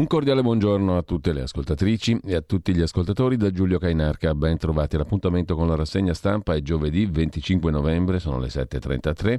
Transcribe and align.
Un 0.00 0.06
cordiale 0.06 0.40
buongiorno 0.40 0.96
a 0.96 1.02
tutte 1.02 1.34
le 1.34 1.42
ascoltatrici 1.42 2.20
e 2.24 2.34
a 2.34 2.40
tutti 2.40 2.74
gli 2.74 2.80
ascoltatori 2.80 3.36
da 3.36 3.50
Giulio 3.50 3.78
Cainarca. 3.78 4.34
Ben 4.34 4.56
trovati. 4.56 4.96
L'appuntamento 4.96 5.54
con 5.54 5.68
la 5.68 5.74
rassegna 5.74 6.14
stampa 6.14 6.54
è 6.54 6.62
giovedì 6.62 7.04
25 7.04 7.70
novembre, 7.70 8.18
sono 8.18 8.38
le 8.38 8.46
7.33. 8.46 9.38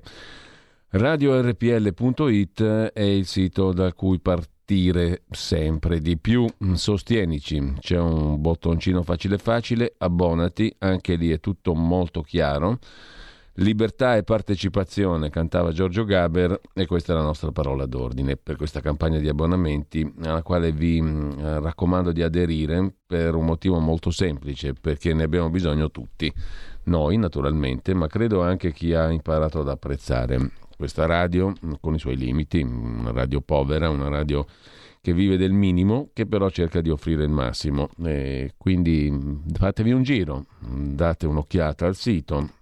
RadioRPL.it 0.89 2.61
è 2.93 3.01
il 3.01 3.25
sito 3.25 3.73
da 3.73 3.91
cui 3.93 4.19
partire 4.19 5.23
sempre 5.31 5.99
di 5.99 6.19
più. 6.19 6.45
Sostienici, 6.73 7.77
c'è 7.79 7.97
un 7.97 8.39
bottoncino 8.39 9.01
facile 9.01 9.39
facile, 9.39 9.95
abbonati, 9.97 10.75
anche 10.77 11.15
lì 11.15 11.31
è 11.31 11.39
tutto 11.39 11.73
molto 11.73 12.21
chiaro. 12.21 12.77
Libertà 13.55 14.15
e 14.15 14.23
partecipazione, 14.23 15.29
cantava 15.29 15.73
Giorgio 15.73 16.05
Gaber 16.05 16.57
e 16.73 16.85
questa 16.85 17.11
è 17.11 17.15
la 17.17 17.21
nostra 17.21 17.51
parola 17.51 17.85
d'ordine 17.85 18.37
per 18.37 18.55
questa 18.55 18.79
campagna 18.79 19.19
di 19.19 19.27
abbonamenti 19.27 20.09
alla 20.23 20.41
quale 20.41 20.71
vi 20.71 21.01
mm, 21.01 21.57
raccomando 21.59 22.13
di 22.13 22.23
aderire 22.23 22.93
per 23.05 23.35
un 23.35 23.43
motivo 23.43 23.77
molto 23.79 24.09
semplice, 24.09 24.73
perché 24.73 25.13
ne 25.13 25.23
abbiamo 25.23 25.49
bisogno 25.49 25.91
tutti, 25.91 26.31
noi 26.83 27.17
naturalmente, 27.17 27.93
ma 27.93 28.07
credo 28.07 28.41
anche 28.41 28.71
chi 28.71 28.93
ha 28.93 29.11
imparato 29.11 29.59
ad 29.59 29.67
apprezzare 29.67 30.51
questa 30.77 31.05
radio 31.05 31.49
mm, 31.49 31.73
con 31.81 31.93
i 31.93 31.99
suoi 31.99 32.15
limiti, 32.15 32.61
una 32.61 33.11
radio 33.11 33.41
povera, 33.41 33.89
una 33.89 34.07
radio 34.07 34.45
che 35.01 35.13
vive 35.13 35.35
del 35.35 35.51
minimo, 35.51 36.11
che 36.13 36.25
però 36.25 36.49
cerca 36.49 36.79
di 36.79 36.89
offrire 36.89 37.23
il 37.23 37.29
massimo. 37.29 37.89
E 38.01 38.53
quindi 38.55 39.09
mm, 39.11 39.49
fatevi 39.55 39.91
un 39.91 40.03
giro, 40.03 40.45
date 40.57 41.27
un'occhiata 41.27 41.85
al 41.85 41.97
sito 41.97 42.59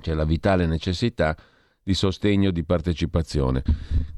c'è 0.00 0.14
la 0.14 0.24
vitale 0.24 0.66
necessità 0.66 1.36
di 1.88 1.94
sostegno, 1.94 2.50
di 2.50 2.64
partecipazione, 2.64 3.62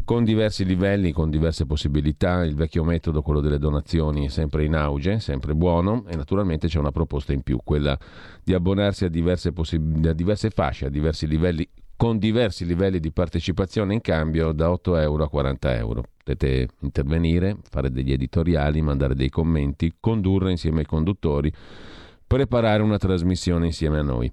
con 0.04 0.24
diversi 0.24 0.64
livelli, 0.64 1.12
con 1.12 1.30
diverse 1.30 1.66
possibilità. 1.66 2.42
Il 2.42 2.56
vecchio 2.56 2.82
metodo, 2.82 3.22
quello 3.22 3.40
delle 3.40 3.58
donazioni, 3.58 4.26
è 4.26 4.28
sempre 4.28 4.64
in 4.64 4.74
auge, 4.74 5.20
sempre 5.20 5.54
buono 5.54 6.04
e 6.08 6.16
naturalmente 6.16 6.66
c'è 6.66 6.80
una 6.80 6.90
proposta 6.90 7.32
in 7.32 7.42
più, 7.42 7.60
quella 7.62 7.96
di 8.42 8.54
abbonarsi 8.54 9.04
a 9.04 9.08
diverse, 9.08 9.52
possib- 9.52 10.04
a 10.04 10.12
diverse 10.12 10.50
fasce, 10.50 10.86
a 10.86 10.88
diversi 10.88 11.28
livelli, 11.28 11.68
con 11.94 12.18
diversi 12.18 12.66
livelli 12.66 12.98
di 12.98 13.12
partecipazione 13.12 13.94
in 13.94 14.00
cambio 14.00 14.50
da 14.50 14.72
8 14.72 14.96
euro 14.96 15.22
a 15.22 15.28
40 15.28 15.76
euro. 15.76 16.02
Potete 16.16 16.70
intervenire, 16.80 17.58
fare 17.70 17.92
degli 17.92 18.10
editoriali, 18.10 18.82
mandare 18.82 19.14
dei 19.14 19.28
commenti, 19.28 19.94
condurre 20.00 20.50
insieme 20.50 20.80
ai 20.80 20.86
conduttori, 20.86 21.52
preparare 22.26 22.82
una 22.82 22.98
trasmissione 22.98 23.66
insieme 23.66 23.98
a 23.98 24.02
noi. 24.02 24.32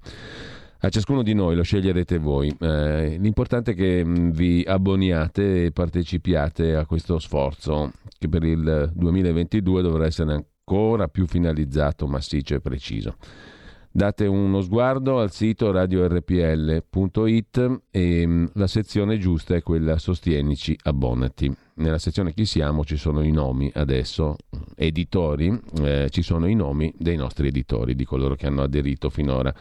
A 0.80 0.90
ciascuno 0.90 1.24
di 1.24 1.34
noi 1.34 1.56
lo 1.56 1.64
sceglierete 1.64 2.20
voi. 2.20 2.56
Eh, 2.60 3.18
l'importante 3.18 3.72
è 3.72 3.76
che 3.76 4.06
mm, 4.06 4.30
vi 4.30 4.64
abboniate 4.66 5.66
e 5.66 5.72
partecipiate 5.72 6.76
a 6.76 6.86
questo 6.86 7.18
sforzo 7.18 7.94
che 8.20 8.30
per 8.30 8.44
il 8.44 8.92
2022 8.94 9.82
dovrà 9.82 10.06
essere 10.06 10.34
ancora 10.34 11.08
più 11.08 11.26
finalizzato, 11.26 12.06
massiccio 12.06 12.54
e 12.54 12.62
preciso. 12.62 13.16
Date 13.90 14.28
uno 14.28 14.62
sguardo 14.62 15.20
al 15.20 15.32
sito 15.32 15.72
radiorpl.it 15.72 17.82
e 17.90 18.28
mm, 18.28 18.46
la 18.54 18.68
sezione 18.68 19.18
giusta 19.18 19.56
è 19.56 19.64
quella 19.64 19.98
Sostienici 19.98 20.78
abbonati. 20.84 21.52
Nella 21.78 21.98
sezione 21.98 22.34
Chi 22.34 22.46
siamo 22.46 22.86
ci 22.86 22.98
sono 22.98 23.24
i 23.24 23.32
nomi 23.32 23.72
adesso, 23.74 24.36
editori, 24.76 25.60
eh, 25.82 26.08
ci 26.12 26.22
sono 26.22 26.46
i 26.46 26.54
nomi 26.54 26.94
dei 26.96 27.16
nostri 27.16 27.48
editori, 27.48 27.96
di 27.96 28.06
coloro 28.06 28.36
che 28.36 28.46
hanno 28.46 28.62
aderito 28.62 29.10
finora 29.10 29.52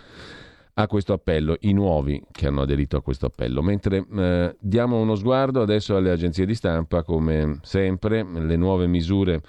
a 0.78 0.86
questo 0.88 1.14
appello, 1.14 1.56
i 1.60 1.72
nuovi 1.72 2.22
che 2.30 2.48
hanno 2.48 2.60
aderito 2.60 2.98
a 2.98 3.02
questo 3.02 3.26
appello. 3.26 3.62
Mentre 3.62 4.06
eh, 4.14 4.56
diamo 4.60 5.00
uno 5.00 5.14
sguardo 5.14 5.62
adesso 5.62 5.96
alle 5.96 6.10
agenzie 6.10 6.44
di 6.44 6.54
stampa, 6.54 7.02
come 7.02 7.58
sempre, 7.62 8.22
le 8.22 8.56
nuove 8.56 8.86
misure 8.86 9.40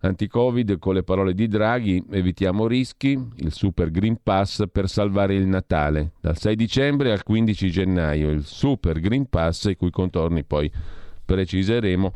anti-Covid 0.00 0.78
con 0.78 0.94
le 0.94 1.02
parole 1.02 1.34
di 1.34 1.46
Draghi, 1.46 2.02
evitiamo 2.10 2.66
rischi, 2.66 3.10
il 3.36 3.52
Super 3.52 3.90
Green 3.90 4.18
Pass 4.22 4.64
per 4.72 4.88
salvare 4.88 5.34
il 5.34 5.46
Natale. 5.46 6.12
Dal 6.20 6.38
6 6.38 6.56
dicembre 6.56 7.12
al 7.12 7.22
15 7.22 7.70
gennaio 7.70 8.30
il 8.30 8.44
Super 8.44 8.98
Green 8.98 9.28
Pass, 9.28 9.66
i 9.66 9.76
cui 9.76 9.90
contorni 9.90 10.42
poi 10.42 10.72
preciseremo, 11.24 12.12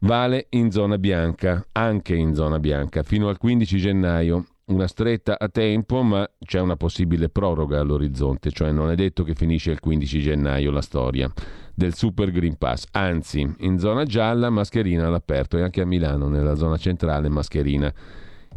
vale 0.00 0.46
in 0.50 0.70
zona 0.70 0.98
bianca, 0.98 1.66
anche 1.72 2.14
in 2.14 2.34
zona 2.34 2.58
bianca, 2.58 3.02
fino 3.02 3.28
al 3.28 3.38
15 3.38 3.78
gennaio 3.78 4.44
una 4.66 4.86
stretta 4.86 5.38
a 5.38 5.48
tempo, 5.48 6.02
ma 6.02 6.28
c'è 6.38 6.60
una 6.60 6.76
possibile 6.76 7.28
proroga 7.28 7.80
all'orizzonte, 7.80 8.50
cioè 8.50 8.72
non 8.72 8.90
è 8.90 8.94
detto 8.94 9.22
che 9.22 9.34
finisce 9.34 9.70
il 9.70 9.80
15 9.80 10.20
gennaio 10.20 10.70
la 10.70 10.80
storia 10.80 11.30
del 11.74 11.94
Super 11.94 12.30
Green 12.30 12.56
Pass, 12.56 12.86
anzi 12.92 13.54
in 13.58 13.78
zona 13.78 14.04
gialla 14.04 14.48
mascherina 14.48 15.06
all'aperto 15.06 15.58
e 15.58 15.62
anche 15.62 15.82
a 15.82 15.86
Milano 15.86 16.28
nella 16.28 16.54
zona 16.54 16.76
centrale 16.78 17.28
mascherina, 17.28 17.92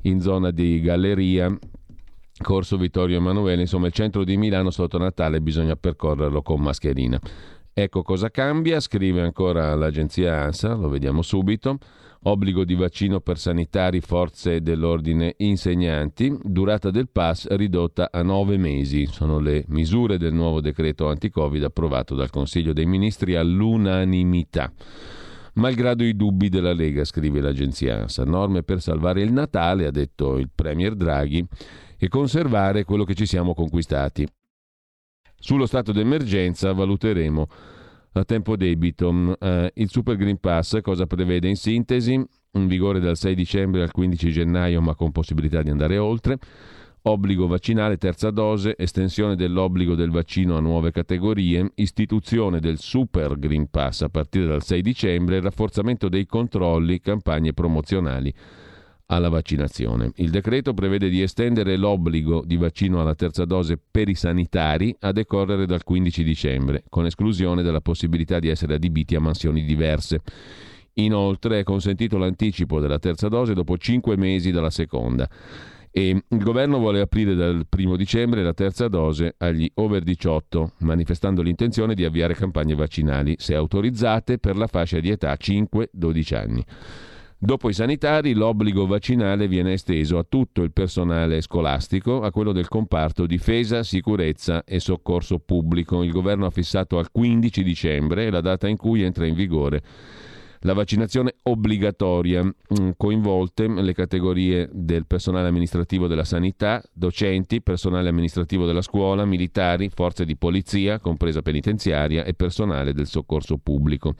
in 0.03 0.22
zona 0.22 0.51
di 0.51 0.79
galleria. 0.79 1.56
Corso 2.39 2.78
Vittorio 2.78 3.18
Emanuele, 3.18 3.62
insomma 3.62 3.88
il 3.88 3.94
centro 3.94 4.24
di 4.24 4.38
Milano 4.38 4.69
sotto 4.69 5.00
Natale 5.00 5.41
bisogna 5.41 5.75
percorrerlo 5.75 6.44
con 6.44 6.62
mascherina. 6.62 7.19
Ecco 7.74 8.03
cosa 8.03 8.29
cambia, 8.29 8.79
scrive 8.79 9.22
ancora 9.22 9.74
l'agenzia 9.74 10.44
ANSA, 10.44 10.75
lo 10.75 10.88
vediamo 10.88 11.24
subito 11.24 11.79
obbligo 12.27 12.65
di 12.65 12.75
vaccino 12.75 13.21
per 13.21 13.38
sanitari, 13.38 14.01
forze 14.01 14.61
dell'ordine, 14.61 15.35
insegnanti, 15.38 16.38
durata 16.43 16.91
del 16.91 17.09
pass 17.09 17.47
ridotta 17.51 18.09
a 18.11 18.21
nove 18.21 18.57
mesi. 18.57 19.05
Sono 19.05 19.39
le 19.39 19.63
misure 19.69 20.17
del 20.17 20.33
nuovo 20.33 20.59
decreto 20.59 21.07
anti-Covid 21.07 21.63
approvato 21.63 22.15
dal 22.15 22.29
Consiglio 22.29 22.73
dei 22.73 22.85
Ministri 22.85 23.35
all'unanimità. 23.35 24.71
Malgrado 25.53 26.03
i 26.03 26.15
dubbi 26.15 26.49
della 26.49 26.73
Lega, 26.73 27.03
scrive 27.03 27.39
l'agenzia 27.39 28.01
ANSA, 28.01 28.25
norme 28.25 28.61
per 28.61 28.81
salvare 28.81 29.21
il 29.21 29.31
Natale, 29.31 29.88
ha 29.88 29.91
detto 29.91 30.38
il 30.38 30.49
Premier 30.53 30.95
Draghi, 30.95 31.44
e 31.97 32.07
conservare 32.09 32.83
quello 32.83 33.05
che 33.05 33.15
ci 33.15 33.25
siamo 33.25 33.55
conquistati. 33.55 34.27
Sullo 35.39 35.65
stato 35.65 35.91
d'emergenza 35.91 36.73
valuteremo 36.73 37.47
a 38.19 38.25
tempo 38.25 38.55
debito. 38.55 39.11
Mm, 39.11 39.31
eh, 39.39 39.72
il 39.75 39.89
Super 39.89 40.16
Green 40.16 40.39
Pass 40.39 40.79
cosa 40.81 41.05
prevede 41.05 41.47
in 41.47 41.55
sintesi? 41.55 42.13
In 42.13 42.68
vigore 42.68 43.00
dal 43.00 43.18
6 43.18 43.36
dicembre 43.36 43.81
al 43.81 43.91
15 43.91 44.31
gennaio, 44.31 44.81
ma 44.81 44.95
con 44.95 45.12
possibilità 45.12 45.62
di 45.62 45.69
andare 45.69 45.97
oltre. 45.97 46.38
Obbligo 47.03 47.47
vaccinale, 47.47 47.97
terza 47.97 48.31
dose, 48.31 48.75
estensione 48.77 49.36
dell'obbligo 49.36 49.95
del 49.95 50.09
vaccino 50.09 50.57
a 50.57 50.59
nuove 50.59 50.91
categorie, 50.91 51.71
istituzione 51.75 52.59
del 52.59 52.80
Super 52.80 53.38
Green 53.39 53.69
Pass 53.69 54.01
a 54.01 54.09
partire 54.09 54.47
dal 54.47 54.63
6 54.63 54.81
dicembre, 54.81 55.39
rafforzamento 55.39 56.09
dei 56.09 56.25
controlli, 56.25 57.00
campagne 57.00 57.53
promozionali 57.53 58.33
alla 59.07 59.30
vaccinazione. 59.30 60.12
Il 60.15 60.30
decreto 60.30 60.74
prevede 60.74 61.09
di 61.09 61.21
estendere 61.21 61.77
l'obbligo 61.77 62.44
di 62.45 62.57
vaccino 62.57 63.01
alla 63.01 63.15
terza 63.15 63.45
dose 63.45 63.80
per 63.80 64.09
i 64.09 64.15
sanitari 64.15 64.95
a 65.00 65.12
decorrere 65.12 65.65
dal 65.65 65.83
15 65.83 66.24
dicembre, 66.24 66.83
con 66.89 67.06
esclusione 67.06 67.63
della 67.63 67.81
possibilità 67.81 68.39
di 68.39 68.50
essere 68.50 68.75
adibiti 68.75 69.15
a 69.15 69.19
mansioni 69.19 69.63
diverse. 69.63 70.21
Inoltre 70.95 71.59
è 71.59 71.63
consentito 71.63 72.18
l'anticipo 72.18 72.80
della 72.80 73.00
terza 73.00 73.27
dose 73.27 73.54
dopo 73.54 73.77
5 73.77 74.18
mesi 74.18 74.51
dalla 74.51 74.71
seconda 74.71 75.30
E 75.92 76.10
il 76.27 76.44
governo 76.44 76.80
vuole 76.80 77.01
aprire 77.01 77.36
dal 77.36 77.65
primo 77.69 77.95
dicembre 77.95 78.44
la 78.44 78.53
terza 78.53 78.88
dose 78.88 79.36
agli 79.38 79.69
over 79.75 80.03
18, 80.03 80.74
manifestando 80.80 81.42
l'intenzione 81.42 81.94
di 81.94 82.03
avviare 82.03 82.33
campagne 82.33 82.75
vaccinali, 82.75 83.36
se 83.38 83.56
autorizzate, 83.56 84.38
per 84.39 84.57
la 84.57 84.68
fascia 84.68 85.00
di 85.00 85.10
età 85.10 85.36
5-12 85.39 86.36
anni. 86.36 86.65
Dopo 87.39 87.69
i 87.69 87.74
sanitari, 87.74 88.34
l'obbligo 88.34 88.88
vaccinale 88.88 89.48
viene 89.48 89.74
esteso 89.74 90.18
a 90.18 90.25
tutto 90.28 90.63
il 90.63 90.72
personale 90.72 91.42
scolastico, 91.42 92.24
a 92.24 92.31
quello 92.31 92.51
del 92.51 92.68
comparto 92.68 93.28
difesa, 93.28 93.84
sicurezza 93.84 94.63
e 94.63 94.80
soccorso 94.80 95.38
pubblico. 95.38 96.01
Il 96.01 96.12
governo 96.12 96.48
ha 96.48 96.50
fissato 96.50 96.98
al 96.98 97.12
15 97.12 97.62
dicembre 97.62 98.31
la 98.31 98.42
data 98.42 98.68
in 98.68 98.75
cui 98.75 99.04
entra 99.04 99.28
in 99.28 99.36
vigore 99.36 99.84
la 100.62 100.74
vaccinazione 100.74 101.36
obbligatoria, 101.44 102.44
mm, 102.44 102.89
coinvolte 102.98 103.68
le 103.68 103.94
categorie 103.94 104.68
del 104.72 105.06
personale 105.06 105.48
amministrativo 105.48 106.07
della 106.07 106.24
sanità, 106.24 106.81
docenti, 106.92 107.62
personale 107.62 108.10
amministrativo 108.10 108.66
della 108.66 108.81
scuola, 108.81 109.25
militari, 109.25 109.89
forze 109.89 110.25
di 110.25 110.36
polizia, 110.36 111.00
compresa 111.00 111.44
penitenziaria 111.44 112.24
e 112.24 112.34
personale 112.34 112.94
del 112.94 113.06
soccorso 113.06 113.57
pubblico. 113.57 114.16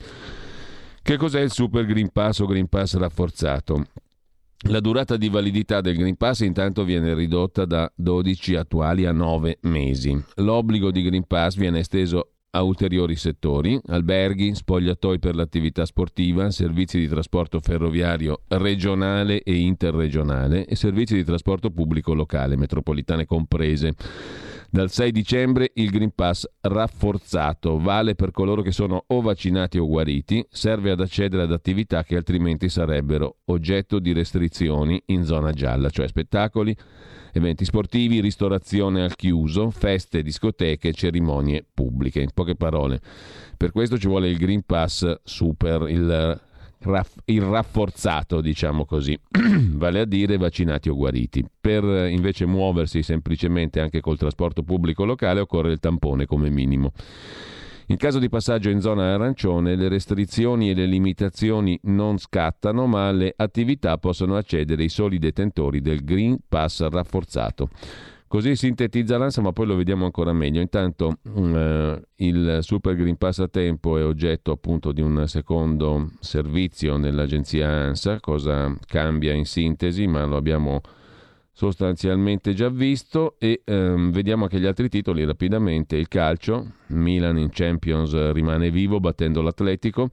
Che 1.08 1.16
cos'è 1.16 1.40
il 1.40 1.50
Super 1.50 1.86
Green 1.86 2.10
Pass 2.12 2.40
o 2.40 2.44
Green 2.44 2.68
Pass 2.68 2.94
rafforzato? 2.94 3.86
La 4.68 4.78
durata 4.78 5.16
di 5.16 5.30
validità 5.30 5.80
del 5.80 5.96
Green 5.96 6.18
Pass 6.18 6.40
intanto 6.40 6.84
viene 6.84 7.14
ridotta 7.14 7.64
da 7.64 7.90
12 7.94 8.56
attuali 8.56 9.06
a 9.06 9.12
9 9.12 9.56
mesi. 9.62 10.22
L'obbligo 10.34 10.90
di 10.90 11.02
Green 11.02 11.26
Pass 11.26 11.56
viene 11.56 11.78
esteso 11.78 12.32
a 12.50 12.62
ulteriori 12.62 13.16
settori, 13.16 13.80
alberghi, 13.86 14.54
spogliatoi 14.54 15.18
per 15.18 15.34
l'attività 15.34 15.86
sportiva, 15.86 16.50
servizi 16.50 16.98
di 16.98 17.08
trasporto 17.08 17.58
ferroviario 17.60 18.42
regionale 18.48 19.42
e 19.42 19.54
interregionale 19.56 20.66
e 20.66 20.76
servizi 20.76 21.14
di 21.14 21.24
trasporto 21.24 21.70
pubblico 21.70 22.12
locale, 22.12 22.54
metropolitane 22.54 23.24
comprese. 23.24 23.94
Dal 24.70 24.90
6 24.90 25.12
dicembre 25.12 25.70
il 25.76 25.88
Green 25.88 26.12
Pass 26.14 26.44
rafforzato 26.60 27.78
vale 27.78 28.14
per 28.14 28.32
coloro 28.32 28.60
che 28.60 28.70
sono 28.70 29.02
o 29.06 29.22
vaccinati 29.22 29.78
o 29.78 29.86
guariti, 29.86 30.44
serve 30.50 30.90
ad 30.90 31.00
accedere 31.00 31.44
ad 31.44 31.52
attività 31.52 32.04
che 32.04 32.16
altrimenti 32.16 32.68
sarebbero 32.68 33.38
oggetto 33.46 33.98
di 33.98 34.12
restrizioni 34.12 35.02
in 35.06 35.24
zona 35.24 35.52
gialla, 35.52 35.88
cioè 35.88 36.06
spettacoli, 36.06 36.76
eventi 37.32 37.64
sportivi, 37.64 38.20
ristorazione 38.20 39.02
al 39.02 39.16
chiuso, 39.16 39.70
feste, 39.70 40.22
discoteche, 40.22 40.92
cerimonie 40.92 41.64
pubbliche. 41.72 42.20
In 42.20 42.32
poche 42.34 42.54
parole, 42.54 43.00
per 43.56 43.72
questo 43.72 43.96
ci 43.96 44.06
vuole 44.06 44.28
il 44.28 44.36
Green 44.36 44.64
Pass 44.66 45.20
Super, 45.24 45.88
il, 45.88 46.40
il 47.26 47.42
rafforzato, 47.42 48.40
diciamo 48.40 48.84
così, 48.84 49.18
vale 49.72 50.00
a 50.00 50.04
dire 50.04 50.36
vaccinati 50.36 50.88
o 50.88 50.94
guariti. 50.94 51.44
Per 51.60 51.84
invece 52.10 52.46
muoversi 52.46 53.02
semplicemente 53.02 53.80
anche 53.80 54.00
col 54.00 54.18
trasporto 54.18 54.62
pubblico 54.62 55.04
locale 55.04 55.40
occorre 55.40 55.72
il 55.72 55.80
tampone 55.80 56.26
come 56.26 56.50
minimo. 56.50 56.92
In 57.90 57.96
caso 57.96 58.18
di 58.18 58.28
passaggio 58.28 58.68
in 58.68 58.82
zona 58.82 59.14
arancione, 59.14 59.74
le 59.74 59.88
restrizioni 59.88 60.68
e 60.68 60.74
le 60.74 60.84
limitazioni 60.84 61.78
non 61.84 62.18
scattano, 62.18 62.86
ma 62.86 63.08
alle 63.08 63.32
attività 63.34 63.96
possono 63.96 64.36
accedere 64.36 64.84
i 64.84 64.90
soli 64.90 65.18
detentori 65.18 65.80
del 65.80 66.04
Green 66.04 66.36
Pass 66.46 66.86
rafforzato. 66.86 67.70
Così 68.28 68.56
sintetizza 68.56 69.16
l'ANSA, 69.16 69.40
ma 69.40 69.52
poi 69.52 69.66
lo 69.66 69.74
vediamo 69.74 70.04
ancora 70.04 70.34
meglio. 70.34 70.60
Intanto 70.60 71.16
eh, 71.34 72.02
il 72.16 72.58
Super 72.60 72.94
Green 72.94 73.16
Pass 73.16 73.38
a 73.38 73.48
tempo 73.48 73.96
è 73.96 74.04
oggetto 74.04 74.52
appunto 74.52 74.92
di 74.92 75.00
un 75.00 75.26
secondo 75.26 76.10
servizio 76.20 76.98
nell'agenzia 76.98 77.66
ANSA. 77.66 78.20
Cosa 78.20 78.76
cambia 78.86 79.32
in 79.32 79.46
sintesi, 79.46 80.06
ma 80.06 80.26
lo 80.26 80.36
abbiamo 80.36 80.82
sostanzialmente 81.52 82.52
già 82.52 82.68
visto 82.68 83.36
e 83.38 83.62
ehm, 83.64 84.12
vediamo 84.12 84.44
anche 84.44 84.60
gli 84.60 84.66
altri 84.66 84.90
titoli 84.90 85.24
rapidamente. 85.24 85.96
Il 85.96 86.08
calcio, 86.08 86.72
Milan 86.88 87.38
in 87.38 87.48
Champions 87.50 88.32
rimane 88.32 88.70
vivo 88.70 89.00
battendo 89.00 89.40
l'Atletico 89.40 90.10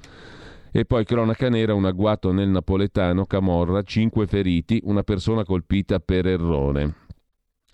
e 0.71 0.85
poi 0.85 1.03
cronaca 1.03 1.49
nera, 1.49 1.73
un 1.73 1.85
agguato 1.85 2.31
nel 2.31 2.47
napoletano, 2.47 3.25
Camorra, 3.25 3.81
5 3.81 4.25
feriti, 4.25 4.81
una 4.85 5.03
persona 5.03 5.43
colpita 5.43 5.99
per 5.99 6.27
errore. 6.27 7.04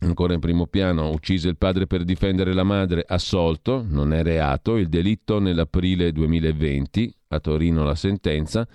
Ancora 0.03 0.33
in 0.33 0.39
primo 0.39 0.65
piano, 0.65 1.11
uccise 1.11 1.47
il 1.47 1.57
padre 1.57 1.85
per 1.85 2.03
difendere 2.03 2.53
la 2.53 2.63
madre, 2.63 3.03
assolto, 3.07 3.85
non 3.87 4.13
è 4.13 4.23
reato, 4.23 4.77
il 4.77 4.89
delitto 4.89 5.37
nell'aprile 5.37 6.11
2020, 6.11 7.13
a 7.27 7.39
Torino 7.39 7.83
la 7.83 7.93
sentenza. 7.93 8.67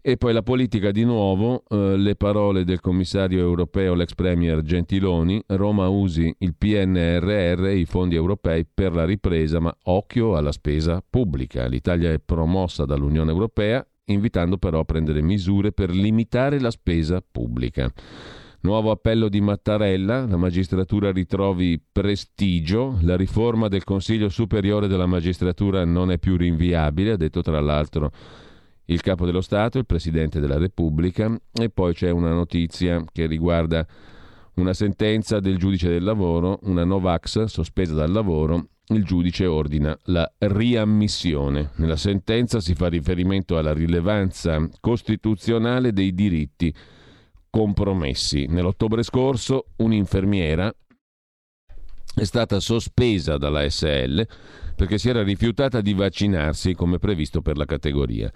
E 0.00 0.16
poi 0.16 0.32
la 0.32 0.42
politica 0.42 0.90
di 0.90 1.04
nuovo, 1.04 1.64
eh, 1.68 1.98
le 1.98 2.16
parole 2.16 2.64
del 2.64 2.80
commissario 2.80 3.40
europeo, 3.40 3.92
l'ex 3.92 4.14
premier 4.14 4.62
Gentiloni, 4.62 5.42
Roma 5.48 5.88
usi 5.88 6.34
il 6.38 6.54
PNRR, 6.56 7.66
i 7.68 7.84
fondi 7.84 8.14
europei 8.14 8.64
per 8.64 8.94
la 8.94 9.04
ripresa, 9.04 9.60
ma 9.60 9.76
occhio 9.84 10.34
alla 10.34 10.50
spesa 10.50 11.04
pubblica. 11.08 11.66
L'Italia 11.66 12.10
è 12.10 12.18
promossa 12.18 12.86
dall'Unione 12.86 13.30
Europea, 13.30 13.86
invitando 14.06 14.56
però 14.56 14.80
a 14.80 14.84
prendere 14.84 15.20
misure 15.20 15.72
per 15.72 15.90
limitare 15.90 16.58
la 16.58 16.70
spesa 16.70 17.22
pubblica. 17.22 17.92
Nuovo 18.64 18.92
appello 18.92 19.28
di 19.28 19.40
Mattarella, 19.40 20.24
la 20.24 20.36
magistratura 20.36 21.10
ritrovi 21.10 21.82
prestigio, 21.90 22.96
la 23.02 23.16
riforma 23.16 23.66
del 23.66 23.82
Consiglio 23.82 24.28
Superiore 24.28 24.86
della 24.86 25.06
Magistratura 25.06 25.84
non 25.84 26.12
è 26.12 26.18
più 26.18 26.36
rinviabile, 26.36 27.10
ha 27.10 27.16
detto 27.16 27.42
tra 27.42 27.58
l'altro 27.58 28.12
il 28.84 29.00
capo 29.00 29.26
dello 29.26 29.40
Stato, 29.40 29.78
il 29.78 29.86
Presidente 29.86 30.38
della 30.38 30.58
Repubblica 30.58 31.36
e 31.52 31.70
poi 31.70 31.92
c'è 31.92 32.10
una 32.10 32.32
notizia 32.32 33.04
che 33.10 33.26
riguarda 33.26 33.84
una 34.54 34.74
sentenza 34.74 35.40
del 35.40 35.58
giudice 35.58 35.88
del 35.88 36.04
lavoro, 36.04 36.60
una 36.62 36.84
Novax 36.84 37.42
sospesa 37.46 37.94
dal 37.94 38.12
lavoro, 38.12 38.68
il 38.90 39.02
giudice 39.02 39.44
ordina 39.44 39.98
la 40.04 40.32
riammissione. 40.38 41.70
Nella 41.78 41.96
sentenza 41.96 42.60
si 42.60 42.76
fa 42.76 42.86
riferimento 42.86 43.58
alla 43.58 43.72
rilevanza 43.72 44.68
costituzionale 44.78 45.92
dei 45.92 46.14
diritti 46.14 46.72
compromessi. 47.52 48.46
Nell'ottobre 48.48 49.02
scorso 49.02 49.66
un'infermiera 49.76 50.74
è 52.14 52.24
stata 52.24 52.60
sospesa 52.60 53.36
dalla 53.36 53.68
SL 53.68 54.26
perché 54.74 54.96
si 54.96 55.10
era 55.10 55.22
rifiutata 55.22 55.82
di 55.82 55.92
vaccinarsi 55.92 56.74
come 56.74 56.98
previsto 56.98 57.42
per 57.42 57.58
la 57.58 57.66
categoria. 57.66 58.32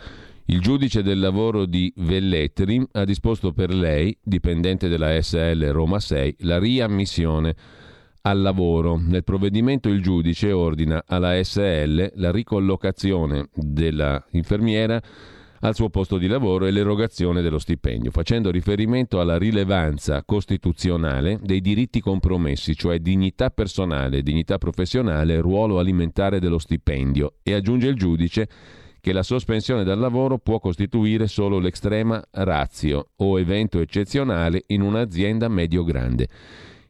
Il 0.49 0.61
giudice 0.61 1.03
del 1.03 1.19
lavoro 1.19 1.65
di 1.65 1.91
Velletri 1.97 2.87
ha 2.93 3.05
disposto 3.05 3.53
per 3.53 3.73
lei, 3.73 4.17
dipendente 4.23 4.87
della 4.89 5.21
SL 5.21 5.71
Roma 5.71 5.99
6, 5.99 6.37
la 6.41 6.59
riammissione 6.59 7.57
al 8.21 8.43
lavoro. 8.43 8.99
Nel 8.99 9.25
provvedimento 9.25 9.89
il 9.89 10.03
giudice 10.03 10.53
ordina 10.53 11.03
alla 11.07 11.43
SL 11.43 12.13
la 12.17 12.31
ricollocazione 12.31 13.49
dell'infermiera 13.55 15.01
al 15.61 15.75
suo 15.75 15.89
posto 15.89 16.19
di 16.19 16.27
lavoro 16.27 16.67
e 16.67 16.71
l'erogazione 16.71 17.43
dello 17.43 17.59
stipendio, 17.59 18.11
facendo 18.11 18.51
riferimento 18.51 19.21
alla 19.21 19.39
rilevanza 19.39 20.23
costituzionale 20.25 21.39
dei 21.43 21.61
diritti 21.61 22.01
compromessi, 22.01 22.75
cioè 22.75 22.99
dignità 22.99 23.51
personale, 23.51 24.23
dignità 24.23 24.59
professionale 24.59 25.41
ruolo 25.41 25.79
alimentare 25.79 26.41
dello 26.41 26.59
stipendio. 26.59 27.35
E 27.43 27.55
aggiunge 27.55 27.89
il 27.89 27.97
giudice 27.97 28.49
che 29.01 29.13
la 29.13 29.23
sospensione 29.23 29.85
dal 29.85 30.01
lavoro 30.01 30.39
può 30.39 30.59
costituire 30.59 31.29
solo 31.29 31.59
l'extrema 31.61 32.21
razio 32.33 33.11
o 33.17 33.39
evento 33.39 33.79
eccezionale 33.81 34.65
in 34.69 34.81
un'azienda 34.81 35.47
medio-grande. 35.49 36.27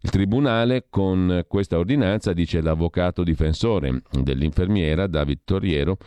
Il 0.01 0.11
Tribunale 0.11 0.87
con 0.89 1.45
questa 1.47 1.77
ordinanza, 1.77 2.33
dice 2.33 2.61
l'avvocato 2.61 3.23
difensore 3.23 4.03
dell'infermiera 4.23 5.07
David 5.07 5.41
Torriero, 5.45 5.99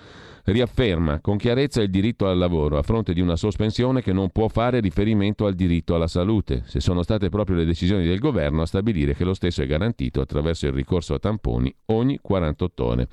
riafferma 0.45 1.19
con 1.19 1.37
chiarezza 1.37 1.81
il 1.81 1.89
diritto 1.89 2.27
al 2.27 2.37
lavoro 2.37 2.77
a 2.77 2.81
fronte 2.81 3.13
di 3.13 3.21
una 3.21 3.35
sospensione 3.35 4.01
che 4.01 4.13
non 4.13 4.29
può 4.29 4.47
fare 4.47 4.79
riferimento 4.79 5.45
al 5.45 5.53
diritto 5.53 5.95
alla 5.95 6.07
salute, 6.07 6.63
se 6.65 6.79
sono 6.79 7.03
state 7.03 7.29
proprio 7.29 7.57
le 7.57 7.65
decisioni 7.65 8.05
del 8.05 8.19
governo 8.19 8.61
a 8.61 8.65
stabilire 8.65 9.15
che 9.15 9.23
lo 9.23 9.33
stesso 9.33 9.61
è 9.61 9.67
garantito 9.67 10.21
attraverso 10.21 10.67
il 10.67 10.73
ricorso 10.73 11.13
a 11.13 11.19
tamponi 11.19 11.73
ogni 11.85 12.19
48 12.21 12.85
ore. 12.85 13.07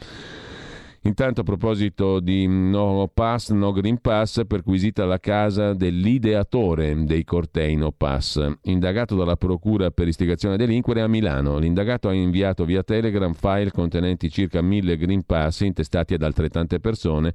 Intanto 1.06 1.42
a 1.42 1.44
proposito 1.44 2.18
di 2.18 2.48
no 2.48 3.08
pass, 3.14 3.50
no 3.50 3.70
green 3.70 4.00
pass, 4.00 4.44
perquisita 4.44 5.04
la 5.04 5.20
casa 5.20 5.72
dell'ideatore 5.72 7.04
dei 7.04 7.22
cortei 7.22 7.76
no 7.76 7.92
pass, 7.92 8.44
indagato 8.64 9.14
dalla 9.14 9.36
procura 9.36 9.92
per 9.92 10.08
istigazione 10.08 10.56
a 10.56 10.58
delinquere 10.58 11.02
a 11.02 11.06
Milano. 11.06 11.58
L'indagato 11.58 12.08
ha 12.08 12.12
inviato 12.12 12.64
via 12.64 12.82
Telegram 12.82 13.32
file 13.34 13.70
contenenti 13.70 14.28
circa 14.30 14.60
mille 14.60 14.96
green 14.96 15.22
pass 15.22 15.60
intestati 15.60 16.14
ad 16.14 16.22
altrettante 16.22 16.80
persone. 16.80 17.32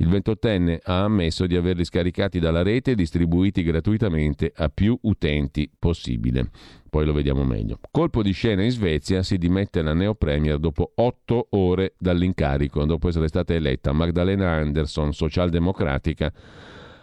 Il 0.00 0.08
ventottenne 0.08 0.78
ha 0.84 1.02
ammesso 1.02 1.46
di 1.46 1.56
averli 1.56 1.84
scaricati 1.84 2.38
dalla 2.38 2.62
rete 2.62 2.92
e 2.92 2.94
distribuiti 2.94 3.64
gratuitamente 3.64 4.52
a 4.54 4.68
più 4.68 4.96
utenti 5.02 5.68
possibile. 5.76 6.50
Poi 6.88 7.04
lo 7.04 7.12
vediamo 7.12 7.42
meglio. 7.42 7.80
Colpo 7.90 8.22
di 8.22 8.30
scena 8.30 8.62
in 8.62 8.70
Svezia, 8.70 9.24
si 9.24 9.38
dimette 9.38 9.82
la 9.82 9.94
neo 9.94 10.14
premier 10.14 10.58
dopo 10.58 10.92
otto 10.94 11.48
ore 11.50 11.94
dall'incarico, 11.98 12.84
dopo 12.84 13.08
essere 13.08 13.26
stata 13.26 13.54
eletta 13.54 13.92
Magdalena 13.92 14.52
Andersson, 14.52 15.12
socialdemocratica, 15.12 16.32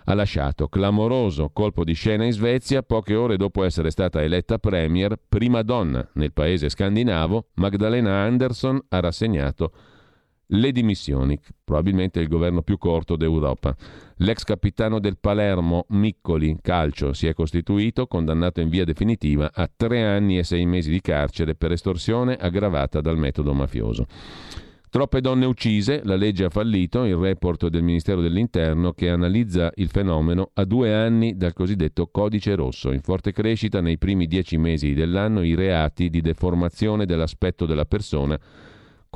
ha 0.05 0.13
lasciato. 0.13 0.69
Clamoroso 0.69 1.49
colpo 1.51 1.83
di 1.83 1.93
scena 1.93 2.23
in 2.23 2.31
Svezia, 2.31 2.81
poche 2.81 3.13
ore 3.13 3.35
dopo 3.35 3.65
essere 3.65 3.91
stata 3.91 4.23
eletta 4.23 4.57
premier, 4.57 5.19
prima 5.27 5.63
donna 5.63 6.07
nel 6.13 6.31
paese 6.31 6.69
scandinavo, 6.69 7.47
Magdalena 7.55 8.21
Andersson 8.21 8.79
ha 8.87 8.99
rassegnato 9.01 9.71
le 10.47 10.71
dimissioni, 10.71 11.39
probabilmente 11.63 12.19
il 12.19 12.27
governo 12.27 12.61
più 12.61 12.77
corto 12.77 13.15
d'Europa. 13.15 13.75
L'ex 14.17 14.43
capitano 14.43 14.99
del 14.99 15.17
Palermo, 15.19 15.85
Miccoli, 15.89 16.57
calcio, 16.61 17.13
si 17.13 17.27
è 17.27 17.33
costituito, 17.33 18.07
condannato 18.07 18.61
in 18.61 18.69
via 18.69 18.85
definitiva 18.85 19.51
a 19.53 19.69
tre 19.73 20.03
anni 20.03 20.37
e 20.37 20.43
sei 20.43 20.65
mesi 20.65 20.91
di 20.91 21.01
carcere 21.01 21.55
per 21.55 21.71
estorsione 21.71 22.35
aggravata 22.35 23.01
dal 23.01 23.17
metodo 23.17 23.53
mafioso. 23.53 24.05
Troppe 24.95 25.19
donne 25.19 25.45
uccise, 25.45 25.99
la 26.05 26.15
legge 26.15 26.45
ha 26.45 26.49
fallito, 26.49 27.03
il 27.03 27.17
report 27.17 27.67
del 27.67 27.83
Ministero 27.83 28.21
dell'Interno 28.21 28.93
che 28.93 29.09
analizza 29.09 29.69
il 29.75 29.89
fenomeno 29.89 30.51
a 30.53 30.63
due 30.63 30.93
anni 30.93 31.35
dal 31.35 31.51
cosiddetto 31.51 32.07
codice 32.07 32.55
rosso. 32.55 32.93
In 32.93 33.01
forte 33.01 33.33
crescita 33.33 33.81
nei 33.81 33.97
primi 33.97 34.25
dieci 34.25 34.55
mesi 34.55 34.93
dell'anno 34.93 35.43
i 35.43 35.53
reati 35.53 36.09
di 36.09 36.21
deformazione 36.21 37.05
dell'aspetto 37.05 37.65
della 37.65 37.83
persona 37.83 38.39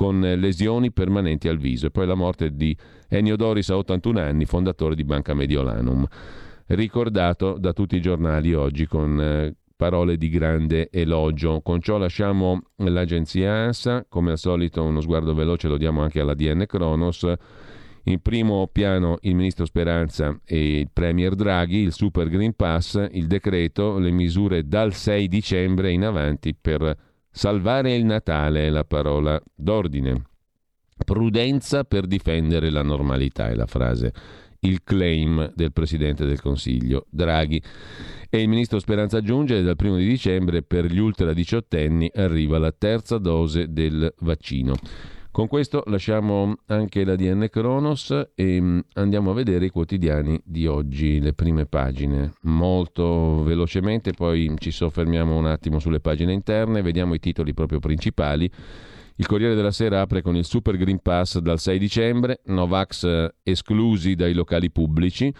con 0.00 0.18
lesioni 0.18 0.92
permanenti 0.92 1.46
al 1.46 1.58
viso 1.58 1.84
e 1.84 1.90
poi 1.90 2.06
la 2.06 2.14
morte 2.14 2.56
di 2.56 2.74
Ennio 3.06 3.36
Doris 3.36 3.68
a 3.68 3.76
81 3.76 4.18
anni, 4.18 4.46
fondatore 4.46 4.94
di 4.94 5.04
Banca 5.04 5.34
Mediolanum, 5.34 6.06
ricordato 6.68 7.58
da 7.58 7.74
tutti 7.74 7.96
i 7.96 8.00
giornali 8.00 8.54
oggi 8.54 8.86
con 8.86 9.20
eh, 9.20 9.54
parole 9.76 10.16
di 10.16 10.30
grande 10.30 10.88
elogio. 10.90 11.60
Con 11.60 11.82
ciò 11.82 11.98
lasciamo 11.98 12.62
l'agenzia 12.76 13.52
ANSA, 13.52 14.06
come 14.08 14.30
al 14.30 14.38
solito 14.38 14.82
uno 14.82 15.02
sguardo 15.02 15.34
veloce 15.34 15.68
lo 15.68 15.76
diamo 15.76 16.00
anche 16.00 16.18
alla 16.20 16.32
DN 16.32 16.64
Kronos. 16.66 17.30
In 18.04 18.20
primo 18.22 18.70
piano 18.72 19.18
il 19.20 19.34
ministro 19.34 19.66
Speranza 19.66 20.34
e 20.46 20.78
il 20.78 20.88
premier 20.90 21.34
Draghi, 21.34 21.76
il 21.76 21.92
Super 21.92 22.30
Green 22.30 22.54
Pass, 22.56 23.06
il 23.10 23.26
decreto, 23.26 23.98
le 23.98 24.10
misure 24.10 24.66
dal 24.66 24.94
6 24.94 25.28
dicembre 25.28 25.92
in 25.92 26.04
avanti 26.04 26.56
per 26.58 27.09
salvare 27.30 27.94
il 27.94 28.04
Natale, 28.04 28.66
è 28.66 28.70
la 28.70 28.84
parola 28.84 29.40
d'ordine. 29.54 30.24
Prudenza 31.04 31.84
per 31.84 32.06
difendere 32.06 32.70
la 32.70 32.82
normalità 32.82 33.48
è 33.48 33.54
la 33.54 33.66
frase, 33.66 34.12
il 34.60 34.82
claim 34.82 35.52
del 35.54 35.72
Presidente 35.72 36.26
del 36.26 36.40
Consiglio 36.40 37.06
Draghi. 37.08 37.62
E 38.28 38.42
il 38.42 38.48
ministro 38.48 38.78
Speranza 38.78 39.18
aggiunge 39.18 39.56
che 39.56 39.62
dal 39.62 39.76
primo 39.76 39.96
di 39.96 40.06
dicembre 40.06 40.62
per 40.62 40.84
gli 40.86 40.98
ultra 40.98 41.32
diciottenni 41.32 42.10
arriva 42.14 42.58
la 42.58 42.72
terza 42.72 43.18
dose 43.18 43.72
del 43.72 44.12
vaccino. 44.20 44.74
Con 45.32 45.46
questo 45.46 45.84
lasciamo 45.86 46.56
anche 46.66 47.04
la 47.04 47.14
DN 47.14 47.46
Kronos 47.50 48.30
e 48.34 48.60
mm, 48.60 48.78
andiamo 48.94 49.30
a 49.30 49.34
vedere 49.34 49.66
i 49.66 49.70
quotidiani 49.70 50.40
di 50.44 50.66
oggi, 50.66 51.20
le 51.20 51.34
prime 51.34 51.66
pagine. 51.66 52.32
Molto 52.42 53.44
velocemente, 53.44 54.12
poi 54.12 54.52
ci 54.58 54.72
soffermiamo 54.72 55.36
un 55.36 55.46
attimo 55.46 55.78
sulle 55.78 56.00
pagine 56.00 56.32
interne, 56.32 56.82
vediamo 56.82 57.14
i 57.14 57.20
titoli 57.20 57.54
proprio 57.54 57.78
principali. 57.78 58.50
Il 59.14 59.26
Corriere 59.26 59.54
della 59.54 59.70
Sera 59.70 60.00
apre 60.00 60.20
con 60.20 60.34
il 60.34 60.44
Super 60.44 60.76
Green 60.76 61.00
Pass 61.00 61.38
dal 61.38 61.60
6 61.60 61.78
dicembre, 61.78 62.40
Novax 62.46 63.04
eh, 63.04 63.34
esclusi 63.44 64.16
dai 64.16 64.32
locali 64.34 64.68
pubblici. 64.72 65.32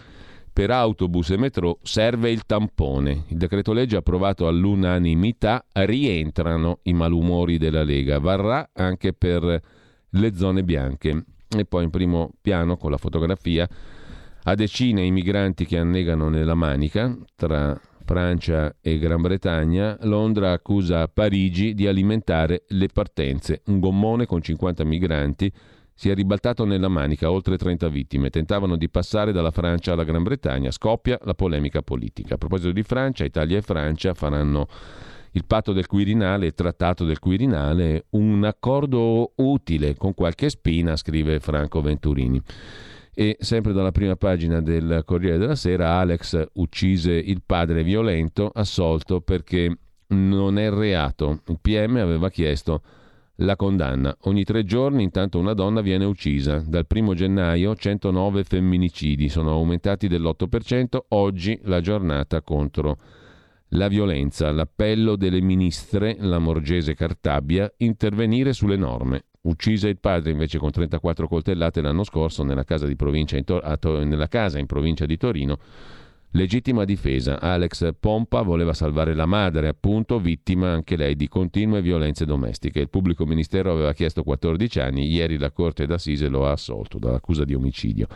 Per 0.53 0.71
autobus 0.71 1.31
e 1.31 1.37
metro 1.37 1.79
serve 1.81 2.31
il 2.31 2.45
tampone. 2.45 3.25
Il 3.27 3.37
decreto 3.37 3.73
legge 3.73 3.97
approvato 3.97 4.47
all'unanimità 4.47 5.65
rientrano 5.73 6.79
i 6.83 6.93
malumori 6.93 7.57
della 7.57 7.83
Lega. 7.83 8.19
Varrà 8.19 8.69
anche 8.73 9.13
per 9.13 9.79
le 10.11 10.35
zone 10.35 10.63
bianche. 10.63 11.25
E 11.49 11.65
poi 11.65 11.83
in 11.83 11.89
primo 11.89 12.31
piano 12.41 12.77
con 12.77 12.91
la 12.91 12.97
fotografia 12.97 13.67
a 14.43 14.55
decine 14.55 15.03
i 15.03 15.11
migranti 15.11 15.65
che 15.65 15.77
annegano 15.77 16.27
nella 16.29 16.55
Manica 16.55 17.15
tra 17.35 17.79
Francia 18.03 18.75
e 18.81 18.97
Gran 18.97 19.21
Bretagna, 19.21 19.97
Londra 20.01 20.51
accusa 20.51 21.07
Parigi 21.07 21.75
di 21.75 21.85
alimentare 21.85 22.63
le 22.69 22.87
partenze. 22.87 23.61
Un 23.67 23.79
gommone 23.79 24.25
con 24.25 24.41
50 24.41 24.83
migranti 24.83 25.51
si 25.93 26.09
è 26.09 26.15
ribaltato 26.15 26.65
nella 26.65 26.87
manica, 26.87 27.29
oltre 27.29 27.57
30 27.57 27.87
vittime. 27.89 28.31
Tentavano 28.31 28.75
di 28.75 28.89
passare 28.89 29.31
dalla 29.31 29.51
Francia 29.51 29.93
alla 29.93 30.03
Gran 30.03 30.23
Bretagna. 30.23 30.71
Scoppia 30.71 31.19
la 31.23 31.35
polemica 31.35 31.83
politica. 31.83 32.33
A 32.33 32.37
proposito 32.37 32.71
di 32.71 32.81
Francia, 32.81 33.23
Italia 33.23 33.59
e 33.59 33.61
Francia 33.61 34.15
faranno 34.15 34.67
il 35.31 35.45
patto 35.45 35.71
del 35.73 35.87
Quirinale, 35.87 36.47
il 36.47 36.53
trattato 36.53 37.05
del 37.05 37.19
Quirinale, 37.19 38.05
un 38.11 38.43
accordo 38.43 39.31
utile 39.35 39.95
con 39.95 40.13
qualche 40.13 40.49
spina, 40.49 40.95
scrive 40.95 41.39
Franco 41.39 41.81
Venturini. 41.81 42.41
E 43.13 43.37
sempre 43.39 43.73
dalla 43.73 43.91
prima 43.91 44.15
pagina 44.15 44.61
del 44.61 45.03
Corriere 45.05 45.37
della 45.37 45.55
Sera, 45.55 45.97
Alex 45.97 46.47
uccise 46.53 47.11
il 47.11 47.41
padre 47.45 47.83
violento, 47.83 48.49
assolto 48.53 49.21
perché 49.21 49.77
non 50.07 50.57
è 50.57 50.69
reato. 50.69 51.41
Il 51.47 51.59
PM 51.61 51.97
aveva 51.97 52.29
chiesto 52.29 52.81
la 53.35 53.55
condanna. 53.55 54.15
Ogni 54.21 54.43
tre 54.43 54.63
giorni 54.63 55.03
intanto 55.03 55.39
una 55.39 55.53
donna 55.53 55.81
viene 55.81 56.05
uccisa. 56.05 56.63
Dal 56.65 56.87
primo 56.87 57.13
gennaio 57.13 57.75
109 57.75 58.43
femminicidi 58.43 59.29
sono 59.29 59.51
aumentati 59.51 60.07
dell'8%. 60.07 60.97
Oggi 61.09 61.59
la 61.63 61.81
giornata 61.81 62.41
contro 62.41 62.97
la 63.71 63.87
violenza. 63.87 64.51
L'appello 64.51 65.15
delle 65.15 65.41
ministre, 65.41 66.15
la 66.19 66.39
Morgese 66.39 66.93
Cartabia, 66.93 67.71
intervenire 67.77 68.53
sulle 68.53 68.77
norme. 68.77 69.25
Uccisa 69.41 69.87
il 69.87 69.99
padre 69.99 70.31
invece 70.31 70.59
con 70.59 70.71
34 70.71 71.27
coltellate 71.27 71.81
l'anno 71.81 72.03
scorso 72.03 72.43
nella 72.43 72.63
casa, 72.63 72.87
in, 72.87 73.43
Tor- 73.43 74.05
nella 74.05 74.27
casa 74.27 74.59
in 74.59 74.67
provincia 74.67 75.05
di 75.05 75.17
Torino 75.17 75.57
Legittima 76.33 76.85
difesa. 76.85 77.41
Alex 77.41 77.89
Pompa 77.99 78.41
voleva 78.41 78.71
salvare 78.73 79.13
la 79.13 79.25
madre, 79.25 79.67
appunto, 79.67 80.17
vittima 80.17 80.71
anche 80.71 80.95
lei 80.95 81.17
di 81.17 81.27
continue 81.27 81.81
violenze 81.81 82.23
domestiche. 82.23 82.79
Il 82.79 82.89
pubblico 82.89 83.25
ministero 83.25 83.73
aveva 83.73 83.91
chiesto 83.91 84.23
14 84.23 84.79
anni, 84.79 85.11
ieri 85.11 85.37
la 85.37 85.51
Corte 85.51 85.85
d'Assise 85.85 86.29
lo 86.29 86.47
ha 86.47 86.51
assolto 86.51 86.99
dall'accusa 86.99 87.43
di 87.43 87.53
omicidio. 87.53 88.07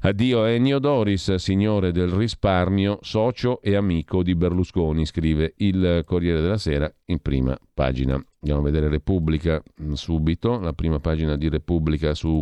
Addio 0.00 0.44
Ennio 0.44 0.78
Doris, 0.78 1.34
signore 1.34 1.90
del 1.90 2.08
risparmio, 2.08 2.98
socio 3.02 3.60
e 3.60 3.74
amico 3.74 4.22
di 4.22 4.36
Berlusconi, 4.36 5.04
scrive 5.04 5.54
il 5.56 6.02
Corriere 6.06 6.40
della 6.40 6.56
Sera 6.56 6.92
in 7.06 7.18
prima 7.18 7.58
pagina. 7.74 8.14
Andiamo 8.14 8.60
a 8.60 8.64
vedere 8.64 8.88
Repubblica 8.88 9.60
subito, 9.94 10.60
la 10.60 10.72
prima 10.72 11.00
pagina 11.00 11.36
di 11.36 11.48
Repubblica 11.48 12.14
su 12.14 12.40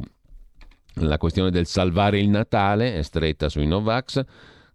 la 1.00 1.16
questione 1.16 1.50
del 1.50 1.66
salvare 1.66 2.18
il 2.18 2.28
Natale, 2.28 2.94
è 2.94 3.02
stretta 3.02 3.48
sui 3.48 3.66
Novax 3.66 4.22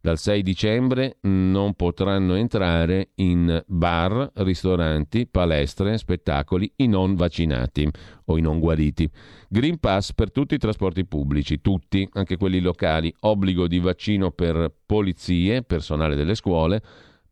dal 0.02 0.18
6 0.18 0.42
dicembre 0.42 1.18
non 1.22 1.76
potranno 1.76 2.34
entrare 2.34 3.12
in 3.16 3.64
bar, 3.68 4.32
ristoranti, 4.36 5.28
palestre, 5.28 5.98
spettacoli 6.00 6.72
i 6.78 6.88
non 6.88 7.14
vaccinati 7.14 7.88
o 8.26 8.38
i 8.38 8.42
non 8.42 8.60
guariti. 8.60 9.08
Green 9.48 9.80
Pass 9.80 10.14
per 10.14 10.32
tutti 10.32 10.56
i 10.56 10.58
trasporti 10.58 11.06
pubblici, 11.06 11.62
tutti, 11.62 12.08
anche 12.14 12.36
quelli 12.38 12.60
locali, 12.62 13.14
obbligo 13.20 13.68
di 13.68 13.80
vaccino 13.80 14.32
per 14.32 14.74
polizie, 14.86 15.62
personale 15.62 16.16
delle 16.16 16.34
scuole, 16.36 16.82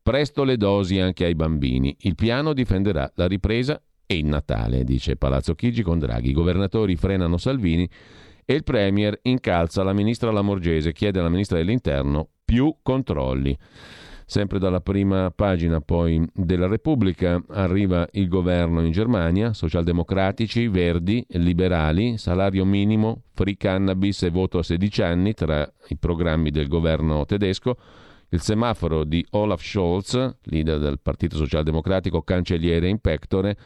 presto 0.01 0.43
le 0.43 0.55
dosi 0.55 0.99
anche 0.99 1.25
ai 1.25 1.35
bambini. 1.35 1.95
Il 2.01 2.13
piano 2.13 2.53
difenderà 2.53 3.11
la 3.15 3.27
ripresa 3.27 3.81
e 4.05 4.17
il 4.17 4.25
Natale, 4.25 4.83
dice 4.83 5.15
Palazzo 5.15 5.55
Chigi 5.55 5.81
con 5.81 5.97
Draghi. 5.97 6.29
I 6.29 6.33
governatori 6.33 6.95
frenano 6.95 7.37
Salvini 7.37 7.89
e 8.45 8.53
il 8.53 8.63
Premier 8.63 9.19
incalza 9.23 9.81
la 9.83 9.93
ministra 9.93 10.31
Lamorgese, 10.31 10.93
chiede 10.93 11.19
alla 11.19 11.29
ministra 11.29 11.57
dell'Interno 11.57 12.29
più 12.49 12.75
controlli. 12.81 13.55
Sempre 14.25 14.57
dalla 14.57 14.81
prima 14.81 15.31
pagina 15.31 15.81
poi 15.81 16.27
della 16.33 16.65
Repubblica 16.65 17.39
arriva 17.49 18.07
il 18.13 18.27
governo 18.27 18.81
in 18.83 18.91
Germania, 18.91 19.53
socialdemocratici, 19.53 20.67
verdi, 20.67 21.23
liberali, 21.29 22.17
salario 22.17 22.65
minimo, 22.65 23.21
free 23.33 23.55
cannabis 23.55 24.23
e 24.23 24.31
voto 24.31 24.57
a 24.57 24.63
16 24.63 25.01
anni 25.03 25.33
tra 25.33 25.71
i 25.89 25.97
programmi 25.97 26.49
del 26.49 26.67
governo 26.67 27.23
tedesco. 27.25 27.77
Il 28.29 28.41
semaforo 28.41 29.03
di 29.03 29.23
Olaf 29.31 29.63
Scholz, 29.63 30.37
leader 30.43 30.79
del 30.79 30.99
Partito 30.99 31.37
Socialdemocratico, 31.37 32.23
cancelliere 32.23 32.87
in 32.87 32.99
pectore, 32.99 33.57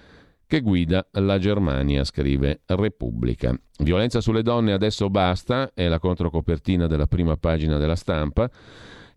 che 0.53 0.61
guida 0.61 1.07
la 1.13 1.39
Germania, 1.39 2.03
scrive 2.03 2.61
Repubblica. 2.67 3.59
Violenza 3.79 4.21
sulle 4.21 4.43
donne 4.43 4.71
adesso 4.71 5.09
basta, 5.09 5.71
è 5.73 5.87
la 5.87 5.97
controcopertina 5.97 6.85
della 6.85 7.07
prima 7.07 7.35
pagina 7.37 7.79
della 7.79 7.95
stampa. 7.95 8.47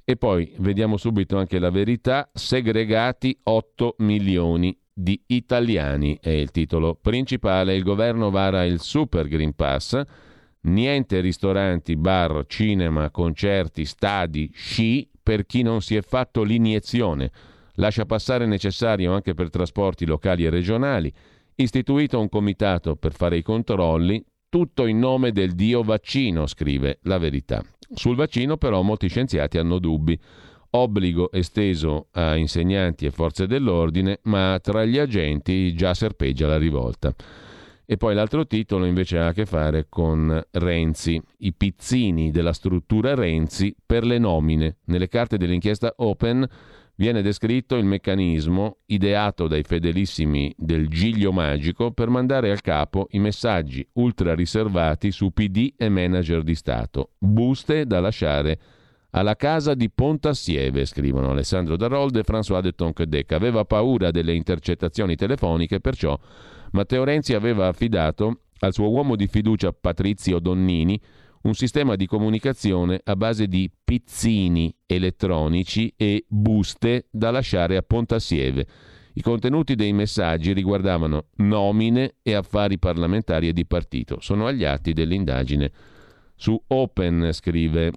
E 0.03 0.17
poi 0.17 0.55
vediamo 0.61 0.97
subito 0.97 1.37
anche 1.37 1.59
la 1.59 1.69
verità, 1.69 2.31
segregati 2.33 3.39
8 3.43 3.97
milioni 3.99 4.75
di 4.95 5.21
italiani 5.27 6.19
è 6.23 6.31
il 6.31 6.51
titolo 6.53 6.95
principale. 6.95 7.75
Il 7.75 7.83
governo 7.83 8.31
vara 8.31 8.65
il 8.65 8.81
Super 8.81 9.29
Green 9.29 9.55
Pass. 9.55 10.01
Niente 10.63 11.21
ristoranti, 11.21 11.97
bar, 11.97 12.47
cinema, 12.47 13.11
concerti, 13.11 13.85
stadi, 13.85 14.51
sci 14.55 15.07
per 15.23 15.45
chi 15.45 15.61
non 15.61 15.83
si 15.83 15.97
è 15.97 16.01
fatto 16.01 16.43
l'iniezione 16.43 17.31
lascia 17.77 18.05
passare 18.05 18.47
necessario 18.47 19.13
anche 19.13 19.35
per 19.35 19.51
trasporti 19.51 20.05
locali 20.05 20.45
e 20.45 20.51
regionali, 20.51 21.13
istituito 21.55 22.21
un 22.21 22.29
comitato 22.29 22.97
per 22.97 23.13
fare 23.13 23.39
i 23.39 23.43
controlli, 23.43 24.25
tutto 24.49 24.87
in 24.87 24.99
nome 24.99 25.33
del 25.33 25.53
dio 25.53 25.83
vaccino, 25.83 26.47
scrive 26.47 26.99
la 27.03 27.19
verità. 27.19 27.63
Sul 27.95 28.17
vaccino 28.17 28.57
però 28.57 28.83
molti 28.83 29.09
scienziati 29.09 29.59
hanno 29.59 29.79
dubbi. 29.79 30.19
Obbligo 30.71 31.31
esteso 31.33 32.09
a 32.13 32.37
insegnanti 32.37 33.07
e 33.07 33.11
forze 33.11 33.47
dell'ordine, 33.47 34.21
ma 34.25 34.59
tra 34.63 34.85
gli 34.85 34.99
agenti 34.99 35.75
già 35.75 35.95
serpeggia 35.95 36.47
la 36.47 36.59
rivolta. 36.59 37.15
E 37.89 37.97
poi 37.97 38.15
l'altro 38.15 38.47
titolo 38.47 38.85
invece 38.85 39.19
ha 39.19 39.29
a 39.29 39.33
che 39.33 39.47
fare 39.47 39.87
con 39.89 40.45
Renzi, 40.51 41.23
i 41.39 41.53
pizzini 41.53 42.33
della 42.33 42.53
struttura 42.53 43.15
Renzi 43.15 43.75
per 43.87 44.05
le 44.05 44.19
nomine. 44.19 44.79
Nelle 44.87 45.09
carte 45.09 45.39
dell'inchiesta 45.39 45.95
Open 45.99 46.47
viene 46.97 47.23
descritto 47.23 47.77
il 47.77 47.85
meccanismo 47.85 48.79
ideato 48.87 49.47
dai 49.47 49.63
fedelissimi 49.63 50.53
del 50.57 50.89
Giglio 50.89 51.33
Magico 51.33 51.93
per 51.93 52.09
mandare 52.09 52.51
al 52.51 52.61
capo 52.61 53.07
i 53.11 53.19
messaggi 53.19 53.87
ultra 53.95 54.35
riservati 54.35 55.11
su 55.11 55.31
PD 55.31 55.75
e 55.77 55.89
manager 55.89 56.43
di 56.43 56.55
Stato, 56.55 57.11
buste 57.19 57.87
da 57.87 58.01
lasciare 58.01 58.59
alla 59.11 59.37
casa 59.37 59.75
di 59.75 59.91
Pontassieve, 59.91 60.85
scrivono 60.85 61.31
Alessandro 61.31 61.77
Darolde 61.77 62.21
e 62.21 62.25
François 62.25 62.61
de 62.61 62.73
Tonquedec. 62.73 63.33
Aveva 63.33 63.65
paura 63.65 64.11
delle 64.11 64.35
intercettazioni 64.35 65.17
telefoniche, 65.17 65.81
perciò 65.81 66.19
Matteo 66.73 67.03
Renzi 67.05 67.33
aveva 67.33 67.67
affidato 67.67 68.41
al 68.59 68.75
suo 68.75 68.91
uomo 68.91 69.17
di 69.17 69.27
fiducia 69.27 69.73
Patrizio 69.73 70.39
Donnini 70.39 71.01
un 71.47 71.55
sistema 71.55 71.95
di 71.95 72.07
comunicazione 72.07 73.01
a 73.05 73.15
base 73.15 73.47
di 73.47 73.71
pizzini 73.85 74.75
elettronici 74.85 75.93
e 75.97 76.25
buste 76.29 77.07
da 77.11 77.31
lasciare 77.31 77.77
a 77.77 77.83
Pontassieve. 77.83 78.67
I 79.15 79.23
contenuti 79.23 79.77
dei 79.77 79.93
messaggi 79.93 80.53
riguardavano 80.53 81.29
nomine 81.37 82.17
e 82.23 82.35
affari 82.35 82.79
parlamentari 82.79 83.49
e 83.49 83.53
di 83.53 83.65
partito. 83.65 84.19
Sono 84.21 84.47
agli 84.47 84.65
atti 84.65 84.93
dell'indagine. 84.93 85.71
Su 86.35 86.61
Open 86.67 87.31
scrive 87.33 87.93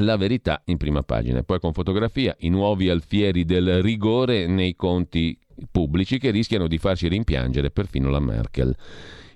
la 0.00 0.16
verità 0.16 0.60
in 0.66 0.76
prima 0.76 1.02
pagina. 1.02 1.44
Poi 1.44 1.60
con 1.60 1.72
fotografia 1.72 2.34
i 2.40 2.48
nuovi 2.50 2.90
alfieri 2.90 3.44
del 3.44 3.80
rigore 3.80 4.46
nei 4.48 4.74
conti 4.74 5.38
pubblici 5.70 6.18
che 6.18 6.30
rischiano 6.30 6.66
di 6.66 6.78
farci 6.78 7.08
rimpiangere 7.08 7.70
perfino 7.70 8.10
la 8.10 8.20
Merkel. 8.20 8.76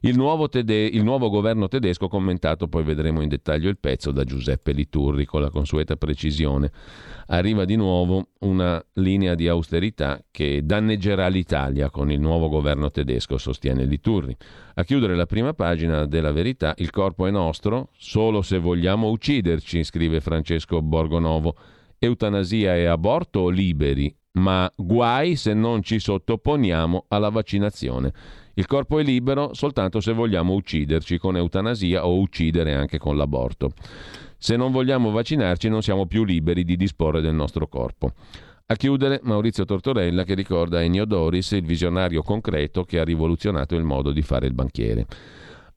Il 0.05 0.17
nuovo, 0.17 0.49
tede- 0.49 0.85
il 0.85 1.05
nuovo, 1.05 1.31
governo 1.31 1.69
tedesco 1.69 2.09
commentato, 2.09 2.67
poi 2.67 2.83
vedremo 2.83 3.23
in 3.23 3.29
dettaglio 3.29 3.69
il 3.69 3.79
pezzo 3.79 4.11
da 4.11 4.25
Giuseppe 4.25 4.73
Liturri 4.73 5.25
con 5.25 5.41
la 5.41 5.49
consueta 5.49 5.95
precisione. 5.95 6.73
Arriva 7.29 7.65
di 7.65 7.77
nuovo 7.77 8.31
una 8.41 8.85
linea 8.95 9.37
di 9.37 9.47
austerità 9.47 10.21
che 10.33 10.63
danneggerà 10.65 11.29
l'Italia 11.29 11.89
con 11.89 12.11
il 12.11 12.19
nuovo 12.19 12.49
governo 12.49 12.91
tedesco, 12.91 13.39
sostiene 13.39 13.85
Liturri. 13.85 14.37
A 14.75 14.83
chiudere 14.83 15.15
la 15.15 15.27
prima 15.27 15.53
pagina 15.55 16.05
della 16.05 16.33
verità, 16.33 16.75
il 16.79 16.91
corpo 16.91 17.29
è 17.29 17.31
nostro, 17.31 17.91
solo 17.97 18.43
se 18.43 18.59
vogliamo 18.59 19.09
ucciderci, 19.09 19.85
scrive 19.85 20.21
Francesco 20.21 20.83
Borgonovo. 20.83 21.55
Eutanasia 22.01 22.75
e 22.75 22.87
aborto 22.87 23.49
liberi, 23.49 24.13
ma 24.33 24.69
guai 24.75 25.37
se 25.37 25.55
non 25.55 25.81
ci 25.85 26.01
sottoponiamo 26.01 27.05
alla 27.07 27.29
vaccinazione. 27.29 28.13
Il 28.55 28.67
corpo 28.67 28.99
è 28.99 29.03
libero 29.03 29.55
soltanto 29.55 30.01
se 30.01 30.13
vogliamo 30.13 30.53
ucciderci 30.53 31.17
con 31.19 31.37
eutanasia 31.37 32.07
o 32.07 32.19
uccidere 32.19 32.75
anche 32.75 32.99
con 32.99 33.17
l'aborto. 33.17 33.73
Se 34.37 34.57
non 34.57 34.73
vogliamo 34.73 35.11
vaccinarci 35.11 35.69
non 35.69 35.83
siamo 35.83 36.07
più 36.07 36.25
liberi 36.25 36.65
di 36.65 36.77
disporre 36.77 37.23
del 37.23 37.35
nostro 37.35 37.67
corpo. 37.67 38.13
A 38.67 38.75
chiudere 38.75 39.21
Maurizio 39.23 39.65
Tortorella 39.65 40.25
che 40.25 40.35
ricorda 40.35 40.83
Ennio 40.83 41.05
Doris, 41.05 41.53
il 41.53 41.65
visionario 41.65 42.23
concreto 42.23 42.85
che 42.85 42.99
ha 42.99 43.05
rivoluzionato 43.05 43.75
il 43.75 43.85
modo 43.85 44.13
di 44.13 44.23
fare 44.23 44.47
il 44.47 44.55
banchiere. 44.55 45.07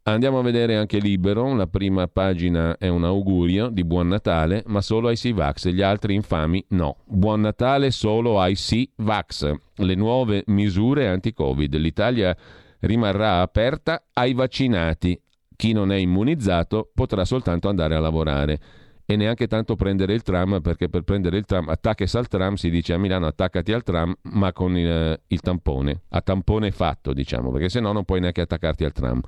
Andiamo 0.03 0.37
a 0.39 0.43
vedere 0.43 0.75
anche 0.75 0.99
Libero, 0.99 1.55
la 1.55 1.65
prima 1.65 2.07
pagina 2.07 2.77
è 2.77 2.87
un 2.87 3.05
augurio 3.05 3.69
di 3.69 3.83
Buon 3.83 4.07
Natale, 4.09 4.63
ma 4.67 4.81
solo 4.81 5.07
ai 5.07 5.15
Sivax, 5.15 5.69
gli 5.69 5.81
altri 5.81 6.13
infami 6.13 6.63
no. 6.69 6.97
Buon 7.05 7.41
Natale 7.41 7.89
solo 7.89 8.39
ai 8.39 8.55
Sivax, 8.55 9.51
le 9.75 9.95
nuove 9.95 10.43
misure 10.45 11.07
anti-Covid. 11.07 11.75
L'Italia 11.77 12.37
rimarrà 12.81 13.41
aperta 13.41 14.05
ai 14.13 14.33
vaccinati. 14.33 15.19
Chi 15.55 15.71
non 15.71 15.91
è 15.91 15.95
immunizzato 15.95 16.91
potrà 16.93 17.23
soltanto 17.25 17.69
andare 17.69 17.95
a 17.95 17.99
lavorare 17.99 18.59
e 19.05 19.15
neanche 19.15 19.47
tanto 19.47 19.75
prendere 19.75 20.13
il 20.13 20.23
tram 20.23 20.61
perché 20.61 20.89
per 20.89 21.03
prendere 21.03 21.37
il 21.37 21.45
tram 21.45 21.69
attaccati 21.69 22.17
al 22.17 22.27
tram 22.27 22.55
si 22.55 22.69
dice 22.69 22.93
a 22.93 22.97
Milano 22.97 23.27
attaccati 23.27 23.71
al 23.71 23.83
tram 23.83 24.15
ma 24.33 24.51
con 24.51 24.75
il, 24.77 25.19
il 25.27 25.39
tampone 25.41 26.01
a 26.09 26.21
tampone 26.21 26.71
fatto 26.71 27.13
diciamo 27.13 27.51
perché 27.51 27.69
se 27.69 27.79
no 27.79 27.91
non 27.91 28.03
puoi 28.03 28.19
neanche 28.19 28.41
attaccarti 28.41 28.83
al 28.83 28.91
tram. 28.91 29.21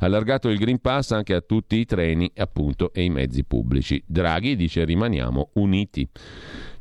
Allargato 0.00 0.48
il 0.48 0.58
Green 0.58 0.80
Pass 0.80 1.12
anche 1.12 1.34
a 1.34 1.40
tutti 1.40 1.76
i 1.76 1.84
treni 1.86 2.30
appunto 2.36 2.92
e 2.92 3.02
i 3.02 3.10
mezzi 3.10 3.44
pubblici. 3.44 4.02
Draghi 4.06 4.56
dice 4.56 4.84
rimaniamo 4.84 5.50
uniti 5.54 6.08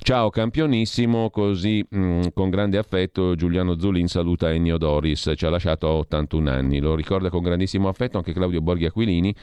Ciao 0.05 0.29
campionissimo, 0.29 1.29
così 1.29 1.85
mh, 1.89 1.97
mm, 1.97 2.21
con 2.33 2.49
grande 2.49 2.77
affetto 2.77 3.35
Giuliano 3.35 3.79
Zulin 3.79 4.07
saluta 4.07 4.51
Ennio 4.51 4.77
Doris, 4.77 5.31
ci 5.33 5.45
ha 5.45 5.49
lasciato 5.49 5.87
a 5.87 5.91
81 5.91 6.49
anni, 6.49 6.81
lo 6.81 6.93
ricorda 6.93 7.29
con 7.29 7.41
grandissimo 7.41 7.87
affetto 7.87 8.17
anche 8.17 8.33
Claudio 8.33 8.59
Borghi 8.59 8.85
Aquilini 8.85 9.33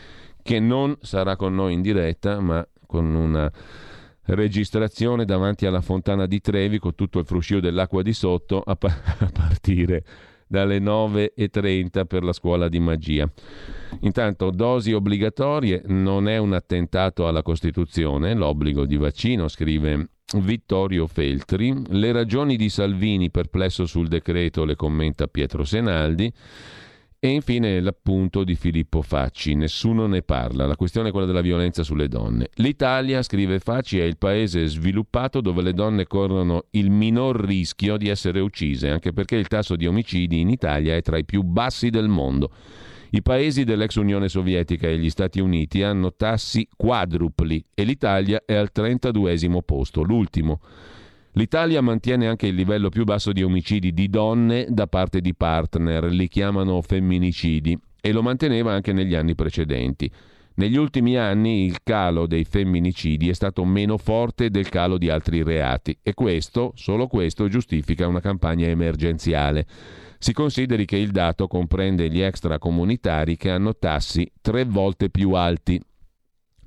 che 0.43 0.61
non 0.61 0.95
sarà 1.01 1.37
con 1.37 1.55
noi 1.55 1.73
in 1.73 1.81
diretta 1.81 2.41
ma 2.41 2.67
con 2.91 3.15
una 3.15 3.51
registrazione 4.25 5.25
davanti 5.25 5.65
alla 5.65 5.81
fontana 5.81 6.27
di 6.27 6.41
Trevi 6.41 6.81
con 6.81 6.97
tutto 6.97 7.21
il 7.21 7.25
fruscio 7.25 7.61
dell'acqua 7.61 8.03
di 8.03 8.13
sotto 8.13 8.61
a, 8.61 8.75
pa- 8.75 8.89
a 9.19 9.31
partire 9.33 10.03
dalle 10.49 10.81
9.30 10.81 12.07
per 12.07 12.25
la 12.25 12.33
scuola 12.33 12.69
di 12.69 12.81
magia. 12.81 13.31
Intanto 14.01 14.51
dosi 14.51 14.93
obbligatorie 14.93 15.83
non 15.87 16.27
è 16.27 16.39
un 16.39 16.53
attentato 16.53 17.29
alla 17.29 17.43
Costituzione, 17.43 18.35
l'obbligo 18.35 18.85
di 18.85 18.97
vaccino, 18.97 19.47
scrive 19.47 20.09
Vittorio 20.39 21.07
Feltri. 21.07 21.73
Le 21.91 22.11
ragioni 22.11 22.57
di 22.57 22.69
Salvini 22.69 23.31
perplesso 23.31 23.87
sul 23.87 24.09
decreto 24.09 24.65
le 24.65 24.75
commenta 24.75 25.29
Pietro 25.29 25.63
Senaldi. 25.63 26.33
E 27.23 27.29
infine 27.29 27.81
l'appunto 27.81 28.45
di 28.45 28.55
Filippo 28.55 29.03
Facci, 29.03 29.55
nessuno 29.55 30.07
ne 30.07 30.23
parla, 30.23 30.65
la 30.65 30.75
questione 30.75 31.09
è 31.09 31.13
quella 31.13 31.27
della 31.27 31.43
violenza 31.43 31.83
sulle 31.83 32.09
donne. 32.09 32.49
L'Italia, 32.55 33.23
scrive 33.23 33.59
Facci, 33.59 33.99
è 33.99 34.05
il 34.05 34.17
paese 34.17 34.67
sviluppato 34.67 35.43
dove 35.43 35.61
le 35.61 35.75
donne 35.75 36.07
corrono 36.07 36.65
il 36.71 36.89
minor 36.89 37.39
rischio 37.39 37.99
di 37.99 38.09
essere 38.09 38.41
uccise, 38.41 38.89
anche 38.89 39.13
perché 39.13 39.37
il 39.37 39.49
tasso 39.49 39.77
di 39.77 39.87
omicidi 39.87 40.41
in 40.41 40.49
Italia 40.49 40.97
è 40.97 41.03
tra 41.03 41.19
i 41.19 41.27
più 41.27 41.43
bassi 41.43 41.91
del 41.91 42.09
mondo. 42.09 42.53
I 43.11 43.21
paesi 43.21 43.65
dell'ex 43.65 43.97
Unione 43.97 44.31
Sovietica 44.31 44.89
e 44.89 44.97
gli 44.97 45.11
Stati 45.11 45.41
Uniti 45.41 45.83
hanno 45.83 46.15
tassi 46.15 46.67
quadrupli 46.75 47.63
e 47.75 47.83
l'Italia 47.83 48.45
è 48.47 48.55
al 48.55 48.73
32 48.73 49.63
posto, 49.63 50.03
l'ultimo. 50.03 50.59
L'Italia 51.35 51.81
mantiene 51.81 52.27
anche 52.27 52.49
il 52.49 52.57
livello 52.57 52.89
più 52.89 53.05
basso 53.05 53.33
di 53.33 53.43
omicidi 53.43 53.93
di 53.93 54.09
donne 54.09 54.67
da 54.69 54.89
parte 54.89 55.21
di 55.21 55.35
partner, 55.35 56.05
li 56.05 56.27
chiamano 56.27 56.83
femminicidi, 56.83 57.79
e 58.01 58.13
lo 58.13 58.23
manteneva 58.23 58.73
anche 58.73 58.93
negli 58.93 59.15
anni 59.15 59.35
precedenti. 59.35 60.11
Negli 60.55 60.77
ultimi 60.77 61.17
anni 61.17 61.65
il 61.67 61.79
calo 61.85 62.27
dei 62.27 62.45
femminicidi 62.45 63.29
è 63.29 63.33
stato 63.33 63.65
meno 63.65 63.97
forte 63.97 64.51
del 64.51 64.69
calo 64.69 64.99
di 64.99 65.09
altri 65.09 65.43
reati 65.43 65.97
e 66.03 66.15
questo, 66.15 66.73
solo 66.75 67.07
questo, 67.07 67.49
giustifica 67.49 68.09
una 68.09 68.21
campagna 68.21 68.67
emergenziale. 68.67 69.67
Si 70.19 70.33
consideri 70.33 70.85
che 70.85 70.97
il 70.97 71.13
dato 71.13 71.47
comprende 71.47 72.11
gli 72.11 72.21
extracomunitari 72.21 73.37
che 73.37 73.51
hanno 73.51 73.77
tassi 73.77 74.31
tre 74.41 74.65
volte 74.65 75.09
più 75.09 75.33
alti. 75.33 75.81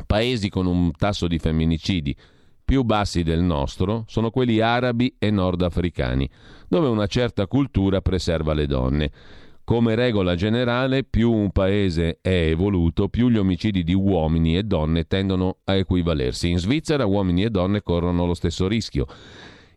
Paesi 0.08 0.49
con 0.49 0.65
un 0.65 0.91
tasso 0.93 1.28
di 1.28 1.38
femminicidi 1.38 2.15
più 2.63 2.84
bassi 2.84 3.23
del 3.23 3.41
nostro 3.41 4.04
sono 4.08 4.30
quelli 4.30 4.60
arabi 4.60 5.15
e 5.19 5.30
nordafricani, 5.32 6.30
dove 6.67 6.88
una 6.88 7.08
certa 7.08 7.47
cultura 7.47 8.02
preserva 8.02 8.54
le 8.54 8.65
donne. 8.65 9.12
Come 9.65 9.95
regola 9.95 10.36
generale, 10.36 11.06
più 11.06 11.32
un 11.32 11.52
paese 11.52 12.19
è 12.21 12.47
evoluto, 12.47 13.08
più 13.08 13.30
gli 13.30 13.38
omicidi 13.38 13.84
di 13.84 13.93
uomini 13.93 14.58
e 14.58 14.63
donne 14.63 15.06
tendono 15.06 15.60
a 15.63 15.76
equivalersi. 15.76 16.49
In 16.49 16.60
Svizzera 16.60 17.06
uomini 17.06 17.43
e 17.43 17.49
donne 17.49 17.82
corrono 17.82 18.26
lo 18.26 18.34
stesso 18.34 18.67
rischio. 18.67 19.06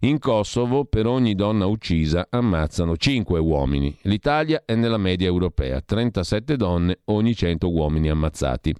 In 0.01 0.18
Kosovo 0.18 0.85
per 0.85 1.07
ogni 1.07 1.35
donna 1.35 1.66
uccisa 1.66 2.27
ammazzano 2.29 2.96
5 2.96 3.38
uomini. 3.38 3.96
L'Italia 4.03 4.62
è 4.64 4.75
nella 4.75 4.99
media 4.99 5.27
europea, 5.27 5.81
37 5.81 6.57
donne 6.57 6.99
ogni 7.05 7.35
100 7.35 7.70
uomini 7.70 8.11
ammazzati. 8.11 8.75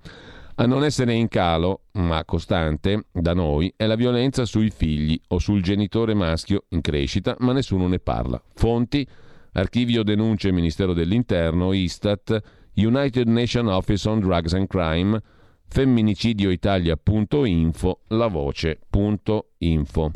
A 0.59 0.64
non 0.64 0.85
essere 0.85 1.12
in 1.12 1.29
calo, 1.29 1.83
ma 1.92 2.25
costante, 2.25 3.09
da 3.12 3.35
noi, 3.35 3.71
è 3.77 3.85
la 3.85 3.95
violenza 3.95 4.47
sui 4.47 4.71
figli 4.71 5.21
o 5.29 5.38
sul 5.38 5.62
genitore 5.62 6.14
maschio 6.14 6.64
in 6.71 6.81
crescita, 6.81 7.37
ma 7.40 7.53
nessuno 7.53 7.87
ne 7.88 7.99
parla. 7.99 8.42
Fonti, 8.55 9.07
Archivio 9.53 10.03
Denunce 10.03 10.51
Ministero 10.53 10.95
dell'Interno, 10.95 11.75
Istat, 11.75 12.40
United 12.77 13.29
Nations 13.29 13.71
Office 13.71 14.09
on 14.09 14.21
Drugs 14.21 14.55
and 14.55 14.66
Crime, 14.66 15.21
femminicidioitalia.info, 15.69 18.01
lavoce.info. 18.09 20.11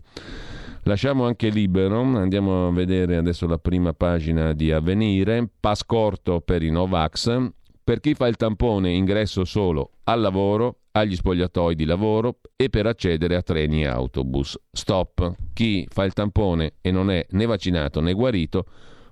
Lasciamo 0.84 1.26
anche 1.26 1.50
libero, 1.50 2.00
andiamo 2.00 2.68
a 2.68 2.72
vedere 2.72 3.16
adesso 3.16 3.46
la 3.46 3.58
prima 3.58 3.92
pagina 3.92 4.54
di 4.54 4.72
Avvenire, 4.72 5.46
pass 5.60 5.84
corto 5.84 6.40
per 6.40 6.62
i 6.62 6.70
Novax, 6.70 7.50
Per 7.90 7.98
chi 7.98 8.14
fa 8.14 8.28
il 8.28 8.36
tampone 8.36 8.92
ingresso 8.92 9.44
solo 9.44 9.94
al 10.04 10.20
lavoro, 10.20 10.82
agli 10.92 11.16
spogliatoi 11.16 11.74
di 11.74 11.84
lavoro 11.84 12.38
e 12.54 12.70
per 12.70 12.86
accedere 12.86 13.34
a 13.34 13.42
treni 13.42 13.82
e 13.82 13.88
autobus. 13.88 14.56
Stop. 14.70 15.34
Chi 15.52 15.88
fa 15.90 16.04
il 16.04 16.12
tampone 16.12 16.74
e 16.82 16.92
non 16.92 17.10
è 17.10 17.26
né 17.30 17.46
vaccinato 17.46 18.00
né 18.00 18.12
guarito 18.12 18.64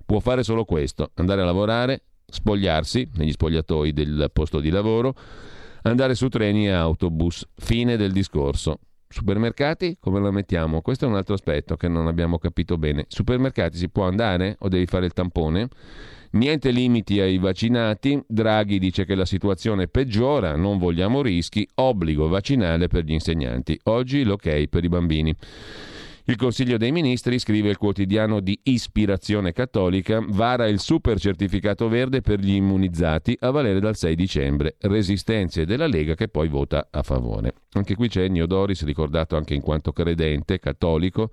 può 0.05 0.21
fare 0.21 0.43
solo 0.43 0.63
questo, 0.63 1.11
andare 1.15 1.41
a 1.41 1.43
lavorare, 1.43 2.03
spogliarsi 2.25 3.09
negli 3.15 3.33
spogliatoi 3.33 3.91
del 3.91 4.29
posto 4.31 4.61
di 4.61 4.69
lavoro, 4.69 5.13
andare 5.81 6.15
su 6.15 6.29
treni 6.29 6.67
e 6.67 6.71
autobus. 6.71 7.45
Fine 7.57 7.97
del 7.97 8.13
discorso. 8.13 8.79
Supermercati, 9.09 9.97
come 9.99 10.21
la 10.21 10.31
mettiamo? 10.31 10.79
Questo 10.81 11.03
è 11.03 11.09
un 11.09 11.15
altro 11.15 11.33
aspetto 11.33 11.75
che 11.75 11.89
non 11.89 12.07
abbiamo 12.07 12.37
capito 12.37 12.77
bene. 12.77 13.03
Supermercati 13.09 13.75
si 13.75 13.89
può 13.89 14.05
andare 14.07 14.55
o 14.59 14.69
devi 14.69 14.85
fare 14.85 15.05
il 15.05 15.11
tampone? 15.11 15.67
Niente 16.31 16.69
limiti 16.69 17.19
ai 17.19 17.39
vaccinati. 17.39 18.21
Draghi 18.27 18.77
dice 18.77 19.05
che 19.05 19.15
la 19.15 19.25
situazione 19.25 19.87
peggiora, 19.87 20.55
non 20.55 20.77
vogliamo 20.77 21.21
rischi, 21.21 21.67
obbligo 21.75 22.27
vaccinale 22.27 22.87
per 22.87 23.03
gli 23.03 23.13
insegnanti. 23.13 23.79
Oggi 23.85 24.23
l'ok 24.23 24.67
per 24.67 24.83
i 24.83 24.89
bambini. 24.89 25.35
Il 26.29 26.35
Consiglio 26.35 26.77
dei 26.77 26.91
Ministri, 26.91 27.39
scrive 27.39 27.69
il 27.69 27.77
quotidiano 27.77 28.39
di 28.39 28.59
ispirazione 28.61 29.51
cattolica, 29.51 30.23
vara 30.23 30.67
il 30.67 30.79
super 30.79 31.19
certificato 31.19 31.89
verde 31.89 32.21
per 32.21 32.39
gli 32.39 32.53
immunizzati 32.53 33.35
a 33.39 33.49
valere 33.49 33.79
dal 33.79 33.95
6 33.95 34.13
dicembre. 34.13 34.75
Resistenze 34.81 35.65
della 35.65 35.87
Lega 35.87 36.13
che 36.13 36.27
poi 36.27 36.47
vota 36.47 36.89
a 36.91 37.01
favore. 37.01 37.53
Anche 37.71 37.95
qui 37.95 38.09
c'è 38.09 38.25
Ennio 38.25 38.45
Doris, 38.45 38.83
ricordato 38.83 39.35
anche 39.35 39.55
in 39.55 39.61
quanto 39.61 39.91
credente, 39.91 40.59
cattolico, 40.59 41.31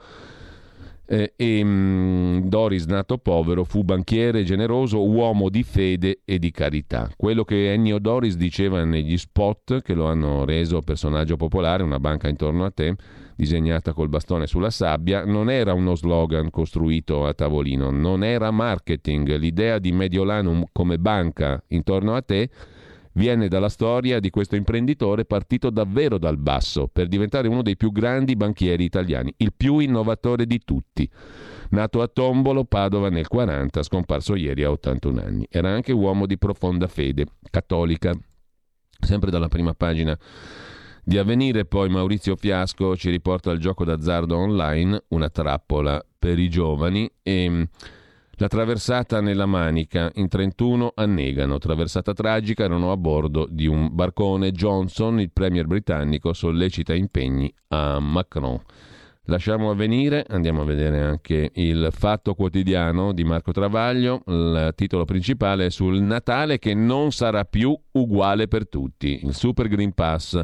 eh, 1.07 1.33
e 1.37 1.65
mh, 1.65 1.69
mm, 1.69 2.39
Doris, 2.49 2.85
nato 2.87 3.19
povero, 3.19 3.65
fu 3.65 3.83
banchiere 3.83 4.43
generoso, 4.43 5.09
uomo 5.09 5.49
di 5.49 5.63
fede 5.63 6.21
e 6.25 6.39
di 6.39 6.51
carità. 6.51 7.09
Quello 7.17 7.45
che 7.45 7.73
Ennio 7.73 7.99
Doris 7.99 8.37
diceva 8.37 8.85
negli 8.85 9.17
spot 9.17 9.83
che 9.83 9.95
lo 9.95 10.07
hanno 10.07 10.45
reso 10.45 10.81
personaggio 10.81 11.37
popolare, 11.37 11.83
una 11.83 12.01
banca 12.01 12.29
intorno 12.29 12.65
a 12.65 12.71
te, 12.71 12.95
disegnata 13.37 13.93
col 13.93 14.09
bastone 14.09 14.47
sulla 14.47 14.71
sabbia, 14.71 15.25
non 15.25 15.51
era 15.51 15.73
uno 15.75 15.95
slogan 15.95 16.51
costruito 16.51 17.27
a 17.27 17.35
tavolino, 17.35 17.91
non 17.91 18.25
era 18.25 18.51
marketing. 18.51 19.37
L'idea 19.37 19.79
di 19.79 19.93
Mediolanum 19.93 20.65
come 20.73 20.99
banca 20.99 21.63
intorno 21.69 22.15
a 22.15 22.23
te 22.23 22.49
viene 23.17 23.49
dalla 23.49 23.69
storia 23.69 24.21
di 24.21 24.31
questo 24.31 24.57
imprenditore 24.57 25.25
partito 25.25 25.71
davvero 25.71 26.19
dal 26.19 26.39
basso 26.39 26.89
per 26.89 27.09
diventare 27.09 27.49
uno 27.49 27.63
dei 27.63 27.77
più 27.77 27.93
grandi 27.93 28.37
banchieri 28.37 28.85
italiani, 28.85 29.33
il 29.39 29.53
più 29.55 29.79
innovatore 29.79 30.47
di 30.47 30.61
tutti. 30.65 31.09
Nato 31.71 32.01
a 32.01 32.07
Tombolo, 32.07 32.65
Padova 32.65 33.11
nel 33.11 33.27
40, 33.27 33.83
scomparso 33.83 34.37
ieri 34.37 34.63
a 34.63 34.71
81 34.71 35.21
anni. 35.21 35.47
Era 35.51 35.71
anche 35.71 35.93
uomo 35.93 36.27
di 36.27 36.39
profonda 36.39 36.87
fede, 36.87 37.27
cattolica. 37.51 38.17
Sempre 38.99 39.31
dalla 39.31 39.49
prima 39.49 39.75
pagina 39.75 40.17
di 41.09 41.19
avvenire 41.19 41.65
poi 41.67 41.89
Maurizio 41.89 42.35
Fiasco 42.35 42.97
ci 42.97 43.11
riporta 43.11 43.51
al 43.51 43.59
gioco 43.59 43.85
d'azzardo 43.85 44.37
online, 44.37 45.05
una 45.09 45.29
trappola 45.29 46.05
per 46.19 46.39
i 46.39 46.49
giovani 46.49 47.09
e 47.23 47.69
la 48.37 48.49
traversata 48.49 49.21
nella 49.21 49.47
Manica, 49.47 50.11
in 50.15 50.29
31 50.29 50.93
annegano. 50.95 51.59
Traversata 51.59 52.13
tragica, 52.13 52.65
erano 52.65 52.93
a 52.93 52.97
bordo 52.97 53.47
di 53.49 53.67
un 53.67 53.89
barcone. 53.93 54.53
Johnson, 54.53 55.21
il 55.21 55.31
premier 55.33 55.67
britannico, 55.67 56.33
sollecita 56.33 56.95
impegni 56.95 57.53
a 57.69 57.99
Macron. 57.99 58.61
Lasciamo 59.29 59.71
avvenire, 59.71 60.25
andiamo 60.29 60.63
a 60.63 60.65
vedere 60.65 61.01
anche 61.01 61.51
il 61.55 61.89
Fatto 61.91 62.35
Quotidiano 62.35 63.13
di 63.13 63.25
Marco 63.25 63.51
Travaglio. 63.51 64.23
Il 64.27 64.73
titolo 64.77 65.05
principale 65.05 65.67
è 65.67 65.71
sul 65.71 66.01
Natale 66.01 66.61
che 66.61 66.75
non 66.75 67.11
sarà 67.11 67.45
più 67.45 67.77
uguale 67.93 68.47
per 68.47 68.69
tutti. 68.69 69.25
Il 69.25 69.35
Super 69.35 69.67
Green 69.67 69.95
Pass, 69.95 70.41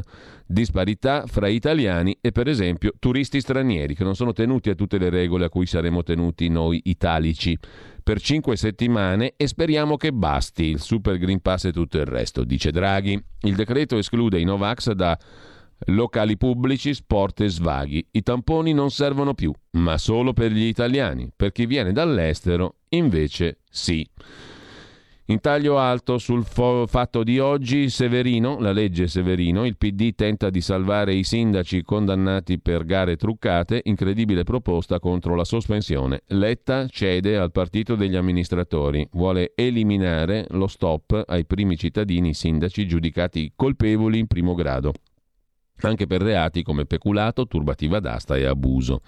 disparità 0.53 1.25
fra 1.25 1.47
italiani 1.47 2.17
e 2.21 2.31
per 2.31 2.47
esempio 2.47 2.93
turisti 2.99 3.41
stranieri 3.41 3.95
che 3.95 4.03
non 4.03 4.15
sono 4.15 4.31
tenuti 4.31 4.69
a 4.69 4.75
tutte 4.75 4.97
le 4.97 5.09
regole 5.09 5.45
a 5.45 5.49
cui 5.49 5.65
saremo 5.65 6.03
tenuti 6.03 6.47
noi 6.47 6.79
italici 6.85 7.57
per 8.01 8.21
cinque 8.21 8.55
settimane 8.55 9.33
e 9.35 9.47
speriamo 9.47 9.97
che 9.97 10.13
basti 10.13 10.65
il 10.65 10.79
Super 10.79 11.17
Green 11.17 11.41
Pass 11.41 11.65
e 11.65 11.71
tutto 11.71 11.97
il 11.97 12.05
resto, 12.05 12.43
dice 12.43 12.71
Draghi. 12.71 13.21
Il 13.41 13.55
decreto 13.55 13.97
esclude 13.97 14.39
i 14.39 14.43
Novax 14.43 14.91
da 14.91 15.17
Locali 15.87 16.37
pubblici, 16.37 16.93
sport 16.93 17.41
e 17.41 17.49
svaghi. 17.49 18.05
I 18.11 18.21
tamponi 18.21 18.73
non 18.73 18.91
servono 18.91 19.33
più, 19.33 19.53
ma 19.71 19.97
solo 19.97 20.33
per 20.33 20.51
gli 20.51 20.63
italiani. 20.63 21.29
Per 21.35 21.51
chi 21.51 21.65
viene 21.65 21.91
dall'estero, 21.91 22.75
invece, 22.89 23.59
sì. 23.69 24.07
In 25.27 25.39
taglio 25.39 25.77
alto 25.77 26.17
sul 26.17 26.43
fo- 26.43 26.85
fatto 26.85 27.23
di 27.23 27.39
oggi, 27.39 27.89
Severino, 27.89 28.59
la 28.59 28.73
legge 28.73 29.07
Severino, 29.07 29.65
il 29.65 29.77
PD 29.77 30.13
tenta 30.15 30.49
di 30.49 30.59
salvare 30.59 31.13
i 31.13 31.23
sindaci 31.23 31.81
condannati 31.83 32.59
per 32.59 32.83
gare 32.83 33.15
truccate, 33.15 33.79
incredibile 33.85 34.43
proposta 34.43 34.99
contro 34.99 35.35
la 35.35 35.45
sospensione. 35.45 36.23
Letta 36.27 36.87
cede 36.87 37.37
al 37.37 37.53
partito 37.53 37.95
degli 37.95 38.17
amministratori, 38.17 39.07
vuole 39.13 39.53
eliminare 39.55 40.45
lo 40.49 40.67
stop 40.67 41.23
ai 41.25 41.45
primi 41.45 41.77
cittadini 41.77 42.33
sindaci 42.33 42.85
giudicati 42.85 43.53
colpevoli 43.55 44.19
in 44.19 44.27
primo 44.27 44.53
grado 44.53 44.91
anche 45.87 46.07
per 46.07 46.21
reati 46.21 46.63
come 46.63 46.85
peculato, 46.85 47.45
turbativa 47.47 47.99
d'asta 47.99 48.37
e 48.37 48.45
abuso. 48.45 49.01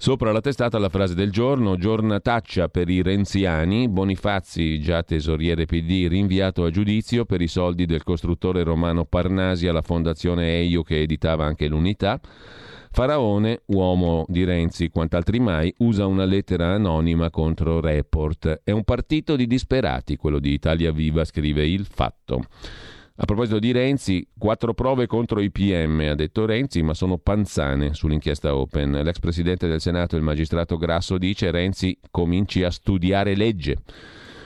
Sopra 0.00 0.30
la 0.30 0.40
testata 0.40 0.78
la 0.78 0.88
frase 0.88 1.16
del 1.16 1.32
giorno, 1.32 1.76
giornataccia 1.76 2.68
per 2.68 2.88
i 2.88 3.02
renziani, 3.02 3.88
Bonifazzi, 3.88 4.78
già 4.78 5.02
tesoriere 5.02 5.66
PD, 5.66 6.06
rinviato 6.08 6.62
a 6.62 6.70
giudizio 6.70 7.24
per 7.24 7.40
i 7.40 7.48
soldi 7.48 7.84
del 7.84 8.04
costruttore 8.04 8.62
romano 8.62 9.06
Parnasi 9.06 9.66
alla 9.66 9.82
fondazione 9.82 10.52
Eio 10.52 10.84
che 10.84 11.00
editava 11.00 11.46
anche 11.46 11.66
l'unità. 11.66 12.20
Faraone, 12.92 13.62
uomo 13.66 14.24
di 14.28 14.44
Renzi 14.44 14.88
quant'altri 14.88 15.40
mai, 15.40 15.74
usa 15.78 16.06
una 16.06 16.24
lettera 16.24 16.74
anonima 16.74 17.28
contro 17.30 17.80
Report. 17.80 18.60
È 18.62 18.70
un 18.70 18.84
partito 18.84 19.34
di 19.34 19.48
disperati, 19.48 20.14
quello 20.14 20.38
di 20.38 20.52
Italia 20.52 20.92
Viva, 20.92 21.24
scrive 21.24 21.66
il 21.66 21.84
fatto. 21.84 22.44
A 23.20 23.24
proposito 23.24 23.58
di 23.58 23.72
Renzi, 23.72 24.24
quattro 24.38 24.74
prove 24.74 25.08
contro 25.08 25.40
i 25.40 25.50
PM, 25.50 26.06
ha 26.08 26.14
detto 26.14 26.46
Renzi, 26.46 26.82
ma 26.82 26.94
sono 26.94 27.18
panzane 27.18 27.92
sull'inchiesta 27.92 28.54
Open. 28.54 28.92
L'ex 28.92 29.18
presidente 29.18 29.66
del 29.66 29.80
Senato, 29.80 30.14
il 30.14 30.22
magistrato 30.22 30.76
Grasso, 30.76 31.18
dice 31.18 31.50
Renzi 31.50 31.98
cominci 32.12 32.62
a 32.62 32.70
studiare 32.70 33.34
legge. 33.34 33.78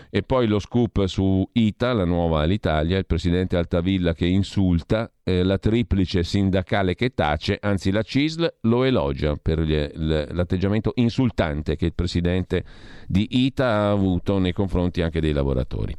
E 0.08 0.22
poi 0.22 0.46
lo 0.46 0.58
scoop 0.58 1.04
su 1.04 1.46
ITA, 1.52 1.92
la 1.92 2.06
nuova 2.06 2.40
all'Italia, 2.40 2.96
il 2.96 3.04
presidente 3.04 3.58
Altavilla 3.58 4.14
che 4.14 4.24
insulta, 4.24 5.10
eh, 5.22 5.42
la 5.42 5.58
triplice 5.58 6.22
sindacale 6.22 6.94
che 6.94 7.12
tace, 7.12 7.58
anzi 7.60 7.90
la 7.90 8.02
CISL 8.02 8.54
lo 8.62 8.84
elogia 8.84 9.36
per 9.36 9.58
l'atteggiamento 9.94 10.92
insultante 10.94 11.76
che 11.76 11.84
il 11.84 11.94
presidente 11.94 12.64
di 13.06 13.26
ITA 13.30 13.66
ha 13.66 13.90
avuto 13.90 14.38
nei 14.38 14.54
confronti 14.54 15.02
anche 15.02 15.20
dei 15.20 15.32
lavoratori. 15.32 15.94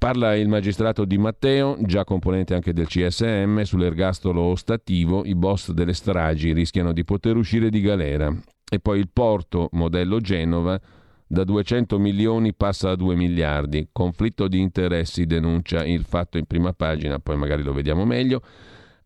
Parla 0.00 0.34
il 0.34 0.48
magistrato 0.48 1.04
Di 1.04 1.18
Matteo, 1.18 1.76
già 1.82 2.04
componente 2.04 2.54
anche 2.54 2.72
del 2.72 2.86
CSM, 2.86 3.60
sull'ergastolo 3.60 4.40
ostativo 4.40 5.26
i 5.26 5.34
boss 5.34 5.72
delle 5.72 5.92
stragi 5.92 6.54
rischiano 6.54 6.92
di 6.94 7.04
poter 7.04 7.36
uscire 7.36 7.68
di 7.68 7.82
galera. 7.82 8.34
E 8.66 8.80
poi 8.80 8.98
il 8.98 9.10
porto 9.12 9.68
modello 9.72 10.18
Genova 10.18 10.80
da 11.26 11.44
200 11.44 11.98
milioni 11.98 12.54
passa 12.54 12.88
a 12.88 12.96
2 12.96 13.14
miliardi. 13.14 13.90
Conflitto 13.92 14.48
di 14.48 14.58
interessi 14.58 15.26
denuncia 15.26 15.84
il 15.84 16.04
fatto 16.04 16.38
in 16.38 16.46
prima 16.46 16.72
pagina, 16.72 17.18
poi 17.18 17.36
magari 17.36 17.62
lo 17.62 17.74
vediamo 17.74 18.06
meglio. 18.06 18.40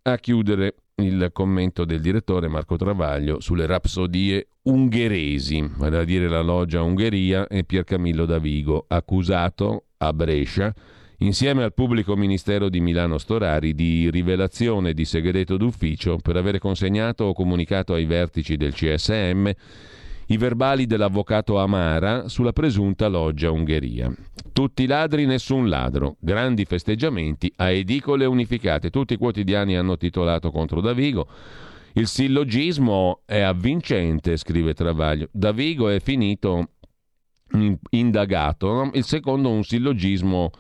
A 0.03 0.17
chiudere 0.19 0.77
il 0.97 1.31
commento 1.33 1.85
del 1.85 2.01
direttore 2.01 2.47
Marco 2.47 2.77
Travaglio 2.77 3.41
sulle 3.41 3.67
rapsodie 3.67 4.47
ungheresi, 4.63 5.69
vale 5.77 5.99
a 5.99 6.05
dire 6.05 6.29
la 6.29 6.41
loggia 6.41 6.83
Ungheria 6.83 7.49
e 7.49 7.65
Piercamillo 7.65 8.25
Davigo, 8.27 8.85
accusato 8.87 9.87
a 9.99 10.13
Brescia, 10.13 10.73
insieme 11.19 11.65
al 11.65 11.75
pubblico 11.75 12.15
ministero 12.15 12.69
di 12.69 12.81
Milano 12.81 13.19
Storari, 13.19 13.75
di 13.75 14.09
rivelazione 14.09 14.93
di 14.93 15.05
segreto 15.05 15.57
d'ufficio 15.57 16.19
per 16.19 16.37
avere 16.37 16.61
consegnato 16.61 17.25
o 17.25 17.33
comunicato 17.33 17.95
ai 17.95 18.05
vertici 18.05 18.57
del 18.57 18.73
CSM 18.73 19.51
i 20.29 20.37
verbali 20.37 20.87
dell'avvocato 20.87 21.59
Amara 21.59 22.29
sulla 22.29 22.53
presunta 22.53 23.09
loggia 23.09 23.51
Ungheria. 23.51 24.13
Tutti 24.53 24.87
ladri, 24.87 25.27
nessun 25.27 25.69
ladro. 25.69 26.17
Grandi 26.21 26.65
festeggiamenti 26.65 27.53
a 27.57 27.71
edicole 27.71 28.25
unificate. 28.25 28.91
Tutti 28.91 29.15
i 29.15 29.19
quotidiani 29.19 29.77
hanno 29.77 29.97
titolato 29.97 30.51
contro 30.51 30.81
Davigo. 30.81 31.29
Il 31.95 32.07
sillogismo 32.07 33.23
è 33.25 33.41
avvincente, 33.41 34.37
scrive 34.37 34.75
Travaglio. 34.75 35.29
Davigo 35.31 35.89
è 35.89 36.01
finito 36.01 36.69
indagato, 37.91 38.91
il 38.95 39.05
secondo 39.05 39.51
un 39.51 39.63
sillogismo 39.63 40.51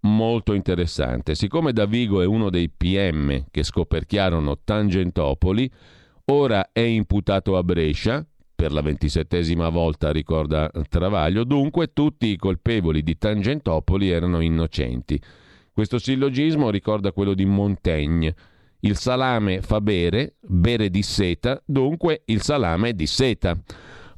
molto 0.00 0.52
interessante. 0.52 1.34
Siccome 1.34 1.72
Davigo 1.72 2.20
è 2.20 2.26
uno 2.26 2.50
dei 2.50 2.68
PM 2.68 3.44
che 3.50 3.62
scoperchiarono 3.62 4.58
Tangentopoli, 4.62 5.70
ora 6.26 6.70
è 6.72 6.80
imputato 6.80 7.56
a 7.56 7.62
Brescia, 7.62 8.24
per 8.62 8.70
la 8.70 8.80
ventisettesima 8.80 9.70
volta, 9.70 10.12
ricorda 10.12 10.70
Travaglio, 10.88 11.42
dunque 11.42 11.92
tutti 11.92 12.28
i 12.28 12.36
colpevoli 12.36 13.02
di 13.02 13.18
Tangentopoli 13.18 14.08
erano 14.08 14.38
innocenti. 14.38 15.20
Questo 15.72 15.98
sillogismo 15.98 16.70
ricorda 16.70 17.10
quello 17.10 17.34
di 17.34 17.44
Montaigne. 17.44 18.32
Il 18.82 18.94
salame 18.96 19.62
fa 19.62 19.80
bere, 19.80 20.34
bere 20.42 20.90
di 20.90 21.02
seta, 21.02 21.60
dunque 21.66 22.22
il 22.26 22.40
salame 22.40 22.94
di 22.94 23.06
seta. 23.08 23.58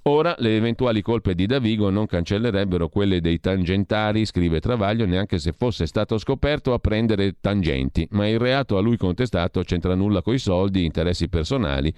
Ora 0.02 0.34
le 0.36 0.56
eventuali 0.56 1.00
colpe 1.00 1.34
di 1.34 1.46
Davigo 1.46 1.88
non 1.88 2.04
cancellerebbero 2.04 2.90
quelle 2.90 3.22
dei 3.22 3.40
tangentari, 3.40 4.26
scrive 4.26 4.60
Travaglio, 4.60 5.06
neanche 5.06 5.38
se 5.38 5.54
fosse 5.56 5.86
stato 5.86 6.18
scoperto 6.18 6.74
a 6.74 6.78
prendere 6.78 7.36
tangenti, 7.40 8.06
ma 8.10 8.28
il 8.28 8.38
reato 8.38 8.76
a 8.76 8.82
lui 8.82 8.98
contestato 8.98 9.62
c'entra 9.62 9.94
nulla 9.94 10.20
coi 10.20 10.36
soldi, 10.36 10.84
interessi 10.84 11.30
personali 11.30 11.90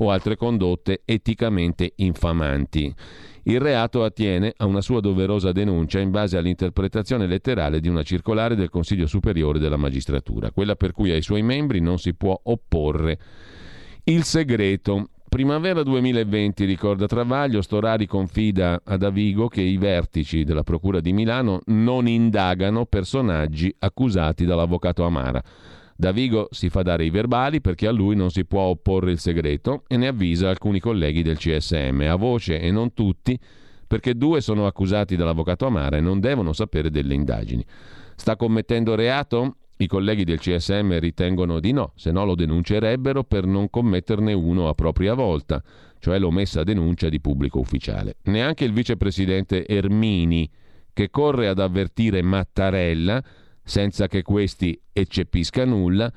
o 0.00 0.10
altre 0.10 0.36
condotte 0.36 1.02
eticamente 1.04 1.92
infamanti. 1.96 2.94
Il 3.44 3.60
reato 3.60 4.04
attiene 4.04 4.52
a 4.56 4.66
una 4.66 4.80
sua 4.80 5.00
doverosa 5.00 5.52
denuncia 5.52 5.98
in 5.98 6.10
base 6.10 6.36
all'interpretazione 6.36 7.26
letterale 7.26 7.80
di 7.80 7.88
una 7.88 8.02
circolare 8.02 8.54
del 8.54 8.68
Consiglio 8.68 9.06
Superiore 9.06 9.58
della 9.58 9.76
Magistratura, 9.76 10.50
quella 10.50 10.76
per 10.76 10.92
cui 10.92 11.10
ai 11.10 11.22
suoi 11.22 11.42
membri 11.42 11.80
non 11.80 11.98
si 11.98 12.14
può 12.14 12.38
opporre 12.44 13.18
il 14.04 14.24
segreto. 14.24 15.08
Primavera 15.28 15.82
2020, 15.82 16.64
ricorda 16.64 17.06
Travaglio, 17.06 17.62
Storari 17.62 18.06
confida 18.06 18.80
a 18.84 18.96
Davigo 18.96 19.46
che 19.46 19.62
i 19.62 19.76
vertici 19.76 20.42
della 20.42 20.64
Procura 20.64 21.00
di 21.00 21.12
Milano 21.12 21.60
non 21.66 22.08
indagano 22.08 22.84
personaggi 22.84 23.72
accusati 23.78 24.44
dall'avvocato 24.44 25.04
Amara. 25.04 25.40
Davigo 26.00 26.48
si 26.50 26.70
fa 26.70 26.80
dare 26.80 27.04
i 27.04 27.10
verbali 27.10 27.60
perché 27.60 27.86
a 27.86 27.92
lui 27.92 28.16
non 28.16 28.30
si 28.30 28.46
può 28.46 28.62
opporre 28.62 29.10
il 29.12 29.18
segreto 29.18 29.84
e 29.86 29.98
ne 29.98 30.06
avvisa 30.06 30.48
alcuni 30.48 30.80
colleghi 30.80 31.20
del 31.20 31.36
CSM, 31.36 32.06
a 32.08 32.16
voce 32.16 32.58
e 32.58 32.70
non 32.70 32.94
tutti, 32.94 33.38
perché 33.86 34.14
due 34.14 34.40
sono 34.40 34.66
accusati 34.66 35.14
dall'avvocato 35.14 35.66
Amara 35.66 35.98
e 35.98 36.00
non 36.00 36.18
devono 36.18 36.54
sapere 36.54 36.90
delle 36.90 37.12
indagini. 37.12 37.62
Sta 38.16 38.36
commettendo 38.36 38.94
reato? 38.94 39.56
I 39.76 39.86
colleghi 39.86 40.24
del 40.24 40.38
CSM 40.38 40.98
ritengono 40.98 41.60
di 41.60 41.72
no, 41.72 41.92
se 41.96 42.10
no 42.12 42.24
lo 42.24 42.34
denuncerebbero 42.34 43.22
per 43.24 43.44
non 43.44 43.68
commetterne 43.68 44.32
uno 44.32 44.70
a 44.70 44.74
propria 44.74 45.12
volta, 45.12 45.62
cioè 45.98 46.18
l'omessa 46.18 46.64
denuncia 46.64 47.10
di 47.10 47.20
pubblico 47.20 47.58
ufficiale. 47.58 48.16
Neanche 48.22 48.64
il 48.64 48.72
vicepresidente 48.72 49.66
Ermini, 49.66 50.48
che 50.94 51.10
corre 51.10 51.48
ad 51.48 51.58
avvertire 51.58 52.22
Mattarella, 52.22 53.22
senza 53.70 54.08
che 54.08 54.22
questi 54.22 54.76
eccepisca 54.92 55.64
nulla, 55.64 56.12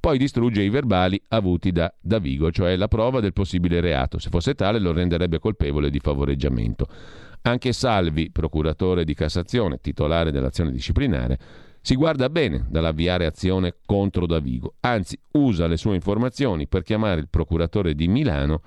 poi 0.00 0.18
distrugge 0.18 0.62
i 0.62 0.68
verbali 0.68 1.22
avuti 1.28 1.70
da 1.70 1.92
Davigo, 2.00 2.50
cioè 2.50 2.74
la 2.74 2.88
prova 2.88 3.20
del 3.20 3.32
possibile 3.32 3.80
reato. 3.80 4.18
Se 4.18 4.28
fosse 4.28 4.54
tale 4.54 4.80
lo 4.80 4.92
renderebbe 4.92 5.38
colpevole 5.38 5.88
di 5.88 6.00
favoreggiamento. 6.00 6.88
Anche 7.42 7.72
Salvi, 7.72 8.32
procuratore 8.32 9.04
di 9.04 9.14
Cassazione, 9.14 9.78
titolare 9.80 10.32
dell'azione 10.32 10.72
disciplinare, 10.72 11.38
si 11.80 11.94
guarda 11.94 12.28
bene 12.28 12.66
dall'avviare 12.68 13.24
azione 13.24 13.76
contro 13.86 14.26
Davigo, 14.26 14.74
anzi 14.80 15.16
usa 15.34 15.68
le 15.68 15.76
sue 15.76 15.94
informazioni 15.94 16.66
per 16.66 16.82
chiamare 16.82 17.20
il 17.20 17.28
procuratore 17.28 17.94
di 17.94 18.08
Milano 18.08 18.62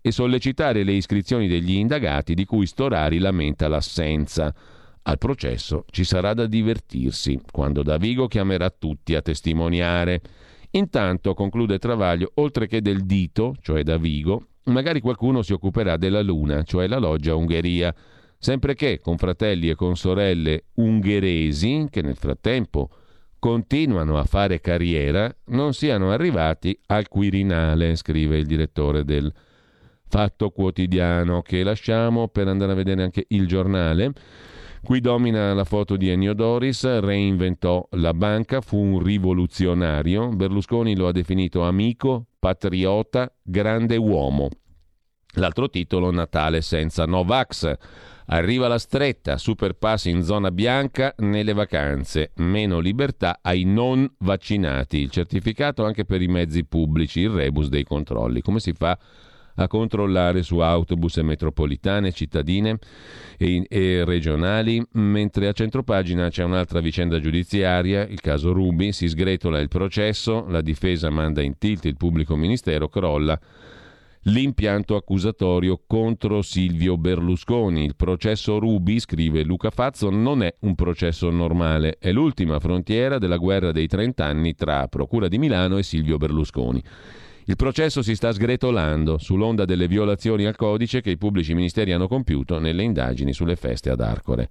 e 0.00 0.12
sollecitare 0.12 0.84
le 0.84 0.92
iscrizioni 0.92 1.48
degli 1.48 1.72
indagati 1.72 2.34
di 2.34 2.44
cui 2.44 2.66
Storari 2.66 3.18
lamenta 3.18 3.66
l'assenza. 3.66 4.54
Al 5.10 5.18
processo 5.18 5.86
ci 5.90 6.04
sarà 6.04 6.34
da 6.34 6.46
divertirsi, 6.46 7.40
quando 7.50 7.82
Davigo 7.82 8.28
chiamerà 8.28 8.70
tutti 8.70 9.16
a 9.16 9.20
testimoniare. 9.20 10.20
Intanto, 10.70 11.34
conclude 11.34 11.80
Travaglio, 11.80 12.30
oltre 12.34 12.68
che 12.68 12.80
del 12.80 13.04
dito, 13.04 13.56
cioè 13.60 13.82
Davigo, 13.82 14.46
magari 14.66 15.00
qualcuno 15.00 15.42
si 15.42 15.52
occuperà 15.52 15.96
della 15.96 16.22
luna, 16.22 16.62
cioè 16.62 16.86
la 16.86 16.98
loggia 16.98 17.34
Ungheria 17.34 17.92
sempre 18.38 18.76
che 18.76 19.00
con 19.00 19.16
fratelli 19.18 19.68
e 19.68 19.74
con 19.74 19.96
sorelle 19.96 20.66
ungheresi, 20.74 21.88
che 21.90 22.02
nel 22.02 22.16
frattempo 22.16 22.88
continuano 23.40 24.16
a 24.16 24.22
fare 24.22 24.60
carriera, 24.60 25.28
non 25.46 25.74
siano 25.74 26.12
arrivati 26.12 26.78
al 26.86 27.08
Quirinale, 27.08 27.96
scrive 27.96 28.38
il 28.38 28.46
direttore 28.46 29.04
del 29.04 29.32
Fatto 30.06 30.50
Quotidiano, 30.50 31.42
che 31.42 31.64
lasciamo 31.64 32.28
per 32.28 32.46
andare 32.46 32.70
a 32.70 32.76
vedere 32.76 33.02
anche 33.02 33.24
il 33.30 33.48
giornale. 33.48 34.12
Qui 34.82 35.00
domina 35.00 35.52
la 35.52 35.64
foto 35.64 35.96
di 35.96 36.08
Ennio 36.08 36.32
Doris, 36.32 37.00
reinventò 37.00 37.86
la 37.92 38.14
banca, 38.14 38.60
fu 38.60 38.78
un 38.78 39.02
rivoluzionario, 39.02 40.30
Berlusconi 40.30 40.96
lo 40.96 41.06
ha 41.06 41.12
definito 41.12 41.62
amico, 41.62 42.26
patriota, 42.38 43.32
grande 43.42 43.96
uomo. 43.96 44.48
L'altro 45.34 45.68
titolo, 45.68 46.10
Natale 46.10 46.60
senza 46.60 47.04
Novax. 47.04 47.72
Arriva 48.32 48.68
la 48.68 48.78
stretta, 48.78 49.38
super 49.38 49.74
pass 49.74 50.06
in 50.06 50.22
zona 50.22 50.50
bianca 50.50 51.14
nelle 51.18 51.52
vacanze, 51.52 52.32
meno 52.36 52.78
libertà 52.78 53.40
ai 53.42 53.64
non 53.64 54.08
vaccinati, 54.18 54.98
il 54.98 55.10
certificato 55.10 55.84
anche 55.84 56.04
per 56.04 56.22
i 56.22 56.28
mezzi 56.28 56.64
pubblici, 56.64 57.20
il 57.20 57.30
rebus 57.30 57.68
dei 57.68 57.84
controlli. 57.84 58.40
Come 58.40 58.60
si 58.60 58.72
fa 58.72 58.98
controllare 59.68 60.42
su 60.42 60.58
autobus 60.58 61.18
e 61.18 61.22
metropolitane, 61.22 62.12
cittadine 62.12 62.78
e, 63.36 63.64
e 63.68 64.04
regionali? 64.04 64.84
Mentre 64.92 65.48
a 65.48 65.52
centropagina 65.52 66.28
c'è 66.28 66.44
un'altra 66.44 66.80
vicenda 66.80 67.20
giudiziaria, 67.20 68.02
il 68.02 68.20
caso 68.20 68.52
Rubi, 68.52 68.92
si 68.92 69.08
sgretola 69.08 69.58
il 69.58 69.68
processo, 69.68 70.46
la 70.48 70.60
difesa 70.60 71.10
manda 71.10 71.42
in 71.42 71.58
tilt 71.58 71.84
il 71.84 71.96
pubblico 71.96 72.36
ministero, 72.36 72.88
crolla 72.88 73.38
l'impianto 74.24 74.96
accusatorio 74.96 75.80
contro 75.86 76.42
Silvio 76.42 76.96
Berlusconi. 76.98 77.84
Il 77.84 77.96
processo 77.96 78.58
Rubi, 78.58 79.00
scrive 79.00 79.42
Luca 79.42 79.70
Fazzo, 79.70 80.10
non 80.10 80.42
è 80.42 80.54
un 80.60 80.74
processo 80.74 81.30
normale, 81.30 81.96
è 81.98 82.12
l'ultima 82.12 82.58
frontiera 82.58 83.18
della 83.18 83.38
guerra 83.38 83.72
dei 83.72 83.86
30 83.86 84.24
anni 84.24 84.54
tra 84.54 84.88
Procura 84.88 85.28
di 85.28 85.38
Milano 85.38 85.78
e 85.78 85.82
Silvio 85.82 86.18
Berlusconi. 86.18 86.82
Il 87.50 87.56
processo 87.56 88.00
si 88.00 88.14
sta 88.14 88.30
sgretolando 88.30 89.18
sull'onda 89.18 89.64
delle 89.64 89.88
violazioni 89.88 90.44
al 90.44 90.54
codice 90.54 91.00
che 91.00 91.10
i 91.10 91.18
pubblici 91.18 91.52
ministeri 91.52 91.90
hanno 91.90 92.06
compiuto 92.06 92.60
nelle 92.60 92.84
indagini 92.84 93.32
sulle 93.32 93.56
feste 93.56 93.90
ad 93.90 94.00
Arcore. 94.00 94.48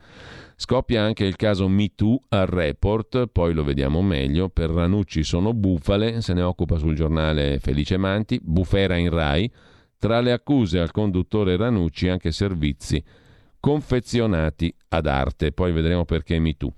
Scoppia 0.57 1.01
anche 1.01 1.23
il 1.23 1.37
caso 1.37 1.69
MeToo 1.69 2.23
al 2.27 2.47
report, 2.47 3.27
poi 3.27 3.53
lo 3.53 3.63
vediamo 3.63 4.01
meglio. 4.01 4.49
Per 4.49 4.69
Ranucci 4.69 5.23
sono 5.23 5.53
bufale, 5.53 6.19
se 6.19 6.33
ne 6.33 6.41
occupa 6.41 6.77
sul 6.77 6.93
giornale 6.93 7.59
Felice 7.59 7.95
Manti, 7.95 8.37
bufera 8.43 8.97
in 8.97 9.09
Rai. 9.09 9.49
Tra 9.97 10.19
le 10.19 10.33
accuse 10.33 10.79
al 10.79 10.91
conduttore 10.91 11.55
Ranucci 11.55 12.09
anche 12.09 12.33
servizi 12.33 13.01
confezionati 13.61 14.75
ad 14.89 15.07
arte. 15.07 15.53
Poi 15.53 15.71
vedremo 15.71 16.03
perché 16.03 16.37
MeToo. 16.37 16.73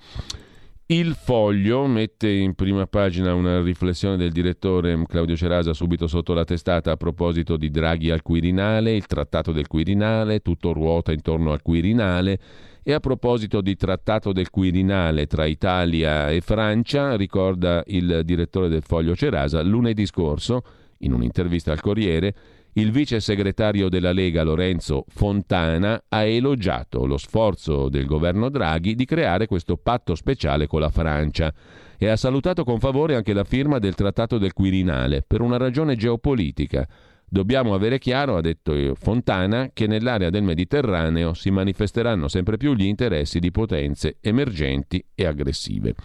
Il 0.91 1.15
Foglio 1.15 1.88
mette 1.88 2.30
in 2.30 2.54
prima 2.54 2.86
pagina 2.86 3.34
una 3.34 3.62
riflessione 3.62 4.17
del 4.17 4.34
direttore 4.34 5.01
Claudio 5.08 5.38
Cerasa 5.38 5.71
subito 5.71 6.06
sotto 6.06 6.34
la 6.34 6.43
testata 6.43 6.91
a 6.91 6.97
proposito 6.97 7.56
di 7.56 7.69
Draghi 7.69 8.12
al 8.12 8.21
Quirinale, 8.21 8.93
il 8.93 9.06
trattato 9.06 9.54
del 9.54 9.67
Quirinale, 9.67 10.41
tutto 10.41 10.73
ruota 10.73 11.13
intorno 11.13 11.54
al 11.54 11.62
Quirinale. 11.62 12.39
E 12.84 12.91
a 12.91 12.99
proposito 12.99 13.62
di 13.62 13.77
trattato 13.77 14.34
del 14.34 14.49
Quirinale 14.49 15.27
tra 15.27 15.45
Italia 15.45 16.30
e 16.30 16.41
Francia, 16.41 17.15
ricorda 17.15 17.84
il 17.88 18.23
direttore 18.25 18.67
del 18.67 18.84
Foglio 18.84 19.15
Cerasa, 19.15 19.62
lunedì 19.62 20.06
scorso, 20.06 20.62
in 20.97 21.13
un'intervista 21.13 21.71
al 21.71 21.80
Corriere, 21.80 22.36
il 22.73 22.91
vice 22.91 23.19
segretario 23.19 23.89
della 23.89 24.12
Lega 24.12 24.43
Lorenzo 24.43 25.05
Fontana 25.10 26.03
ha 26.07 26.23
elogiato 26.23 27.05
lo 27.05 27.17
sforzo 27.17 27.89
del 27.89 28.05
governo 28.05 28.49
Draghi 28.49 28.95
di 28.95 29.05
creare 29.05 29.47
questo 29.47 29.77
patto 29.77 30.15
speciale 30.15 30.67
con 30.67 30.79
la 30.79 30.89
Francia 30.89 31.53
e 31.97 32.07
ha 32.07 32.15
salutato 32.15 32.63
con 32.63 32.79
favore 32.79 33.15
anche 33.15 33.34
la 33.34 33.43
firma 33.43 33.79
del 33.79 33.95
Trattato 33.95 34.38
del 34.38 34.53
Quirinale 34.53 35.23
per 35.25 35.41
una 35.41 35.57
ragione 35.57 35.95
geopolitica 35.95 36.88
Dobbiamo 37.34 37.73
avere 37.73 37.97
chiaro, 37.97 38.36
ha 38.36 38.41
detto 38.41 38.93
Fontana, 38.95 39.69
che 39.71 39.88
nell'area 39.88 40.29
del 40.29 40.43
Mediterraneo 40.43 41.34
si 41.34 41.49
manifesteranno 41.49 42.27
sempre 42.27 42.57
più 42.57 42.73
gli 42.73 42.84
interessi 42.84 43.39
di 43.39 43.51
potenze 43.51 44.17
emergenti 44.19 45.01
e 45.15 45.25
aggressive. 45.25 45.95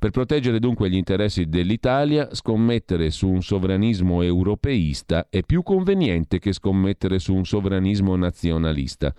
Per 0.00 0.12
proteggere 0.12 0.60
dunque 0.60 0.88
gli 0.88 0.96
interessi 0.96 1.44
dell'Italia, 1.44 2.30
scommettere 2.32 3.10
su 3.10 3.28
un 3.28 3.42
sovranismo 3.42 4.22
europeista 4.22 5.26
è 5.28 5.42
più 5.42 5.62
conveniente 5.62 6.38
che 6.38 6.54
scommettere 6.54 7.18
su 7.18 7.34
un 7.34 7.44
sovranismo 7.44 8.16
nazionalista. 8.16 9.14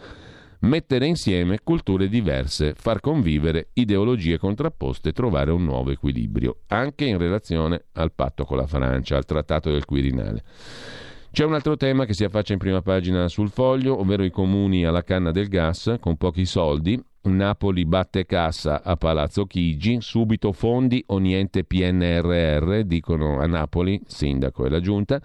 Mettere 0.62 1.06
insieme 1.06 1.60
culture 1.63 2.10
diverse, 2.10 2.74
far 2.74 3.00
convivere 3.00 3.70
ideologie 3.74 4.39
contrapposte, 4.39 5.12
trovare 5.12 5.52
un 5.52 5.65
nuovo 5.65 5.91
equilibrio, 5.91 6.62
anche 6.70 7.06
in 7.06 7.20
relazione 7.20 7.84
al 7.94 8.12
patto 8.13 8.44
con 8.44 8.58
la 8.58 8.65
Francia, 8.65 9.17
al 9.17 9.26
trattato 9.26 9.70
del 9.70 9.86
Quirinale. 9.86 10.44
C'è 11.32 11.46
un 11.46 11.54
altro 11.54 11.78
tema 11.78 12.06
che 12.06 12.15
si 12.15 12.24
affaccia 12.24 12.54
in 12.54 12.60
prima 12.60 12.82
pagina 12.82 13.28
sul 13.28 13.52
foglio, 13.52 14.00
ovvero 14.00 14.24
i 14.24 14.32
comuni 14.32 14.84
alla 14.84 15.04
canna 15.04 15.30
del 15.30 15.48
gas 15.48 15.98
con 16.00 16.17
pochi 16.17 16.46
soldi. 16.46 17.00
Napoli 17.24 17.86
batte 17.86 18.26
cassa 18.26 18.82
a 18.84 18.96
Palazzo 18.96 19.46
Chigi, 19.46 19.98
subito 20.02 20.52
fondi 20.52 21.04
o 21.08 21.20
niente 21.20 21.64
PNRR, 21.64 22.80
dicono 22.82 23.40
a 23.40 23.46
Napoli, 23.46 24.02
sindaco 24.06 24.66
e 24.66 24.70
la 24.70 24.80
giunta. 24.80 25.22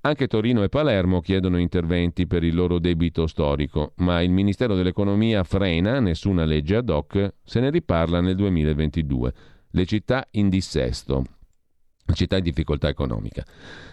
Anche 0.00 0.26
Torino 0.26 0.62
e 0.62 0.68
Palermo 0.68 1.20
chiedono 1.20 1.58
interventi 1.58 2.26
per 2.26 2.44
il 2.44 2.54
loro 2.54 2.78
debito 2.78 3.26
storico, 3.26 3.92
ma 3.96 4.22
il 4.22 4.30
Ministero 4.30 4.74
dell'Economia 4.74 5.44
frena 5.44 6.00
nessuna 6.00 6.44
legge 6.44 6.76
ad 6.76 6.88
hoc, 6.88 7.34
se 7.42 7.60
ne 7.60 7.70
riparla 7.70 8.20
nel 8.20 8.36
2022. 8.36 9.32
le 9.74 9.86
città 9.86 10.26
in 10.32 10.48
dissesto, 10.48 11.24
città 12.12 12.36
in 12.36 12.42
difficoltà 12.42 12.88
economica. 12.88 13.44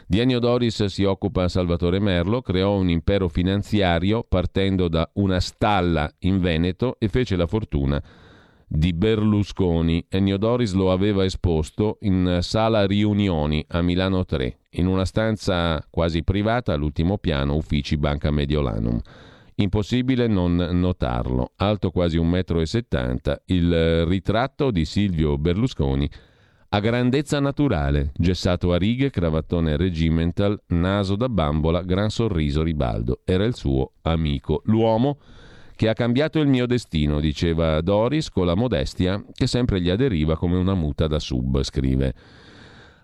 Di 0.06 0.20
Ennio 0.20 0.40
Doris 0.40 0.86
si 0.86 1.04
occupa 1.04 1.48
Salvatore 1.48 2.00
Merlo, 2.00 2.42
creò 2.42 2.76
un 2.76 2.90
impero 2.90 3.30
finanziario 3.30 4.24
partendo 4.28 4.88
da 4.88 5.10
una 5.14 5.40
stalla 5.40 6.12
in 6.20 6.40
Veneto 6.40 6.98
e 7.00 7.08
fece 7.08 7.36
la 7.36 7.48
fortuna 7.48 8.02
di 8.68 8.94
Berlusconi. 8.94 10.06
Ennio 10.10 10.38
Doris 10.38 10.74
lo 10.74 10.92
aveva 10.92 11.26
esposto 11.26 11.98
in 12.02 12.40
sala 12.42 12.86
riunioni 12.86 13.64
a 13.70 13.82
Milano 13.82 14.24
3, 14.24 14.58
in 14.72 14.88
una 14.88 15.06
stanza 15.06 15.86
quasi 15.90 16.24
privata 16.24 16.74
all'ultimo 16.74 17.18
piano, 17.18 17.56
uffici 17.56 17.98
Banca 17.98 18.32
Mediolanum. 18.32 19.00
Impossibile 19.56 20.28
non 20.28 20.56
notarlo. 20.56 21.52
Alto 21.58 21.92
quasi 21.92 22.18
1,70 22.18 23.32
m, 23.32 23.36
il 23.46 24.06
ritratto 24.06 24.72
di 24.72 24.86
Silvio 24.86 25.38
Berlusconi 25.38 26.10
a 26.74 26.80
grandezza 26.80 27.42
naturale, 27.42 28.12
gessato 28.16 28.72
a 28.72 28.78
righe, 28.78 29.10
cravattone 29.10 29.76
regimental, 29.76 30.58
naso 30.68 31.18
da 31.18 31.28
bambola, 31.28 31.82
gran 31.82 32.10
sorriso 32.10 32.64
ribaldo. 32.64 33.22
Era 33.26 33.44
il 33.44 33.56
suo 33.56 33.92
amico, 34.04 34.62
l'uomo 34.66 35.18
che 35.76 35.90
ha 35.90 35.94
cambiato 35.94 36.40
il 36.40 36.48
mio 36.48 36.66
destino, 36.68 37.20
diceva 37.20 37.82
Doris 37.82 38.30
con 38.30 38.46
la 38.46 38.56
modestia 38.56 39.22
che 39.34 39.48
sempre 39.48 39.82
gli 39.82 39.90
aderiva 39.90 40.38
come 40.38 40.56
una 40.56 40.74
muta 40.74 41.08
da 41.08 41.20
sub, 41.20 41.62
scrive 41.62 42.14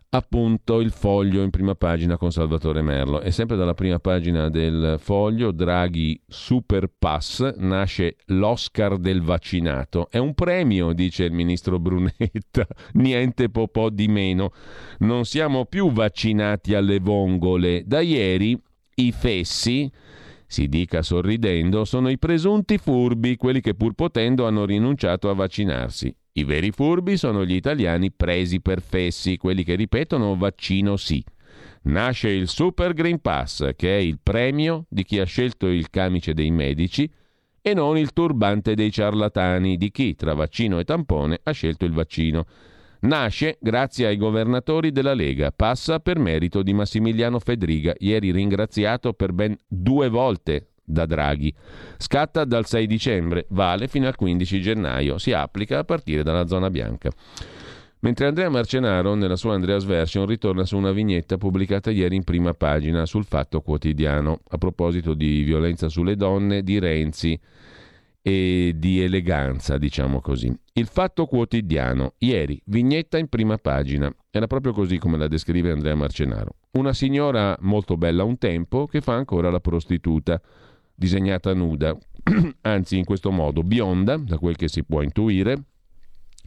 appunto 0.10 0.80
il 0.80 0.92
foglio 0.92 1.42
in 1.44 1.50
prima 1.50 1.76
pagina 1.76 2.18
con 2.18 2.32
Salvatore 2.32 2.82
Merlo. 2.82 3.22
E 3.22 3.32
sempre 3.32 3.58
dalla 3.58 3.74
prima 3.74 4.00
pagina 4.00 4.50
del 4.50 4.98
foglio 5.00 5.52
Draghi 5.52 6.22
Super 6.28 6.90
Pass 6.98 7.56
nasce 7.58 8.18
l'Oscar 8.28 8.98
del 8.98 9.22
vaccinato. 9.22 10.08
È 10.10 10.18
un 10.18 10.34
premio 10.34 10.94
dice 10.94 11.26
il 11.26 11.34
ministro 11.34 11.80
Brunetta. 11.80 12.66
Niente 12.94 13.50
po' 13.50 13.68
po' 13.68 13.90
di 13.90 14.08
meno. 14.08 14.52
Non 15.00 15.26
siamo 15.26 15.66
più 15.66 15.92
vaccinati 15.92 16.74
alle 16.74 17.00
vongole. 17.00 17.84
Da 17.86 18.00
ieri 18.00 18.60
i 18.96 19.12
fessi 19.12 19.92
si 20.48 20.70
dica 20.70 21.02
sorridendo, 21.02 21.84
sono 21.84 22.10
i 22.10 22.18
presunti 22.18 22.78
furbi, 22.78 23.36
quelli 23.36 23.60
che 23.60 23.76
pur 23.76 23.94
potendo 23.94 24.48
hanno 24.48 24.66
rinunciato 24.66 25.30
a 25.30 25.34
vaccinarsi. 25.34 26.16
I 26.32 26.44
veri 26.46 26.72
furbi 26.72 27.18
sono 27.18 27.44
gli 27.44 27.54
italiani 27.54 28.12
presi 28.12 28.62
per 28.62 28.82
fessi, 28.82 29.38
quelli 29.38 29.64
che 29.64 29.76
ripetono 29.76 30.38
vaccino 30.38 30.96
sì. 30.96 31.24
Nasce 31.84 32.30
il 32.30 32.48
Super 32.48 32.94
Green 32.94 33.20
Pass, 33.20 33.72
che 33.76 33.98
è 33.98 34.00
il 34.00 34.20
premio 34.22 34.86
di 34.90 35.04
chi 35.04 35.20
ha 35.20 35.26
scelto 35.26 35.68
il 35.68 35.90
camice 35.90 36.34
dei 36.34 36.52
medici 36.52 37.12
e 37.62 37.74
non 37.74 37.98
il 37.98 38.14
turbante 38.14 38.74
dei 38.74 38.92
ciarlatani 38.92 39.76
di 39.76 39.92
chi, 39.92 40.16
tra 40.16 40.34
vaccino 40.34 40.80
e 40.80 40.86
tampone, 40.86 41.40
ha 41.44 41.52
scelto 41.52 41.84
il 41.84 41.92
vaccino. 41.92 42.46
Nasce 43.00 43.58
grazie 43.62 44.08
ai 44.08 44.18
governatori 44.18 44.92
della 44.92 45.14
Lega, 45.14 45.52
passa 45.52 46.00
per 46.00 46.18
merito 46.18 46.64
di 46.64 46.74
Massimiliano 46.74 47.40
Fedriga, 47.40 47.94
ieri 48.00 48.32
ringraziato 48.32 49.14
per 49.14 49.34
ben 49.34 49.56
due 49.68 50.10
volte 50.10 50.70
da 50.84 51.06
Draghi. 51.06 51.54
Scatta 51.98 52.44
dal 52.46 52.66
6 52.66 52.88
dicembre, 52.88 53.46
vale 53.50 53.88
fino 53.88 54.08
al 54.08 54.16
15 54.16 54.62
gennaio, 54.62 55.18
si 55.18 55.32
applica 55.32 55.80
a 55.80 55.84
partire 55.84 56.24
dalla 56.24 56.48
zona 56.48 56.70
bianca. 56.70 57.12
Mentre 58.00 58.28
Andrea 58.28 58.50
Marcenaro, 58.50 59.16
nella 59.16 59.36
sua 59.36 59.54
Andreas 59.56 59.84
Version, 59.84 60.26
ritorna 60.26 60.66
su 60.66 60.78
una 60.78 60.92
vignetta 60.92 61.38
pubblicata 61.38 61.92
ieri 61.92 62.16
in 62.16 62.24
prima 62.24 62.54
pagina 62.54 63.06
sul 63.06 63.26
Fatto 63.26 63.62
Quotidiano, 63.62 64.40
a 64.50 64.58
proposito 64.58 65.14
di 65.14 65.44
violenza 65.44 65.90
sulle 65.90 66.16
donne 66.16 66.62
di 66.64 66.80
Renzi 66.80 67.40
e 68.28 68.74
di 68.76 69.02
eleganza, 69.02 69.78
diciamo 69.78 70.20
così. 70.20 70.54
Il 70.74 70.88
Fatto 70.88 71.28
Quotidiano, 71.28 72.16
ieri, 72.18 72.62
vignetta 72.66 73.18
in 73.18 73.30
prima 73.30 73.56
pagina. 73.56 74.14
Era 74.30 74.48
proprio 74.48 74.74
così 74.74 74.98
come 74.98 75.18
la 75.18 75.30
descrive 75.30 75.72
Andrea 75.72 75.96
Marcenaro. 75.96 76.56
Una 76.72 76.92
signora 76.92 77.56
molto 77.62 77.96
bella 77.96 78.26
un 78.26 78.38
tempo 78.38 78.86
che 78.86 79.00
fa 79.00 79.14
ancora 79.14 79.50
la 79.50 79.62
prostituta 79.62 80.42
disegnata 80.94 81.54
nuda, 81.54 81.98
anzi 82.64 82.98
in 82.98 83.06
questo 83.06 83.32
modo 83.32 83.64
bionda, 83.64 84.18
da 84.18 84.38
quel 84.38 84.58
che 84.58 84.68
si 84.68 84.84
può 84.84 85.02
intuire, 85.02 85.64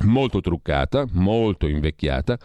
molto 0.05 0.43
truccata, 0.43 1.07
molto 1.13 1.67
invecchiata, 1.67 2.39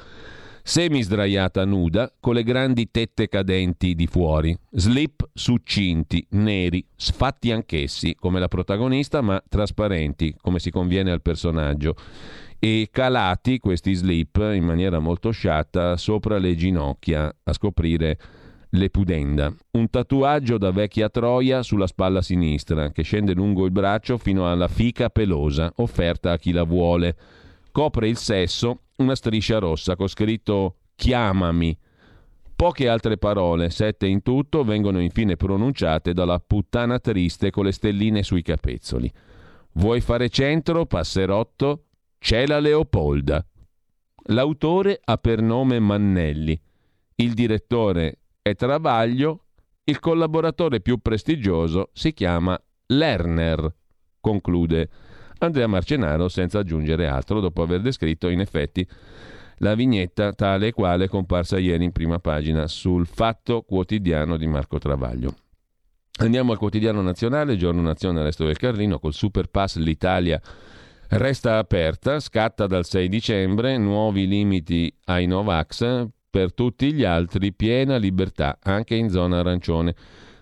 semi 0.68 1.04
sdraiata 1.04 1.64
nuda, 1.64 2.12
con 2.20 2.34
le 2.34 2.42
grandi 2.42 2.90
tette 2.90 3.28
cadenti 3.28 3.94
di 3.94 4.08
fuori, 4.08 4.58
slip 4.72 5.30
succinti, 5.32 6.26
neri, 6.32 6.84
sfatti 6.96 7.52
anch'essi, 7.52 8.16
come 8.16 8.40
la 8.40 8.48
protagonista, 8.48 9.22
ma 9.22 9.42
trasparenti, 9.48 10.36
come 10.42 10.58
si 10.58 10.72
conviene 10.72 11.12
al 11.12 11.22
personaggio, 11.22 11.96
e 12.58 12.90
calati 12.92 13.60
questi 13.60 13.94
slip 13.94 14.38
in 14.38 14.64
maniera 14.64 14.98
molto 14.98 15.30
sciatta 15.30 15.98
sopra 15.98 16.40
le 16.40 16.56
ginocchia, 16.56 17.32
a 17.44 17.54
scoprire 17.54 18.18
le 18.70 18.90
pudenda. 18.90 19.54
Un 19.74 19.88
tatuaggio 19.92 20.58
da 20.58 20.72
vecchia 20.72 21.10
troia 21.10 21.62
sulla 21.62 21.86
spalla 21.86 22.24
sinistra 22.24 22.90
che 22.90 23.04
scende 23.04 23.36
lungo 23.36 23.66
il 23.66 23.72
braccio 23.72 24.18
fino 24.18 24.50
alla 24.50 24.68
fica 24.68 25.12
pelosa, 25.12 25.72
offerta 25.76 26.32
a 26.32 26.38
chi 26.40 26.52
la 26.52 26.64
vuole. 26.64 27.16
Copre 27.72 28.08
il 28.08 28.18
sesso 28.18 28.80
una 28.98 29.16
striscia 29.16 29.60
rossa 29.60 29.96
con 29.96 30.08
scritto 30.08 30.78
chiamami. 30.96 31.78
Poche 32.56 32.88
altre 32.88 33.18
parole, 33.18 33.70
sette 33.70 34.08
in 34.08 34.22
tutto, 34.22 34.64
vengono 34.64 35.02
infine 35.02 35.36
pronunciate 35.36 36.14
dalla 36.14 36.40
puttana 36.40 37.00
triste 37.00 37.52
con 37.52 37.66
le 37.66 37.74
stelline 37.74 38.24
sui 38.24 38.42
capezzoli. 38.42 39.12
Vuoi 39.74 40.00
fare 40.00 40.30
centro, 40.30 40.86
passerotto? 40.86 41.88
C'è 42.18 42.48
la 42.48 42.60
Leopolda. 42.60 43.46
L'autore 44.30 45.00
ha 45.04 45.18
per 45.18 45.42
nome 45.42 45.80
Mannelli. 45.80 46.60
Il 47.16 47.34
direttore 47.34 48.20
è 48.42 48.56
Travaglio, 48.56 49.46
il 49.84 50.00
collaboratore 50.00 50.80
più 50.80 50.98
prestigioso 51.00 51.90
si 51.94 52.14
chiama 52.14 52.60
Lerner, 52.88 53.74
conclude 54.20 54.90
Andrea 55.40 55.68
Marcenaro 55.68 56.28
senza 56.28 56.60
aggiungere 56.60 57.08
altro 57.08 57.40
dopo 57.40 57.62
aver 57.62 57.82
descritto 57.82 58.30
in 58.30 58.40
effetti 58.40 58.88
la 59.60 59.76
vignetta 59.76 60.34
tale 60.34 60.68
e 60.68 60.72
quale 60.72 61.08
comparsa 61.08 61.58
ieri 61.58 61.84
in 61.84 61.92
prima 61.92 62.20
pagina 62.20 62.68
sul 62.68 63.06
Fatto 63.06 63.62
Quotidiano 63.62 64.38
di 64.38 64.48
Marco 64.48 64.80
Travaglio. 64.80 65.36
Andiamo 66.18 66.52
al 66.52 66.58
quotidiano 66.58 67.02
nazionale, 67.02 67.58
giorno 67.58 67.82
nazione 67.82 68.24
Resto 68.24 68.46
del 68.46 68.58
Carlino, 68.58 69.00
col 69.00 69.14
Super 69.14 69.48
Pass 69.48 69.78
l'Italia 69.78 70.42
resta 71.10 71.58
aperta, 71.58 72.20
scatta 72.20 72.68
dal 72.68 72.86
6 72.86 73.10
dicembre, 73.10 73.78
nuovi 73.78 74.28
limiti 74.28 74.94
ai 75.06 75.28
Novax, 75.28 76.08
per 76.30 76.54
tutti 76.54 76.92
gli 76.94 77.04
altri 77.04 77.54
piena 77.54 77.98
libertà, 77.98 78.60
anche 78.62 78.96
in 78.96 79.10
zona 79.10 79.40
arancione. 79.40 79.96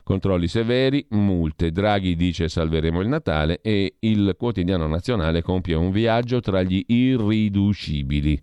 Controlli 0.04 0.50
severi, 0.50 1.06
multe. 1.12 1.72
Draghi 1.72 2.16
dice 2.16 2.50
salveremo 2.50 3.00
il 3.00 3.08
Natale 3.08 3.62
e 3.62 3.96
il 4.00 4.36
quotidiano 4.38 4.86
nazionale 4.88 5.42
compie 5.42 5.76
un 5.76 5.92
viaggio 5.92 6.42
tra 6.42 6.62
gli 6.62 6.84
irriducibili. 6.88 8.40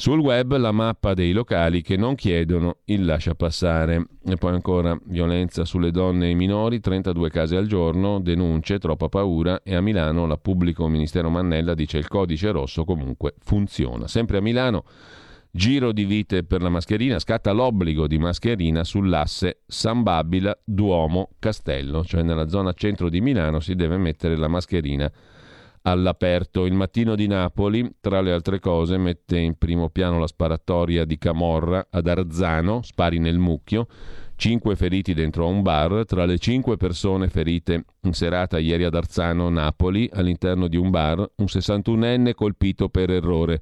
Sul 0.00 0.20
web 0.20 0.56
la 0.56 0.70
mappa 0.70 1.12
dei 1.12 1.32
locali 1.32 1.82
che 1.82 1.96
non 1.96 2.14
chiedono 2.14 2.76
il 2.84 3.04
lascia 3.04 3.34
passare. 3.34 4.06
E 4.24 4.36
poi 4.36 4.52
ancora 4.52 4.96
violenza 5.06 5.64
sulle 5.64 5.90
donne 5.90 6.26
e 6.26 6.30
i 6.30 6.34
minori, 6.36 6.78
32 6.78 7.28
case 7.30 7.56
al 7.56 7.66
giorno, 7.66 8.20
denunce, 8.20 8.78
troppa 8.78 9.08
paura 9.08 9.60
e 9.64 9.74
a 9.74 9.80
Milano 9.80 10.26
la 10.26 10.36
pubblico 10.36 10.86
ministero 10.86 11.30
Mannella 11.30 11.74
dice 11.74 11.98
il 11.98 12.06
codice 12.06 12.52
rosso 12.52 12.84
comunque 12.84 13.34
funziona. 13.40 14.06
Sempre 14.06 14.38
a 14.38 14.40
Milano 14.40 14.84
Giro 15.50 15.92
di 15.92 16.04
vite 16.04 16.44
per 16.44 16.60
la 16.60 16.68
mascherina, 16.68 17.18
scatta 17.18 17.52
l'obbligo 17.52 18.06
di 18.06 18.18
mascherina 18.18 18.84
sull'asse 18.84 19.62
San 19.66 20.02
Babila, 20.02 20.56
Duomo, 20.62 21.30
Castello, 21.38 22.04
cioè 22.04 22.22
nella 22.22 22.48
zona 22.48 22.72
centro 22.74 23.08
di 23.08 23.20
Milano 23.20 23.58
si 23.58 23.74
deve 23.74 23.96
mettere 23.96 24.36
la 24.36 24.48
mascherina 24.48 25.10
all'aperto. 25.82 26.66
Il 26.66 26.74
mattino 26.74 27.14
di 27.14 27.26
Napoli, 27.26 27.96
tra 28.00 28.20
le 28.20 28.32
altre 28.32 28.60
cose, 28.60 28.98
mette 28.98 29.38
in 29.38 29.56
primo 29.56 29.88
piano 29.88 30.18
la 30.18 30.26
sparatoria 30.26 31.04
di 31.04 31.16
Camorra 31.16 31.86
ad 31.90 32.06
Arzano, 32.06 32.82
spari 32.82 33.18
nel 33.18 33.38
mucchio, 33.38 33.86
cinque 34.36 34.76
feriti 34.76 35.14
dentro 35.14 35.46
a 35.46 35.48
un 35.48 35.62
bar, 35.62 36.04
tra 36.04 36.26
le 36.26 36.38
cinque 36.38 36.76
persone 36.76 37.28
ferite 37.28 37.84
in 38.02 38.12
serata 38.12 38.58
ieri 38.58 38.84
ad 38.84 38.94
Arzano, 38.94 39.48
Napoli, 39.48 40.08
all'interno 40.12 40.68
di 40.68 40.76
un 40.76 40.90
bar, 40.90 41.18
un 41.18 41.46
61enne 41.46 42.34
colpito 42.34 42.90
per 42.90 43.10
errore. 43.10 43.60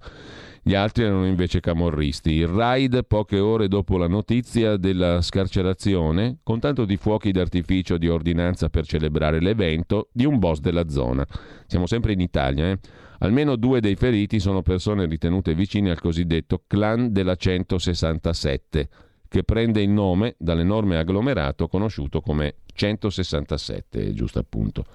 Gli 0.67 0.75
altri 0.75 1.05
erano 1.05 1.29
invece 1.29 1.61
camorristi. 1.61 2.33
Il 2.33 2.49
raid 2.49 3.05
poche 3.07 3.39
ore 3.39 3.69
dopo 3.69 3.97
la 3.97 4.09
notizia 4.09 4.77
della 4.77 5.21
scarcerazione, 5.23 6.39
con 6.43 6.59
tanto 6.59 6.85
di 6.85 6.97
fuochi 6.97 7.31
d'artificio 7.31 7.97
di 7.99 8.09
ordinanza 8.09 8.69
per 8.69 8.85
celebrare 8.85 9.41
l'evento, 9.41 10.09
di 10.11 10.25
un 10.25 10.41
boss 10.41 10.59
della 10.59 10.89
zona. 10.89 11.25
Siamo 11.69 11.87
sempre 11.87 12.15
in 12.15 12.21
Italia, 12.21 12.69
eh? 12.73 12.79
Almeno 13.21 13.55
due 13.55 13.79
dei 13.79 13.95
feriti 13.95 14.41
sono 14.41 14.63
persone 14.63 15.07
ritenute 15.07 15.55
vicine 15.55 15.91
al 15.91 16.01
cosiddetto 16.01 16.65
clan 16.67 17.13
della 17.13 17.37
167, 17.37 18.89
che 19.37 19.45
prende 19.45 19.83
il 19.83 19.91
nome 19.91 20.35
dall'enorme 20.39 20.97
agglomerato 20.97 21.69
conosciuto 21.69 22.23
come 22.23 22.55
167, 22.73 24.15
giusto 24.15 24.39
appunto. 24.39 24.87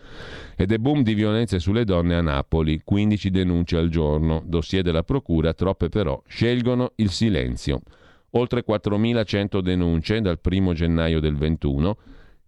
Ed 0.58 0.72
è 0.72 0.80
boom 0.80 1.04
di 1.04 1.14
violenze 1.14 1.60
sulle 1.60 1.86
donne 1.86 2.16
a 2.16 2.22
Napoli, 2.22 2.82
15 2.84 3.30
denunce 3.30 3.78
al 3.78 3.90
giorno, 3.90 4.42
dossier 4.44 4.82
della 4.82 5.04
procura, 5.04 5.54
troppe 5.54 5.90
però 5.90 6.20
scelgono 6.26 6.94
il 6.96 7.12
silenzio. 7.12 7.82
Oltre 8.32 8.64
4.100 8.68 9.60
denunce 9.60 10.22
dal 10.22 10.40
1 10.44 10.74
gennaio 10.74 11.20
del 11.20 11.36
21, 11.36 11.98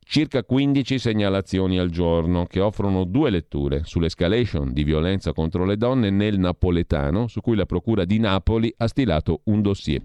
circa 0.03 0.43
15 0.43 0.97
segnalazioni 0.97 1.77
al 1.77 1.91
giorno 1.91 2.47
che 2.47 2.59
offrono 2.59 3.03
due 3.03 3.29
letture 3.29 3.81
sull'escalation 3.83 4.73
di 4.73 4.83
violenza 4.83 5.31
contro 5.31 5.63
le 5.63 5.77
donne 5.77 6.09
nel 6.09 6.39
napoletano, 6.39 7.27
su 7.27 7.39
cui 7.41 7.55
la 7.55 7.67
Procura 7.67 8.03
di 8.03 8.17
Napoli 8.17 8.73
ha 8.77 8.87
stilato 8.87 9.41
un 9.43 9.61
dossier. 9.61 10.01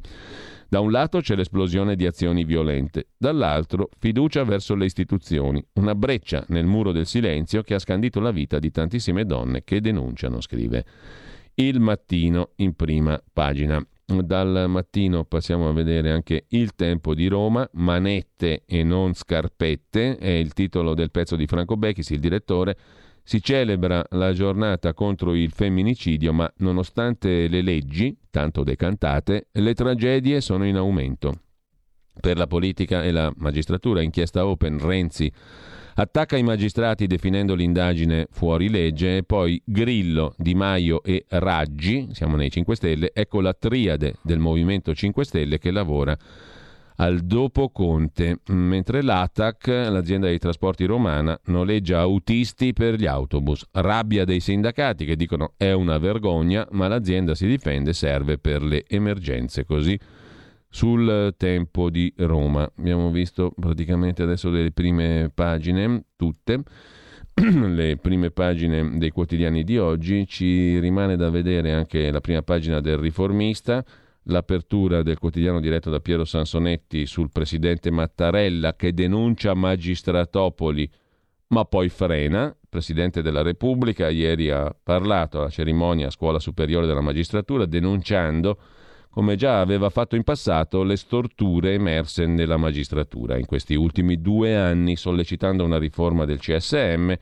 Da 0.70 0.80
un 0.80 0.90
lato 0.90 1.20
c'è 1.20 1.34
l'esplosione 1.34 1.96
di 1.96 2.04
azioni 2.04 2.44
violente, 2.44 3.06
dall'altro 3.16 3.88
fiducia 3.98 4.44
verso 4.44 4.74
le 4.74 4.84
istituzioni, 4.84 5.64
una 5.74 5.94
breccia 5.94 6.44
nel 6.48 6.66
muro 6.66 6.92
del 6.92 7.06
silenzio 7.06 7.62
che 7.62 7.72
ha 7.72 7.78
scandito 7.78 8.20
la 8.20 8.32
vita 8.32 8.58
di 8.58 8.70
tantissime 8.70 9.24
donne 9.24 9.64
che 9.64 9.80
denunciano, 9.80 10.42
scrive. 10.42 10.84
Il 11.54 11.80
mattino 11.80 12.50
in 12.56 12.74
prima 12.74 13.18
pagina. 13.32 13.82
Dal 14.04 14.66
mattino 14.68 15.24
passiamo 15.24 15.70
a 15.70 15.72
vedere 15.72 16.12
anche 16.12 16.44
Il 16.48 16.74
tempo 16.74 17.14
di 17.14 17.28
Roma, 17.28 17.66
manette 17.72 18.64
e 18.66 18.82
non 18.82 19.14
scarpette, 19.14 20.18
è 20.18 20.28
il 20.28 20.52
titolo 20.52 20.92
del 20.92 21.10
pezzo 21.10 21.34
di 21.34 21.46
Franco 21.46 21.78
Becchis, 21.78 22.10
il 22.10 22.20
direttore 22.20 22.76
si 23.28 23.42
celebra 23.42 24.02
la 24.12 24.32
giornata 24.32 24.94
contro 24.94 25.34
il 25.34 25.50
femminicidio, 25.50 26.32
ma 26.32 26.50
nonostante 26.60 27.46
le 27.46 27.60
leggi, 27.60 28.16
tanto 28.30 28.64
decantate, 28.64 29.48
le 29.52 29.74
tragedie 29.74 30.40
sono 30.40 30.64
in 30.64 30.76
aumento. 30.76 31.40
Per 32.18 32.38
la 32.38 32.46
politica 32.46 33.04
e 33.04 33.10
la 33.10 33.30
magistratura, 33.36 34.00
inchiesta 34.00 34.46
Open, 34.46 34.78
Renzi 34.78 35.30
attacca 35.96 36.38
i 36.38 36.42
magistrati 36.42 37.06
definendo 37.06 37.54
l'indagine 37.54 38.28
fuori 38.30 38.70
legge 38.70 39.18
e 39.18 39.22
poi 39.24 39.60
Grillo, 39.62 40.32
Di 40.38 40.54
Maio 40.54 41.02
e 41.02 41.26
Raggi, 41.28 42.08
siamo 42.12 42.34
nei 42.34 42.50
5 42.50 42.76
Stelle, 42.76 43.10
ecco 43.12 43.42
la 43.42 43.52
triade 43.52 44.14
del 44.22 44.38
Movimento 44.38 44.94
5 44.94 45.24
Stelle 45.26 45.58
che 45.58 45.70
lavora 45.70 46.16
al 47.00 47.20
dopo 47.20 47.70
Conte, 47.70 48.40
mentre 48.48 49.02
l'ATAC, 49.02 49.66
l'azienda 49.66 50.26
dei 50.26 50.38
trasporti 50.38 50.84
romana, 50.84 51.38
noleggia 51.46 52.00
autisti 52.00 52.72
per 52.72 52.94
gli 52.94 53.06
autobus. 53.06 53.64
Rabbia 53.72 54.24
dei 54.24 54.40
sindacati 54.40 55.04
che 55.04 55.14
dicono 55.14 55.54
è 55.56 55.72
una 55.72 55.98
vergogna, 55.98 56.66
ma 56.72 56.88
l'azienda 56.88 57.34
si 57.34 57.46
difende, 57.46 57.92
serve 57.92 58.38
per 58.38 58.62
le 58.62 58.84
emergenze. 58.88 59.64
Così 59.64 59.98
sul 60.68 61.34
tempo 61.36 61.88
di 61.88 62.12
Roma. 62.16 62.70
Abbiamo 62.76 63.10
visto 63.10 63.52
praticamente 63.58 64.22
adesso 64.22 64.50
le 64.50 64.72
prime 64.72 65.30
pagine, 65.32 66.04
tutte 66.16 66.62
le 67.34 67.96
prime 67.96 68.30
pagine 68.30 68.98
dei 68.98 69.10
quotidiani 69.10 69.62
di 69.62 69.78
oggi, 69.78 70.26
ci 70.26 70.78
rimane 70.80 71.16
da 71.16 71.30
vedere 71.30 71.72
anche 71.72 72.10
la 72.10 72.20
prima 72.20 72.42
pagina 72.42 72.80
del 72.80 72.98
riformista, 72.98 73.84
l'apertura 74.28 75.02
del 75.02 75.18
quotidiano 75.18 75.60
diretto 75.60 75.90
da 75.90 76.00
Piero 76.00 76.24
Sansonetti 76.24 77.06
sul 77.06 77.30
presidente 77.30 77.90
Mattarella 77.90 78.74
che 78.74 78.92
denuncia 78.92 79.54
Magistratopoli 79.54 80.90
ma 81.48 81.64
poi 81.64 81.88
frena. 81.88 82.46
Il 82.46 82.66
Presidente 82.68 83.22
della 83.22 83.42
Repubblica 83.42 84.08
ieri 84.08 84.50
ha 84.50 84.74
parlato 84.82 85.38
alla 85.38 85.48
cerimonia 85.48 86.08
a 86.08 86.10
Scuola 86.10 86.38
Superiore 86.38 86.86
della 86.86 87.00
Magistratura 87.00 87.64
denunciando, 87.64 88.58
come 89.08 89.36
già 89.36 89.60
aveva 89.60 89.88
fatto 89.88 90.16
in 90.16 90.22
passato, 90.22 90.82
le 90.82 90.96
storture 90.96 91.72
emerse 91.72 92.26
nella 92.26 92.58
magistratura 92.58 93.38
in 93.38 93.46
questi 93.46 93.74
ultimi 93.74 94.20
due 94.20 94.54
anni, 94.54 94.96
sollecitando 94.96 95.64
una 95.64 95.78
riforma 95.78 96.26
del 96.26 96.38
CSM 96.38 97.14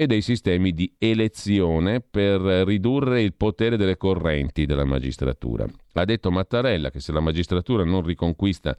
e 0.00 0.06
dei 0.06 0.22
sistemi 0.22 0.72
di 0.72 0.94
elezione 0.96 2.00
per 2.00 2.40
ridurre 2.40 3.20
il 3.20 3.34
potere 3.34 3.76
delle 3.76 3.96
correnti 3.96 4.64
della 4.64 4.84
magistratura. 4.84 5.66
Ha 5.94 6.04
detto 6.04 6.30
Mattarella 6.30 6.92
che 6.92 7.00
se 7.00 7.10
la 7.10 7.18
magistratura 7.18 7.82
non 7.82 8.04
riconquista 8.04 8.76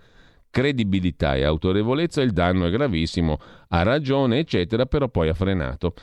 credibilità 0.49 1.35
e 1.35 1.43
autorevolezza 1.43 2.21
il 2.21 2.31
danno 2.31 2.67
è 2.67 2.69
gravissimo, 2.69 3.37
ha 3.67 3.83
ragione, 3.83 4.39
eccetera, 4.39 4.85
però 4.85 5.09
poi 5.09 5.27
ha 5.27 5.33
frenato. 5.33 5.93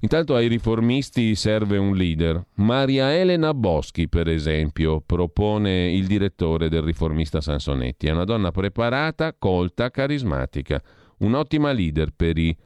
Intanto 0.00 0.34
ai 0.34 0.48
riformisti 0.48 1.34
serve 1.34 1.76
un 1.76 1.94
leader. 1.94 2.42
Maria 2.54 3.14
Elena 3.14 3.52
Boschi, 3.52 4.08
per 4.08 4.26
esempio, 4.26 5.02
propone 5.02 5.92
il 5.92 6.06
direttore 6.06 6.70
del 6.70 6.80
riformista 6.80 7.42
Sansonetti. 7.42 8.06
È 8.06 8.10
una 8.10 8.24
donna 8.24 8.50
preparata, 8.50 9.34
colta, 9.38 9.90
carismatica, 9.90 10.82
un'ottima 11.18 11.72
leader 11.72 12.14
per 12.16 12.38
i 12.38 12.56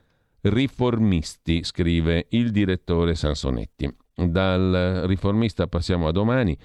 riformisti, 0.48 1.62
scrive 1.64 2.26
il 2.30 2.50
direttore 2.50 3.14
Sansonetti. 3.14 3.92
Dal 4.14 5.02
riformista 5.06 5.66
passiamo 5.66 6.08
a 6.08 6.12
domani. 6.12 6.56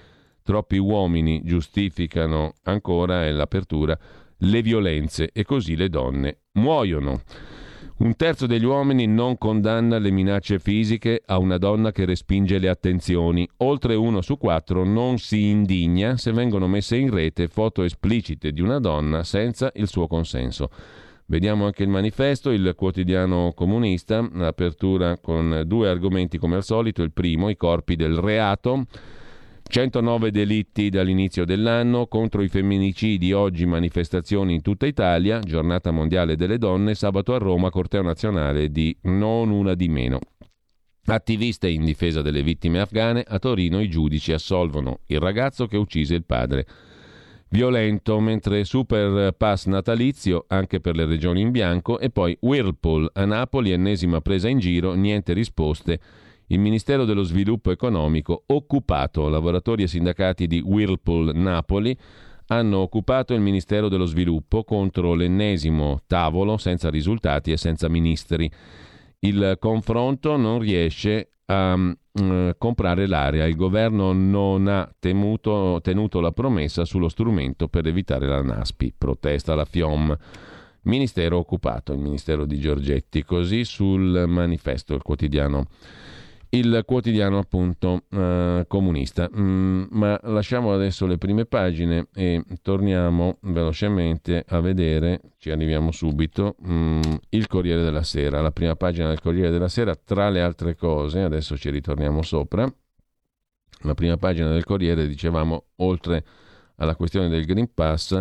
Troppi 0.42 0.76
uomini 0.76 1.42
giustificano 1.44 2.54
ancora 2.64 3.24
è 3.24 3.30
l'apertura 3.30 3.98
le 4.44 4.62
violenze 4.62 5.30
e 5.32 5.44
così 5.44 5.76
le 5.76 5.88
donne 5.88 6.38
muoiono. 6.52 7.22
Un 7.98 8.16
terzo 8.16 8.46
degli 8.46 8.64
uomini 8.64 9.06
non 9.06 9.38
condanna 9.38 9.98
le 9.98 10.10
minacce 10.10 10.58
fisiche 10.58 11.22
a 11.24 11.38
una 11.38 11.58
donna 11.58 11.92
che 11.92 12.04
respinge 12.04 12.58
le 12.58 12.68
attenzioni. 12.68 13.48
Oltre 13.58 13.94
uno 13.94 14.20
su 14.22 14.38
quattro 14.38 14.84
non 14.84 15.18
si 15.18 15.50
indigna 15.50 16.16
se 16.16 16.32
vengono 16.32 16.66
messe 16.66 16.96
in 16.96 17.10
rete 17.10 17.46
foto 17.46 17.84
esplicite 17.84 18.50
di 18.50 18.60
una 18.60 18.80
donna 18.80 19.22
senza 19.22 19.70
il 19.74 19.86
suo 19.86 20.08
consenso. 20.08 20.70
Vediamo 21.32 21.64
anche 21.64 21.82
il 21.82 21.88
manifesto, 21.88 22.50
il 22.50 22.74
quotidiano 22.76 23.54
comunista, 23.54 24.28
l'apertura 24.34 25.16
con 25.16 25.62
due 25.64 25.88
argomenti 25.88 26.36
come 26.36 26.56
al 26.56 26.62
solito. 26.62 27.02
Il 27.02 27.10
primo, 27.10 27.48
i 27.48 27.56
corpi 27.56 27.96
del 27.96 28.16
reato. 28.16 28.84
109 29.62 30.30
delitti 30.30 30.90
dall'inizio 30.90 31.46
dell'anno, 31.46 32.06
contro 32.06 32.42
i 32.42 32.48
femminicidi 32.48 33.32
oggi 33.32 33.64
manifestazioni 33.64 34.52
in 34.52 34.60
tutta 34.60 34.84
Italia, 34.84 35.38
giornata 35.38 35.90
mondiale 35.90 36.36
delle 36.36 36.58
donne, 36.58 36.94
sabato 36.94 37.32
a 37.32 37.38
Roma 37.38 37.70
corteo 37.70 38.02
nazionale 38.02 38.70
di 38.70 38.94
Non 39.04 39.48
una 39.48 39.72
di 39.72 39.88
meno. 39.88 40.18
Attiviste 41.06 41.66
in 41.66 41.86
difesa 41.86 42.20
delle 42.20 42.42
vittime 42.42 42.80
afghane, 42.80 43.24
a 43.26 43.38
Torino 43.38 43.80
i 43.80 43.88
giudici 43.88 44.32
assolvono 44.32 44.98
il 45.06 45.18
ragazzo 45.18 45.66
che 45.66 45.78
uccise 45.78 46.14
il 46.14 46.26
padre 46.26 46.66
violento, 47.52 48.18
mentre 48.18 48.64
super 48.64 49.34
pass 49.34 49.66
natalizio 49.66 50.46
anche 50.48 50.80
per 50.80 50.96
le 50.96 51.04
regioni 51.04 51.42
in 51.42 51.50
bianco 51.50 51.98
e 51.98 52.08
poi 52.08 52.36
Whirlpool 52.40 53.10
a 53.12 53.26
Napoli, 53.26 53.72
ennesima 53.72 54.22
presa 54.22 54.48
in 54.48 54.58
giro, 54.58 54.94
niente 54.94 55.34
risposte. 55.34 56.00
Il 56.46 56.58
Ministero 56.58 57.04
dello 57.04 57.22
Sviluppo 57.22 57.70
Economico 57.70 58.44
occupato, 58.46 59.28
lavoratori 59.28 59.82
e 59.82 59.86
sindacati 59.86 60.46
di 60.46 60.60
Whirlpool 60.60 61.34
Napoli 61.34 61.96
hanno 62.46 62.78
occupato 62.78 63.34
il 63.34 63.40
Ministero 63.40 63.88
dello 63.88 64.06
Sviluppo 64.06 64.64
contro 64.64 65.14
l'ennesimo 65.14 66.00
tavolo 66.06 66.56
senza 66.56 66.88
risultati 66.88 67.52
e 67.52 67.58
senza 67.58 67.88
ministri. 67.88 68.50
Il 69.20 69.56
confronto 69.60 70.36
non 70.36 70.58
riesce 70.58 71.32
a 71.52 71.74
uh, 71.74 72.54
comprare 72.58 73.06
l'area. 73.06 73.46
Il 73.46 73.56
governo 73.56 74.12
non 74.12 74.66
ha 74.68 74.92
temuto, 74.98 75.80
tenuto 75.82 76.20
la 76.20 76.32
promessa 76.32 76.84
sullo 76.84 77.08
strumento 77.08 77.68
per 77.68 77.86
evitare 77.86 78.26
la 78.26 78.42
NASPI. 78.42 78.94
Protesta 78.96 79.54
la 79.54 79.64
FIOM. 79.64 80.16
Ministero 80.84 81.38
occupato, 81.38 81.92
il 81.92 82.00
ministero 82.00 82.44
di 82.44 82.58
Giorgetti. 82.58 83.24
Così 83.24 83.64
sul 83.64 84.24
manifesto, 84.26 84.94
il 84.94 85.02
quotidiano 85.02 85.68
il 86.54 86.82
quotidiano 86.84 87.38
appunto 87.38 88.04
uh, 88.10 88.66
comunista. 88.66 89.28
Mm, 89.34 89.84
ma 89.90 90.18
lasciamo 90.24 90.72
adesso 90.72 91.06
le 91.06 91.16
prime 91.16 91.46
pagine 91.46 92.08
e 92.14 92.42
torniamo 92.60 93.38
velocemente 93.42 94.44
a 94.46 94.60
vedere, 94.60 95.20
ci 95.38 95.50
arriviamo 95.50 95.90
subito, 95.92 96.56
mm, 96.66 97.00
il 97.30 97.46
Corriere 97.46 97.82
della 97.82 98.02
Sera. 98.02 98.42
La 98.42 98.52
prima 98.52 98.76
pagina 98.76 99.08
del 99.08 99.20
Corriere 99.20 99.50
della 99.50 99.68
Sera, 99.68 99.94
tra 99.94 100.28
le 100.28 100.42
altre 100.42 100.76
cose, 100.76 101.20
adesso 101.20 101.56
ci 101.56 101.70
ritorniamo 101.70 102.22
sopra. 102.22 102.70
La 103.84 103.94
prima 103.94 104.16
pagina 104.16 104.50
del 104.50 104.64
Corriere, 104.64 105.06
dicevamo, 105.06 105.64
oltre 105.76 106.24
alla 106.76 106.96
questione 106.96 107.28
del 107.28 107.46
Green 107.46 107.72
Pass, 107.72 108.20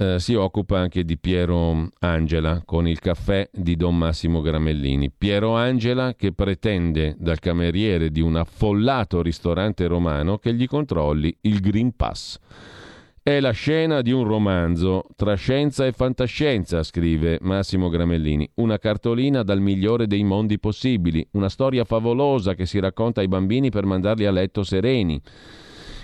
eh, 0.00 0.20
si 0.20 0.34
occupa 0.34 0.78
anche 0.78 1.04
di 1.04 1.18
Piero 1.18 1.88
Angela 1.98 2.62
con 2.64 2.86
il 2.86 3.00
caffè 3.00 3.48
di 3.52 3.74
Don 3.74 3.98
Massimo 3.98 4.40
Gramellini. 4.40 5.10
Piero 5.10 5.56
Angela 5.56 6.14
che 6.14 6.32
pretende 6.32 7.16
dal 7.18 7.40
cameriere 7.40 8.10
di 8.10 8.20
un 8.20 8.36
affollato 8.36 9.20
ristorante 9.22 9.86
romano 9.88 10.38
che 10.38 10.54
gli 10.54 10.66
controlli 10.66 11.36
il 11.42 11.60
Green 11.60 11.96
Pass. 11.96 12.38
È 13.20 13.40
la 13.40 13.50
scena 13.50 14.00
di 14.00 14.12
un 14.12 14.24
romanzo 14.24 15.04
tra 15.14 15.34
scienza 15.34 15.84
e 15.84 15.92
fantascienza, 15.92 16.82
scrive 16.82 17.38
Massimo 17.42 17.88
Gramellini. 17.88 18.48
Una 18.54 18.78
cartolina 18.78 19.42
dal 19.42 19.60
migliore 19.60 20.06
dei 20.06 20.22
mondi 20.22 20.58
possibili, 20.58 21.26
una 21.32 21.50
storia 21.50 21.84
favolosa 21.84 22.54
che 22.54 22.64
si 22.64 22.78
racconta 22.78 23.20
ai 23.20 23.28
bambini 23.28 23.68
per 23.68 23.84
mandarli 23.84 24.24
a 24.24 24.30
letto 24.30 24.62
sereni. 24.62 25.20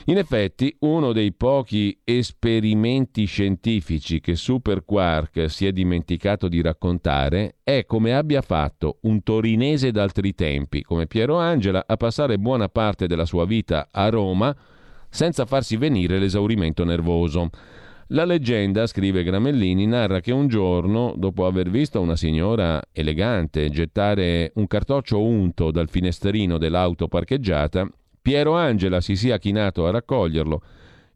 In 0.07 0.19
effetti, 0.19 0.77
uno 0.81 1.13
dei 1.13 1.33
pochi 1.33 1.99
esperimenti 2.05 3.25
scientifici 3.25 4.21
che 4.21 4.37
Super 4.37 4.85
Quark 4.85 5.49
si 5.49 5.67
è 5.67 5.73
dimenticato 5.73 6.47
di 6.47 6.61
raccontare 6.61 7.57
è 7.65 7.87
come 7.87 8.15
abbia 8.15 8.43
fatto 8.43 8.99
un 9.03 9.23
torinese 9.23 9.93
d'altri 9.93 10.35
tempi, 10.35 10.83
come 10.83 11.07
Piero 11.07 11.39
Angela, 11.39 11.85
a 11.87 11.97
passare 11.97 12.37
buona 12.37 12.69
parte 12.69 13.07
della 13.07 13.25
sua 13.25 13.47
vita 13.47 13.89
a 13.91 14.11
Roma 14.11 14.55
senza 15.09 15.47
farsi 15.47 15.79
venire 15.79 16.19
l'esaurimento 16.19 16.85
nervoso. 16.85 17.49
La 18.09 18.27
leggenda, 18.27 18.87
scrive 18.87 19.23
Gramellini, 19.23 19.87
narra 19.87 20.21
che 20.21 20.33
un 20.33 20.49
giorno, 20.49 21.15
dopo 21.17 21.47
aver 21.47 21.71
visto 21.71 21.99
una 22.03 22.17
signora 22.17 22.83
elegante 22.93 23.71
gettare 23.71 24.53
un 24.57 24.67
cartoccio 24.67 25.23
unto 25.23 25.71
dal 25.71 25.89
finestrino 25.89 26.59
dell'auto 26.59 27.09
parcheggiata, 27.09 27.89
Piero 28.25 28.55
Angela 28.55 29.03
si 29.03 29.17
sia 29.17 29.37
chinato 29.37 29.87
a 29.87 29.91
raccoglierlo 29.91 30.63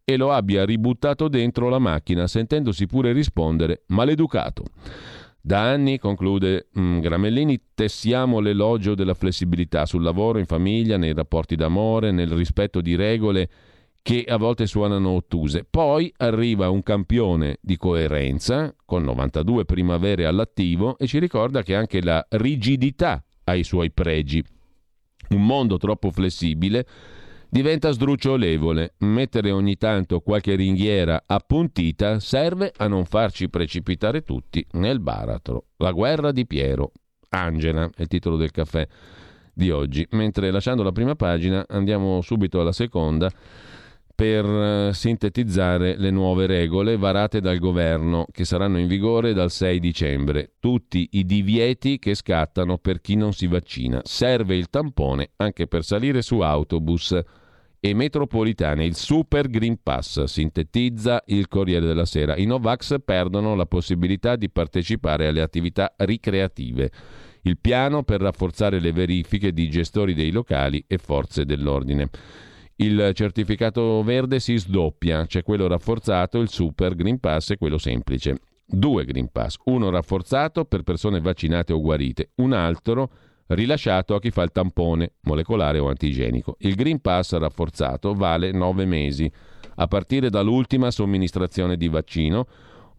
e 0.04 0.18
lo 0.18 0.30
abbia 0.30 0.66
ributtato 0.66 1.28
dentro 1.28 1.70
la 1.70 1.78
macchina, 1.78 2.26
sentendosi 2.26 2.86
pure 2.86 3.12
rispondere 3.12 3.84
maleducato. 3.86 4.64
Da 5.40 5.70
anni, 5.70 5.98
conclude 5.98 6.68
mm, 6.78 6.98
Gramellini, 7.00 7.58
tessiamo 7.72 8.40
l'elogio 8.40 8.94
della 8.94 9.14
flessibilità 9.14 9.86
sul 9.86 10.02
lavoro, 10.02 10.38
in 10.38 10.44
famiglia, 10.44 10.98
nei 10.98 11.14
rapporti 11.14 11.56
d'amore, 11.56 12.10
nel 12.10 12.30
rispetto 12.30 12.82
di 12.82 12.94
regole 12.94 13.48
che 14.02 14.26
a 14.28 14.36
volte 14.36 14.66
suonano 14.66 15.08
ottuse. 15.08 15.64
Poi 15.64 16.12
arriva 16.18 16.68
un 16.68 16.82
campione 16.82 17.56
di 17.62 17.78
coerenza 17.78 18.74
con 18.84 19.02
92 19.02 19.64
primavere 19.64 20.26
all'attivo 20.26 20.98
e 20.98 21.06
ci 21.06 21.18
ricorda 21.18 21.62
che 21.62 21.74
anche 21.74 22.02
la 22.02 22.22
rigidità 22.32 23.24
ha 23.44 23.54
i 23.54 23.64
suoi 23.64 23.90
pregi. 23.92 24.44
Un 25.30 25.44
mondo 25.44 25.76
troppo 25.76 26.10
flessibile 26.10 26.86
diventa 27.48 27.90
sdrucciolevole. 27.90 28.94
Mettere 28.98 29.50
ogni 29.50 29.76
tanto 29.76 30.20
qualche 30.20 30.54
ringhiera 30.54 31.24
appuntita 31.26 32.20
serve 32.20 32.72
a 32.76 32.86
non 32.88 33.04
farci 33.04 33.48
precipitare 33.48 34.22
tutti 34.22 34.64
nel 34.72 35.00
baratro. 35.00 35.66
La 35.76 35.92
guerra 35.92 36.32
di 36.32 36.46
Piero. 36.46 36.92
Angela 37.30 37.90
è 37.94 38.02
il 38.02 38.08
titolo 38.08 38.36
del 38.36 38.50
caffè 38.50 38.86
di 39.52 39.70
oggi. 39.70 40.06
Mentre 40.12 40.50
lasciando 40.50 40.82
la 40.82 40.92
prima 40.92 41.14
pagina 41.14 41.64
andiamo 41.68 42.20
subito 42.22 42.60
alla 42.60 42.72
seconda 42.72 43.30
per 44.18 44.44
eh, 44.44 44.90
sintetizzare 44.94 45.96
le 45.96 46.10
nuove 46.10 46.46
regole 46.46 46.96
varate 46.96 47.40
dal 47.40 47.58
governo 47.58 48.26
che 48.32 48.44
saranno 48.44 48.80
in 48.80 48.88
vigore 48.88 49.32
dal 49.32 49.52
6 49.52 49.78
dicembre. 49.78 50.54
Tutti 50.58 51.10
i 51.12 51.24
divieti 51.24 52.00
che 52.00 52.16
scattano 52.16 52.78
per 52.78 53.00
chi 53.00 53.14
non 53.14 53.32
si 53.32 53.46
vaccina. 53.46 54.00
Serve 54.02 54.56
il 54.56 54.70
tampone 54.70 55.30
anche 55.36 55.68
per 55.68 55.84
salire 55.84 56.22
su 56.22 56.40
autobus 56.40 57.16
e 57.78 57.94
metropolitane. 57.94 58.84
Il 58.84 58.96
Super 58.96 59.48
Green 59.48 59.78
Pass 59.80 60.24
sintetizza 60.24 61.22
il 61.26 61.46
Corriere 61.46 61.86
della 61.86 62.04
Sera. 62.04 62.36
I 62.36 62.44
Novax 62.44 62.96
perdono 63.04 63.54
la 63.54 63.66
possibilità 63.66 64.34
di 64.34 64.50
partecipare 64.50 65.28
alle 65.28 65.42
attività 65.42 65.94
ricreative. 65.96 66.90
Il 67.42 67.56
piano 67.60 68.02
per 68.02 68.20
rafforzare 68.20 68.80
le 68.80 68.90
verifiche 68.90 69.52
di 69.52 69.70
gestori 69.70 70.12
dei 70.12 70.32
locali 70.32 70.82
e 70.88 70.98
forze 70.98 71.44
dell'ordine. 71.44 72.10
Il 72.80 73.10
certificato 73.12 74.04
verde 74.04 74.38
si 74.38 74.56
sdoppia, 74.56 75.26
c'è 75.26 75.42
quello 75.42 75.66
rafforzato, 75.66 76.38
il 76.38 76.48
super 76.48 76.94
Green 76.94 77.18
Pass 77.18 77.50
e 77.50 77.56
quello 77.56 77.76
semplice. 77.76 78.38
Due 78.64 79.04
Green 79.04 79.32
Pass, 79.32 79.56
uno 79.64 79.90
rafforzato 79.90 80.64
per 80.64 80.84
persone 80.84 81.20
vaccinate 81.20 81.72
o 81.72 81.80
guarite, 81.80 82.30
un 82.36 82.52
altro 82.52 83.10
rilasciato 83.48 84.14
a 84.14 84.20
chi 84.20 84.30
fa 84.30 84.44
il 84.44 84.52
tampone 84.52 85.14
molecolare 85.22 85.80
o 85.80 85.88
antigenico. 85.88 86.54
Il 86.60 86.76
Green 86.76 87.00
Pass 87.00 87.36
rafforzato 87.36 88.14
vale 88.14 88.52
9 88.52 88.84
mesi, 88.84 89.28
a 89.74 89.86
partire 89.88 90.30
dall'ultima 90.30 90.92
somministrazione 90.92 91.76
di 91.76 91.88
vaccino 91.88 92.46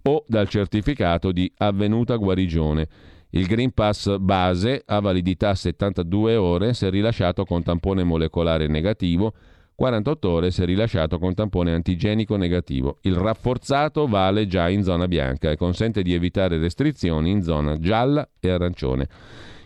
o 0.01 0.25
dal 0.27 0.49
certificato 0.49 1.31
di 1.31 1.49
avvenuta 1.55 2.17
guarigione. 2.17 2.85
Il 3.29 3.45
Green 3.45 3.71
Pass 3.71 4.17
base 4.17 4.83
ha 4.85 4.99
validità 4.99 5.55
72 5.55 6.35
ore 6.35 6.73
se 6.73 6.89
rilasciato 6.89 7.45
con 7.45 7.63
tampone 7.63 8.03
molecolare 8.03 8.67
negativo 8.67 9.33
48 9.79 10.29
ore 10.29 10.51
se 10.51 10.65
rilasciato 10.65 11.19
con 11.19 11.33
tampone 11.33 11.73
antigenico 11.73 12.35
negativo. 12.35 12.97
Il 13.03 13.15
rafforzato 13.15 14.07
vale 14.07 14.45
già 14.45 14.67
in 14.67 14.83
zona 14.83 15.07
bianca 15.07 15.49
e 15.51 15.55
consente 15.55 16.01
di 16.01 16.13
evitare 16.13 16.57
restrizioni 16.57 17.31
in 17.31 17.41
zona 17.41 17.79
gialla 17.79 18.27
e 18.41 18.49
arancione. 18.49 19.07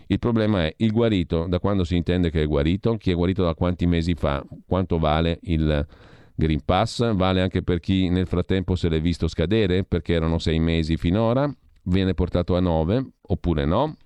Il 0.06 0.20
problema 0.20 0.66
è 0.66 0.74
il 0.76 0.92
guarito, 0.92 1.46
da 1.48 1.58
quando 1.58 1.82
si 1.82 1.96
intende 1.96 2.30
che 2.30 2.42
è 2.42 2.46
guarito, 2.46 2.96
chi 2.96 3.10
è 3.10 3.14
guarito 3.14 3.42
da 3.42 3.54
quanti 3.54 3.86
mesi 3.86 4.14
fa, 4.14 4.40
quanto 4.64 5.00
vale 5.00 5.40
il 5.42 5.84
Green 6.32 6.60
Pass, 6.64 7.12
vale 7.12 7.40
anche 7.40 7.64
per 7.64 7.80
chi 7.80 8.08
nel 8.08 8.28
frattempo 8.28 8.76
se 8.76 8.88
l'è 8.88 9.00
visto 9.00 9.26
scadere, 9.26 9.82
perché 9.82 10.12
erano 10.12 10.38
sei 10.38 10.60
mesi 10.60 10.96
finora, 10.96 11.52
viene 11.86 12.14
portato 12.14 12.54
a 12.54 12.60
nove 12.60 13.04
oppure 13.20 13.64
no. 13.64 13.96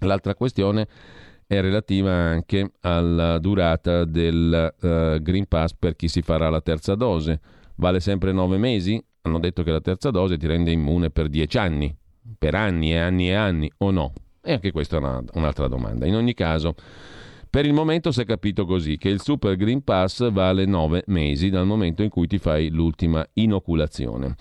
L'altra 0.00 0.34
questione 0.34 0.82
è 0.82 0.88
è 1.50 1.60
relativa 1.60 2.12
anche 2.12 2.74
alla 2.82 3.40
durata 3.40 4.04
del 4.04 4.72
uh, 4.82 5.20
Green 5.20 5.46
Pass 5.48 5.74
per 5.76 5.96
chi 5.96 6.06
si 6.06 6.22
farà 6.22 6.48
la 6.48 6.60
terza 6.60 6.94
dose. 6.94 7.40
Vale 7.74 7.98
sempre 7.98 8.30
nove 8.30 8.56
mesi? 8.56 9.04
Hanno 9.22 9.40
detto 9.40 9.64
che 9.64 9.72
la 9.72 9.80
terza 9.80 10.12
dose 10.12 10.36
ti 10.36 10.46
rende 10.46 10.70
immune 10.70 11.10
per 11.10 11.28
dieci 11.28 11.58
anni, 11.58 11.92
per 12.38 12.54
anni 12.54 12.92
e 12.92 12.98
anni 12.98 13.30
e 13.30 13.34
anni, 13.34 13.68
o 13.78 13.90
no? 13.90 14.12
E 14.40 14.52
anche 14.52 14.70
questa 14.70 14.94
è 14.94 15.00
una, 15.00 15.20
un'altra 15.32 15.66
domanda. 15.66 16.06
In 16.06 16.14
ogni 16.14 16.34
caso, 16.34 16.76
per 17.50 17.66
il 17.66 17.72
momento 17.72 18.12
si 18.12 18.20
è 18.20 18.24
capito 18.24 18.64
così, 18.64 18.96
che 18.96 19.08
il 19.08 19.20
Super 19.20 19.56
Green 19.56 19.82
Pass 19.82 20.30
vale 20.30 20.66
nove 20.66 21.02
mesi 21.08 21.50
dal 21.50 21.66
momento 21.66 22.04
in 22.04 22.10
cui 22.10 22.28
ti 22.28 22.38
fai 22.38 22.70
l'ultima 22.70 23.26
inoculazione 23.32 24.36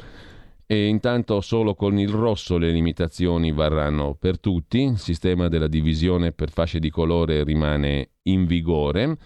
e 0.72 0.86
intanto 0.86 1.41
solo 1.41 1.74
con 1.74 1.97
il 1.97 2.09
rosso 2.09 2.59
le 2.59 2.70
limitazioni 2.70 3.51
varranno 3.51 4.13
per 4.13 4.39
tutti, 4.39 4.84
il 4.84 4.99
sistema 4.99 5.47
della 5.47 5.67
divisione 5.67 6.32
per 6.32 6.51
fasce 6.51 6.78
di 6.78 6.91
colore 6.91 7.43
rimane 7.43 8.11
in 8.28 8.45
vigore, 8.45 9.17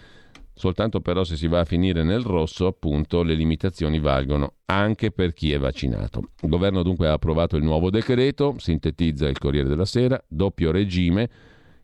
soltanto 0.53 1.01
però 1.01 1.25
se 1.25 1.35
si 1.35 1.47
va 1.47 1.59
a 1.59 1.65
finire 1.65 2.03
nel 2.03 2.21
rosso 2.21 2.65
appunto 2.65 3.23
le 3.23 3.33
limitazioni 3.33 3.99
valgono 3.99 4.53
anche 4.67 5.11
per 5.11 5.33
chi 5.33 5.51
è 5.51 5.59
vaccinato. 5.59 6.29
Il 6.43 6.47
governo 6.47 6.81
dunque 6.81 7.09
ha 7.09 7.11
approvato 7.11 7.57
il 7.57 7.63
nuovo 7.63 7.89
decreto, 7.89 8.55
sintetizza 8.57 9.27
il 9.27 9.37
Corriere 9.37 9.67
della 9.67 9.83
Sera, 9.83 10.23
doppio 10.25 10.71
regime, 10.71 11.29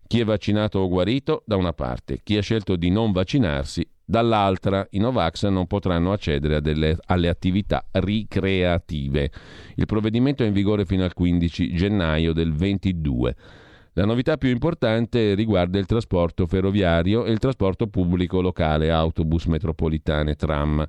chi 0.07 0.22
è 0.22 0.24
vaccinato 0.24 0.80
o 0.80 0.88
guarito 0.88 1.43
da 1.45 1.57
una 1.57 1.74
parte, 1.74 2.22
chi 2.24 2.38
ha 2.38 2.41
scelto 2.41 2.78
di 2.78 2.89
non 2.89 3.12
vaccinarsi 3.12 3.86
dall'altra 4.10 4.88
i 4.89 4.97
Novax 4.97 5.45
non 5.49 5.68
potranno 5.68 6.12
accedere 6.12 6.62
delle, 6.62 6.97
alle 7.05 7.30
attività 7.30 7.86
ricreative. 7.91 9.32
Il 9.76 9.86
provvedimento 9.86 10.41
è 10.41 10.47
in 10.47 10.53
vigore 10.53 10.84
fino 10.84 11.03
al 11.03 11.14
15 11.14 11.76
gennaio 11.76 12.34
del 12.34 12.51
22. 12.51 13.36
La 13.93 14.05
novità 14.05 14.38
più 14.38 14.49
importante 14.49 15.36
riguarda 15.36 15.78
il 15.78 15.86
trasporto 15.86 16.47
ferroviario 16.47 17.26
e 17.26 17.32
il 17.32 17.38
trasporto 17.38 17.86
pubblico 17.86 18.41
locale, 18.41 18.89
autobus, 18.89 19.45
metropolitane, 19.45 20.34
tram, 20.34 20.84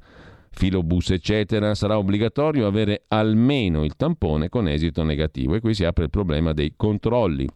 filobus, 0.50 1.10
eccetera. 1.10 1.74
Sarà 1.74 1.98
obbligatorio 1.98 2.66
avere 2.66 3.02
almeno 3.08 3.84
il 3.84 3.96
tampone 3.96 4.48
con 4.48 4.66
esito 4.66 5.02
negativo 5.02 5.54
e 5.56 5.60
qui 5.60 5.74
si 5.74 5.84
apre 5.84 6.04
il 6.04 6.10
problema 6.10 6.54
dei 6.54 6.72
controlli 6.74 7.46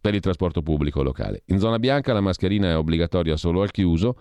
per 0.00 0.14
il 0.14 0.20
trasporto 0.20 0.62
pubblico 0.62 1.02
locale. 1.02 1.42
In 1.46 1.58
zona 1.58 1.78
bianca 1.78 2.14
la 2.14 2.22
mascherina 2.22 2.70
è 2.70 2.76
obbligatoria 2.76 3.36
solo 3.36 3.60
al 3.60 3.70
chiuso 3.70 4.16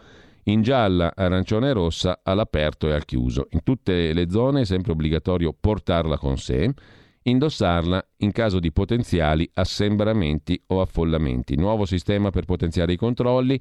in 0.45 0.61
gialla, 0.61 1.13
arancione 1.15 1.69
e 1.69 1.73
rossa 1.73 2.19
all'aperto 2.23 2.87
e 2.87 2.93
al 2.93 3.05
chiuso. 3.05 3.47
In 3.51 3.63
tutte 3.63 4.13
le 4.13 4.29
zone 4.29 4.61
è 4.61 4.65
sempre 4.65 4.91
obbligatorio 4.91 5.55
portarla 5.57 6.17
con 6.17 6.37
sé, 6.37 6.73
indossarla 7.23 8.05
in 8.17 8.31
caso 8.31 8.59
di 8.59 8.71
potenziali 8.71 9.49
assembramenti 9.53 10.61
o 10.67 10.81
affollamenti. 10.81 11.55
Nuovo 11.55 11.85
sistema 11.85 12.29
per 12.29 12.45
potenziare 12.45 12.93
i 12.93 12.97
controlli. 12.97 13.59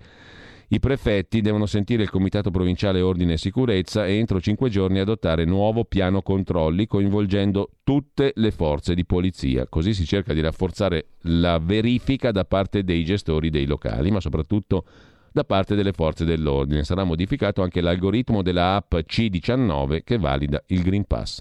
I 0.69 0.81
prefetti 0.81 1.43
devono 1.43 1.67
sentire 1.67 2.03
il 2.03 2.09
Comitato 2.09 2.51
Provinciale 2.51 3.03
Ordine 3.03 3.35
e 3.35 3.37
Sicurezza 3.37 4.07
e 4.07 4.15
entro 4.15 4.41
cinque 4.41 4.71
giorni 4.71 5.01
adottare 5.01 5.45
nuovo 5.45 5.85
piano 5.85 6.23
controlli 6.23 6.87
coinvolgendo 6.87 7.73
tutte 7.85 8.33
le 8.37 8.51
forze 8.53 8.95
di 8.95 9.05
polizia. 9.05 9.67
Così 9.69 9.93
si 9.93 10.07
cerca 10.07 10.33
di 10.33 10.41
rafforzare 10.41 11.09
la 11.25 11.59
verifica 11.59 12.33
da 12.33 12.47
parte 12.47 12.85
dei 12.85 13.05
gestori 13.05 13.51
dei 13.51 13.67
locali, 13.67 14.11
ma 14.11 14.21
soprattutto 14.21 14.85
da 15.33 15.45
parte 15.45 15.75
delle 15.75 15.93
forze 15.93 16.25
dell'ordine. 16.25 16.85
Sarà 16.85 17.05
modificato 17.05 17.63
anche 17.63 17.81
l'algoritmo 17.81 18.43
della 18.43 18.77
app 18.77 18.95
C19 18.95 20.03
che 20.05 20.19
valida 20.19 20.63
il 20.67 20.83
Green 20.83 21.05
Pass. 21.05 21.41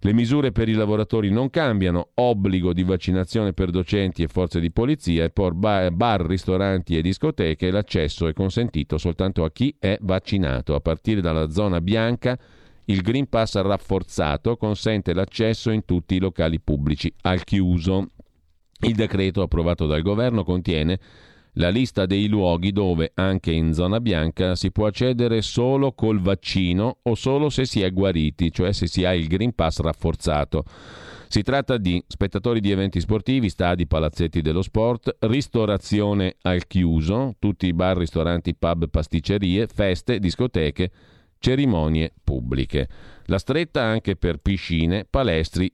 Le 0.00 0.12
misure 0.12 0.52
per 0.52 0.68
i 0.68 0.74
lavoratori 0.74 1.30
non 1.30 1.50
cambiano, 1.50 2.10
obbligo 2.14 2.72
di 2.72 2.84
vaccinazione 2.84 3.52
per 3.52 3.70
docenti 3.70 4.22
e 4.22 4.28
forze 4.28 4.60
di 4.60 4.70
polizia 4.70 5.24
e 5.24 5.30
per 5.30 5.52
bar, 5.52 6.20
ristoranti 6.26 6.96
e 6.96 7.02
discoteche 7.02 7.70
l'accesso 7.70 8.28
è 8.28 8.32
consentito 8.32 8.98
soltanto 8.98 9.42
a 9.42 9.50
chi 9.50 9.74
è 9.78 9.98
vaccinato. 10.02 10.74
A 10.74 10.80
partire 10.80 11.20
dalla 11.20 11.50
zona 11.50 11.80
bianca 11.80 12.38
il 12.84 13.00
Green 13.00 13.28
Pass 13.28 13.60
rafforzato 13.60 14.56
consente 14.56 15.12
l'accesso 15.12 15.70
in 15.70 15.84
tutti 15.84 16.14
i 16.14 16.20
locali 16.20 16.60
pubblici 16.60 17.12
al 17.22 17.42
chiuso. 17.42 18.10
Il 18.80 18.94
decreto 18.94 19.42
approvato 19.42 19.86
dal 19.86 20.02
governo 20.02 20.44
contiene 20.44 21.00
la 21.58 21.68
lista 21.68 22.06
dei 22.06 22.28
luoghi 22.28 22.72
dove, 22.72 23.12
anche 23.14 23.50
in 23.50 23.72
zona 23.72 24.00
bianca, 24.00 24.54
si 24.54 24.70
può 24.70 24.86
accedere 24.86 25.42
solo 25.42 25.92
col 25.92 26.20
vaccino 26.20 26.98
o 27.02 27.14
solo 27.14 27.50
se 27.50 27.64
si 27.64 27.80
è 27.82 27.90
guariti, 27.92 28.52
cioè 28.52 28.72
se 28.72 28.86
si 28.86 29.04
ha 29.04 29.14
il 29.14 29.26
Green 29.26 29.54
Pass 29.54 29.80
rafforzato. 29.80 30.64
Si 31.28 31.42
tratta 31.42 31.76
di 31.76 32.02
spettatori 32.06 32.60
di 32.60 32.70
eventi 32.70 33.00
sportivi, 33.00 33.48
stadi, 33.48 33.86
palazzetti 33.86 34.42
dello 34.42 34.62
sport, 34.62 35.16
ristorazione 35.20 36.36
al 36.42 36.66
chiuso, 36.66 37.34
tutti 37.38 37.66
i 37.66 37.72
bar, 37.72 37.96
ristoranti, 37.96 38.54
pub, 38.54 38.88
pasticcerie, 38.88 39.66
feste, 39.66 40.18
discoteche, 40.18 40.90
cerimonie 41.38 42.12
pubbliche. 42.22 42.88
La 43.24 43.38
stretta 43.38 43.82
anche 43.82 44.14
per 44.16 44.38
piscine, 44.38 45.04
palestri, 45.08 45.72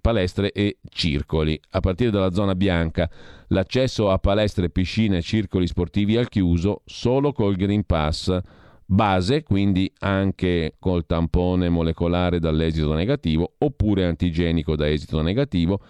palestre 0.00 0.52
e 0.52 0.78
circoli. 0.88 1.58
A 1.70 1.80
partire 1.80 2.10
dalla 2.10 2.32
zona 2.32 2.54
bianca, 2.54 3.08
l'accesso 3.48 4.10
a 4.10 4.18
palestre, 4.18 4.70
piscine 4.70 5.18
e 5.18 5.22
circoli 5.22 5.66
sportivi 5.66 6.16
al 6.16 6.28
chiuso 6.28 6.82
solo 6.84 7.32
col 7.32 7.56
Green 7.56 7.84
Pass 7.84 8.38
base, 8.84 9.42
quindi 9.42 9.90
anche 10.00 10.74
col 10.78 11.06
tampone 11.06 11.68
molecolare 11.68 12.38
dall'esito 12.38 12.92
negativo 12.92 13.54
oppure 13.58 14.04
antigenico 14.04 14.76
da 14.76 14.88
esito 14.88 15.22
negativo, 15.22 15.80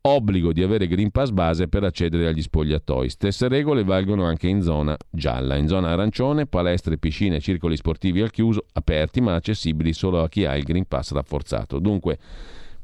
obbligo 0.00 0.52
di 0.52 0.62
avere 0.62 0.86
Green 0.86 1.10
Pass 1.10 1.30
base 1.30 1.68
per 1.68 1.84
accedere 1.84 2.26
agli 2.26 2.42
spogliatoi. 2.42 3.08
Stesse 3.10 3.48
regole 3.48 3.84
valgono 3.84 4.24
anche 4.24 4.48
in 4.48 4.62
zona 4.62 4.96
gialla. 5.10 5.56
In 5.56 5.68
zona 5.68 5.90
arancione, 5.90 6.46
palestre, 6.46 6.98
piscine, 6.98 7.40
circoli 7.40 7.76
sportivi 7.76 8.20
al 8.20 8.30
chiuso, 8.30 8.64
aperti 8.72 9.20
ma 9.20 9.34
accessibili 9.34 9.92
solo 9.92 10.22
a 10.22 10.28
chi 10.28 10.44
ha 10.44 10.56
il 10.56 10.64
Green 10.64 10.86
Pass 10.86 11.12
rafforzato. 11.12 11.78
Dunque, 11.78 12.18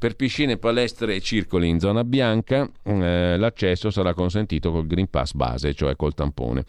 per 0.05 0.15
piscine, 0.15 0.57
palestre 0.57 1.15
e 1.15 1.19
circoli 1.19 1.67
in 1.67 1.79
zona 1.79 2.03
bianca 2.03 2.69
eh, 2.83 3.37
l'accesso 3.39 3.89
sarà 3.89 4.13
consentito 4.13 4.71
col 4.71 4.85
Green 4.85 5.09
Pass 5.09 5.33
base, 5.33 5.73
cioè 5.73 5.95
col 5.95 6.13
tampone. 6.13 6.63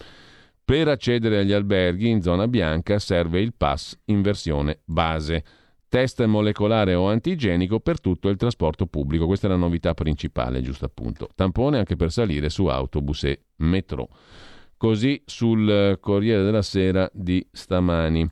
Per 0.64 0.88
accedere 0.88 1.40
agli 1.40 1.52
alberghi 1.52 2.08
in 2.08 2.22
zona 2.22 2.48
bianca 2.48 2.98
serve 2.98 3.40
il 3.40 3.52
pass 3.52 3.94
in 4.06 4.22
versione 4.22 4.80
base. 4.86 5.44
Test 5.86 6.24
molecolare 6.24 6.94
o 6.94 7.10
antigenico 7.10 7.78
per 7.78 8.00
tutto 8.00 8.30
il 8.30 8.38
trasporto 8.38 8.86
pubblico. 8.86 9.26
Questa 9.26 9.48
è 9.48 9.50
la 9.50 9.56
novità 9.56 9.92
principale, 9.92 10.62
giusto 10.62 10.86
appunto. 10.86 11.28
Tampone 11.34 11.76
anche 11.76 11.94
per 11.94 12.10
salire 12.10 12.48
su 12.48 12.64
autobus 12.64 13.24
e 13.24 13.42
metro. 13.56 14.08
Così 14.78 15.22
sul 15.26 15.98
Corriere 16.00 16.42
della 16.42 16.62
Sera 16.62 17.06
di 17.12 17.46
stamani. 17.52 18.26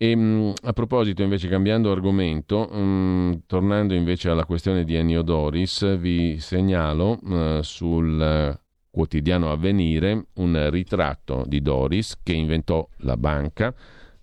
E, 0.00 0.10
ehm, 0.10 0.54
a 0.62 0.72
proposito, 0.72 1.22
invece, 1.22 1.48
cambiando 1.48 1.90
argomento, 1.90 2.66
mh, 2.68 3.42
tornando 3.46 3.94
invece 3.94 4.30
alla 4.30 4.44
questione 4.44 4.84
di 4.84 4.94
Ennio 4.94 5.22
Doris, 5.22 5.98
vi 5.98 6.38
segnalo 6.38 7.18
uh, 7.20 7.62
sul 7.62 8.56
quotidiano 8.90 9.50
Avvenire 9.50 10.26
un 10.34 10.70
ritratto 10.70 11.44
di 11.46 11.60
Doris 11.60 12.16
che 12.22 12.32
inventò 12.32 12.88
la 12.98 13.16
banca 13.16 13.74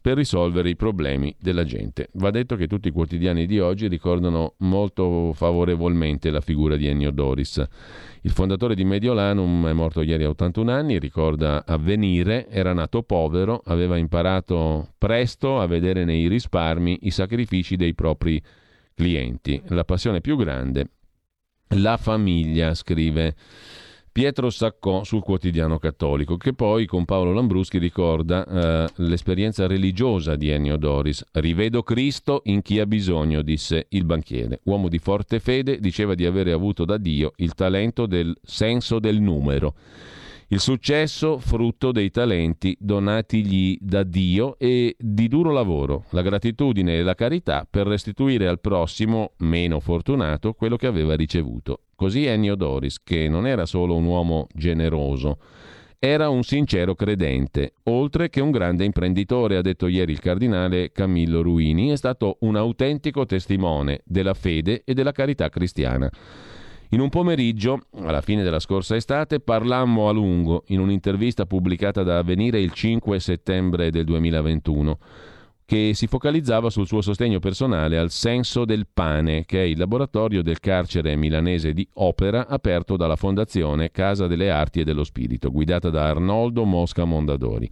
per 0.05 0.17
risolvere 0.17 0.69
i 0.69 0.75
problemi 0.75 1.35
della 1.39 1.63
gente. 1.63 2.09
Va 2.13 2.29
detto 2.29 2.55
che 2.55 2.67
tutti 2.67 2.89
i 2.89 2.91
quotidiani 2.91 3.45
di 3.45 3.59
oggi 3.59 3.87
ricordano 3.87 4.53
molto 4.59 5.33
favorevolmente 5.33 6.29
la 6.29 6.41
figura 6.41 6.75
di 6.75 6.87
Ennio 6.87 7.11
Doris. 7.11 7.63
Il 8.25 8.31
fondatore 8.31 8.73
di 8.73 8.83
Mediolanum 8.83 9.67
è 9.67 9.73
morto 9.73 10.01
ieri 10.01 10.23
a 10.23 10.29
81 10.29 10.71
anni, 10.71 10.97
ricorda 10.97 11.63
Avvenire, 11.63 12.49
era 12.49 12.73
nato 12.73 13.03
povero, 13.03 13.61
aveva 13.65 13.97
imparato 13.97 14.93
presto 14.97 15.59
a 15.59 15.67
vedere 15.67 16.05
nei 16.05 16.27
risparmi 16.27 17.01
i 17.03 17.11
sacrifici 17.11 17.75
dei 17.75 17.93
propri 17.93 18.41
clienti. 18.95 19.61
La 19.67 19.83
passione 19.83 20.21
più 20.21 20.37
grande, 20.37 20.89
la 21.75 21.97
famiglia, 21.97 22.73
scrive 22.73 23.35
Pietro 24.15 24.49
Saccò 24.49 25.03
sul 25.03 25.21
quotidiano 25.21 25.77
cattolico, 25.77 26.37
che 26.37 26.53
poi 26.53 26.85
con 26.85 27.03
Paolo 27.03 27.33
Lambruschi 27.33 27.77
ricorda 27.77 28.45
eh, 28.45 28.89
l'esperienza 29.03 29.67
religiosa 29.67 30.37
di 30.37 30.47
Ennio 30.47 30.77
Doris. 30.77 31.21
Rivedo 31.33 31.83
Cristo 31.83 32.39
in 32.45 32.61
chi 32.61 32.79
ha 32.79 32.85
bisogno, 32.85 33.41
disse 33.41 33.87
il 33.89 34.05
banchiere. 34.05 34.61
Uomo 34.63 34.87
di 34.87 34.99
forte 34.99 35.41
fede, 35.41 35.81
diceva 35.81 36.15
di 36.15 36.25
avere 36.25 36.53
avuto 36.53 36.85
da 36.85 36.95
Dio 36.95 37.33
il 37.35 37.55
talento 37.55 38.05
del 38.05 38.33
senso 38.41 38.99
del 38.99 39.19
numero. 39.19 39.73
Il 40.49 40.59
successo 40.59 41.39
frutto 41.39 41.91
dei 41.91 42.11
talenti 42.11 42.77
donatigli 42.79 43.79
da 43.81 44.03
Dio 44.03 44.59
e 44.59 44.95
di 44.95 45.27
duro 45.27 45.51
lavoro, 45.51 46.05
la 46.11 46.21
gratitudine 46.21 46.99
e 46.99 47.01
la 47.01 47.15
carità 47.15 47.65
per 47.67 47.87
restituire 47.87 48.47
al 48.47 48.59
prossimo 48.59 49.31
meno 49.37 49.79
fortunato 49.79 50.53
quello 50.53 50.75
che 50.75 50.85
aveva 50.85 51.15
ricevuto. 51.15 51.79
Così 51.95 52.25
Ennio 52.25 52.53
Doris, 52.53 53.01
che 53.01 53.27
non 53.27 53.47
era 53.47 53.65
solo 53.65 53.95
un 53.95 54.05
uomo 54.05 54.45
generoso, 54.53 55.39
era 55.97 56.29
un 56.29 56.43
sincero 56.43 56.93
credente, 56.93 57.73
oltre 57.85 58.29
che 58.29 58.39
un 58.39 58.51
grande 58.51 58.85
imprenditore, 58.85 59.57
ha 59.57 59.61
detto 59.61 59.87
ieri 59.87 60.11
il 60.11 60.19
cardinale 60.19 60.91
Camillo 60.91 61.41
Ruini, 61.41 61.89
è 61.89 61.95
stato 61.95 62.37
un 62.41 62.55
autentico 62.55 63.25
testimone 63.25 64.01
della 64.05 64.35
fede 64.35 64.83
e 64.85 64.93
della 64.93 65.11
carità 65.11 65.49
cristiana. 65.49 66.07
In 66.89 66.99
un 66.99 67.09
pomeriggio, 67.09 67.87
alla 68.03 68.21
fine 68.21 68.43
della 68.43 68.59
scorsa 68.59 68.95
estate, 68.95 69.39
parlammo 69.39 70.07
a 70.07 70.11
lungo 70.11 70.63
in 70.67 70.79
un'intervista 70.79 71.45
pubblicata 71.45 72.03
da 72.03 72.19
Avvenire 72.19 72.59
il 72.59 72.71
5 72.71 73.19
settembre 73.19 73.89
del 73.89 74.05
2021 74.05 74.97
che 75.65 75.93
si 75.95 76.05
focalizzava 76.05 76.69
sul 76.69 76.85
suo 76.85 77.01
sostegno 77.01 77.39
personale 77.39 77.97
al 77.97 78.11
Senso 78.11 78.65
del 78.65 78.85
Pane, 78.91 79.45
che 79.45 79.63
è 79.63 79.65
il 79.65 79.79
laboratorio 79.79 80.43
del 80.43 80.59
carcere 80.59 81.15
milanese 81.15 81.73
di 81.73 81.87
Opera 81.93 82.47
aperto 82.47 82.95
dalla 82.95 83.15
Fondazione 83.15 83.89
Casa 83.89 84.27
delle 84.27 84.51
Arti 84.51 84.81
e 84.81 84.83
dello 84.83 85.03
Spirito, 85.03 85.49
guidata 85.49 85.89
da 85.89 86.05
Arnoldo 86.05 86.65
Mosca 86.65 87.03
Mondadori. 87.03 87.67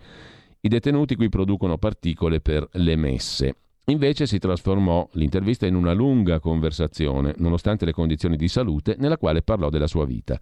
I 0.62 0.68
detenuti 0.70 1.16
qui 1.16 1.30
producono 1.30 1.78
particole 1.78 2.42
per 2.42 2.68
le 2.72 2.96
messe. 2.96 3.56
Invece 3.88 4.26
si 4.28 4.40
trasformò 4.40 5.10
l'intervista 5.14 5.68
in 5.68 5.76
una 5.76 5.92
lunga 5.92 6.40
conversazione, 6.40 7.34
nonostante 7.38 7.84
le 7.84 7.92
condizioni 7.92 8.38
di 8.38 8.48
salute, 8.48 8.96
nella 8.98 9.18
quale 9.18 9.42
parlò 9.42 9.70
della 9.70 9.88
sua 9.88 10.06
vita. 10.06 10.40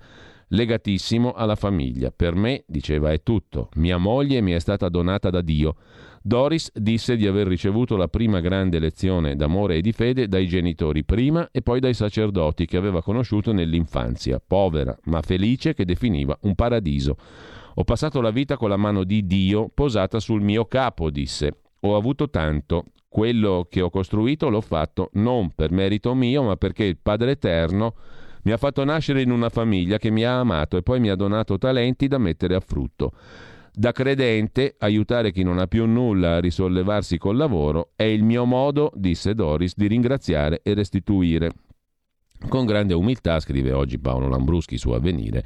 Legatissimo 0.50 1.32
alla 1.34 1.56
famiglia. 1.56 2.12
Per 2.12 2.36
me, 2.36 2.64
diceva, 2.68 3.12
è 3.12 3.24
tutto. 3.24 3.70
Mia 3.76 3.98
moglie 3.98 4.42
mi 4.42 4.52
è 4.52 4.60
stata 4.60 4.90
donata 4.90 5.32
da 5.32 5.42
Dio. 5.42 5.76
Doris 6.22 6.70
disse 6.76 7.16
di 7.16 7.26
aver 7.26 7.48
ricevuto 7.48 7.96
la 7.98 8.08
prima 8.08 8.42
grande 8.42 8.78
lezione 8.78 9.36
d'amore 9.36 9.78
e 9.78 9.82
di 9.82 9.92
fede 9.92 10.28
dai 10.28 10.48
genitori 10.48 11.04
prima 11.04 11.50
e 11.52 11.64
poi 11.64 11.80
dai 11.80 11.96
sacerdoti 11.96 12.68
che 12.68 12.78
aveva 12.78 13.02
conosciuto 13.02 13.52
nell'infanzia, 13.54 14.40
povera 14.46 14.96
ma 15.06 15.22
felice 15.24 15.74
che 15.74 15.84
definiva 15.84 16.38
un 16.42 16.54
paradiso. 16.54 17.18
Ho 17.74 17.84
passato 17.84 18.22
la 18.22 18.30
vita 18.30 18.56
con 18.56 18.70
la 18.70 18.78
mano 18.78 19.04
di 19.04 19.26
Dio 19.26 19.72
posata 19.74 20.20
sul 20.20 20.42
mio 20.42 20.66
capo, 20.66 21.10
disse. 21.10 21.61
Ho 21.82 21.96
avuto 21.96 22.30
tanto. 22.30 22.86
Quello 23.08 23.68
che 23.70 23.82
ho 23.82 23.90
costruito 23.90 24.50
l'ho 24.50 24.62
fatto 24.62 25.10
non 25.14 25.52
per 25.54 25.72
merito 25.72 26.14
mio, 26.14 26.44
ma 26.44 26.56
perché 26.56 26.86
il 26.86 26.98
Padre 26.98 27.32
Eterno 27.32 27.96
mi 28.44 28.52
ha 28.52 28.58
fatto 28.58 28.84
nascere 28.84 29.22
in 29.22 29.32
una 29.32 29.50
famiglia 29.50 29.98
che 29.98 30.10
mi 30.10 30.24
ha 30.24 30.40
amato 30.40 30.78
e 30.78 30.82
poi 30.82 31.00
mi 31.00 31.10
ha 31.10 31.16
donato 31.16 31.58
talenti 31.58 32.08
da 32.08 32.18
mettere 32.18 32.56
a 32.56 32.60
frutto. 32.60 33.12
Da 33.74 33.92
credente, 33.92 34.76
aiutare 34.80 35.32
chi 35.32 35.44
non 35.44 35.58
ha 35.58 35.68
più 35.68 35.86
nulla 35.86 36.36
a 36.36 36.40
risollevarsi 36.40 37.18
col 37.18 37.38
lavoro 37.38 37.92
è 37.96 38.04
il 38.04 38.24
mio 38.24 38.46
modo, 38.46 38.92
disse 38.96 39.34
Doris, 39.34 39.74
di 39.76 39.88
ringraziare 39.88 40.62
e 40.64 40.74
restituire. 40.74 41.52
Con 42.50 42.66
grande 42.66 42.94
umiltà, 42.94 43.40
scrive 43.40 43.72
oggi 43.72 44.00
Paolo 44.00 44.28
Lambruschi 44.28 44.78
su 44.78 44.90
Avvenire, 44.90 45.44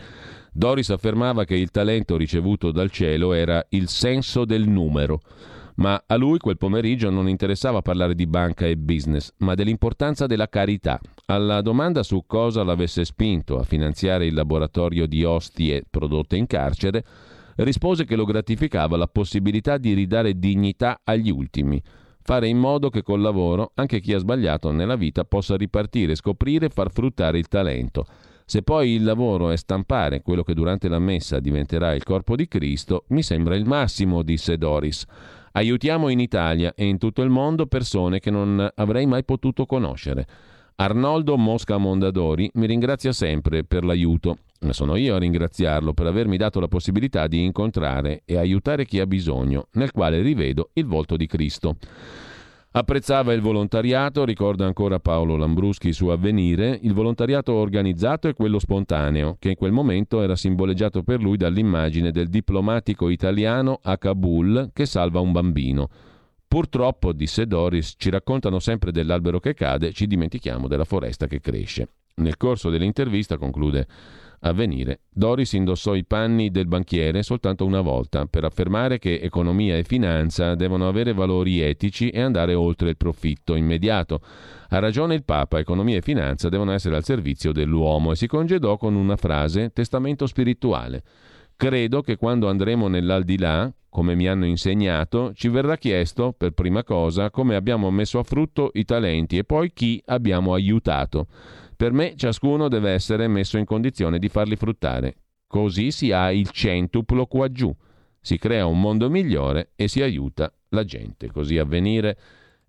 Doris 0.52 0.90
affermava 0.90 1.44
che 1.44 1.56
il 1.56 1.70
talento 1.70 2.16
ricevuto 2.18 2.72
dal 2.72 2.90
cielo 2.90 3.34
era 3.34 3.64
il 3.70 3.90
senso 3.90 4.46
del 4.46 4.68
numero. 4.68 5.20
Ma 5.76 6.02
a 6.06 6.16
lui 6.16 6.38
quel 6.38 6.58
pomeriggio 6.58 7.10
non 7.10 7.28
interessava 7.28 7.82
parlare 7.82 8.16
di 8.16 8.28
banca 8.28 8.66
e 8.66 8.78
business, 8.78 9.34
ma 9.38 9.56
dell'importanza 9.56 10.26
della 10.26 10.48
carità. 10.48 11.00
Alla 11.26 11.62
domanda 11.62 12.02
su 12.04 12.24
cosa 12.26 12.64
l'avesse 12.64 13.04
spinto 13.04 13.58
a 13.58 13.64
finanziare 13.64 14.26
il 14.26 14.34
laboratorio 14.34 15.06
di 15.06 15.24
ostie 15.24 15.84
prodotte 15.90 16.38
in 16.38 16.48
carcere, 16.48 17.04
rispose 17.58 18.06
che 18.06 18.16
lo 18.16 18.26
gratificava 18.26 18.96
la 18.96 19.08
possibilità 19.08 19.78
di 19.78 19.94
ridare 19.94 20.40
dignità 20.40 21.02
agli 21.04 21.30
ultimi, 21.30 21.82
fare 22.22 22.48
in 22.48 22.58
modo 22.58 22.90
che 22.90 23.04
col 23.04 23.22
lavoro 23.22 23.72
anche 23.76 24.00
chi 24.00 24.14
ha 24.14 24.18
sbagliato 24.18 24.72
nella 24.72 24.96
vita 24.96 25.26
possa 25.26 25.56
ripartire, 25.56 26.16
scoprire 26.16 26.68
e 26.68 26.70
far 26.70 26.92
fruttare 26.92 27.38
il 27.38 27.48
talento. 27.48 28.06
Se 28.48 28.62
poi 28.62 28.92
il 28.92 29.04
lavoro 29.04 29.50
è 29.50 29.58
stampare 29.58 30.22
quello 30.22 30.44
che 30.44 30.54
durante 30.54 30.88
la 30.88 31.00
messa 31.00 31.40
diventerà 31.40 31.94
il 31.96 32.04
corpo 32.04 32.36
di 32.36 32.48
Cristo, 32.48 33.06
mi 33.08 33.24
sembra 33.24 33.56
il 33.56 33.66
massimo, 33.66 34.22
disse 34.22 34.58
Doris. 34.58 35.06
Aiutiamo 35.58 36.10
in 36.10 36.20
Italia 36.20 36.74
e 36.76 36.86
in 36.86 36.98
tutto 36.98 37.22
il 37.22 37.30
mondo 37.30 37.66
persone 37.66 38.20
che 38.20 38.30
non 38.30 38.70
avrei 38.76 39.06
mai 39.06 39.24
potuto 39.24 39.66
conoscere. 39.66 40.28
Arnoldo 40.76 41.38
Mosca 41.38 41.78
Mondadori 41.78 42.52
mi 42.56 42.68
ringrazia 42.68 43.14
sempre 43.14 43.64
per 43.64 43.86
l'aiuto, 43.86 44.40
sono 44.72 44.98
io 44.98 45.16
a 45.16 45.18
ringraziarlo 45.18 45.94
per 45.94 46.08
avermi 46.08 46.36
dato 46.36 46.60
la 46.60 46.68
possibilità 46.68 47.28
di 47.28 47.42
incontrare 47.42 48.24
e 48.26 48.36
aiutare 48.36 48.84
chi 48.84 49.00
ha 49.00 49.08
bisogno, 49.08 49.68
nel 49.76 49.92
quale 49.92 50.22
rivedo 50.22 50.72
il 50.74 50.88
volto 50.88 51.16
di 51.16 51.26
Cristo. 51.26 51.78
Apprezzava 52.78 53.32
il 53.32 53.40
volontariato, 53.40 54.26
ricorda 54.26 54.66
ancora 54.66 55.00
Paolo 55.00 55.38
Lambruschi 55.38 55.94
su 55.94 56.08
Avvenire, 56.08 56.78
il 56.82 56.94
volontariato 56.94 57.54
organizzato 57.54 58.28
e 58.28 58.34
quello 58.34 58.60
spontaneo, 58.60 59.38
che 59.40 59.52
in 59.52 59.56
quel 59.56 59.72
momento 59.72 60.22
era 60.22 60.36
simboleggiato 60.36 61.02
per 61.02 61.22
lui 61.22 61.38
dall'immagine 61.38 62.12
del 62.12 62.28
diplomatico 62.28 63.08
italiano 63.08 63.80
a 63.82 63.98
Kabul 63.98 64.72
che 64.74 64.86
salva 64.86 65.22
un 65.22 65.32
bambino. 65.32 65.88
Purtroppo, 66.46 67.14
disse 67.14 67.48
Doris, 67.48 67.94
ci 67.98 68.10
raccontano 68.10 68.60
sempre 68.60 68.92
dell'albero 68.92 69.40
che 69.40 69.54
cade, 69.54 69.94
ci 69.94 70.06
dimentichiamo 70.06 70.68
della 70.68 70.84
foresta 70.84 71.28
che 71.28 71.40
cresce. 71.40 71.88
Nel 72.16 72.36
corso 72.36 72.70
dell'intervista, 72.70 73.38
conclude 73.38 73.88
avvenire, 74.42 75.02
Doris 75.10 75.54
indossò 75.54 75.96
i 75.96 76.06
panni 76.06 76.52
del 76.52 76.68
banchiere 76.68 77.24
soltanto 77.24 77.66
una 77.66 77.82
volta 77.82 78.26
per 78.26 78.44
affermare 78.44 79.00
che 79.00 79.20
economia 79.22 79.78
e 79.78 79.84
finanza 79.84 80.56
devono 80.56 80.88
avere 80.88 81.14
valori 81.14 81.62
etici 81.62 82.10
e 82.10 82.22
andare 82.22 82.54
oltre 82.54 82.90
il 82.90 82.98
profitto 82.98 83.56
immediato. 83.56 84.22
Ha 84.70 84.80
ragione 84.80 85.16
il 85.16 85.24
Papa, 85.24 85.60
economia 85.60 85.98
e 85.98 86.02
finanza 86.02 86.50
devono 86.50 86.72
essere 86.72 86.96
al 86.96 87.04
servizio 87.04 87.52
dell'uomo 87.52 88.12
e 88.12 88.16
si 88.16 88.28
congedò 88.28 88.78
con 88.78 88.96
una 88.96 89.16
frase 89.16 89.72
testamento 89.72 90.28
spirituale. 90.28 91.04
Credo 91.58 92.02
che 92.02 92.18
quando 92.18 92.50
andremo 92.50 92.90
nell'aldilà, 92.90 93.74
come 93.90 94.14
mi 94.14 94.28
hanno 94.28 94.46
insegnato, 94.46 95.32
ci 95.34 95.48
verrà 95.48 95.78
chiesto, 95.78 96.34
per 96.38 96.52
prima 96.52 96.84
cosa, 96.84 97.30
come 97.30 97.56
abbiamo 97.56 97.90
messo 97.92 98.20
a 98.20 98.24
frutto 98.24 98.72
i 98.74 98.84
talenti 98.84 99.38
e 99.38 99.46
poi 99.46 99.72
chi 99.72 100.02
abbiamo 100.08 100.54
aiutato. 100.54 101.28
Per 101.76 101.92
me 101.92 102.16
ciascuno 102.16 102.68
deve 102.68 102.92
essere 102.92 103.28
messo 103.28 103.58
in 103.58 103.66
condizione 103.66 104.20
di 104.20 104.30
farli 104.30 104.56
fruttare. 104.56 105.16
Così 105.48 105.92
si 105.92 106.12
ha 106.12 106.32
il 106.32 106.50
centuplo 106.50 107.26
qua 107.26 107.52
giù. 107.52 107.76
Si 108.20 108.38
crea 108.38 108.66
un 108.66 108.80
mondo 108.80 109.10
migliore 109.10 109.72
e 109.76 109.88
si 109.88 110.02
aiuta 110.02 110.52
la 110.70 110.84
gente. 110.84 111.32
Così 111.32 111.58
avvenire 111.58 112.18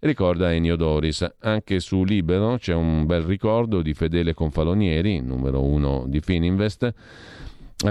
ricorda 0.00 0.52
Ennio 0.52 0.76
Doris. 0.76 1.26
Anche 1.40 1.80
su 1.80 2.04
Libero 2.04 2.58
c'è 2.58 2.74
un 2.74 3.06
bel 3.06 3.22
ricordo 3.22 3.80
di 3.80 3.94
Fedele 3.94 4.34
Confalonieri, 4.34 5.20
numero 5.20 5.62
uno 5.62 6.04
di 6.06 6.20
Fininvest 6.20 6.92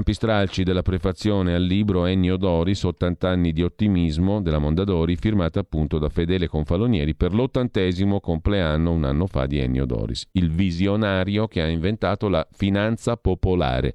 Stralci 0.04 0.64
della 0.64 0.82
prefazione 0.82 1.54
al 1.54 1.64
libro 1.64 2.06
Ennio 2.06 2.36
Doris, 2.36 2.84
80 2.84 3.30
anni 3.30 3.54
di 3.54 3.64
ottimismo 3.64 4.42
della 4.42 4.60
Mondadori, 4.60 5.16
firmata 5.16 5.62
appunto 5.62 6.00
da 6.00 6.10
Fedele 6.10 6.48
Confalonieri 6.48 7.16
per 7.16 7.34
l'ottantesimo 7.34 8.20
compleanno 8.20 8.92
un 8.92 9.06
anno 9.06 9.26
fa 9.26 9.46
di 9.46 9.60
Ennio 9.60 9.86
Doris, 9.86 10.28
il 10.34 10.52
visionario 10.52 11.48
che 11.48 11.62
ha 11.62 11.68
inventato 11.68 12.28
la 12.28 12.46
finanza 12.52 13.16
popolare. 13.16 13.94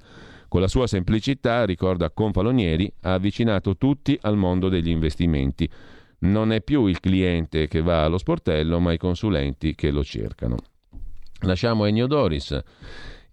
Con 0.48 0.60
la 0.60 0.68
sua 0.68 0.86
semplicità, 0.86 1.64
ricorda 1.64 2.10
Confalonieri, 2.10 2.90
ha 3.02 3.12
avvicinato 3.12 3.76
tutti 3.76 4.18
al 4.22 4.36
mondo 4.36 4.68
degli 4.68 4.88
investimenti. 4.88 5.70
Non 6.20 6.50
è 6.52 6.62
più 6.62 6.86
il 6.86 6.98
cliente 7.00 7.68
che 7.68 7.82
va 7.82 8.04
allo 8.04 8.18
sportello, 8.18 8.80
ma 8.80 8.92
i 8.92 8.98
consulenti 8.98 9.74
che 9.74 9.90
lo 9.90 10.02
cercano. 10.02 10.56
Lasciamo 11.40 11.84
Ennio 11.84 12.06
Doris 12.06 12.58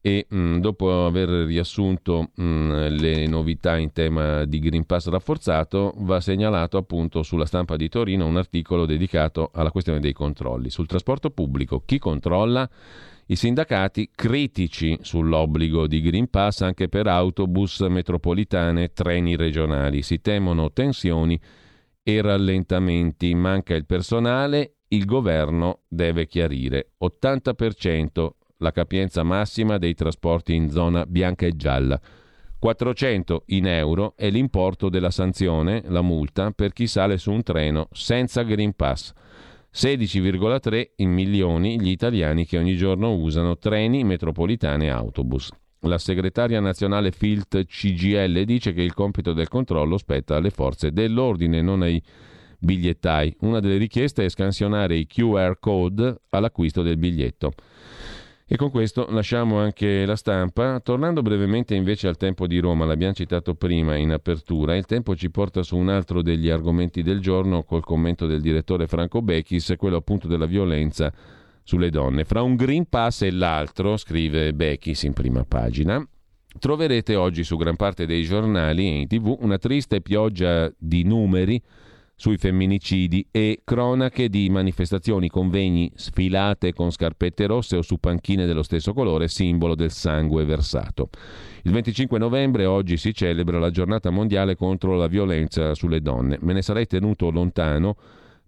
e 0.01 0.25
mh, 0.29 0.37
mm, 0.37 0.57
dopo 0.59 1.05
aver 1.05 1.29
riassunto 1.45 2.29
mh, 2.35 2.43
mm, 2.43 2.71
le 2.97 3.27
novità 3.27 3.77
in 3.77 3.91
tema 3.91 4.45
di 4.45 4.59
Green 4.59 4.85
Pass 4.85 5.07
rafforzato, 5.09 5.93
va 5.97 6.19
segnalato 6.19 6.77
appunto 6.77 7.23
sulla 7.23 7.45
stampa 7.45 7.75
di 7.75 7.89
Torino 7.89 8.25
un 8.25 8.37
articolo 8.37 8.85
dedicato 8.85 9.51
alla 9.53 9.71
questione 9.71 9.99
dei 9.99 10.13
controlli. 10.13 10.69
Sul 10.69 10.87
trasporto 10.87 11.29
pubblico, 11.29 11.83
chi 11.85 11.99
controlla? 11.99 12.69
I 13.29 13.35
sindacati 13.35 14.11
critici 14.15 14.97
sull'obbligo 15.01 15.85
di 15.85 15.99
Green 15.99 16.29
Pass 16.29 16.61
anche 16.61 16.87
per 16.87 17.07
autobus, 17.07 17.81
metropolitane, 17.81 18.93
treni 18.93 19.35
regionali. 19.35 20.01
Si 20.01 20.21
temono 20.21 20.71
tensioni 20.71 21.37
e 22.01 22.21
rallentamenti. 22.21 23.35
Manca 23.35 23.75
il 23.75 23.85
personale, 23.85 24.75
il 24.87 25.03
governo 25.03 25.81
deve 25.89 26.25
chiarire. 26.25 26.91
80% 27.03 28.29
la 28.57 28.71
capienza 28.71 29.23
massima 29.23 29.77
dei 29.77 29.93
trasporti 29.93 30.53
in 30.53 30.69
zona 30.69 31.05
bianca 31.05 31.45
e 31.45 31.55
gialla. 31.55 31.99
400 32.59 33.43
in 33.47 33.67
euro 33.67 34.13
è 34.15 34.29
l'importo 34.29 34.89
della 34.89 35.11
sanzione, 35.11 35.83
la 35.87 36.01
multa, 36.01 36.51
per 36.51 36.73
chi 36.73 36.87
sale 36.87 37.17
su 37.17 37.31
un 37.31 37.43
treno 37.43 37.87
senza 37.91 38.41
Green 38.41 38.73
Pass. 38.73 39.13
16,3 39.73 40.91
in 40.97 41.11
milioni 41.11 41.79
gli 41.79 41.89
italiani 41.89 42.45
che 42.45 42.57
ogni 42.57 42.75
giorno 42.75 43.13
usano 43.13 43.57
treni, 43.57 44.03
metropolitane 44.03 44.85
e 44.85 44.89
autobus. 44.89 45.51
La 45.81 45.99
segretaria 45.99 46.59
nazionale 46.59 47.11
Filt 47.11 47.63
CGL 47.63 48.43
dice 48.43 48.73
che 48.73 48.81
il 48.81 48.95
compito 48.95 49.33
del 49.33 49.47
controllo 49.47 49.97
spetta 49.99 50.35
alle 50.35 50.49
forze 50.49 50.91
dell'ordine, 50.91 51.61
non 51.61 51.83
ai 51.83 52.01
bigliettai. 52.57 53.35
Una 53.41 53.59
delle 53.59 53.77
richieste 53.77 54.25
è 54.25 54.29
scansionare 54.29 54.95
i 54.95 55.05
QR 55.05 55.59
code 55.59 56.21
all'acquisto 56.29 56.81
del 56.81 56.97
biglietto. 56.97 57.51
E 58.49 58.55
con 58.55 58.71
questo 58.71 59.07
lasciamo 59.09 59.59
anche 59.59 60.05
la 60.05 60.15
stampa. 60.15 60.79
Tornando 60.79 61.21
brevemente 61.21 61.75
invece 61.75 62.07
al 62.07 62.15
tempo 62.15 62.47
di 62.47 62.59
Roma, 62.59 62.85
l'abbiamo 62.85 63.13
citato 63.13 63.55
prima 63.55 63.97
in 63.97 64.11
apertura, 64.11 64.77
il 64.77 64.85
tempo 64.85 65.17
ci 65.17 65.29
porta 65.29 65.63
su 65.63 65.75
un 65.75 65.89
altro 65.89 66.21
degli 66.21 66.49
argomenti 66.49 67.03
del 67.03 67.19
giorno 67.19 67.63
col 67.63 67.83
commento 67.83 68.25
del 68.25 68.39
direttore 68.39 68.87
Franco 68.87 69.21
Bechis, 69.21 69.73
quello 69.77 69.97
appunto 69.97 70.29
della 70.29 70.45
violenza 70.45 71.11
sulle 71.61 71.89
donne. 71.89 72.23
Fra 72.23 72.41
un 72.41 72.55
Green 72.55 72.87
Pass 72.87 73.23
e 73.23 73.31
l'altro, 73.31 73.97
scrive 73.97 74.53
Bechis 74.53 75.03
in 75.03 75.11
prima 75.11 75.43
pagina, 75.43 76.01
troverete 76.57 77.15
oggi 77.15 77.43
su 77.43 77.57
gran 77.57 77.75
parte 77.75 78.05
dei 78.05 78.23
giornali 78.23 78.87
e 78.87 78.99
in 79.01 79.07
tv 79.07 79.35
una 79.41 79.57
triste 79.57 79.99
pioggia 79.99 80.71
di 80.77 81.03
numeri 81.03 81.61
sui 82.19 82.37
femminicidi 82.37 83.27
e 83.29 83.61
cronache 83.63 84.27
di 84.27 84.49
manifestazioni, 84.49 85.29
convegni, 85.29 85.91
sfilate 85.93 86.73
con 86.73 86.89
scarpette 86.89 87.45
rosse 87.45 87.77
o 87.77 87.83
su 87.83 87.99
panchine 87.99 88.47
dello 88.47 88.63
stesso 88.63 88.91
colore, 88.91 89.27
simbolo 89.27 89.75
del 89.75 89.91
sangue 89.91 90.43
versato. 90.43 91.09
Il 91.61 91.71
25 91.71 92.17
novembre 92.17 92.65
oggi 92.65 92.97
si 92.97 93.13
celebra 93.13 93.59
la 93.59 93.69
giornata 93.69 94.09
mondiale 94.09 94.55
contro 94.55 94.95
la 94.95 95.05
violenza 95.05 95.75
sulle 95.75 96.01
donne. 96.01 96.39
Me 96.41 96.53
ne 96.53 96.63
sarei 96.63 96.87
tenuto 96.87 97.29
lontano 97.29 97.95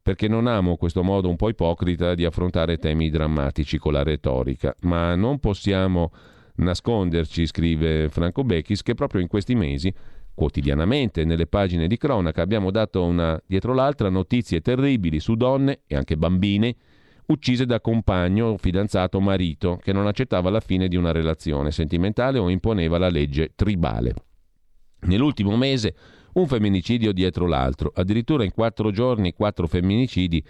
perché 0.01 0.27
non 0.27 0.47
amo 0.47 0.75
questo 0.75 1.03
modo 1.03 1.29
un 1.29 1.35
po' 1.35 1.49
ipocrita 1.49 2.15
di 2.15 2.25
affrontare 2.25 2.77
temi 2.77 3.11
drammatici 3.11 3.77
con 3.77 3.93
la 3.93 4.01
retorica, 4.01 4.73
ma 4.81 5.13
non 5.13 5.37
possiamo 5.37 6.11
nasconderci, 6.55 7.45
scrive 7.45 8.09
Franco 8.09 8.43
Bechis, 8.43 8.81
che 8.81 8.95
proprio 8.95 9.21
in 9.21 9.27
questi 9.27 9.53
mesi 9.53 9.93
Quotidianamente 10.33 11.25
nelle 11.25 11.47
pagine 11.47 11.87
di 11.87 11.97
cronaca 11.97 12.41
abbiamo 12.41 12.71
dato 12.71 13.03
una 13.03 13.41
dietro 13.45 13.73
l'altra 13.73 14.09
notizie 14.09 14.61
terribili 14.61 15.19
su 15.19 15.35
donne 15.35 15.81
e 15.85 15.95
anche 15.95 16.15
bambine 16.15 16.75
uccise 17.27 17.65
da 17.65 17.79
compagno, 17.79 18.57
fidanzato 18.57 19.17
o 19.17 19.21
marito 19.21 19.79
che 19.81 19.93
non 19.93 20.07
accettava 20.07 20.49
la 20.49 20.59
fine 20.59 20.87
di 20.87 20.95
una 20.95 21.11
relazione 21.11 21.71
sentimentale 21.71 22.39
o 22.39 22.49
imponeva 22.49 22.97
la 22.97 23.09
legge 23.09 23.51
tribale. 23.55 24.13
Nell'ultimo 25.01 25.55
mese 25.55 25.95
un 26.33 26.47
femminicidio 26.47 27.11
dietro 27.11 27.45
l'altro, 27.47 27.91
addirittura 27.93 28.43
in 28.43 28.51
quattro 28.51 28.91
giorni 28.91 29.33
quattro 29.33 29.67
femminicidi 29.67 30.43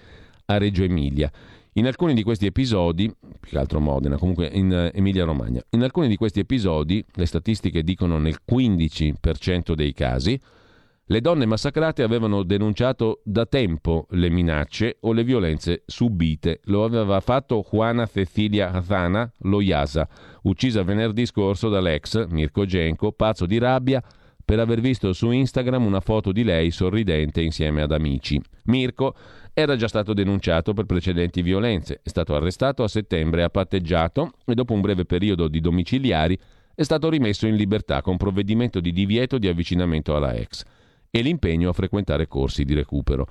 a 0.46 0.58
Reggio 0.58 0.84
Emilia. 0.84 1.32
In 1.80 1.88
alcuni 1.88 2.14
di 2.14 2.24
questi 2.24 2.46
episodi, 2.46 3.10
più 3.40 3.52
che 3.52 3.58
altro 3.58 3.80
Modena, 3.80 4.18
comunque 4.18 4.50
in 4.52 4.70
uh, 4.70 4.94
Emilia-Romagna, 4.94 5.62
in 5.70 5.82
alcuni 5.82 6.10
di 6.10 6.18
questi 6.18 6.42
episodi, 6.42 7.02
le 7.14 7.26
statistiche 7.26 7.84
dicono 7.84 8.18
nel 8.18 8.40
15% 8.46 9.76
dei 9.76 9.94
casi, 9.94 10.38
le 11.06 11.22
donne 11.22 11.46
massacrate 11.46 12.04
avevano 12.04 12.44
denunciato 12.44 13.22
da 13.24 13.46
tempo 13.46 14.08
le 14.10 14.30
minacce 14.30 14.98
o 15.00 15.14
le 15.14 15.24
violenze 15.24 15.84
subite. 15.86 16.60
Lo 16.66 16.84
aveva 16.84 17.22
fatto 17.22 17.66
Juana 17.72 18.06
Cecilia 18.06 18.74
Hazana 18.74 19.32
Loyasa, 19.44 20.06
uccisa 20.42 20.84
venerdì 20.84 21.26
scorso 21.26 21.70
dall'ex 21.70 22.28
Mirko 22.28 22.66
Genco, 22.66 23.14
pazzo 23.14 23.46
di 23.46 23.58
rabbia 23.58 24.04
per 24.44 24.60
aver 24.60 24.82
visto 24.82 25.14
su 25.14 25.32
Instagram 25.32 25.86
una 25.86 26.02
foto 26.02 26.34
di 26.34 26.44
lei 26.44 26.72
sorridente 26.72 27.40
insieme 27.40 27.84
ad 27.84 27.94
amici. 27.94 28.42
Mirko 28.64 29.16
era 29.54 29.76
già 29.76 29.88
stato 29.88 30.14
denunciato 30.14 30.74
per 30.74 30.86
precedenti 30.86 31.42
violenze, 31.42 32.00
è 32.04 32.10
stato 32.10 32.36
arrestato 32.36 32.84
a 32.84 32.88
settembre, 32.88 33.44
ha 33.44 33.50
patteggiato 33.50 34.34
e 34.46 34.54
dopo 34.54 34.74
un 34.74 34.82
breve 34.82 35.06
periodo 35.06 35.48
di 35.48 35.60
domiciliari 35.60 36.38
è 36.76 36.84
stato 36.84 37.10
rimesso 37.10 37.46
in 37.46 37.56
libertà 37.56 38.02
con 38.02 38.16
provvedimento 38.16 38.80
di 38.80 38.94
divieto 38.94 39.38
di 39.38 39.48
avvicinamento 39.48 40.16
alla 40.16 40.34
ex 40.34 40.64
e 41.12 41.22
l'impegno 41.22 41.70
a 41.70 41.74
frequentare 41.74 42.28
corsi 42.28 42.64
di 42.64 42.74
recupero. 42.74 43.28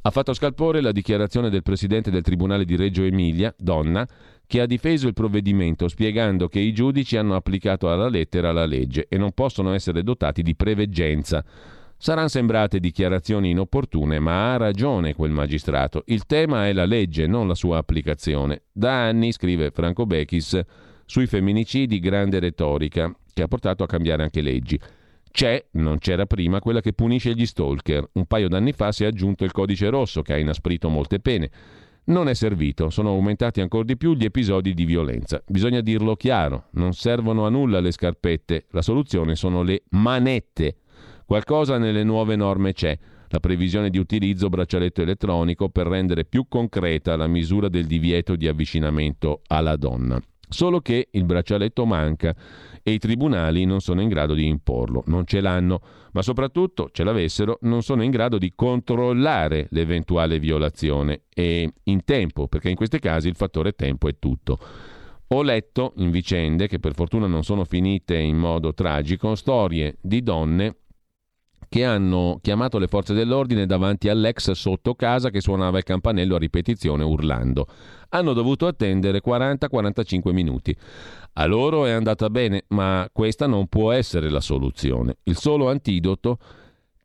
Ha 0.00 0.10
fatto 0.10 0.32
scalpore 0.32 0.80
la 0.80 0.92
dichiarazione 0.92 1.50
del 1.50 1.62
presidente 1.62 2.10
del 2.10 2.22
Tribunale 2.22 2.64
di 2.64 2.74
Reggio 2.74 3.02
Emilia, 3.04 3.54
donna, 3.56 4.06
che 4.46 4.60
ha 4.60 4.66
difeso 4.66 5.06
il 5.06 5.12
provvedimento 5.12 5.88
spiegando 5.88 6.48
che 6.48 6.58
i 6.58 6.72
giudici 6.72 7.16
hanno 7.16 7.36
applicato 7.36 7.90
alla 7.90 8.08
lettera 8.08 8.50
la 8.50 8.64
legge 8.64 9.06
e 9.08 9.18
non 9.18 9.32
possono 9.32 9.74
essere 9.74 10.02
dotati 10.02 10.42
di 10.42 10.56
preveggenza 10.56 11.44
Saranno 12.00 12.28
sembrate 12.28 12.78
dichiarazioni 12.78 13.50
inopportune, 13.50 14.20
ma 14.20 14.52
ha 14.52 14.56
ragione 14.56 15.14
quel 15.14 15.32
magistrato. 15.32 16.04
Il 16.06 16.26
tema 16.26 16.68
è 16.68 16.72
la 16.72 16.84
legge, 16.84 17.26
non 17.26 17.48
la 17.48 17.56
sua 17.56 17.78
applicazione. 17.78 18.62
Da 18.70 19.06
anni, 19.06 19.32
scrive 19.32 19.72
Franco 19.72 20.06
Bechis, 20.06 20.60
sui 21.04 21.26
femminicidi 21.26 21.98
grande 21.98 22.38
retorica, 22.38 23.12
che 23.34 23.42
ha 23.42 23.48
portato 23.48 23.82
a 23.82 23.88
cambiare 23.88 24.22
anche 24.22 24.42
leggi. 24.42 24.78
C'è, 25.28 25.66
non 25.72 25.98
c'era 25.98 26.24
prima, 26.24 26.60
quella 26.60 26.80
che 26.80 26.92
punisce 26.92 27.34
gli 27.34 27.44
stalker. 27.44 28.10
Un 28.12 28.26
paio 28.26 28.46
d'anni 28.46 28.72
fa 28.72 28.92
si 28.92 29.02
è 29.02 29.08
aggiunto 29.08 29.42
il 29.42 29.50
codice 29.50 29.88
rosso, 29.88 30.22
che 30.22 30.34
ha 30.34 30.38
inasprito 30.38 30.88
molte 30.88 31.18
pene. 31.18 31.50
non 32.08 32.28
è 32.28 32.34
servito, 32.34 32.90
sono 32.90 33.10
aumentati 33.10 33.60
ancora 33.60 33.84
di 33.84 33.96
più 33.96 34.14
gli 34.14 34.24
episodi 34.24 34.72
di 34.72 34.84
violenza. 34.84 35.42
Bisogna 35.46 35.80
dirlo 35.80 36.14
chiaro, 36.14 36.68
non 36.72 36.94
servono 36.94 37.44
a 37.44 37.50
nulla 37.50 37.80
le 37.80 37.90
scarpette, 37.90 38.66
la 38.70 38.82
soluzione 38.82 39.34
sono 39.34 39.62
le 39.62 39.82
manette. 39.90 40.76
Qualcosa 41.28 41.76
nelle 41.76 42.04
nuove 42.04 42.36
norme 42.36 42.72
c'è, 42.72 42.98
la 43.28 43.38
previsione 43.38 43.90
di 43.90 43.98
utilizzo 43.98 44.48
braccialetto 44.48 45.02
elettronico 45.02 45.68
per 45.68 45.86
rendere 45.86 46.24
più 46.24 46.46
concreta 46.48 47.16
la 47.16 47.26
misura 47.26 47.68
del 47.68 47.84
divieto 47.84 48.34
di 48.34 48.48
avvicinamento 48.48 49.42
alla 49.48 49.76
donna. 49.76 50.18
Solo 50.48 50.80
che 50.80 51.08
il 51.10 51.24
braccialetto 51.24 51.84
manca 51.84 52.34
e 52.82 52.92
i 52.92 52.98
tribunali 52.98 53.66
non 53.66 53.80
sono 53.80 54.00
in 54.00 54.08
grado 54.08 54.32
di 54.32 54.46
imporlo, 54.46 55.02
non 55.08 55.26
ce 55.26 55.42
l'hanno, 55.42 55.82
ma 56.12 56.22
soprattutto, 56.22 56.88
ce 56.92 57.04
l'avessero, 57.04 57.58
non 57.60 57.82
sono 57.82 58.02
in 58.02 58.10
grado 58.10 58.38
di 58.38 58.54
controllare 58.54 59.66
l'eventuale 59.72 60.38
violazione 60.38 61.24
e 61.34 61.70
in 61.82 62.04
tempo, 62.06 62.48
perché 62.48 62.70
in 62.70 62.74
questi 62.74 63.00
casi 63.00 63.28
il 63.28 63.36
fattore 63.36 63.72
tempo 63.72 64.08
è 64.08 64.14
tutto. 64.18 64.58
Ho 65.26 65.42
letto 65.42 65.92
in 65.96 66.10
vicende 66.10 66.68
che 66.68 66.78
per 66.78 66.94
fortuna 66.94 67.26
non 67.26 67.44
sono 67.44 67.66
finite 67.66 68.16
in 68.16 68.38
modo 68.38 68.72
tragico, 68.72 69.34
storie 69.34 69.98
di 70.00 70.22
donne 70.22 70.74
che 71.68 71.84
hanno 71.84 72.38
chiamato 72.40 72.78
le 72.78 72.86
forze 72.86 73.14
dell'ordine 73.14 73.66
davanti 73.66 74.08
all'ex 74.08 74.50
sotto 74.52 74.94
casa 74.94 75.30
che 75.30 75.40
suonava 75.40 75.78
il 75.78 75.84
campanello 75.84 76.36
a 76.36 76.38
ripetizione 76.38 77.04
urlando. 77.04 77.66
Hanno 78.10 78.32
dovuto 78.32 78.66
attendere 78.66 79.20
40-45 79.24 80.32
minuti. 80.32 80.76
A 81.34 81.46
loro 81.46 81.84
è 81.84 81.90
andata 81.90 82.30
bene, 82.30 82.64
ma 82.68 83.08
questa 83.12 83.46
non 83.46 83.66
può 83.66 83.92
essere 83.92 84.30
la 84.30 84.40
soluzione. 84.40 85.18
Il 85.24 85.36
solo 85.36 85.68
antidoto 85.68 86.38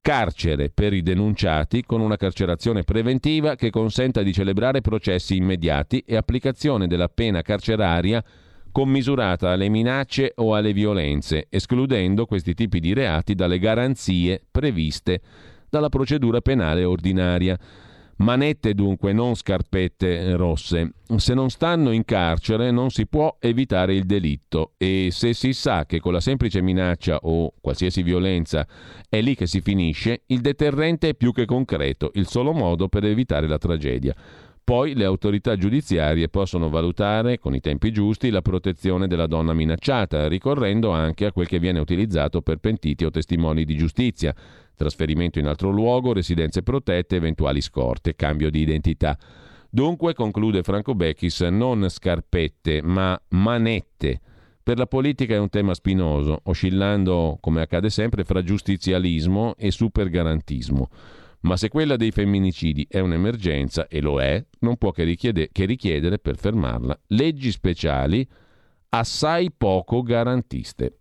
carcere 0.04 0.70
per 0.70 0.92
i 0.92 1.02
denunciati 1.02 1.84
con 1.86 2.02
una 2.02 2.18
carcerazione 2.18 2.84
preventiva 2.84 3.56
che 3.56 3.70
consenta 3.70 4.22
di 4.22 4.34
celebrare 4.34 4.82
processi 4.82 5.38
immediati 5.38 6.04
e 6.06 6.18
applicazione 6.18 6.88
della 6.88 7.08
pena 7.08 7.42
carceraria 7.42 8.24
commisurata 8.74 9.52
alle 9.52 9.70
minacce 9.70 10.34
o 10.36 10.56
alle 10.56 10.74
violenze, 10.74 11.46
escludendo 11.50 12.26
questi 12.26 12.54
tipi 12.54 12.82
di 12.82 12.92
reati 12.94 13.36
dalle 13.36 13.60
garanzie 13.60 14.44
previste 14.52 15.22
dalla 15.70 15.90
procedura 15.90 16.42
penale 16.42 16.84
ordinaria. 16.84 17.58
Manette 18.18 18.74
dunque, 18.74 19.12
non 19.12 19.36
scarpette 19.36 20.36
rosse. 20.36 20.94
Se 21.16 21.34
non 21.34 21.50
stanno 21.50 21.92
in 21.92 22.06
carcere 22.06 22.70
non 22.70 22.90
si 22.90 23.08
può 23.08 23.38
evitare 23.40 23.96
il 23.96 24.06
delitto 24.06 24.74
e 24.78 25.10
se 25.12 25.34
si 25.34 25.54
sa 25.54 25.86
che 25.86 26.00
con 26.00 26.14
la 26.14 26.20
semplice 26.20 26.62
minaccia 26.62 27.18
o 27.24 27.54
qualsiasi 27.60 28.04
violenza 28.04 28.68
è 29.10 29.20
lì 29.22 29.36
che 29.36 29.48
si 29.48 29.62
finisce, 29.62 30.24
il 30.28 30.42
deterrente 30.42 31.10
è 31.10 31.16
più 31.16 31.32
che 31.32 31.46
concreto, 31.46 32.12
il 32.14 32.28
solo 32.28 32.54
modo 32.54 32.88
per 32.88 33.04
evitare 33.04 33.48
la 33.48 33.58
tragedia. 33.58 34.16
Poi 34.66 34.94
le 34.96 35.04
autorità 35.04 35.58
giudiziarie 35.58 36.30
possono 36.30 36.70
valutare 36.70 37.38
con 37.38 37.54
i 37.54 37.60
tempi 37.60 37.92
giusti 37.92 38.30
la 38.30 38.42
protezione 38.42 39.08
della 39.08 39.28
donna 39.28 39.54
minacciata, 39.54 40.30
ricorrendo 40.30 40.92
anche 40.92 41.26
a 41.26 41.34
quel 41.34 41.48
che 41.48 41.60
viene 41.60 41.82
utilizzato 41.82 42.42
per 42.42 42.58
pentiti 42.58 43.04
o 43.04 43.10
testimoni 43.10 43.66
di 43.66 43.76
giustizia, 43.76 44.34
trasferimento 44.74 45.38
in 45.38 45.48
altro 45.48 45.70
luogo, 45.70 46.14
residenze 46.14 46.64
protette, 46.64 47.18
eventuali 47.18 47.60
scorte, 47.60 48.16
cambio 48.16 48.50
di 48.50 48.62
identità. 48.62 49.18
Dunque, 49.70 50.14
conclude 50.14 50.64
Franco 50.64 50.96
Becchis, 50.96 51.42
non 51.42 51.90
scarpette, 51.90 52.82
ma 52.82 53.22
manette. 53.30 54.22
Per 54.64 54.78
la 54.78 54.86
politica 54.86 55.34
è 55.34 55.40
un 55.40 55.50
tema 55.50 55.74
spinoso, 55.74 56.40
oscillando, 56.44 57.38
come 57.42 57.60
accade 57.60 57.90
sempre, 57.90 58.24
fra 58.24 58.42
giustizialismo 58.42 59.56
e 59.58 59.72
supergarantismo. 59.72 60.90
Ma 61.44 61.58
se 61.58 61.70
quella 61.70 61.98
dei 61.98 62.12
femminicidi 62.12 62.88
è 62.90 63.00
un'emergenza, 63.00 63.88
e 63.88 64.00
lo 64.02 64.22
è, 64.22 64.44
non 64.60 64.78
può 64.78 64.92
che, 64.92 65.04
richiede, 65.04 65.50
che 65.52 65.66
richiedere 65.66 66.18
per 66.18 66.38
fermarla 66.38 66.98
leggi 67.08 67.52
speciali 67.52 68.28
assai 68.90 69.52
poco 69.52 70.02
garantiste. 70.04 70.98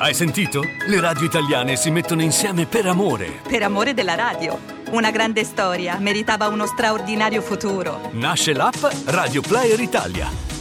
Hai 0.00 0.14
sentito? 0.14 0.62
Le 0.86 1.00
radio 1.00 1.24
italiane 1.24 1.74
si 1.74 1.90
mettono 1.90 2.22
insieme 2.22 2.66
per 2.66 2.86
amore. 2.86 3.40
Per 3.48 3.62
amore 3.64 3.94
della 3.94 4.14
radio. 4.14 4.56
Una 4.90 5.10
grande 5.10 5.42
storia 5.42 5.98
meritava 5.98 6.46
uno 6.46 6.66
straordinario 6.66 7.40
futuro. 7.40 8.10
Nasce 8.12 8.52
l'app 8.52 8.76
Radio 9.06 9.40
Player 9.40 9.80
Italia 9.80 10.57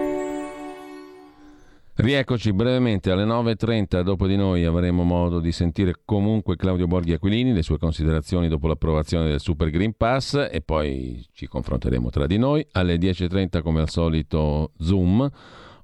Rieccoci 1.93 2.53
brevemente 2.53 3.11
alle 3.11 3.25
9.30, 3.25 4.01
dopo 4.01 4.25
di 4.25 4.35
noi 4.35 4.65
avremo 4.65 5.03
modo 5.03 5.39
di 5.39 5.51
sentire 5.51 5.93
comunque 6.03 6.55
Claudio 6.55 6.87
Borghi 6.87 7.13
Aquilini, 7.13 7.53
le 7.53 7.61
sue 7.61 7.77
considerazioni 7.77 8.47
dopo 8.47 8.67
l'approvazione 8.67 9.29
del 9.29 9.39
Super 9.39 9.69
Green 9.69 9.93
Pass 9.95 10.47
e 10.49 10.61
poi 10.61 11.23
ci 11.33 11.47
confronteremo 11.47 12.09
tra 12.09 12.25
di 12.25 12.39
noi. 12.39 12.65
Alle 12.71 12.95
10.30 12.95 13.61
come 13.61 13.81
al 13.81 13.89
solito 13.89 14.71
Zoom. 14.79 15.29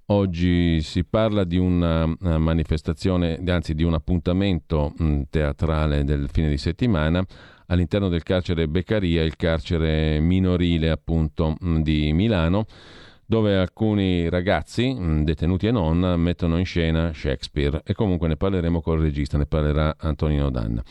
Oggi 0.10 0.82
si 0.84 1.04
parla 1.04 1.44
di 1.44 1.58
una 1.58 2.06
manifestazione, 2.06 3.42
anzi 3.46 3.74
di 3.74 3.84
un 3.84 3.94
appuntamento 3.94 4.94
teatrale 5.30 6.06
del 6.06 6.30
fine 6.32 6.48
di 6.48 6.58
settimana 6.58 7.26
all'interno 7.66 8.08
del 8.08 8.24
carcere 8.24 8.70
Beccaria, 8.70 9.22
il 9.22 9.36
carcere 9.36 10.22
minorile 10.22 10.92
appunto 10.92 11.58
di 11.82 12.14
Milano 12.14 12.68
dove 13.26 13.58
alcuni 13.58 14.30
ragazzi, 14.30 14.94
mm, 14.94 15.24
detenuti 15.24 15.68
e 15.68 15.72
non, 15.72 16.16
mettono 16.18 16.58
in 16.58 16.64
scena 16.64 17.12
Shakespeare 17.14 17.82
e 17.84 17.94
comunque 17.94 18.30
ne 18.30 18.38
parleremo 18.38 18.80
col 18.80 19.02
regista, 19.02 19.38
ne 19.38 19.46
parlerà 19.46 19.98
Antonino 20.00 20.50
Danna. 20.50 20.82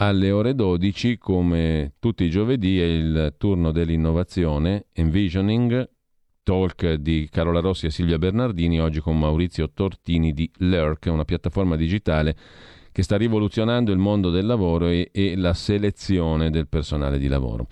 Alle 0.00 0.32
ore 0.32 0.56
12, 0.56 1.16
come 1.18 1.92
tutti 2.00 2.24
i 2.24 2.30
giovedì, 2.30 2.80
è 2.80 2.84
il 2.84 3.34
turno 3.38 3.70
dell'innovazione, 3.70 4.86
Envisioning, 4.92 5.88
talk 6.48 6.94
di 6.94 7.28
Carola 7.30 7.60
Rossi 7.60 7.84
e 7.84 7.90
Silvia 7.90 8.16
Bernardini, 8.16 8.80
oggi 8.80 9.00
con 9.00 9.18
Maurizio 9.18 9.68
Tortini 9.70 10.32
di 10.32 10.50
Lurk, 10.60 11.04
una 11.12 11.26
piattaforma 11.26 11.76
digitale 11.76 12.34
che 12.90 13.02
sta 13.02 13.18
rivoluzionando 13.18 13.92
il 13.92 13.98
mondo 13.98 14.30
del 14.30 14.46
lavoro 14.46 14.86
e, 14.86 15.10
e 15.12 15.36
la 15.36 15.52
selezione 15.52 16.48
del 16.48 16.66
personale 16.66 17.18
di 17.18 17.28
lavoro. 17.28 17.66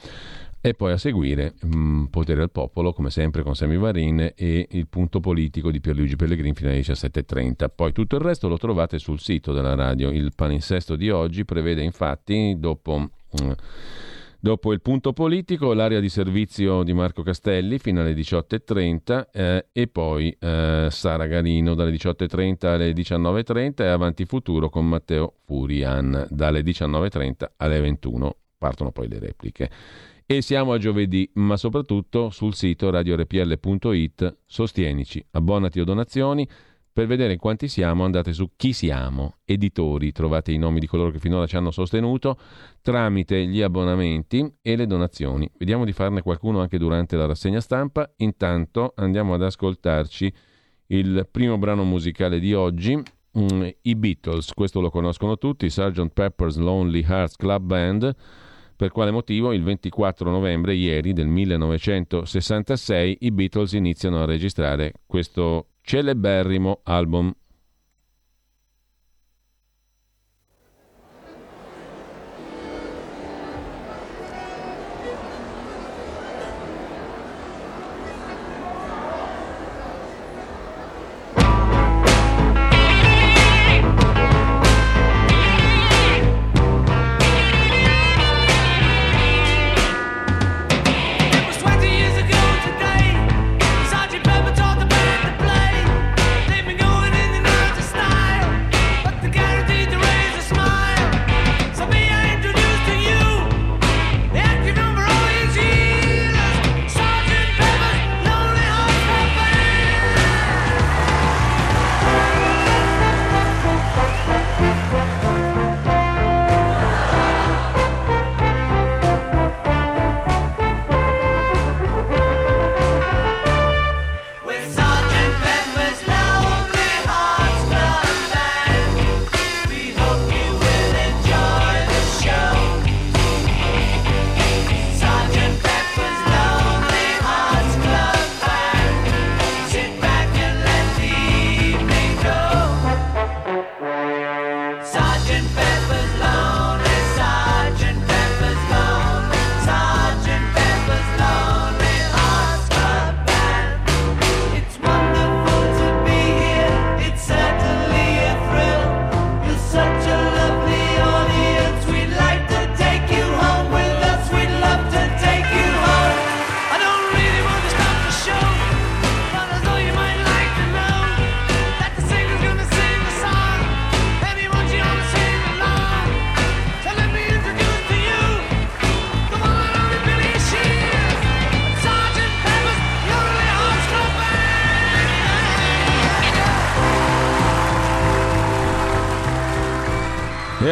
E 0.61 0.75
poi 0.75 0.93
a 0.93 0.99
seguire 0.99 1.55
mh, 1.59 1.77
mm, 1.79 2.05
Potere 2.07 2.43
al 2.43 2.51
Popolo, 2.51 2.93
come 2.93 3.09
sempre 3.09 3.43
con 3.43 3.55
Semi 3.55 3.79
Varin 3.79 4.33
e 4.37 4.69
il 4.71 4.89
punto 4.89 5.21
politico 5.21 5.71
di 5.71 5.81
Pierluigi 5.81 6.17
Pellegrini 6.17 6.53
fino 6.53 6.69
alle 6.69 6.81
17.30. 6.81 7.71
Poi 7.75 7.93
tutto 7.93 8.17
il 8.17 8.23
resto 8.23 8.47
lo 8.47 8.59
trovate 8.59 8.99
sul 8.99 9.21
sito 9.21 9.55
della 9.55 9.75
radio. 9.75 10.11
Il 10.11 10.33
palinsesto 10.37 10.97
di 10.97 11.09
oggi 11.09 11.47
prevede 11.47 11.83
infatti, 11.83 12.57
dopo... 12.59 12.99
Mh, 12.99 13.43
mm, 13.43 13.51
Dopo 14.47 14.73
il 14.73 14.81
punto 14.81 15.13
politico, 15.13 15.73
l'area 15.73 15.99
di 15.99 16.09
servizio 16.09 16.85
di 16.85 16.93
Marco 16.93 17.25
Castelli 17.25 17.81
fino 17.81 18.01
alle 18.01 18.13
18.30 18.13 19.27
eh, 19.33 19.67
e 19.73 19.89
poi 19.89 20.37
eh, 20.39 20.87
Sara 20.89 21.27
Galino 21.27 21.75
dalle 21.75 21.91
18.30 21.91 22.67
alle 22.67 22.93
19.30 22.93 23.83
e 23.83 23.87
Avanti 23.89 24.25
Futuro 24.25 24.69
con 24.69 24.87
Matteo 24.87 25.39
Furian 25.45 26.29
dalle 26.31 26.61
19.30 26.61 27.45
alle 27.57 27.81
21. 27.81 28.37
Partono 28.57 28.93
poi 28.93 29.09
le 29.09 29.19
repliche. 29.19 29.69
E 30.25 30.41
siamo 30.43 30.73
a 30.73 30.79
giovedì, 30.79 31.29
ma 31.35 31.57
soprattutto 31.57 32.31
sul 32.31 32.55
sito 32.55 32.89
radiorpl.it. 32.89 34.37
Sostienici, 34.47 35.27
abbonati 35.33 35.81
o 35.81 35.85
donazioni. 35.85 36.49
Per 36.97 37.07
vedere 37.07 37.37
quanti 37.37 37.69
siamo 37.69 38.05
andate 38.05 38.33
su 38.33 38.53
Chi 38.57 38.73
siamo, 38.73 39.35
editori, 39.45 40.13
trovate 40.13 40.53
i 40.53 40.57
nomi 40.57 40.81
di 40.81 40.87
coloro 40.87 41.11
che 41.11 41.19
finora 41.19 41.45
ci 41.45 41.55
hanno 41.55 41.71
sostenuto 41.71 42.39
tramite 42.81 43.45
gli 43.45 43.61
abbonamenti 43.61 44.51
e 44.63 44.77
le 44.77 44.87
donazioni. 44.87 45.47
Vediamo 45.59 45.85
di 45.85 45.93
farne 45.93 46.23
qualcuno 46.23 46.63
anche 46.63 46.79
durante 46.79 47.17
la 47.17 47.27
rassegna 47.27 47.61
stampa. 47.61 48.11
Intanto 48.17 48.95
andiamo 48.97 49.35
ad 49.35 49.43
ascoltarci 49.43 50.33
il 50.87 51.29
primo 51.31 51.59
brano 51.59 51.85
musicale 51.85 52.39
di 52.39 52.55
oggi, 52.55 52.97
mm, 52.97 53.67
i 53.83 53.95
Beatles, 53.95 54.55
questo 54.55 54.81
lo 54.81 54.89
conoscono 54.89 55.37
tutti, 55.37 55.69
Sgt. 55.69 56.09
Pepper's 56.15 56.57
Lonely 56.57 57.05
Hearts 57.07 57.37
Club 57.37 57.63
Band 57.63 58.17
per 58.75 58.91
quale 58.91 59.11
motivo 59.11 59.53
il 59.53 59.63
24 59.63 60.31
novembre, 60.31 60.73
ieri 60.73 61.13
del 61.13 61.27
1966, 61.27 63.19
i 63.21 63.31
Beatles 63.33 63.73
iniziano 63.73 64.23
a 64.23 64.25
registrare 64.25 64.95
questo 65.05 65.73
celeberrimo 65.87 66.81
album 66.85 67.35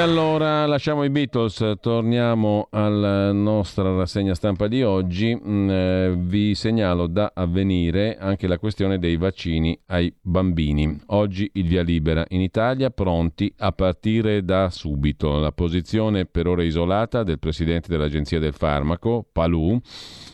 allora 0.05 0.67
lasciamo 0.67 1.03
i 1.03 1.09
Beatles, 1.09 1.77
torniamo 1.81 2.69
alla 2.73 3.33
nostra 3.33 3.91
rassegna 3.97 4.35
stampa 4.35 4.69
di 4.69 4.83
oggi. 4.83 5.35
Mm, 5.35 5.71
eh, 5.71 6.15
vi 6.19 6.55
segnalo 6.55 7.07
da 7.07 7.33
avvenire 7.35 8.19
anche 8.19 8.47
la 8.47 8.59
questione 8.59 8.99
dei 8.99 9.17
vaccini 9.17 9.79
ai 9.87 10.15
bambini. 10.21 11.01
Oggi 11.07 11.51
il 11.55 11.67
via 11.67 11.83
libera 11.83 12.23
in 12.29 12.43
Italia, 12.43 12.91
pronti 12.91 13.51
a 13.57 13.73
partire 13.73 14.45
da 14.45 14.69
subito. 14.69 15.39
La 15.39 15.53
posizione 15.53 16.27
per 16.27 16.49
ora 16.49 16.63
isolata 16.63 17.23
del 17.23 17.39
presidente 17.39 17.89
dell'Agenzia 17.89 18.39
del 18.39 18.53
Farmaco, 18.53 19.27
Palù, 19.33 19.81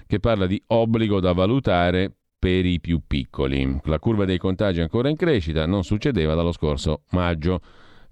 che 0.05 0.19
parla 0.19 0.49
di 0.49 0.61
obbligo 0.67 1.21
da 1.21 1.33
valutare 1.33 2.13
per 2.41 2.67
i 2.67 2.81
più 2.81 3.03
piccoli. 3.07 3.79
La 3.85 4.01
curva 4.01 4.25
dei 4.25 4.39
contagi 4.39 4.81
è 4.81 4.83
ancora 4.83 5.09
in 5.09 5.17
crescita, 5.17 5.65
non 5.65 5.85
succedeva 5.85 6.35
dallo 6.35 6.51
scorso 6.51 7.03
maggio 7.11 7.61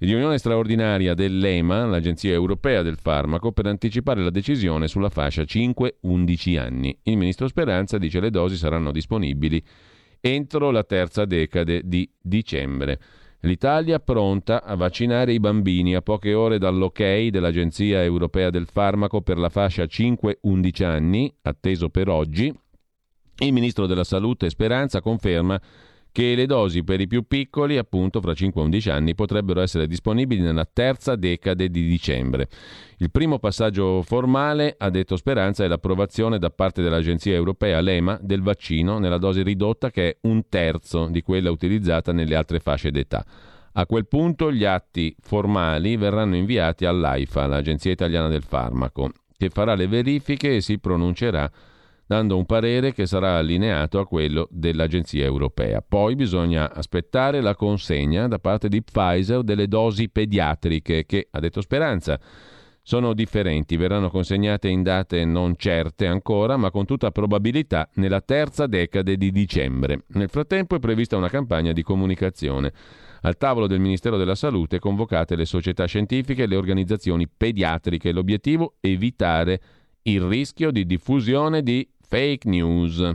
riunione 0.06 0.38
straordinaria 0.38 1.14
dell'EMA, 1.14 1.84
l'Agenzia 1.86 2.32
Europea 2.32 2.82
del 2.82 2.98
Farmaco, 2.98 3.52
per 3.52 3.66
anticipare 3.66 4.22
la 4.22 4.30
decisione 4.30 4.86
sulla 4.86 5.08
fascia 5.08 5.42
5-11 5.42 6.58
anni. 6.58 6.98
Il 7.02 7.16
ministro 7.16 7.48
Speranza 7.48 7.98
dice 7.98 8.18
che 8.18 8.24
le 8.24 8.30
dosi 8.30 8.56
saranno 8.56 8.92
disponibili 8.92 9.62
entro 10.20 10.70
la 10.70 10.84
terza 10.84 11.24
decade 11.24 11.82
di 11.84 12.08
dicembre. 12.20 12.98
L'Italia 13.42 14.00
pronta 14.00 14.64
a 14.64 14.74
vaccinare 14.74 15.32
i 15.32 15.38
bambini 15.38 15.94
a 15.94 16.02
poche 16.02 16.34
ore 16.34 16.58
dall'ok 16.58 17.28
dell'Agenzia 17.28 18.02
Europea 18.02 18.50
del 18.50 18.66
Farmaco 18.66 19.20
per 19.20 19.38
la 19.38 19.48
fascia 19.48 19.84
5-11 19.84 20.84
anni, 20.84 21.32
atteso 21.42 21.88
per 21.88 22.08
oggi. 22.08 22.52
Il 23.40 23.52
ministro 23.52 23.86
della 23.86 24.02
Salute 24.02 24.50
Speranza 24.50 25.00
conferma 25.00 25.60
le 26.12 26.46
dosi 26.46 26.82
per 26.82 27.00
i 27.00 27.06
più 27.06 27.26
piccoli, 27.26 27.76
appunto 27.76 28.20
fra 28.20 28.34
5 28.34 28.60
e 28.60 28.64
11 28.64 28.90
anni, 28.90 29.14
potrebbero 29.14 29.60
essere 29.60 29.86
disponibili 29.86 30.40
nella 30.40 30.68
terza 30.70 31.14
decade 31.14 31.68
di 31.70 31.86
dicembre. 31.86 32.48
Il 32.98 33.10
primo 33.10 33.38
passaggio 33.38 34.02
formale, 34.02 34.74
ha 34.76 34.90
detto 34.90 35.16
Speranza, 35.16 35.64
è 35.64 35.68
l'approvazione 35.68 36.38
da 36.38 36.50
parte 36.50 36.82
dell'Agenzia 36.82 37.34
europea 37.34 37.80
LEMA 37.80 38.18
del 38.20 38.42
vaccino 38.42 38.98
nella 38.98 39.18
dose 39.18 39.42
ridotta 39.42 39.90
che 39.90 40.08
è 40.08 40.16
un 40.22 40.48
terzo 40.48 41.06
di 41.06 41.22
quella 41.22 41.50
utilizzata 41.50 42.12
nelle 42.12 42.34
altre 42.34 42.58
fasce 42.58 42.90
d'età. 42.90 43.24
A 43.72 43.86
quel 43.86 44.08
punto 44.08 44.50
gli 44.50 44.64
atti 44.64 45.14
formali 45.20 45.96
verranno 45.96 46.34
inviati 46.34 46.84
all'AIFA, 46.84 47.46
l'Agenzia 47.46 47.92
Italiana 47.92 48.26
del 48.26 48.42
Farmaco, 48.42 49.12
che 49.36 49.50
farà 49.50 49.76
le 49.76 49.86
verifiche 49.86 50.56
e 50.56 50.60
si 50.60 50.80
pronuncerà 50.80 51.48
dando 52.08 52.38
un 52.38 52.46
parere 52.46 52.94
che 52.94 53.04
sarà 53.04 53.36
allineato 53.36 53.98
a 53.98 54.06
quello 54.06 54.48
dell'Agenzia 54.50 55.26
europea. 55.26 55.84
Poi 55.86 56.14
bisogna 56.14 56.72
aspettare 56.72 57.42
la 57.42 57.54
consegna 57.54 58.26
da 58.26 58.38
parte 58.38 58.70
di 58.70 58.82
Pfizer 58.82 59.42
delle 59.42 59.68
dosi 59.68 60.08
pediatriche 60.08 61.04
che, 61.04 61.28
ha 61.30 61.38
detto 61.38 61.60
Speranza, 61.60 62.18
sono 62.80 63.12
differenti, 63.12 63.76
verranno 63.76 64.08
consegnate 64.08 64.68
in 64.68 64.82
date 64.82 65.22
non 65.26 65.54
certe 65.56 66.06
ancora, 66.06 66.56
ma 66.56 66.70
con 66.70 66.86
tutta 66.86 67.10
probabilità 67.10 67.90
nella 67.96 68.22
terza 68.22 68.66
decade 68.66 69.18
di 69.18 69.30
dicembre. 69.30 70.04
Nel 70.14 70.30
frattempo 70.30 70.76
è 70.76 70.78
prevista 70.78 71.18
una 71.18 71.28
campagna 71.28 71.72
di 71.72 71.82
comunicazione. 71.82 72.72
Al 73.20 73.36
tavolo 73.36 73.66
del 73.66 73.80
Ministero 73.80 74.16
della 74.16 74.34
Salute 74.34 74.78
convocate 74.78 75.36
le 75.36 75.44
società 75.44 75.84
scientifiche 75.84 76.44
e 76.44 76.46
le 76.46 76.56
organizzazioni 76.56 77.28
pediatriche. 77.28 78.12
L'obiettivo 78.12 78.76
evitare 78.80 79.60
il 80.04 80.22
rischio 80.22 80.70
di 80.70 80.86
diffusione 80.86 81.62
di 81.62 81.86
fake 82.08 82.48
news. 82.48 83.12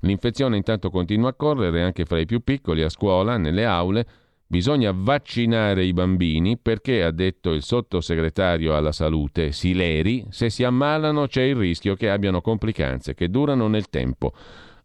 L'infezione 0.00 0.56
intanto 0.56 0.90
continua 0.90 1.30
a 1.30 1.34
correre 1.34 1.82
anche 1.82 2.04
fra 2.04 2.18
i 2.18 2.26
più 2.26 2.40
piccoli 2.40 2.82
a 2.82 2.88
scuola, 2.88 3.36
nelle 3.36 3.64
aule. 3.64 4.06
Bisogna 4.48 4.92
vaccinare 4.94 5.84
i 5.84 5.92
bambini 5.92 6.56
perché, 6.56 7.02
ha 7.02 7.10
detto 7.10 7.52
il 7.52 7.62
sottosegretario 7.62 8.76
alla 8.76 8.92
salute 8.92 9.50
Sileri, 9.50 10.24
se 10.30 10.50
si 10.50 10.62
ammalano 10.62 11.26
c'è 11.26 11.42
il 11.42 11.56
rischio 11.56 11.96
che 11.96 12.08
abbiano 12.08 12.40
complicanze 12.40 13.14
che 13.14 13.28
durano 13.28 13.66
nel 13.66 13.88
tempo. 13.88 14.32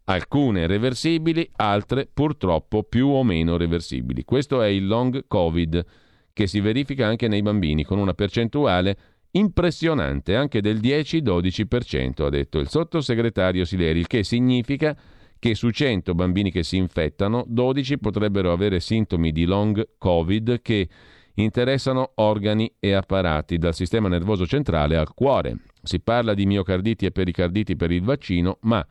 Alcune 0.04 0.66
reversibili, 0.66 1.48
altre 1.54 2.08
purtroppo 2.12 2.82
più 2.82 3.06
o 3.06 3.22
meno 3.22 3.56
reversibili. 3.56 4.24
Questo 4.24 4.60
è 4.60 4.66
il 4.66 4.88
long 4.88 5.26
Covid 5.28 5.84
che 6.32 6.48
si 6.48 6.58
verifica 6.58 7.06
anche 7.06 7.28
nei 7.28 7.42
bambini 7.42 7.84
con 7.84 7.98
una 7.98 8.14
percentuale 8.14 8.96
impressionante, 9.32 10.36
anche 10.36 10.60
del 10.60 10.78
10-12%, 10.78 12.24
ha 12.24 12.28
detto 12.28 12.58
il 12.58 12.68
sottosegretario 12.68 13.64
Sileri, 13.64 13.98
il 13.98 14.06
che 14.06 14.24
significa 14.24 14.96
che 15.38 15.54
su 15.54 15.70
100 15.70 16.14
bambini 16.14 16.50
che 16.50 16.62
si 16.62 16.76
infettano, 16.76 17.44
12 17.46 17.98
potrebbero 17.98 18.52
avere 18.52 18.80
sintomi 18.80 19.32
di 19.32 19.44
long 19.44 19.88
Covid 19.98 20.62
che 20.62 20.88
interessano 21.34 22.12
organi 22.16 22.72
e 22.78 22.92
apparati, 22.92 23.58
dal 23.58 23.74
sistema 23.74 24.08
nervoso 24.08 24.46
centrale 24.46 24.96
al 24.96 25.12
cuore. 25.14 25.56
Si 25.82 26.00
parla 26.00 26.34
di 26.34 26.46
miocarditi 26.46 27.06
e 27.06 27.10
pericarditi 27.10 27.74
per 27.74 27.90
il 27.90 28.02
vaccino, 28.02 28.58
ma 28.62 28.86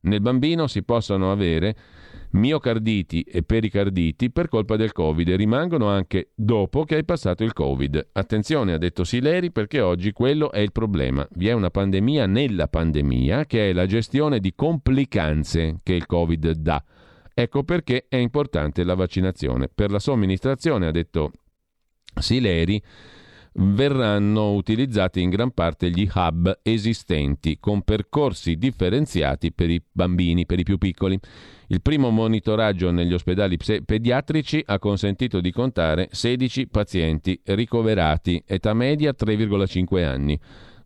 nel 0.00 0.20
bambino 0.20 0.66
si 0.66 0.84
possono 0.84 1.32
avere 1.32 1.76
miocarditi 2.32 3.22
e 3.22 3.42
pericarditi 3.42 4.30
per 4.30 4.48
colpa 4.48 4.76
del 4.76 4.92
Covid 4.92 5.28
e 5.28 5.36
rimangono 5.36 5.88
anche 5.88 6.30
dopo 6.34 6.84
che 6.84 6.96
hai 6.96 7.04
passato 7.04 7.44
il 7.44 7.52
Covid. 7.52 8.08
Attenzione, 8.12 8.72
ha 8.72 8.78
detto 8.78 9.04
Sileri, 9.04 9.50
perché 9.50 9.80
oggi 9.80 10.12
quello 10.12 10.50
è 10.50 10.60
il 10.60 10.72
problema. 10.72 11.26
Vi 11.32 11.48
è 11.48 11.52
una 11.52 11.70
pandemia 11.70 12.26
nella 12.26 12.68
pandemia 12.68 13.46
che 13.46 13.70
è 13.70 13.72
la 13.72 13.86
gestione 13.86 14.40
di 14.40 14.54
complicanze 14.54 15.78
che 15.82 15.94
il 15.94 16.06
Covid 16.06 16.50
dà. 16.52 16.82
Ecco 17.34 17.64
perché 17.64 18.06
è 18.08 18.16
importante 18.16 18.82
la 18.82 18.94
vaccinazione. 18.94 19.68
Per 19.68 19.90
la 19.90 19.98
somministrazione, 19.98 20.86
ha 20.86 20.90
detto 20.90 21.32
Sileri, 22.18 22.82
verranno 23.58 24.52
utilizzati 24.52 25.20
in 25.20 25.30
gran 25.30 25.52
parte 25.52 25.90
gli 25.90 26.08
hub 26.12 26.58
esistenti 26.62 27.58
con 27.58 27.82
percorsi 27.82 28.56
differenziati 28.56 29.52
per 29.52 29.70
i 29.70 29.82
bambini, 29.90 30.46
per 30.46 30.58
i 30.58 30.62
più 30.62 30.78
piccoli. 30.78 31.18
Il 31.68 31.82
primo 31.82 32.10
monitoraggio 32.10 32.90
negli 32.90 33.12
ospedali 33.12 33.56
pediatrici 33.56 34.62
ha 34.66 34.78
consentito 34.78 35.40
di 35.40 35.50
contare 35.50 36.08
16 36.10 36.68
pazienti 36.68 37.40
ricoverati, 37.44 38.42
età 38.46 38.74
media 38.74 39.14
3,5 39.18 40.04
anni. 40.04 40.38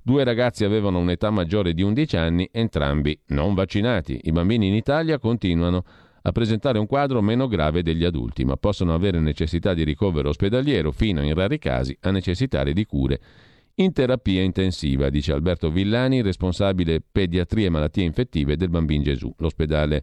Due 0.03 0.25
ragazzi 0.25 0.65
avevano 0.65 0.99
un'età 0.99 1.31
maggiore 1.31 1.75
di 1.75 1.83
11 1.83 2.17
anni, 2.17 2.49
entrambi 2.51 3.19
non 3.27 3.55
vaccinati. 3.55 4.19
I 4.23 4.33
bambini 4.33 4.69
in 4.69 4.75
Italia 4.75 5.19
continuano 5.19 5.77
a 5.77 5.83
presentare 6.33 6.79
un 6.79 6.87
quadro 6.87 7.21
meno 7.23 7.49
grave 7.49 7.83
degli 7.83 8.05
adulti, 8.05 8.45
ma 8.45 8.57
possono 8.57 8.95
avere 8.95 9.21
necessità 9.21 9.75
di 9.75 9.85
ricovero 9.85 10.29
ospedaliero 10.29 10.93
fino 10.93 11.23
in 11.23 11.35
rari 11.35 11.59
casi 11.59 11.97
a 12.03 12.11
necessitare 12.11 12.73
di 12.73 12.85
cure 12.85 13.21
in 13.77 13.93
terapia 13.93 14.43
intensiva, 14.43 15.09
dice 15.09 15.33
Alberto 15.33 15.71
Villani, 15.71 16.21
responsabile 16.21 17.01
pediatria 17.01 17.67
e 17.67 17.71
malattie 17.71 18.05
infettive 18.05 18.57
del 18.57 18.69
Bambin 18.69 19.03
Gesù, 19.03 19.33
l'ospedale 19.39 20.03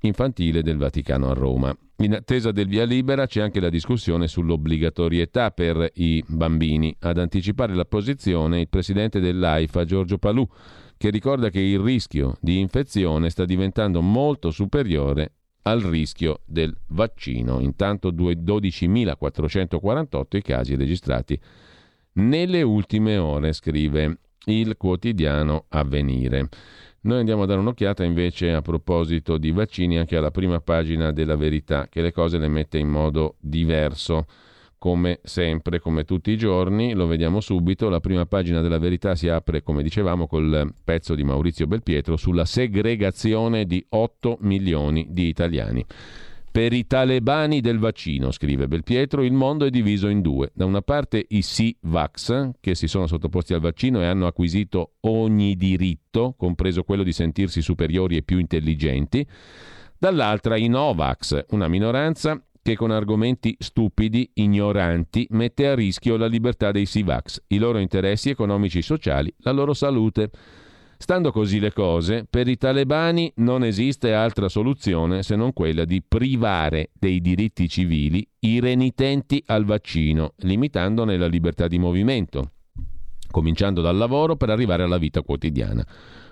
infantile 0.00 0.62
del 0.62 0.78
Vaticano 0.78 1.28
a 1.28 1.34
Roma. 1.34 1.76
In 1.98 2.14
attesa 2.14 2.50
del 2.50 2.66
via 2.66 2.84
libera 2.84 3.26
c'è 3.26 3.42
anche 3.42 3.60
la 3.60 3.68
discussione 3.68 4.26
sull'obbligatorietà 4.26 5.50
per 5.50 5.90
i 5.94 6.24
bambini. 6.26 6.94
Ad 7.00 7.18
anticipare 7.18 7.74
la 7.74 7.84
posizione 7.84 8.60
il 8.60 8.68
presidente 8.68 9.20
dell'AIFA, 9.20 9.84
Giorgio 9.84 10.18
Palù, 10.18 10.46
che 10.96 11.10
ricorda 11.10 11.50
che 11.50 11.60
il 11.60 11.78
rischio 11.78 12.36
di 12.40 12.58
infezione 12.58 13.30
sta 13.30 13.44
diventando 13.44 14.00
molto 14.00 14.50
superiore 14.50 15.32
al 15.62 15.80
rischio 15.80 16.40
del 16.44 16.76
vaccino. 16.88 17.60
Intanto 17.60 18.10
12.448 18.10 20.36
i 20.36 20.42
casi 20.42 20.74
registrati 20.76 21.40
nelle 22.14 22.62
ultime 22.62 23.16
ore, 23.16 23.52
scrive 23.52 24.18
il 24.46 24.76
quotidiano 24.76 25.66
Avvenire. 25.68 26.48
Noi 27.02 27.18
andiamo 27.18 27.42
a 27.42 27.46
dare 27.46 27.60
un'occhiata 27.60 28.04
invece 28.04 28.52
a 28.52 28.62
proposito 28.62 29.36
di 29.36 29.50
vaccini 29.50 29.98
anche 29.98 30.16
alla 30.16 30.30
prima 30.30 30.60
pagina 30.60 31.12
della 31.12 31.36
verità, 31.36 31.88
che 31.88 32.00
le 32.00 32.12
cose 32.12 32.38
le 32.38 32.48
mette 32.48 32.78
in 32.78 32.88
modo 32.88 33.36
diverso 33.40 34.26
come 34.84 35.20
sempre, 35.22 35.80
come 35.80 36.04
tutti 36.04 36.30
i 36.30 36.36
giorni, 36.36 36.92
lo 36.92 37.06
vediamo 37.06 37.40
subito. 37.40 37.88
La 37.88 38.00
prima 38.00 38.26
pagina 38.26 38.60
della 38.60 38.76
verità 38.76 39.14
si 39.14 39.28
apre, 39.28 39.62
come 39.62 39.82
dicevamo, 39.82 40.26
col 40.26 40.74
pezzo 40.84 41.14
di 41.14 41.24
Maurizio 41.24 41.66
Belpietro 41.66 42.18
sulla 42.18 42.44
segregazione 42.44 43.64
di 43.64 43.82
8 43.88 44.36
milioni 44.42 45.06
di 45.08 45.26
italiani. 45.26 45.82
Per 46.52 46.74
i 46.74 46.86
talebani 46.86 47.62
del 47.62 47.78
vaccino, 47.78 48.30
scrive 48.30 48.68
Belpietro, 48.68 49.22
il 49.22 49.32
mondo 49.32 49.64
è 49.64 49.70
diviso 49.70 50.08
in 50.08 50.20
due. 50.20 50.50
Da 50.52 50.66
una 50.66 50.82
parte 50.82 51.24
i 51.30 51.40
Sì-Vax, 51.40 52.50
che 52.60 52.74
si 52.74 52.86
sono 52.86 53.06
sottoposti 53.06 53.54
al 53.54 53.60
vaccino 53.60 54.02
e 54.02 54.04
hanno 54.04 54.26
acquisito 54.26 54.96
ogni 55.00 55.56
diritto, 55.56 56.34
compreso 56.36 56.82
quello 56.82 57.04
di 57.04 57.12
sentirsi 57.12 57.62
superiori 57.62 58.18
e 58.18 58.22
più 58.22 58.38
intelligenti. 58.38 59.26
Dall'altra 59.96 60.58
i 60.58 60.68
Novax, 60.68 61.46
una 61.52 61.68
minoranza 61.68 62.38
che 62.64 62.76
con 62.76 62.90
argomenti 62.90 63.54
stupidi, 63.58 64.30
ignoranti, 64.32 65.26
mette 65.32 65.68
a 65.68 65.74
rischio 65.74 66.16
la 66.16 66.26
libertà 66.26 66.72
dei 66.72 66.86
Sivax, 66.86 67.42
i 67.48 67.58
loro 67.58 67.76
interessi 67.76 68.30
economici 68.30 68.78
e 68.78 68.82
sociali, 68.82 69.30
la 69.40 69.50
loro 69.50 69.74
salute. 69.74 70.30
Stando 70.96 71.30
così 71.30 71.60
le 71.60 71.74
cose, 71.74 72.26
per 72.28 72.48
i 72.48 72.56
talebani 72.56 73.30
non 73.36 73.64
esiste 73.64 74.14
altra 74.14 74.48
soluzione 74.48 75.22
se 75.22 75.36
non 75.36 75.52
quella 75.52 75.84
di 75.84 76.02
privare 76.02 76.88
dei 76.94 77.20
diritti 77.20 77.68
civili 77.68 78.26
i 78.40 78.60
renitenti 78.60 79.42
al 79.48 79.66
vaccino, 79.66 80.32
limitandone 80.38 81.18
la 81.18 81.26
libertà 81.26 81.68
di 81.68 81.78
movimento, 81.78 82.52
cominciando 83.30 83.82
dal 83.82 83.98
lavoro 83.98 84.36
per 84.36 84.48
arrivare 84.48 84.84
alla 84.84 84.96
vita 84.96 85.20
quotidiana. 85.20 85.86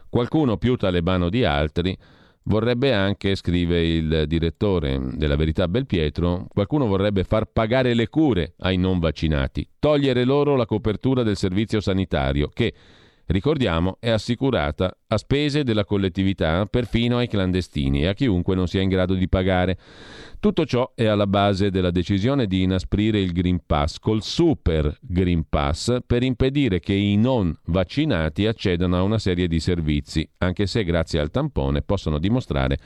Qualcuno 0.08 0.56
più 0.56 0.76
talebano 0.76 1.28
di 1.28 1.44
altri 1.44 1.94
Vorrebbe 2.44 2.93
anche, 2.93 3.36
scrive 3.36 3.86
il 3.86 4.24
direttore 4.27 5.01
della 5.14 5.36
Verità 5.36 5.69
Belpietro, 5.69 6.47
qualcuno 6.48 6.86
vorrebbe 6.86 7.23
far 7.23 7.47
pagare 7.47 7.94
le 7.94 8.09
cure 8.09 8.55
ai 8.59 8.77
non 8.77 8.98
vaccinati, 8.98 9.69
togliere 9.78 10.24
loro 10.24 10.56
la 10.56 10.66
copertura 10.66 11.23
del 11.23 11.36
servizio 11.36 11.81
sanitario 11.81 12.48
che 12.52 12.74
ricordiamo, 13.27 13.97
è 14.01 14.11
assicurata 14.11 14.97
a 15.07 15.16
spese 15.16 15.62
della 15.65 15.85
collettività 15.85 16.66
perfino 16.66 17.19
ai 17.19 17.28
clandestini 17.28 18.03
e 18.03 18.09
a 18.09 18.15
chiunque 18.15 18.55
non 18.55 18.69
sia 18.69 18.81
in 18.81 18.89
grado 18.89 19.15
di 19.15 19.28
pagare. 19.28 19.78
Tutto 20.40 20.65
ciò 20.65 20.93
è 20.94 21.07
alla 21.07 21.27
base 21.27 21.70
della 21.70 21.90
decisione 21.90 22.47
di 22.47 22.62
inasprire 22.62 23.20
il 23.20 23.32
Green 23.32 23.61
Pass 23.65 23.99
col 23.99 24.23
Super 24.23 24.97
Green 25.01 25.44
Pass 25.49 25.99
per 26.07 26.23
impedire 26.23 26.81
che 26.81 26.94
i 26.94 27.16
non 27.16 27.57
vaccinati 27.66 28.47
accedano 28.47 28.97
a 28.97 29.03
una 29.03 29.19
serie 29.19 29.47
di 29.47 29.61
servizi, 29.61 30.28
anche 30.39 30.66
se 30.66 30.85
grazie 30.85 31.20
al 31.20 31.31
tampone 31.31 31.82
possono 31.82 32.19
dimostrare 32.19 32.78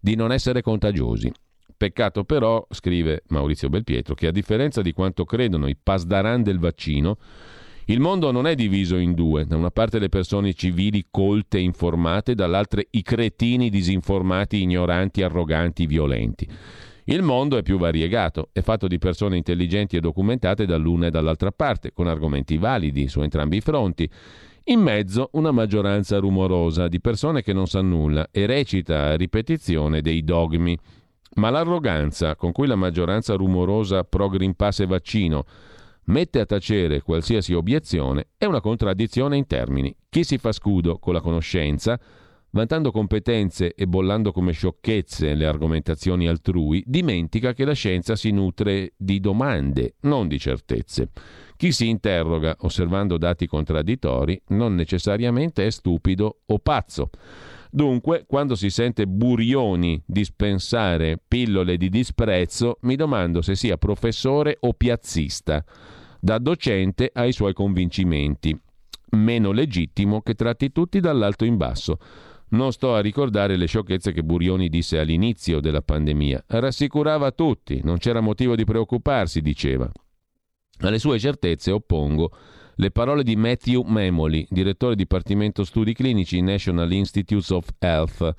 di 0.00 0.14
non 0.14 0.32
essere 0.32 0.62
contagiosi. 0.62 1.30
Peccato 1.76 2.24
però, 2.24 2.66
scrive 2.68 3.22
Maurizio 3.28 3.70
Belpietro, 3.70 4.14
che 4.14 4.26
a 4.26 4.30
differenza 4.30 4.82
di 4.82 4.92
quanto 4.92 5.24
credono 5.24 5.66
i 5.66 5.76
pasdaran 5.82 6.42
del 6.42 6.58
vaccino, 6.58 7.16
il 7.90 7.98
mondo 7.98 8.30
non 8.30 8.46
è 8.46 8.54
diviso 8.54 8.94
in 8.98 9.14
due, 9.14 9.44
da 9.46 9.56
una 9.56 9.72
parte 9.72 9.98
le 9.98 10.08
persone 10.08 10.54
civili 10.54 11.06
colte 11.10 11.58
e 11.58 11.62
informate, 11.62 12.36
dall'altra 12.36 12.80
i 12.88 13.02
cretini 13.02 13.68
disinformati, 13.68 14.62
ignoranti, 14.62 15.22
arroganti, 15.22 15.86
violenti. 15.86 16.48
Il 17.06 17.22
mondo 17.22 17.56
è 17.56 17.62
più 17.62 17.78
variegato, 17.78 18.50
è 18.52 18.60
fatto 18.60 18.86
di 18.86 18.98
persone 18.98 19.36
intelligenti 19.36 19.96
e 19.96 20.00
documentate 20.00 20.66
dall'una 20.66 21.08
e 21.08 21.10
dall'altra 21.10 21.50
parte, 21.50 21.92
con 21.92 22.06
argomenti 22.06 22.58
validi 22.58 23.08
su 23.08 23.22
entrambi 23.22 23.56
i 23.56 23.60
fronti. 23.60 24.08
In 24.66 24.78
mezzo 24.78 25.30
una 25.32 25.50
maggioranza 25.50 26.18
rumorosa 26.18 26.86
di 26.86 27.00
persone 27.00 27.42
che 27.42 27.52
non 27.52 27.66
sa 27.66 27.80
nulla 27.80 28.28
e 28.30 28.46
recita 28.46 29.06
a 29.06 29.16
ripetizione 29.16 30.00
dei 30.00 30.22
dogmi. 30.22 30.78
Ma 31.34 31.50
l'arroganza 31.50 32.36
con 32.36 32.52
cui 32.52 32.68
la 32.68 32.76
maggioranza 32.76 33.34
rumorosa 33.34 34.04
pro 34.04 34.28
Green 34.28 34.54
Pass 34.54 34.78
e 34.78 34.86
vaccino 34.86 35.44
mette 36.04 36.40
a 36.40 36.46
tacere 36.46 37.02
qualsiasi 37.02 37.52
obiezione 37.52 38.28
è 38.36 38.44
una 38.44 38.60
contraddizione 38.60 39.36
in 39.36 39.46
termini. 39.46 39.94
Chi 40.08 40.24
si 40.24 40.38
fa 40.38 40.52
scudo 40.52 40.98
con 40.98 41.14
la 41.14 41.20
conoscenza 41.20 41.98
vantando 42.50 42.90
competenze 42.90 43.74
e 43.74 43.86
bollando 43.86 44.32
come 44.32 44.52
sciocchezze 44.52 45.34
le 45.34 45.46
argomentazioni 45.46 46.26
altrui, 46.26 46.82
dimentica 46.86 47.52
che 47.52 47.64
la 47.64 47.72
scienza 47.72 48.16
si 48.16 48.30
nutre 48.30 48.92
di 48.96 49.20
domande, 49.20 49.94
non 50.00 50.28
di 50.28 50.38
certezze. 50.38 51.10
Chi 51.56 51.72
si 51.72 51.88
interroga 51.88 52.56
osservando 52.60 53.18
dati 53.18 53.46
contraddittori 53.46 54.40
non 54.48 54.74
necessariamente 54.74 55.66
è 55.66 55.70
stupido 55.70 56.40
o 56.46 56.58
pazzo. 56.58 57.10
Dunque, 57.72 58.24
quando 58.26 58.56
si 58.56 58.68
sente 58.68 59.06
Burioni 59.06 60.02
dispensare 60.04 61.20
pillole 61.26 61.76
di 61.76 61.88
disprezzo, 61.88 62.78
mi 62.82 62.96
domando 62.96 63.42
se 63.42 63.54
sia 63.54 63.76
professore 63.76 64.56
o 64.60 64.72
piazzista, 64.72 65.64
da 66.18 66.38
docente 66.38 67.10
ai 67.14 67.32
suoi 67.32 67.52
convincimenti. 67.52 68.58
Meno 69.12 69.52
legittimo 69.52 70.20
che 70.20 70.34
tratti 70.34 70.72
tutti 70.72 70.98
dall'alto 70.98 71.44
in 71.44 71.56
basso. 71.56 71.98
Non 72.50 72.72
sto 72.72 72.94
a 72.94 73.00
ricordare 73.00 73.56
le 73.56 73.66
sciocchezze 73.66 74.12
che 74.12 74.24
Burioni 74.24 74.68
disse 74.68 74.98
all'inizio 74.98 75.60
della 75.60 75.82
pandemia. 75.82 76.44
Rassicurava 76.48 77.30
tutti, 77.30 77.80
non 77.84 77.98
c'era 77.98 78.20
motivo 78.20 78.56
di 78.56 78.64
preoccuparsi, 78.64 79.40
diceva. 79.40 79.88
Alle 80.80 80.98
sue 80.98 81.18
certezze 81.20 81.70
oppongo 81.70 82.32
le 82.80 82.90
parole 82.90 83.22
di 83.22 83.36
Matthew 83.36 83.82
Memoli, 83.82 84.46
direttore 84.48 84.96
Dipartimento 84.96 85.64
Studi 85.64 85.92
Clinici 85.92 86.40
National 86.40 86.90
Institutes 86.90 87.50
of 87.50 87.68
Health, 87.78 88.34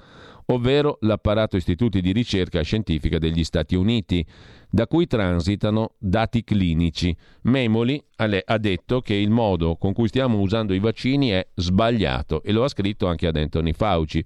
ovvero 0.47 0.97
l'apparato 1.01 1.57
istituti 1.57 2.01
di 2.01 2.11
ricerca 2.11 2.59
scientifica 2.63 3.19
degli 3.19 3.43
Stati 3.43 3.75
Uniti, 3.75 4.25
da 4.67 4.87
cui 4.87 5.05
transitano 5.05 5.91
dati 5.99 6.43
clinici. 6.43 7.15
Memoli 7.43 8.03
ha 8.15 8.57
detto 8.57 9.01
che 9.01 9.13
il 9.13 9.29
modo 9.29 9.75
con 9.75 9.93
cui 9.93 10.07
stiamo 10.07 10.39
usando 10.39 10.73
i 10.73 10.79
vaccini 10.79 11.29
è 11.29 11.47
sbagliato 11.53 12.41
e 12.41 12.51
lo 12.51 12.63
ha 12.63 12.67
scritto 12.67 13.05
anche 13.05 13.27
ad 13.27 13.35
Anthony 13.35 13.73
Fauci. 13.73 14.25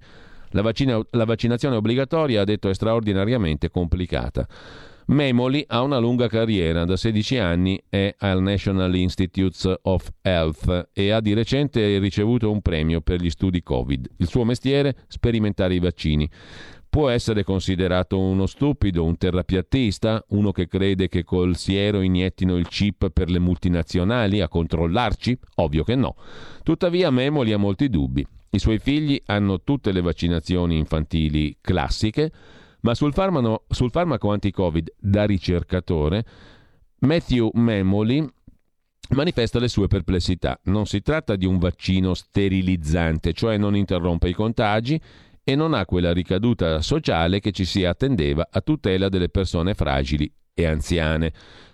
La, 0.52 0.62
vaccina, 0.62 0.98
la 1.10 1.24
vaccinazione 1.26 1.76
obbligatoria, 1.76 2.40
ha 2.40 2.44
detto, 2.44 2.70
è 2.70 2.74
straordinariamente 2.74 3.68
complicata. 3.68 4.48
Memoli 5.08 5.64
ha 5.68 5.82
una 5.82 5.98
lunga 5.98 6.26
carriera, 6.26 6.84
da 6.84 6.96
16 6.96 7.38
anni 7.38 7.80
è 7.88 8.12
al 8.18 8.42
National 8.42 8.92
Institutes 8.96 9.72
of 9.82 10.10
Health 10.20 10.88
e 10.92 11.10
ha 11.10 11.20
di 11.20 11.32
recente 11.32 11.98
ricevuto 11.98 12.50
un 12.50 12.60
premio 12.60 13.00
per 13.02 13.20
gli 13.20 13.30
studi 13.30 13.62
Covid. 13.62 14.08
Il 14.16 14.26
suo 14.26 14.42
mestiere? 14.42 14.96
Sperimentare 15.06 15.74
i 15.74 15.78
vaccini. 15.78 16.28
Può 16.88 17.08
essere 17.08 17.44
considerato 17.44 18.18
uno 18.18 18.46
stupido, 18.46 19.04
un 19.04 19.16
terrapiattista, 19.16 20.24
uno 20.30 20.50
che 20.50 20.66
crede 20.66 21.06
che 21.06 21.22
col 21.22 21.54
siero 21.54 22.00
iniettino 22.00 22.56
il 22.56 22.66
chip 22.66 23.10
per 23.10 23.30
le 23.30 23.38
multinazionali 23.38 24.40
a 24.40 24.48
controllarci? 24.48 25.38
Ovvio 25.56 25.84
che 25.84 25.94
no. 25.94 26.16
Tuttavia 26.64 27.10
Memoli 27.10 27.52
ha 27.52 27.58
molti 27.58 27.88
dubbi. 27.88 28.26
I 28.50 28.58
suoi 28.58 28.80
figli 28.80 29.20
hanno 29.26 29.62
tutte 29.62 29.92
le 29.92 30.00
vaccinazioni 30.00 30.76
infantili 30.78 31.58
classiche, 31.60 32.32
ma 32.86 32.94
sul 32.94 33.12
farmaco, 33.12 33.64
sul 33.68 33.90
farmaco 33.90 34.30
anti-Covid 34.30 34.94
da 34.96 35.24
ricercatore, 35.24 36.24
Matthew 37.00 37.50
Memoli 37.54 38.24
manifesta 39.10 39.58
le 39.58 39.66
sue 39.66 39.88
perplessità. 39.88 40.60
Non 40.66 40.86
si 40.86 41.02
tratta 41.02 41.34
di 41.34 41.46
un 41.46 41.58
vaccino 41.58 42.14
sterilizzante, 42.14 43.32
cioè 43.32 43.56
non 43.56 43.74
interrompe 43.74 44.28
i 44.28 44.34
contagi 44.34 45.00
e 45.42 45.56
non 45.56 45.74
ha 45.74 45.84
quella 45.84 46.12
ricaduta 46.12 46.80
sociale 46.80 47.40
che 47.40 47.50
ci 47.50 47.64
si 47.64 47.84
attendeva 47.84 48.46
a 48.48 48.60
tutela 48.60 49.08
delle 49.08 49.30
persone 49.30 49.74
fragili 49.74 50.32
e 50.54 50.64
anziane, 50.64 51.32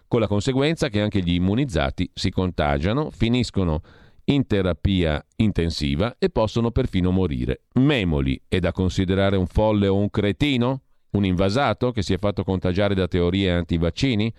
con 0.09 0.18
la 0.18 0.26
conseguenza 0.26 0.89
che 0.89 1.02
anche 1.02 1.20
gli 1.20 1.34
immunizzati 1.34 2.10
si 2.14 2.30
contagiano, 2.30 3.10
finiscono 3.10 3.82
in 4.24 4.47
terapia 4.47 5.22
intensiva 5.36 6.16
e 6.18 6.30
possono 6.30 6.70
perfino 6.70 7.10
morire. 7.10 7.64
Memoli 7.74 8.40
è 8.48 8.60
da 8.60 8.72
considerare 8.72 9.36
un 9.36 9.47
folle 9.47 9.89
o 9.89 9.97
un 9.97 10.09
cretino? 10.09 10.80
Un 11.12 11.26
invasato 11.26 11.93
che 11.93 12.02
si 12.02 12.14
è 12.14 12.18
fatto 12.18 12.43
contagiare 12.43 12.94
da 12.94 13.06
teorie 13.06 13.51
antivaccini? 13.51 14.32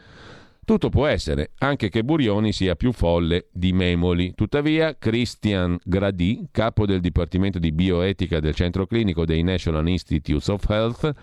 Tutto 0.66 0.90
può 0.90 1.06
essere, 1.06 1.52
anche 1.60 1.90
che 1.90 2.04
Burioni 2.04 2.52
sia 2.52 2.76
più 2.76 2.92
folle 2.94 3.48
di 3.52 3.74
Memoli. 3.74 4.34
Tuttavia, 4.34 4.98
Christian 4.98 5.78
Grady, 5.84 6.48
capo 6.50 6.88
del 6.88 7.00
Dipartimento 7.00 7.60
di 7.60 7.72
Bioetica 7.72 8.40
del 8.40 8.56
Centro 8.56 8.88
Clinico 8.88 9.24
dei 9.24 9.44
National 9.44 9.88
Institutes 9.88 10.48
of 10.48 10.68
Health, 10.68 11.14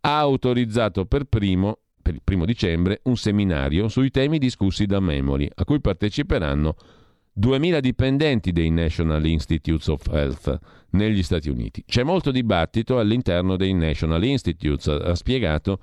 ha 0.00 0.18
autorizzato 0.18 1.06
per 1.06 1.24
primo, 1.24 1.78
per 2.00 2.14
il 2.14 2.20
primo 2.22 2.44
dicembre, 2.44 3.00
un 3.04 3.16
seminario 3.16 3.88
sui 3.88 4.10
temi 4.10 4.38
discussi 4.38 4.86
da 4.86 5.00
Memoli, 5.00 5.50
a 5.52 5.64
cui 5.64 5.80
parteciperanno 5.80 6.76
2.000 7.40 7.80
dipendenti 7.80 8.52
dei 8.52 8.70
National 8.70 9.24
Institutes 9.26 9.88
of 9.88 10.06
Health 10.08 10.58
negli 10.90 11.22
Stati 11.22 11.50
Uniti. 11.50 11.82
C'è 11.84 12.02
molto 12.04 12.30
dibattito 12.30 12.98
all'interno 12.98 13.56
dei 13.56 13.72
National 13.72 14.22
Institutes, 14.24 14.86
ha 14.86 15.14
spiegato 15.14 15.80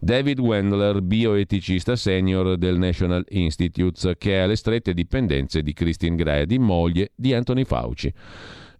David 0.00 0.38
Wendler, 0.38 1.00
bioeticista 1.02 1.96
senior 1.96 2.56
del 2.56 2.78
National 2.78 3.24
Institutes, 3.30 4.12
che 4.18 4.34
è 4.34 4.38
alle 4.38 4.56
strette 4.56 4.94
dipendenze 4.94 5.62
di 5.62 5.72
Christine 5.72 6.16
Grady, 6.16 6.58
moglie 6.58 7.12
di 7.14 7.34
Anthony 7.34 7.64
Fauci. 7.64 8.12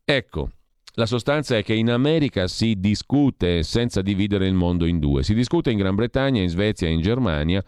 Ecco, 0.05 0.51
la 0.95 1.07
sostanza 1.07 1.57
è 1.57 1.63
che 1.63 1.75
in 1.75 1.91
America 1.91 2.49
si 2.49 2.75
discute 2.79 3.63
senza 3.63 4.03
dividere 4.03 4.47
il 4.47 4.55
mondo 4.55 4.85
in 4.85 4.99
due. 4.99 5.23
Si 5.23 5.35
discute 5.35 5.71
in 5.71 5.79
Gran 5.79 5.95
Bretagna, 5.95 6.43
in 6.43 6.49
Svezia 6.49 6.89
in 6.89 7.01
Germania 7.01 7.63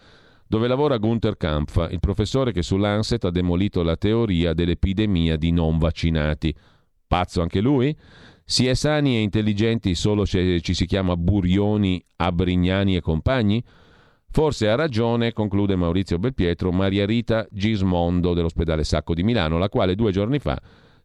dove 0.51 0.67
lavora 0.67 0.99
Gunther 0.99 1.37
Kampf, 1.37 1.87
il 1.93 2.01
professore 2.01 2.51
che 2.51 2.63
su 2.63 2.77
Lancet 2.77 3.25
ha 3.25 3.31
demolito 3.31 3.85
la 3.85 3.95
teoria 3.95 4.53
dell'epidemia 4.53 5.37
di 5.37 5.53
non 5.53 5.79
vaccinati. 5.79 6.53
Pazzo 7.07 7.41
anche 7.41 7.61
lui? 7.61 7.97
Si 8.45 8.67
è 8.67 8.75
sani 8.75 9.15
e 9.15 9.21
intelligenti 9.21 9.95
solo 9.95 10.25
se 10.25 10.61
ci 10.61 10.75
si 10.75 10.87
chiama 10.87 11.17
Burioni, 11.17 12.05
Abrignani 12.17 12.97
e 12.97 13.01
compagni? 13.01 13.63
Forse 14.29 14.69
ha 14.69 14.75
ragione, 14.75 15.33
conclude 15.33 15.77
Maurizio 15.77 16.19
Belpietro, 16.19 16.73
Maria 16.73 17.07
Rita 17.07 17.47
Gismondo 17.49 18.35
dell'ospedale 18.35 18.83
Sacco 18.83 19.15
di 19.15 19.23
Milano, 19.23 19.57
la 19.57 19.69
quale 19.69 19.95
due 19.95 20.11
giorni 20.11 20.41
fa 20.41 20.61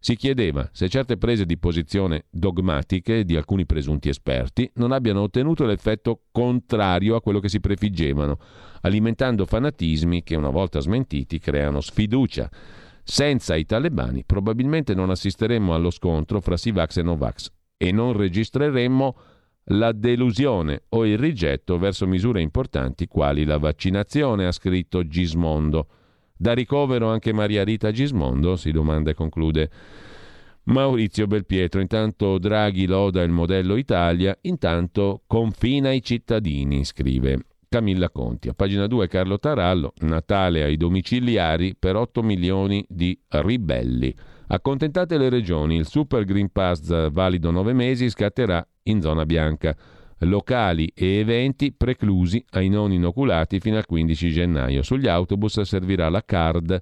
si 0.05 0.15
chiedeva 0.15 0.69
se 0.71 0.87
certe 0.87 1.17
prese 1.17 1.47
di 1.47 1.57
posizione 1.57 2.25
dogmatiche 2.29 3.25
di 3.25 3.35
alcuni 3.35 3.65
presunti 3.65 4.07
esperti 4.07 4.69
non 4.75 4.91
abbiano 4.91 5.21
ottenuto 5.21 5.65
l'effetto 5.65 6.25
contrario 6.31 7.15
a 7.15 7.21
quello 7.23 7.39
che 7.39 7.49
si 7.49 7.59
prefiggevano, 7.59 8.37
alimentando 8.81 9.47
fanatismi 9.47 10.21
che 10.21 10.35
una 10.35 10.51
volta 10.51 10.79
smentiti 10.79 11.39
creano 11.39 11.81
sfiducia. 11.81 12.47
Senza 13.03 13.55
i 13.55 13.65
talebani 13.65 14.23
probabilmente 14.23 14.93
non 14.93 15.09
assisteremmo 15.09 15.73
allo 15.73 15.89
scontro 15.89 16.39
fra 16.39 16.55
Sivax 16.55 16.97
e 16.97 17.01
Novax 17.01 17.51
e 17.75 17.91
non 17.91 18.13
registreremmo 18.13 19.17
la 19.69 19.91
delusione 19.91 20.83
o 20.89 21.03
il 21.07 21.17
rigetto 21.17 21.79
verso 21.79 22.05
misure 22.05 22.41
importanti 22.41 23.07
quali 23.07 23.43
la 23.43 23.57
vaccinazione, 23.57 24.45
ha 24.45 24.51
scritto 24.51 25.07
Gismondo. 25.07 25.87
Da 26.37 26.53
ricovero 26.53 27.09
anche 27.09 27.31
Maria 27.31 27.63
Rita 27.63 27.91
Gismondo? 27.91 28.57
si 28.57 28.71
domanda 28.71 29.09
e 29.09 29.13
conclude 29.13 29.69
Maurizio 30.63 31.27
Belpietro. 31.27 31.79
Intanto 31.79 32.37
Draghi 32.37 32.87
loda 32.87 33.23
il 33.23 33.31
modello 33.31 33.77
Italia, 33.77 34.37
intanto 34.41 35.21
confina 35.27 35.91
i 35.91 36.03
cittadini, 36.03 36.83
scrive 36.83 37.45
Camilla 37.69 38.09
Conti. 38.09 38.49
A 38.49 38.53
pagina 38.53 38.85
2 38.85 39.07
Carlo 39.07 39.39
Tarallo, 39.39 39.93
Natale 40.01 40.63
ai 40.63 40.75
domiciliari 40.75 41.73
per 41.77 41.95
8 41.95 42.21
milioni 42.21 42.85
di 42.89 43.17
ribelli. 43.29 44.13
Accontentate 44.47 45.17
le 45.17 45.29
regioni, 45.29 45.77
il 45.77 45.87
Super 45.87 46.25
Green 46.25 46.51
Pass 46.51 47.11
valido 47.11 47.49
9 47.49 47.71
mesi 47.71 48.09
scatterà 48.09 48.65
in 48.83 49.01
zona 49.01 49.25
bianca 49.25 49.75
locali 50.25 50.91
e 50.93 51.19
eventi 51.19 51.71
preclusi 51.71 52.43
ai 52.51 52.69
non 52.69 52.91
inoculati 52.91 53.59
fino 53.59 53.77
al 53.77 53.85
15 53.85 54.31
gennaio. 54.31 54.83
Sugli 54.83 55.07
autobus 55.07 55.61
servirà 55.61 56.09
la 56.09 56.23
card 56.23 56.81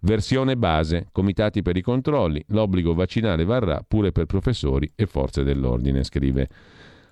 versione 0.00 0.56
base, 0.56 1.08
comitati 1.12 1.62
per 1.62 1.76
i 1.76 1.80
controlli, 1.80 2.42
l'obbligo 2.48 2.94
vaccinale 2.94 3.44
varrà 3.44 3.84
pure 3.86 4.12
per 4.12 4.26
professori 4.26 4.90
e 4.94 5.06
forze 5.06 5.42
dell'ordine, 5.42 6.04
scrive 6.04 6.48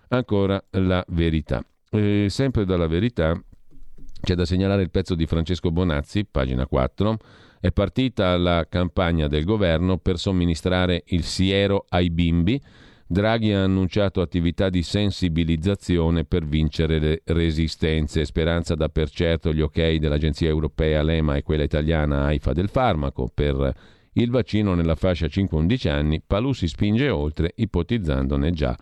ancora 0.08 0.62
la 0.70 1.04
verità. 1.08 1.64
E 1.90 2.26
sempre 2.28 2.64
dalla 2.64 2.86
verità 2.86 3.40
c'è 4.20 4.34
da 4.34 4.44
segnalare 4.44 4.82
il 4.82 4.90
pezzo 4.90 5.14
di 5.14 5.26
Francesco 5.26 5.70
Bonazzi, 5.70 6.26
pagina 6.26 6.66
4. 6.66 7.16
È 7.60 7.70
partita 7.72 8.36
la 8.36 8.66
campagna 8.68 9.28
del 9.28 9.44
governo 9.44 9.98
per 9.98 10.18
somministrare 10.18 11.02
il 11.06 11.24
siero 11.24 11.84
ai 11.88 12.10
bimbi 12.10 12.60
Draghi 13.12 13.52
ha 13.52 13.64
annunciato 13.64 14.20
attività 14.20 14.70
di 14.70 14.84
sensibilizzazione 14.84 16.24
per 16.24 16.44
vincere 16.44 17.00
le 17.00 17.22
resistenze. 17.24 18.24
Speranza 18.24 18.76
da 18.76 18.88
per 18.88 19.10
certo 19.10 19.52
gli 19.52 19.60
ok 19.60 19.96
dell'Agenzia 19.96 20.46
Europea, 20.46 21.02
l'EMA 21.02 21.34
e 21.34 21.42
quella 21.42 21.64
italiana 21.64 22.26
AIFA 22.26 22.52
del 22.52 22.68
farmaco 22.68 23.28
per 23.34 23.74
il 24.12 24.30
vaccino 24.30 24.74
nella 24.74 24.94
fascia 24.94 25.26
5-11 25.26 25.88
anni. 25.88 26.22
Palù 26.24 26.52
si 26.52 26.68
spinge 26.68 27.08
oltre, 27.08 27.50
ipotizzandone 27.56 28.52
già 28.52 28.78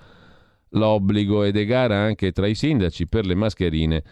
l'obbligo 0.72 1.44
ed 1.44 1.56
è 1.56 1.64
gara 1.64 1.96
anche 1.96 2.30
tra 2.30 2.46
i 2.46 2.54
sindaci 2.54 3.08
per 3.08 3.24
le 3.24 3.34
mascherine 3.34 4.04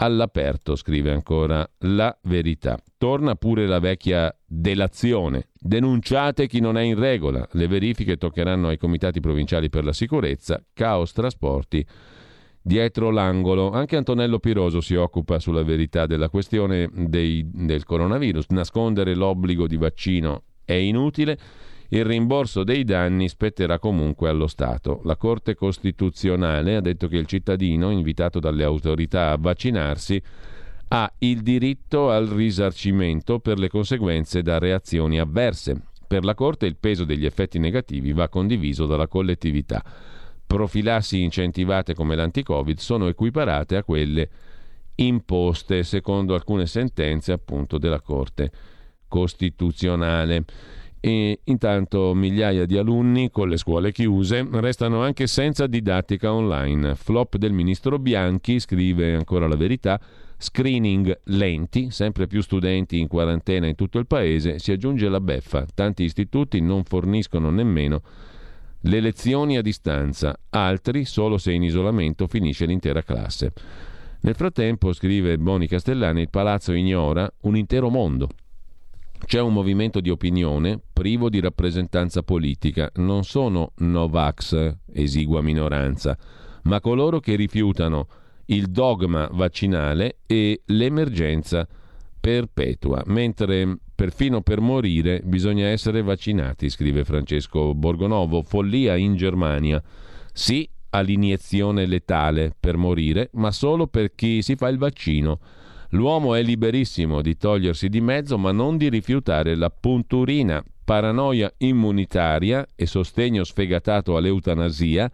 all'aperto, 0.00 0.76
scrive 0.76 1.12
ancora 1.12 1.68
la 1.80 2.16
verità. 2.22 2.78
Torna 2.96 3.34
pure 3.34 3.66
la 3.66 3.78
vecchia 3.78 4.34
delazione. 4.44 5.48
Denunciate 5.54 6.46
chi 6.46 6.60
non 6.60 6.76
è 6.76 6.82
in 6.82 6.98
regola. 6.98 7.46
Le 7.52 7.66
verifiche 7.66 8.16
toccheranno 8.16 8.68
ai 8.68 8.78
comitati 8.78 9.20
provinciali 9.20 9.68
per 9.68 9.84
la 9.84 9.92
sicurezza, 9.92 10.62
caos 10.72 11.12
trasporti. 11.12 11.84
Dietro 12.60 13.10
l'angolo, 13.10 13.70
anche 13.70 13.96
Antonello 13.96 14.38
Piroso 14.38 14.80
si 14.80 14.94
occupa 14.94 15.38
sulla 15.38 15.62
verità 15.62 16.06
della 16.06 16.28
questione 16.28 16.88
dei, 16.92 17.48
del 17.50 17.84
coronavirus. 17.84 18.46
Nascondere 18.48 19.14
l'obbligo 19.14 19.66
di 19.66 19.76
vaccino 19.76 20.42
è 20.64 20.74
inutile 20.74 21.38
il 21.90 22.04
rimborso 22.04 22.64
dei 22.64 22.84
danni 22.84 23.28
spetterà 23.28 23.78
comunque 23.78 24.28
allo 24.28 24.46
Stato. 24.46 25.00
La 25.04 25.16
Corte 25.16 25.54
Costituzionale 25.54 26.76
ha 26.76 26.80
detto 26.80 27.08
che 27.08 27.16
il 27.16 27.26
cittadino, 27.26 27.90
invitato 27.90 28.40
dalle 28.40 28.64
autorità 28.64 29.30
a 29.30 29.38
vaccinarsi, 29.38 30.22
ha 30.88 31.10
il 31.18 31.40
diritto 31.42 32.10
al 32.10 32.26
risarcimento 32.26 33.38
per 33.40 33.58
le 33.58 33.68
conseguenze 33.68 34.42
da 34.42 34.58
reazioni 34.58 35.18
avverse. 35.18 35.82
Per 36.06 36.24
la 36.24 36.34
Corte 36.34 36.66
il 36.66 36.76
peso 36.76 37.04
degli 37.04 37.24
effetti 37.24 37.58
negativi 37.58 38.12
va 38.12 38.28
condiviso 38.28 38.86
dalla 38.86 39.06
collettività. 39.06 39.82
Profilassi 40.46 41.22
incentivate 41.22 41.94
come 41.94 42.16
l'anti-Covid 42.16 42.78
sono 42.78 43.06
equiparate 43.06 43.76
a 43.76 43.84
quelle 43.84 44.28
imposte 44.96 45.82
secondo 45.84 46.34
alcune 46.34 46.66
sentenze 46.66 47.32
appunto 47.32 47.78
della 47.78 48.00
Corte 48.00 48.50
Costituzionale. 49.06 50.44
E 51.00 51.40
intanto 51.44 52.12
migliaia 52.12 52.66
di 52.66 52.76
alunni 52.76 53.30
con 53.30 53.48
le 53.48 53.56
scuole 53.56 53.92
chiuse 53.92 54.46
restano 54.50 55.02
anche 55.02 55.28
senza 55.28 55.66
didattica 55.66 56.32
online. 56.32 56.96
Flop 56.96 57.36
del 57.36 57.52
ministro 57.52 57.98
Bianchi, 57.98 58.58
scrive 58.58 59.14
ancora 59.14 59.46
la 59.46 59.54
verità, 59.54 60.00
screening 60.36 61.20
lenti, 61.24 61.90
sempre 61.90 62.26
più 62.26 62.40
studenti 62.40 62.98
in 62.98 63.06
quarantena 63.06 63.66
in 63.66 63.76
tutto 63.76 63.98
il 63.98 64.06
paese, 64.06 64.58
si 64.58 64.72
aggiunge 64.72 65.08
la 65.08 65.20
beffa. 65.20 65.66
Tanti 65.72 66.02
istituti 66.02 66.60
non 66.60 66.82
forniscono 66.82 67.50
nemmeno 67.50 68.02
le 68.82 69.00
lezioni 69.00 69.56
a 69.56 69.62
distanza, 69.62 70.36
altri 70.50 71.04
solo 71.04 71.38
se 71.38 71.52
in 71.52 71.62
isolamento 71.62 72.26
finisce 72.26 72.66
l'intera 72.66 73.02
classe. 73.02 73.52
Nel 74.20 74.34
frattempo, 74.34 74.92
scrive 74.92 75.38
Boni 75.38 75.68
Castellani, 75.68 76.22
il 76.22 76.30
palazzo 76.30 76.72
ignora 76.72 77.30
un 77.42 77.56
intero 77.56 77.88
mondo. 77.88 78.28
C'è 79.24 79.40
un 79.40 79.52
movimento 79.52 80.00
di 80.00 80.10
opinione 80.10 80.80
privo 80.92 81.28
di 81.28 81.40
rappresentanza 81.40 82.22
politica. 82.22 82.90
Non 82.96 83.24
sono 83.24 83.72
Novax, 83.78 84.76
esigua 84.92 85.42
minoranza, 85.42 86.16
ma 86.62 86.80
coloro 86.80 87.20
che 87.20 87.34
rifiutano 87.34 88.06
il 88.46 88.68
dogma 88.68 89.28
vaccinale 89.30 90.18
e 90.26 90.62
l'emergenza 90.66 91.68
perpetua, 92.18 93.02
mentre 93.06 93.78
perfino 93.94 94.40
per 94.40 94.60
morire 94.60 95.20
bisogna 95.24 95.66
essere 95.66 96.02
vaccinati, 96.02 96.70
scrive 96.70 97.04
Francesco 97.04 97.74
Borgonovo. 97.74 98.42
Follia 98.42 98.96
in 98.96 99.16
Germania. 99.16 99.82
Sì 100.32 100.68
all'iniezione 100.90 101.84
letale 101.84 102.54
per 102.58 102.76
morire, 102.76 103.28
ma 103.34 103.50
solo 103.50 103.86
per 103.86 104.14
chi 104.14 104.40
si 104.42 104.56
fa 104.56 104.68
il 104.68 104.78
vaccino. 104.78 105.38
L'uomo 105.90 106.34
è 106.34 106.42
liberissimo 106.42 107.22
di 107.22 107.36
togliersi 107.36 107.88
di 107.88 108.00
mezzo, 108.00 108.36
ma 108.36 108.52
non 108.52 108.76
di 108.76 108.88
rifiutare 108.88 109.54
la 109.54 109.70
punturina. 109.70 110.62
Paranoia 110.84 111.52
immunitaria 111.58 112.66
e 112.74 112.86
sostegno 112.86 113.44
sfegatato 113.44 114.16
all'eutanasia 114.16 115.10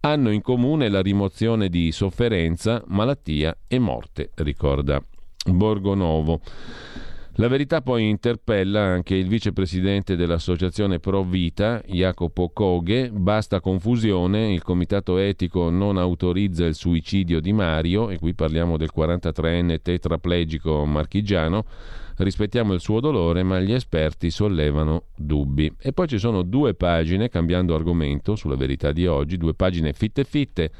hanno 0.00 0.30
in 0.30 0.40
comune 0.42 0.88
la 0.88 1.00
rimozione 1.00 1.68
di 1.68 1.92
sofferenza, 1.92 2.82
malattia 2.88 3.56
e 3.68 3.78
morte, 3.78 4.30
ricorda 4.36 5.00
Borgonovo. 5.46 6.40
La 7.36 7.48
verità 7.48 7.80
poi 7.80 8.10
interpella 8.10 8.82
anche 8.82 9.14
il 9.14 9.26
vicepresidente 9.26 10.16
dell'associazione 10.16 10.98
Pro 10.98 11.22
Vita, 11.22 11.80
Jacopo 11.86 12.50
Coghe. 12.50 13.10
Basta 13.10 13.60
confusione, 13.60 14.52
il 14.52 14.62
comitato 14.62 15.16
etico 15.16 15.70
non 15.70 15.96
autorizza 15.96 16.66
il 16.66 16.74
suicidio 16.74 17.40
di 17.40 17.54
Mario, 17.54 18.10
e 18.10 18.18
qui 18.18 18.34
parliamo 18.34 18.76
del 18.76 18.90
43enne 18.94 19.80
tetraplegico 19.80 20.84
marchigiano. 20.84 21.64
Rispettiamo 22.18 22.74
il 22.74 22.80
suo 22.80 23.00
dolore, 23.00 23.42
ma 23.42 23.58
gli 23.60 23.72
esperti 23.72 24.30
sollevano 24.30 25.04
dubbi. 25.16 25.74
E 25.80 25.94
poi 25.94 26.08
ci 26.08 26.18
sono 26.18 26.42
due 26.42 26.74
pagine, 26.74 27.30
cambiando 27.30 27.74
argomento, 27.74 28.36
sulla 28.36 28.56
verità 28.56 28.92
di 28.92 29.06
oggi, 29.06 29.38
due 29.38 29.54
pagine 29.54 29.94
fitte 29.94 30.24
fitte 30.24 30.70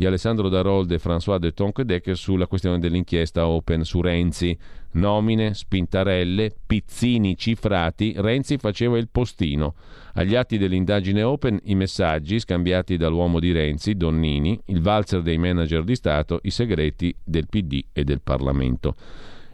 di 0.00 0.06
Alessandro 0.06 0.48
Darolde 0.48 0.94
e 0.94 0.98
François 0.98 1.38
de 1.38 1.52
Tonquedecker 1.52 2.16
sulla 2.16 2.46
questione 2.46 2.78
dell'inchiesta 2.78 3.46
Open 3.46 3.84
su 3.84 4.00
Renzi. 4.00 4.56
Nomine, 4.92 5.52
spintarelle, 5.52 6.54
pizzini 6.66 7.36
cifrati, 7.36 8.14
Renzi 8.16 8.56
faceva 8.56 8.96
il 8.96 9.10
postino. 9.10 9.74
Agli 10.14 10.36
atti 10.36 10.56
dell'indagine 10.56 11.22
Open 11.22 11.60
i 11.64 11.74
messaggi 11.74 12.40
scambiati 12.40 12.96
dall'uomo 12.96 13.40
di 13.40 13.52
Renzi, 13.52 13.94
Donnini, 13.94 14.58
il 14.68 14.80
valzer 14.80 15.20
dei 15.20 15.36
manager 15.36 15.84
di 15.84 15.94
Stato, 15.94 16.38
i 16.44 16.50
segreti 16.50 17.14
del 17.22 17.46
PD 17.46 17.84
e 17.92 18.02
del 18.02 18.22
Parlamento. 18.22 18.94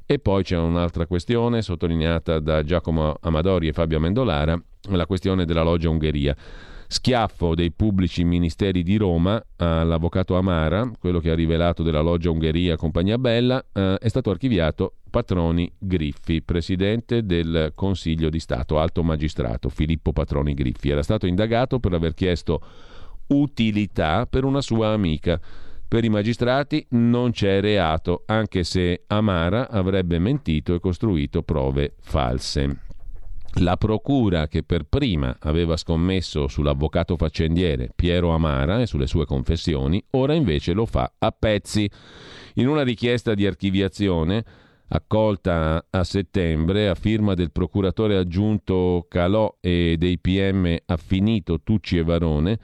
E 0.07 0.21
poi 0.21 0.45
c'è 0.45 0.57
un'altra 0.57 1.09
questione 1.09 1.61
sottolineata 1.61 2.39
da 2.39 2.63
Giacomo 2.63 3.17
Amadori 3.19 3.67
e 3.67 3.73
Fabio 3.73 3.97
Amendolara, 3.97 4.57
la 4.91 5.07
questione 5.07 5.45
della 5.45 5.63
loggia 5.63 5.89
Ungheria. 5.89 6.37
Schiaffo 6.89 7.55
dei 7.55 7.73
pubblici 7.73 8.23
ministeri 8.25 8.83
di 8.83 8.97
Roma 8.97 9.43
all'avvocato 9.57 10.37
Amara, 10.37 10.91
quello 10.99 11.19
che 11.19 11.31
ha 11.31 11.35
rivelato 11.35 11.83
della 11.83 12.01
loggia 12.01 12.31
Ungheria 12.31 12.77
Compagnia 12.77 13.19
Bella, 13.19 13.65
eh, 13.73 13.97
è 13.99 14.09
stato 14.09 14.31
archiviato 14.31 14.95
Patroni 15.11 15.71
Griffi, 15.79 16.43
presidente 16.43 17.25
del 17.25 17.73
Consiglio 17.75 18.29
di 18.29 18.39
Stato, 18.39 18.79
alto 18.79 19.03
magistrato 19.03 19.69
Filippo 19.69 20.13
Patroni 20.13 20.55
Griffi. 20.55 20.91
Era 20.91 21.03
stato 21.03 21.27
indagato 21.27 21.81
per 21.81 21.93
aver 21.95 22.15
chiesto 22.15 22.61
utilità 23.29 24.27
per 24.27 24.45
una 24.45 24.61
sua 24.61 24.93
amica. 24.93 25.41
Per 25.89 26.05
i 26.05 26.09
magistrati 26.09 26.85
non 26.91 27.31
c'è 27.31 27.61
reato, 27.61 28.23
anche 28.27 28.65
se 28.65 29.05
Amara 29.07 29.71
avrebbe 29.71 30.19
mentito 30.19 30.75
e 30.75 30.81
costruito 30.81 31.43
prove 31.43 31.95
false. 32.01 32.86
La 33.61 33.79
procura 33.79 34.49
che 34.49 34.63
per 34.63 34.85
prima 34.85 35.39
aveva 35.41 35.79
scommesso 35.79 36.47
sull'avvocato 36.47 37.17
faccendiere 37.17 37.91
Piero 37.97 38.35
Amara 38.35 38.83
e 38.83 38.87
sulle 38.87 39.07
sue 39.07 39.25
confessioni, 39.25 40.03
ora 40.11 40.35
invece 40.35 40.75
lo 40.75 40.85
fa 40.85 41.15
a 41.19 41.33
pezzi. 41.33 41.91
In 42.55 42.69
una 42.69 42.83
richiesta 42.83 43.33
di 43.33 43.47
archiviazione 43.47 44.45
accolta 44.89 45.87
a 45.89 46.05
settembre 46.05 46.89
a 46.89 46.95
firma 46.95 47.33
del 47.33 47.51
procuratore 47.51 48.19
aggiunto 48.19 49.07
Calò 49.09 49.57
e 49.61 49.97
dei 49.99 50.19
PM 50.19 50.77
Affinito, 50.85 51.63
Tucci 51.63 51.97
e 51.97 52.05
Varone, 52.05 52.59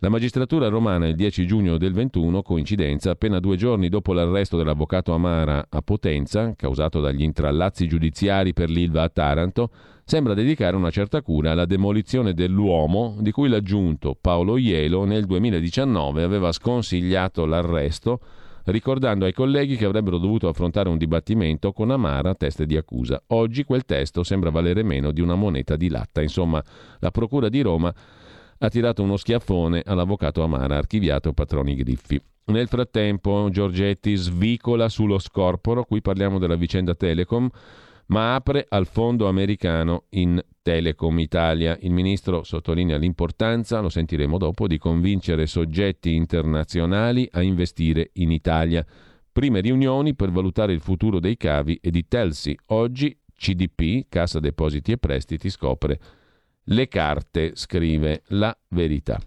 la 0.00 0.10
magistratura 0.10 0.68
romana 0.68 1.08
il 1.08 1.14
10 1.14 1.46
giugno 1.46 1.78
del 1.78 1.94
21, 1.94 2.42
coincidenza, 2.42 3.12
appena 3.12 3.40
due 3.40 3.56
giorni 3.56 3.88
dopo 3.88 4.12
l'arresto 4.12 4.58
dell'avvocato 4.58 5.14
Amara 5.14 5.68
a 5.70 5.80
Potenza, 5.80 6.52
causato 6.54 7.00
dagli 7.00 7.22
intrallazzi 7.22 7.88
giudiziari 7.88 8.52
per 8.52 8.68
l'Ilva 8.68 9.04
a 9.04 9.08
Taranto, 9.08 9.70
sembra 10.04 10.34
dedicare 10.34 10.76
una 10.76 10.90
certa 10.90 11.22
cura 11.22 11.52
alla 11.52 11.64
demolizione 11.64 12.34
dell'uomo 12.34 13.16
di 13.20 13.30
cui 13.30 13.48
l'aggiunto 13.48 14.14
Paolo 14.20 14.58
Ielo 14.58 15.06
nel 15.06 15.24
2019 15.24 16.22
aveva 16.22 16.52
sconsigliato 16.52 17.46
l'arresto 17.46 18.20
ricordando 18.64 19.24
ai 19.24 19.32
colleghi 19.32 19.76
che 19.76 19.86
avrebbero 19.86 20.18
dovuto 20.18 20.48
affrontare 20.48 20.90
un 20.90 20.98
dibattimento 20.98 21.72
con 21.72 21.90
Amara 21.90 22.30
a 22.30 22.34
teste 22.34 22.66
di 22.66 22.76
accusa. 22.76 23.22
Oggi 23.28 23.64
quel 23.64 23.86
testo 23.86 24.22
sembra 24.24 24.50
valere 24.50 24.82
meno 24.82 25.10
di 25.10 25.22
una 25.22 25.36
moneta 25.36 25.76
di 25.76 25.88
latta. 25.88 26.20
Insomma, 26.20 26.62
la 26.98 27.10
Procura 27.10 27.48
di 27.48 27.62
Roma 27.62 27.94
ha 28.58 28.68
tirato 28.68 29.02
uno 29.02 29.16
schiaffone 29.16 29.82
all'avvocato 29.84 30.42
Amara, 30.42 30.76
archiviato 30.76 31.32
Patroni 31.32 31.74
Griffi. 31.74 32.20
Nel 32.46 32.68
frattempo 32.68 33.48
Giorgetti 33.50 34.14
svicola 34.14 34.88
sullo 34.88 35.18
scorporo, 35.18 35.84
qui 35.84 36.00
parliamo 36.00 36.38
della 36.38 36.54
vicenda 36.54 36.94
Telecom, 36.94 37.48
ma 38.06 38.36
apre 38.36 38.66
al 38.68 38.86
fondo 38.86 39.26
americano 39.26 40.04
in 40.10 40.40
Telecom 40.62 41.18
Italia. 41.18 41.76
Il 41.80 41.90
ministro 41.90 42.44
sottolinea 42.44 42.96
l'importanza, 42.98 43.80
lo 43.80 43.88
sentiremo 43.88 44.38
dopo, 44.38 44.68
di 44.68 44.78
convincere 44.78 45.46
soggetti 45.46 46.14
internazionali 46.14 47.28
a 47.32 47.42
investire 47.42 48.10
in 48.14 48.30
Italia. 48.30 48.86
Prime 49.32 49.60
riunioni 49.60 50.14
per 50.14 50.30
valutare 50.30 50.72
il 50.72 50.80
futuro 50.80 51.18
dei 51.18 51.36
cavi 51.36 51.78
e 51.82 51.90
di 51.90 52.06
Telsi. 52.06 52.56
Oggi 52.66 53.18
CDP, 53.36 54.06
Cassa 54.08 54.38
Depositi 54.38 54.92
e 54.92 54.98
Prestiti, 54.98 55.50
scopre 55.50 55.98
le 56.66 56.88
carte, 56.88 57.52
scrive 57.54 58.22
la 58.28 58.56
verità. 58.68 59.18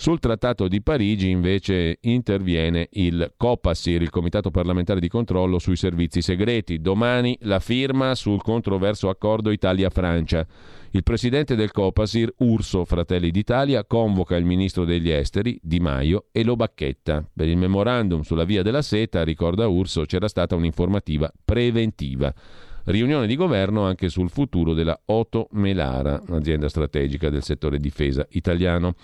Sul 0.00 0.18
Trattato 0.18 0.66
di 0.66 0.80
Parigi 0.80 1.28
invece 1.28 1.98
interviene 2.00 2.88
il 2.92 3.34
COPASIR, 3.36 4.00
il 4.00 4.08
Comitato 4.08 4.50
parlamentare 4.50 4.98
di 4.98 5.08
controllo 5.08 5.58
sui 5.58 5.76
servizi 5.76 6.22
segreti. 6.22 6.80
Domani 6.80 7.36
la 7.42 7.58
firma 7.58 8.14
sul 8.14 8.40
controverso 8.40 9.10
accordo 9.10 9.50
Italia-Francia. 9.50 10.46
Il 10.92 11.02
presidente 11.02 11.54
del 11.54 11.70
Copasir, 11.70 12.32
Urso 12.38 12.86
Fratelli 12.86 13.30
d'Italia, 13.30 13.84
convoca 13.84 14.36
il 14.36 14.46
ministro 14.46 14.86
degli 14.86 15.10
esteri, 15.10 15.60
Di 15.62 15.80
Maio, 15.80 16.28
e 16.32 16.44
lo 16.44 16.56
bacchetta. 16.56 17.22
Per 17.32 17.46
il 17.46 17.58
memorandum 17.58 18.22
sulla 18.22 18.44
via 18.44 18.62
della 18.62 18.80
seta, 18.80 19.22
ricorda 19.22 19.68
Urso, 19.68 20.06
c'era 20.06 20.28
stata 20.28 20.56
un'informativa 20.56 21.30
preventiva. 21.44 22.32
Riunione 22.84 23.26
di 23.26 23.36
governo 23.36 23.84
anche 23.84 24.08
sul 24.08 24.30
futuro 24.30 24.72
della 24.72 24.98
Oto 25.06 25.48
Melara, 25.52 26.22
azienda 26.30 26.68
strategica 26.68 27.28
del 27.28 27.42
settore 27.42 27.78
difesa 27.78 28.26
italiano. 28.30 28.94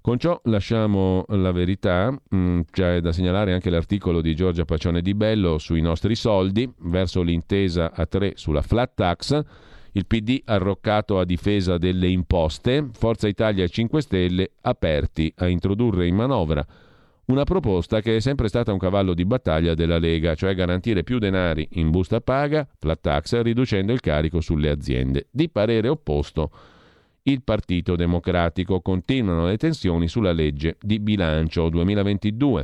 Con 0.00 0.18
ciò 0.18 0.38
lasciamo 0.44 1.24
la 1.30 1.50
verità, 1.50 2.14
mm, 2.34 2.60
c'è 2.70 3.00
da 3.00 3.12
segnalare 3.12 3.52
anche 3.52 3.70
l'articolo 3.70 4.20
di 4.20 4.36
Giorgia 4.36 4.64
Pacione 4.64 5.00
di 5.00 5.14
Bello 5.14 5.58
sui 5.58 5.80
nostri 5.80 6.14
soldi, 6.14 6.70
verso 6.82 7.22
l'intesa 7.22 7.92
a 7.92 8.06
tre 8.06 8.32
sulla 8.36 8.62
flat 8.62 8.92
tax, 8.94 9.42
il 9.92 10.06
PD 10.06 10.42
arroccato 10.44 11.18
a 11.18 11.24
difesa 11.24 11.78
delle 11.78 12.08
imposte, 12.08 12.90
Forza 12.92 13.26
Italia 13.26 13.64
e 13.64 13.68
5 13.68 14.00
Stelle 14.02 14.50
aperti 14.60 15.32
a 15.38 15.48
introdurre 15.48 16.06
in 16.06 16.14
manovra 16.14 16.64
una 17.26 17.44
proposta 17.44 18.00
che 18.00 18.16
è 18.16 18.20
sempre 18.20 18.48
stata 18.48 18.72
un 18.72 18.78
cavallo 18.78 19.14
di 19.14 19.24
battaglia 19.24 19.74
della 19.74 19.98
Lega, 19.98 20.34
cioè 20.34 20.54
garantire 20.54 21.02
più 21.02 21.18
denari 21.18 21.66
in 21.72 21.90
busta 21.90 22.20
paga, 22.20 22.68
flat 22.78 23.00
tax, 23.00 23.40
riducendo 23.40 23.92
il 23.92 24.00
carico 24.00 24.40
sulle 24.40 24.70
aziende. 24.70 25.26
Di 25.30 25.48
parere 25.48 25.88
opposto 25.88 26.50
il 27.22 27.42
Partito 27.42 27.96
Democratico. 27.96 28.80
Continuano 28.80 29.46
le 29.46 29.56
tensioni 29.56 30.08
sulla 30.08 30.32
legge 30.32 30.76
di 30.80 31.00
bilancio 31.00 31.68
2022. 31.68 32.62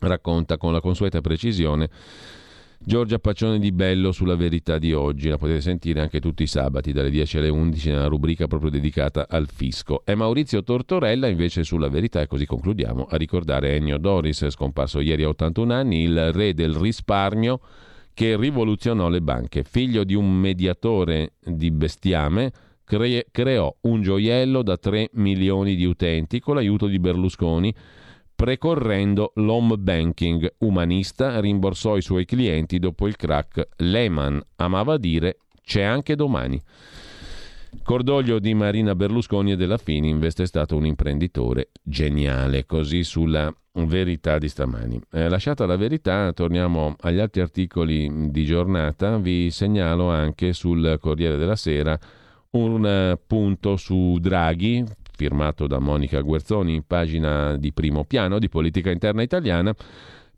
Racconta 0.00 0.56
con 0.56 0.72
la 0.72 0.80
consueta 0.80 1.20
precisione 1.20 1.88
Giorgia 2.82 3.18
Paccione 3.18 3.58
di 3.58 3.72
Bello 3.72 4.10
sulla 4.10 4.36
verità 4.36 4.78
di 4.78 4.94
oggi. 4.94 5.28
La 5.28 5.36
potete 5.36 5.60
sentire 5.60 6.00
anche 6.00 6.18
tutti 6.18 6.44
i 6.44 6.46
sabati 6.46 6.92
dalle 6.92 7.10
10 7.10 7.36
alle 7.36 7.50
11 7.50 7.90
nella 7.90 8.06
rubrica 8.06 8.46
proprio 8.46 8.70
dedicata 8.70 9.26
al 9.28 9.48
fisco. 9.52 10.00
È 10.02 10.14
Maurizio 10.14 10.64
Tortorella 10.64 11.28
invece 11.28 11.62
sulla 11.62 11.90
verità, 11.90 12.22
e 12.22 12.26
così 12.26 12.46
concludiamo, 12.46 13.06
a 13.10 13.16
ricordare 13.18 13.74
Ennio 13.74 13.98
Doris, 13.98 14.48
scomparso 14.48 15.00
ieri 15.00 15.24
a 15.24 15.28
81 15.28 15.74
anni, 15.74 16.04
il 16.04 16.32
re 16.32 16.54
del 16.54 16.74
risparmio 16.74 17.60
che 18.14 18.38
rivoluzionò 18.38 19.10
le 19.10 19.20
banche. 19.20 19.62
Figlio 19.62 20.02
di 20.02 20.14
un 20.14 20.32
mediatore 20.32 21.34
di 21.44 21.70
bestiame, 21.70 22.50
cre- 22.82 23.26
creò 23.30 23.76
un 23.82 24.00
gioiello 24.00 24.62
da 24.62 24.78
3 24.78 25.10
milioni 25.12 25.76
di 25.76 25.84
utenti 25.84 26.40
con 26.40 26.54
l'aiuto 26.54 26.86
di 26.86 26.98
Berlusconi, 26.98 27.74
precorrendo 28.40 29.32
l'home 29.34 29.76
banking 29.76 30.54
umanista, 30.60 31.40
rimborsò 31.40 31.98
i 31.98 32.00
suoi 32.00 32.24
clienti 32.24 32.78
dopo 32.78 33.06
il 33.06 33.14
crack 33.14 33.68
Lehman. 33.76 34.40
Amava 34.56 34.96
dire 34.96 35.40
c'è 35.62 35.82
anche 35.82 36.16
domani. 36.16 36.58
Cordoglio 37.82 38.38
di 38.38 38.54
Marina 38.54 38.94
Berlusconi 38.94 39.52
e 39.52 39.56
della 39.56 39.76
Fininvest 39.76 40.40
è 40.40 40.46
stato 40.46 40.74
un 40.74 40.86
imprenditore 40.86 41.68
geniale, 41.82 42.64
così 42.64 43.04
sulla 43.04 43.54
verità 43.72 44.38
di 44.38 44.48
stamani. 44.48 44.98
Eh, 45.12 45.28
lasciata 45.28 45.66
la 45.66 45.76
verità, 45.76 46.32
torniamo 46.32 46.96
agli 47.00 47.18
altri 47.18 47.42
articoli 47.42 48.30
di 48.30 48.46
giornata, 48.46 49.18
vi 49.18 49.50
segnalo 49.50 50.08
anche 50.08 50.54
sul 50.54 50.96
Corriere 50.98 51.36
della 51.36 51.56
Sera 51.56 51.98
un 52.52 52.86
eh, 52.86 53.18
punto 53.24 53.76
su 53.76 54.16
Draghi, 54.18 54.82
firmato 55.20 55.66
da 55.66 55.78
Monica 55.78 56.22
Guerzoni, 56.22 56.82
pagina 56.82 57.54
di 57.58 57.74
primo 57.74 58.04
piano 58.04 58.38
di 58.38 58.48
politica 58.48 58.90
interna 58.90 59.20
italiana. 59.20 59.74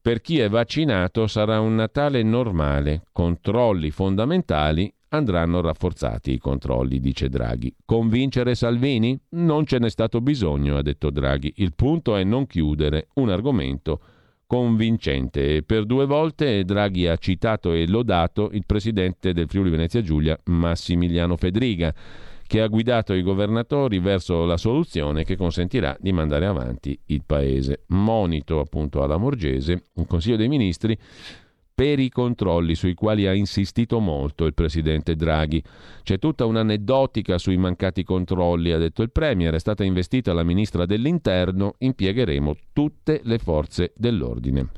Per 0.00 0.20
chi 0.20 0.40
è 0.40 0.48
vaccinato 0.48 1.28
sarà 1.28 1.60
un 1.60 1.76
Natale 1.76 2.24
normale, 2.24 3.04
controlli 3.12 3.92
fondamentali 3.92 4.92
andranno 5.10 5.60
rafforzati 5.60 6.32
i 6.32 6.38
controlli, 6.38 6.98
dice 6.98 7.28
Draghi. 7.28 7.72
Convincere 7.84 8.56
Salvini? 8.56 9.16
Non 9.36 9.66
ce 9.66 9.78
n'è 9.78 9.88
stato 9.88 10.20
bisogno, 10.20 10.76
ha 10.76 10.82
detto 10.82 11.10
Draghi. 11.10 11.52
Il 11.58 11.74
punto 11.76 12.16
è 12.16 12.24
non 12.24 12.48
chiudere 12.48 13.06
un 13.14 13.30
argomento 13.30 14.00
convincente. 14.48 15.62
Per 15.62 15.84
due 15.84 16.06
volte 16.06 16.64
Draghi 16.64 17.06
ha 17.06 17.16
citato 17.18 17.72
e 17.72 17.86
lodato 17.86 18.50
il 18.52 18.64
presidente 18.66 19.32
del 19.32 19.46
Friuli 19.46 19.70
Venezia 19.70 20.02
Giulia, 20.02 20.36
Massimiliano 20.46 21.36
Fedriga, 21.36 21.94
che 22.52 22.60
ha 22.60 22.66
guidato 22.66 23.14
i 23.14 23.22
governatori 23.22 23.98
verso 23.98 24.44
la 24.44 24.58
soluzione 24.58 25.24
che 25.24 25.36
consentirà 25.36 25.96
di 25.98 26.12
mandare 26.12 26.44
avanti 26.44 27.00
il 27.06 27.22
paese. 27.24 27.84
Monito 27.86 28.60
appunto 28.60 29.02
alla 29.02 29.16
Morgese, 29.16 29.86
un 29.94 30.06
Consiglio 30.06 30.36
dei 30.36 30.48
Ministri 30.48 30.94
per 31.74 31.98
i 31.98 32.10
controlli 32.10 32.74
sui 32.74 32.92
quali 32.92 33.26
ha 33.26 33.32
insistito 33.32 34.00
molto 34.00 34.44
il 34.44 34.52
presidente 34.52 35.16
Draghi. 35.16 35.62
C'è 36.02 36.18
tutta 36.18 36.44
un'aneddotica 36.44 37.38
sui 37.38 37.56
mancati 37.56 38.04
controlli, 38.04 38.72
ha 38.72 38.78
detto 38.78 39.00
il 39.00 39.12
Premier, 39.12 39.54
è 39.54 39.58
stata 39.58 39.82
investita 39.82 40.34
la 40.34 40.42
ministra 40.42 40.84
dell'Interno, 40.84 41.76
impiegheremo 41.78 42.54
tutte 42.74 43.22
le 43.24 43.38
forze 43.38 43.94
dell'ordine. 43.96 44.68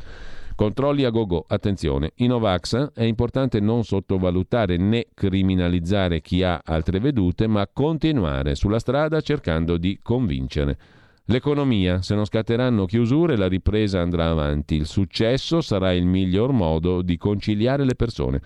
Controlli 0.57 1.03
a 1.03 1.11
gogo, 1.11 1.45
attenzione, 1.49 2.13
i 2.17 2.29
Novax 2.29 2.93
è 2.93 3.03
importante 3.03 3.59
non 3.59 3.83
sottovalutare 3.83 4.77
né 4.77 5.07
criminalizzare 5.13 6.21
chi 6.21 6.45
ha 6.45 6.61
altre 6.65 7.01
vedute, 7.01 7.49
ma 7.49 7.69
continuare 7.73 8.55
sulla 8.55 8.79
strada 8.79 9.21
cercando 9.21 9.77
di 9.77 9.99
convincere. 10.01 10.79
L'economia, 11.25 12.03
se 12.03 12.15
non 12.15 12.25
scatteranno 12.25 12.85
chiusure, 12.85 13.37
la 13.37 13.49
ripresa 13.49 14.01
andrà 14.01 14.31
avanti. 14.31 14.77
Il 14.77 14.87
successo 14.87 15.61
sarà 15.61 15.93
il 15.93 16.07
miglior 16.07 16.53
modo 16.53 17.03
di 17.03 17.17
conciliare 17.17 17.85
le 17.85 17.97
persone. 17.97 18.41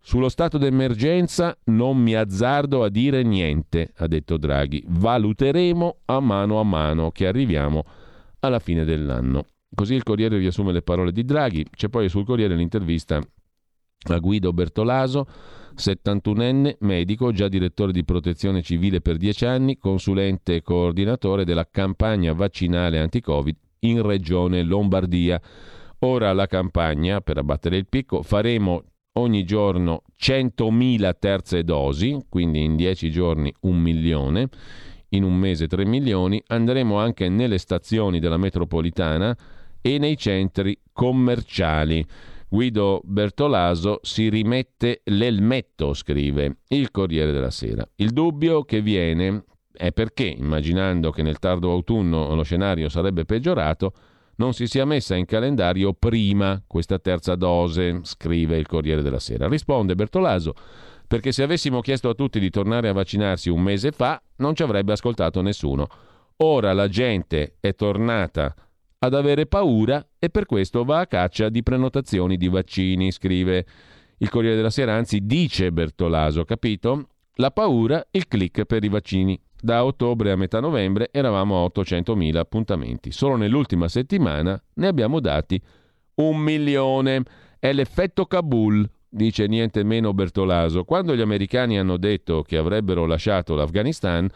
Sullo 0.00 0.28
stato 0.28 0.58
d'emergenza 0.58 1.56
non 1.64 1.96
mi 1.96 2.14
azzardo 2.14 2.84
a 2.84 2.90
dire 2.90 3.22
niente, 3.22 3.92
ha 3.96 4.06
detto 4.06 4.36
Draghi. 4.36 4.84
Valuteremo 4.86 5.96
a 6.06 6.20
mano 6.20 6.60
a 6.60 6.64
mano 6.64 7.10
che 7.10 7.26
arriviamo 7.26 7.84
alla 8.40 8.58
fine 8.58 8.84
dell'anno. 8.84 9.46
Così 9.74 9.94
il 9.94 10.02
Corriere 10.02 10.38
riassume 10.38 10.72
le 10.72 10.82
parole 10.82 11.12
di 11.12 11.24
Draghi. 11.24 11.66
C'è 11.70 11.88
poi 11.88 12.08
sul 12.08 12.24
Corriere 12.24 12.56
l'intervista 12.56 13.20
a 14.10 14.18
Guido 14.18 14.52
Bertolaso 14.52 15.26
71enne, 15.76 16.76
medico, 16.80 17.32
già 17.32 17.48
direttore 17.48 17.92
di 17.92 18.04
protezione 18.04 18.62
civile 18.62 19.00
per 19.00 19.16
dieci 19.16 19.46
anni, 19.46 19.78
consulente 19.78 20.56
e 20.56 20.62
coordinatore 20.62 21.44
della 21.44 21.68
campagna 21.70 22.32
vaccinale 22.32 22.98
anti-Covid 22.98 23.56
in 23.80 24.02
regione 24.02 24.62
Lombardia. 24.62 25.40
Ora 26.00 26.32
la 26.32 26.46
campagna, 26.46 27.20
per 27.20 27.38
abbattere 27.38 27.76
il 27.76 27.86
picco, 27.86 28.22
faremo 28.22 28.82
ogni 29.18 29.44
giorno 29.44 30.02
100.000 30.20 31.12
terze 31.18 31.62
dosi, 31.62 32.24
quindi 32.28 32.62
in 32.62 32.76
10 32.76 33.10
giorni 33.10 33.52
un 33.60 33.78
milione, 33.78 34.48
in 35.10 35.22
un 35.22 35.36
mese 35.36 35.66
3 35.66 35.84
milioni, 35.84 36.42
andremo 36.48 36.98
anche 36.98 37.28
nelle 37.28 37.58
stazioni 37.58 38.18
della 38.18 38.36
metropolitana 38.36 39.36
e 39.80 39.98
nei 39.98 40.16
centri 40.16 40.78
commerciali. 40.92 42.04
Guido 42.48 43.00
Bertolaso 43.04 43.98
si 44.02 44.28
rimette 44.28 45.02
l'elmetto, 45.04 45.92
scrive 45.92 46.58
il 46.68 46.90
Corriere 46.90 47.32
della 47.32 47.50
Sera. 47.50 47.86
Il 47.96 48.10
dubbio 48.10 48.64
che 48.64 48.80
viene 48.80 49.44
è 49.72 49.92
perché, 49.92 50.24
immaginando 50.24 51.10
che 51.10 51.22
nel 51.22 51.38
tardo 51.38 51.70
autunno 51.70 52.34
lo 52.34 52.42
scenario 52.42 52.88
sarebbe 52.88 53.24
peggiorato, 53.24 53.92
non 54.36 54.54
si 54.54 54.66
sia 54.66 54.84
messa 54.84 55.14
in 55.14 55.24
calendario 55.24 55.92
prima 55.92 56.62
questa 56.66 56.98
terza 56.98 57.34
dose, 57.34 58.00
scrive 58.02 58.56
il 58.56 58.66
Corriere 58.66 59.02
della 59.02 59.18
Sera. 59.18 59.48
Risponde 59.48 59.94
Bertolaso 59.94 60.54
perché 61.08 61.32
se 61.32 61.42
avessimo 61.42 61.80
chiesto 61.80 62.10
a 62.10 62.14
tutti 62.14 62.38
di 62.38 62.50
tornare 62.50 62.88
a 62.88 62.92
vaccinarsi 62.92 63.48
un 63.48 63.62
mese 63.62 63.92
fa, 63.92 64.20
non 64.36 64.54
ci 64.54 64.62
avrebbe 64.62 64.92
ascoltato 64.92 65.40
nessuno. 65.40 65.88
Ora 66.36 66.72
la 66.74 66.86
gente 66.86 67.56
è 67.60 67.74
tornata 67.74 68.54
ad 69.00 69.14
avere 69.14 69.46
paura 69.46 70.04
e 70.18 70.28
per 70.28 70.46
questo 70.46 70.84
va 70.84 71.00
a 71.00 71.06
caccia 71.06 71.48
di 71.48 71.62
prenotazioni 71.62 72.36
di 72.36 72.48
vaccini, 72.48 73.12
scrive 73.12 73.64
il 74.18 74.28
Corriere 74.28 74.56
della 74.56 74.70
Sera, 74.70 74.94
anzi 74.94 75.24
dice 75.24 75.70
Bertolaso, 75.70 76.44
capito? 76.44 77.08
La 77.34 77.52
paura, 77.52 78.04
il 78.10 78.26
click 78.26 78.64
per 78.64 78.82
i 78.82 78.88
vaccini. 78.88 79.40
Da 79.60 79.84
ottobre 79.84 80.32
a 80.32 80.36
metà 80.36 80.60
novembre 80.60 81.08
eravamo 81.12 81.64
a 81.64 81.66
800.000 81.66 82.36
appuntamenti. 82.36 83.12
Solo 83.12 83.36
nell'ultima 83.36 83.88
settimana 83.88 84.60
ne 84.74 84.86
abbiamo 84.86 85.20
dati 85.20 85.60
un 86.16 86.38
milione. 86.38 87.22
È 87.60 87.72
l'effetto 87.72 88.26
Kabul, 88.26 88.88
dice 89.08 89.46
niente 89.46 89.84
meno 89.84 90.12
Bertolaso. 90.12 90.84
Quando 90.84 91.14
gli 91.14 91.20
americani 91.20 91.78
hanno 91.78 91.96
detto 91.96 92.42
che 92.42 92.56
avrebbero 92.56 93.06
lasciato 93.06 93.54
l'Afghanistan, 93.54 94.28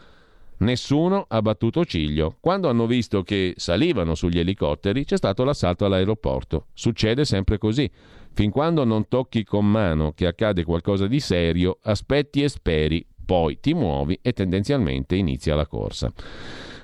Nessuno 0.63 1.25
ha 1.27 1.41
battuto 1.41 1.83
ciglio. 1.83 2.37
Quando 2.39 2.69
hanno 2.69 2.87
visto 2.87 3.21
che 3.21 3.53
salivano 3.57 4.15
sugli 4.15 4.39
elicotteri 4.39 5.03
c'è 5.03 5.17
stato 5.17 5.43
l'assalto 5.43 5.83
all'aeroporto. 5.83 6.67
Succede 6.73 7.25
sempre 7.25 7.57
così. 7.57 7.91
Fin 8.31 8.49
quando 8.49 8.85
non 8.85 9.09
tocchi 9.09 9.43
con 9.43 9.69
mano 9.69 10.13
che 10.13 10.25
accade 10.25 10.63
qualcosa 10.63 11.05
di 11.05 11.19
serio, 11.19 11.79
aspetti 11.83 12.41
e 12.41 12.47
speri, 12.47 13.05
poi 13.25 13.59
ti 13.59 13.73
muovi 13.73 14.17
e 14.21 14.31
tendenzialmente 14.31 15.17
inizia 15.17 15.53
la 15.53 15.67
corsa. 15.67 16.13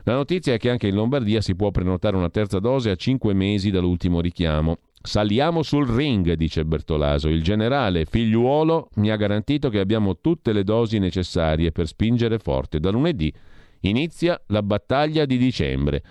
La 0.03 0.13
notizia 0.13 0.53
è 0.53 0.57
che 0.57 0.69
anche 0.69 0.87
in 0.87 0.95
Lombardia 0.95 1.39
si 1.39 1.55
può 1.55 1.71
prenotare 1.71 2.17
una 2.17 2.29
terza 2.29 2.59
dose 2.59 2.89
a 2.89 2.95
5 2.95 3.33
mesi 3.33 3.71
dall'ultimo 3.71 4.19
richiamo. 4.19 4.79
Saliamo 5.01 5.63
sul 5.63 5.87
ring, 5.87 6.33
dice 6.33 6.65
Bertolaso. 6.65 7.29
Il 7.29 7.41
generale 7.41 8.03
figliuolo 8.03 8.89
mi 8.95 9.09
ha 9.09 9.15
garantito 9.15 9.69
che 9.69 9.79
abbiamo 9.79 10.19
tutte 10.19 10.51
le 10.51 10.65
dosi 10.65 10.99
necessarie 10.99 11.71
per 11.71 11.87
spingere 11.87 12.39
forte. 12.39 12.81
Da 12.81 12.89
lunedì 12.89 13.33
inizia 13.81 14.39
la 14.47 14.63
battaglia 14.63 15.25
di 15.25 15.37
dicembre. 15.37 16.03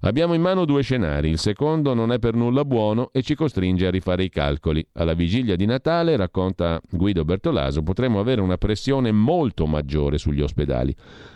Abbiamo 0.00 0.34
in 0.34 0.42
mano 0.42 0.66
due 0.66 0.82
scenari, 0.82 1.30
il 1.30 1.38
secondo 1.38 1.94
non 1.94 2.12
è 2.12 2.18
per 2.18 2.34
nulla 2.34 2.64
buono 2.64 3.08
e 3.12 3.22
ci 3.22 3.34
costringe 3.34 3.86
a 3.86 3.90
rifare 3.90 4.24
i 4.24 4.28
calcoli. 4.28 4.86
Alla 4.92 5.14
vigilia 5.14 5.56
di 5.56 5.64
Natale, 5.64 6.16
racconta 6.16 6.80
Guido 6.88 7.24
Bertolaso, 7.24 7.82
potremo 7.82 8.20
avere 8.20 8.40
una 8.40 8.58
pressione 8.58 9.10
molto 9.10 9.66
maggiore 9.66 10.18
sugli 10.18 10.42
ospedali, 10.42 10.94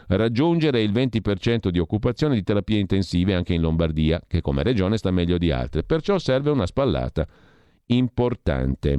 raggiungere 0.08 0.82
il 0.82 0.92
20% 0.92 1.68
di 1.68 1.78
occupazione 1.78 2.34
di 2.34 2.42
terapie 2.42 2.78
intensive 2.78 3.34
anche 3.34 3.54
in 3.54 3.60
Lombardia, 3.60 4.22
che 4.26 4.40
come 4.40 4.62
regione 4.62 4.98
sta 4.98 5.10
meglio 5.10 5.38
di 5.38 5.50
altre, 5.50 5.82
perciò 5.82 6.18
serve 6.18 6.50
una 6.50 6.66
spallata 6.66 7.26
importante. 7.86 8.96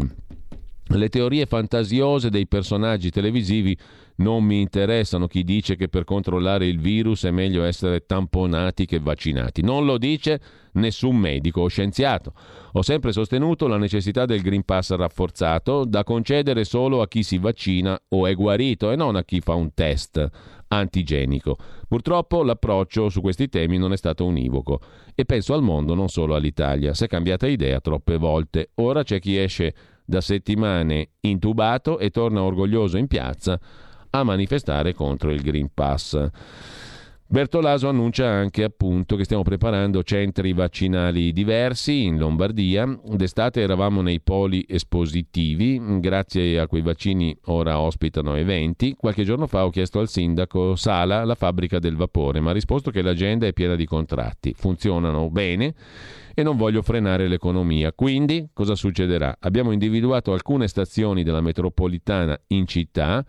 Le 0.94 1.08
teorie 1.08 1.46
fantasiose 1.46 2.30
dei 2.30 2.48
personaggi 2.48 3.12
televisivi 3.12 3.78
non 4.18 4.44
mi 4.44 4.60
interessano 4.60 5.26
chi 5.26 5.44
dice 5.44 5.76
che 5.76 5.88
per 5.88 6.04
controllare 6.04 6.68
il 6.68 6.80
virus 6.80 7.24
è 7.24 7.32
meglio 7.32 7.64
essere 7.64 8.06
tamponati 8.06 8.86
che 8.86 9.00
vaccinati. 9.00 9.62
Non 9.62 9.86
lo 9.86 9.98
dice 9.98 10.42
nessun 10.74 11.16
medico 11.16 11.62
o 11.62 11.68
scienziato. 11.68 12.34
Ho 12.74 12.82
sempre 12.82 13.14
sostenuto 13.14 13.68
la 13.68 13.78
necessità 13.78 14.26
del 14.26 14.42
Green 14.42 14.64
Pass 14.64 14.94
rafforzato 14.94 15.86
da 15.86 16.04
concedere 16.04 16.66
solo 16.66 17.02
a 17.02 17.08
chi 17.08 17.24
si 17.24 17.38
vaccina 17.38 18.00
o 18.10 18.28
è 18.28 18.36
guarito 18.36 18.92
e 18.92 18.96
non 18.98 19.16
a 19.16 19.24
chi 19.24 19.40
fa 19.40 19.54
un 19.54 19.74
test 19.74 20.30
antigenico. 20.68 21.58
Purtroppo 21.88 22.44
l'approccio 22.44 23.10
su 23.10 23.22
questi 23.22 23.48
temi 23.48 23.78
non 23.78 23.94
è 23.94 23.98
stato 23.98 24.26
univoco 24.26 24.80
e 25.16 25.26
penso 25.26 25.54
al 25.54 25.64
mondo, 25.64 25.96
non 25.96 26.10
solo 26.10 26.36
all'Italia. 26.36 26.94
Si 26.94 27.06
è 27.06 27.08
cambiata 27.08 27.48
idea 27.48 27.80
troppe 27.80 28.18
volte. 28.18 28.72
Ora 28.76 29.04
c'è 29.04 29.20
chi 29.20 29.38
esce 29.38 29.74
da 30.06 30.22
settimane 30.22 31.10
intubato 31.22 32.00
e 32.00 32.10
torna 32.10 32.42
orgoglioso 32.42 32.98
in 32.98 33.08
piazza 33.08 33.60
a 34.10 34.24
manifestare 34.24 34.94
contro 34.94 35.32
il 35.32 35.42
Green 35.42 35.70
Pass. 35.74 36.30
Bertolaso 37.32 37.88
annuncia 37.88 38.28
anche 38.28 38.62
appunto 38.62 39.16
che 39.16 39.24
stiamo 39.24 39.44
preparando 39.44 40.04
centri 40.04 40.52
vaccinali 40.52 41.32
diversi 41.32 42.04
in 42.04 42.18
Lombardia. 42.18 42.86
D'estate 43.06 43.62
eravamo 43.62 44.02
nei 44.02 44.20
poli 44.20 44.66
espositivi, 44.68 45.82
grazie 46.02 46.60
a 46.60 46.68
quei 46.68 46.82
vaccini 46.82 47.34
ora 47.46 47.80
ospitano 47.80 48.36
eventi. 48.36 48.96
Qualche 48.98 49.24
giorno 49.24 49.48
fa 49.48 49.64
ho 49.64 49.70
chiesto 49.70 50.00
al 50.00 50.10
sindaco 50.10 50.76
Sala 50.76 51.24
la 51.24 51.36
fabbrica 51.36 51.80
del 51.80 51.96
vapore, 51.96 52.42
ma 52.42 52.50
ha 52.50 52.54
risposto 52.54 52.92
che 52.92 53.02
l'agenda 53.02 53.48
è 53.48 53.54
piena 53.54 53.76
di 53.76 53.86
contratti, 53.86 54.54
funzionano 54.54 55.30
bene 55.30 55.74
e 56.42 56.44
non 56.44 56.58
voglio 56.58 56.82
frenare 56.82 57.28
l'economia. 57.28 57.94
Quindi 57.94 58.50
cosa 58.52 58.76
succederà? 58.76 59.38
Abbiamo 59.40 59.72
individuato 59.72 60.34
alcune 60.34 60.68
stazioni 60.68 61.24
della 61.24 61.42
metropolitana 61.42 62.38
in 62.48 62.68
città 62.68 63.26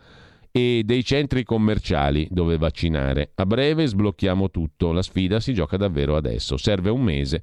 e 0.50 0.82
dei 0.84 1.04
centri 1.04 1.44
commerciali 1.44 2.26
dove 2.30 2.58
vaccinare. 2.58 3.30
A 3.36 3.46
breve 3.46 3.86
sblocchiamo 3.86 4.50
tutto, 4.50 4.92
la 4.92 5.02
sfida 5.02 5.40
si 5.40 5.54
gioca 5.54 5.76
davvero 5.76 6.16
adesso, 6.16 6.56
serve 6.56 6.90
un 6.90 7.02
mese. 7.02 7.42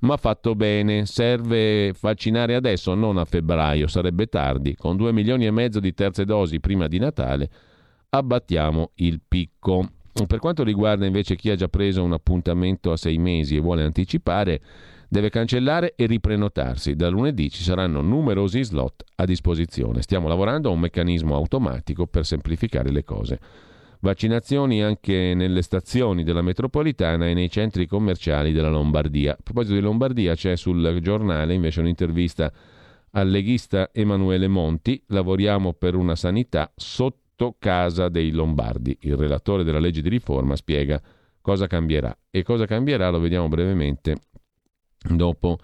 Ma 0.00 0.16
fatto 0.16 0.54
bene, 0.54 1.06
serve 1.06 1.92
vaccinare 2.00 2.54
adesso, 2.54 2.94
non 2.94 3.18
a 3.18 3.24
febbraio, 3.24 3.88
sarebbe 3.88 4.26
tardi. 4.26 4.76
Con 4.76 4.96
2 4.96 5.12
milioni 5.12 5.46
e 5.46 5.50
mezzo 5.50 5.80
di 5.80 5.92
terze 5.92 6.24
dosi 6.24 6.60
prima 6.60 6.86
di 6.86 6.98
Natale 6.98 7.50
abbattiamo 8.10 8.92
il 8.96 9.20
picco. 9.26 9.88
Per 10.26 10.38
quanto 10.40 10.64
riguarda 10.64 11.06
invece 11.06 11.36
chi 11.36 11.50
ha 11.50 11.54
già 11.54 11.68
preso 11.68 12.02
un 12.02 12.12
appuntamento 12.12 12.92
a 12.92 12.96
sei 12.96 13.18
mesi 13.18 13.56
e 13.56 13.60
vuole 13.60 13.82
anticipare, 13.82 14.60
deve 15.08 15.30
cancellare 15.30 15.94
e 15.96 16.06
riprenotarsi. 16.06 16.96
Da 16.96 17.08
lunedì 17.08 17.50
ci 17.50 17.62
saranno 17.62 18.00
numerosi 18.02 18.62
slot 18.62 19.04
a 19.16 19.24
disposizione. 19.24 20.02
Stiamo 20.02 20.28
lavorando 20.28 20.68
a 20.68 20.72
un 20.72 20.80
meccanismo 20.80 21.34
automatico 21.34 22.06
per 22.06 22.26
semplificare 22.26 22.90
le 22.90 23.04
cose. 23.04 23.40
Vaccinazioni 24.00 24.82
anche 24.82 25.32
nelle 25.34 25.62
stazioni 25.62 26.22
della 26.22 26.42
metropolitana 26.42 27.26
e 27.26 27.34
nei 27.34 27.50
centri 27.50 27.86
commerciali 27.86 28.52
della 28.52 28.70
Lombardia. 28.70 29.32
A 29.32 29.38
proposito 29.42 29.74
di 29.74 29.80
Lombardia, 29.80 30.34
c'è 30.34 30.56
sul 30.56 30.98
giornale 31.00 31.54
invece 31.54 31.80
un'intervista 31.80 32.52
al 33.12 33.28
leghista 33.28 33.90
Emanuele 33.92 34.46
Monti. 34.46 35.02
Lavoriamo 35.06 35.72
per 35.72 35.94
una 35.94 36.14
sanità 36.14 36.70
sotto 36.76 37.27
casa 37.58 38.08
dei 38.08 38.32
Lombardi. 38.32 38.96
Il 39.02 39.16
relatore 39.16 39.64
della 39.64 39.78
legge 39.78 40.02
di 40.02 40.08
riforma 40.08 40.56
spiega 40.56 41.00
cosa 41.40 41.66
cambierà. 41.66 42.16
E 42.30 42.42
cosa 42.42 42.66
cambierà 42.66 43.10
lo 43.10 43.20
vediamo 43.20 43.48
brevemente 43.48 44.16
dopo 45.08 45.58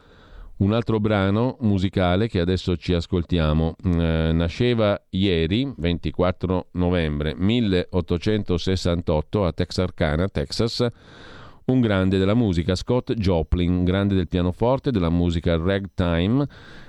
un 0.57 0.73
altro 0.73 1.01
brano 1.01 1.57
musicale 1.61 2.29
che 2.29 2.41
adesso 2.41 2.77
ci 2.77 2.93
ascoltiamo. 2.93 3.77
Eh, 3.83 4.31
nasceva 4.33 5.01
ieri, 5.11 5.73
24 5.77 6.69
novembre 6.73 7.35
1868, 7.37 9.45
a 9.45 9.53
Texarkana, 9.53 10.29
Texas, 10.29 10.87
un 11.67 11.81
grande 11.81 12.19
della 12.19 12.35
musica, 12.35 12.75
Scott 12.75 13.15
Joplin, 13.15 13.85
grande 13.85 14.15
del 14.15 14.29
pianoforte, 14.29 14.91
della 14.91 15.11
musica 15.11 15.57
ragtime, 15.57 16.47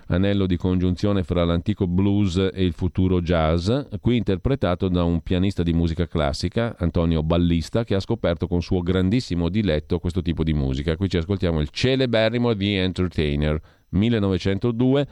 anello 0.08 0.46
di 0.46 0.58
congiunzione 0.58 1.24
fra 1.24 1.44
l'antico 1.44 1.88
blues 1.88 2.38
e 2.38 2.64
il 2.64 2.74
futuro 2.74 3.22
jazz, 3.22 3.72
qui 4.00 4.18
interpretato 4.18 4.88
da 4.88 5.04
un 5.04 5.22
pianista 5.22 5.64
di 5.64 5.74
musica 5.74 6.08
classica, 6.08 6.76
Antonio 6.78 7.24
Ballista, 7.24 7.84
che 7.84 7.96
ha 7.96 8.00
scoperto 8.00 8.48
con 8.48 8.62
suo 8.62 8.82
grandissimo 8.82 9.50
diletto 9.50 10.00
questo 10.00 10.22
tipo 10.22 10.44
di 10.44 10.54
musica. 10.54 10.96
Qui 10.96 11.10
ci 11.10 11.18
ascoltiamo 11.18 11.60
il 11.60 11.70
celeberrimo 11.70 12.56
The 12.56 12.84
Entertainer, 12.84 13.60
1902, 13.90 15.08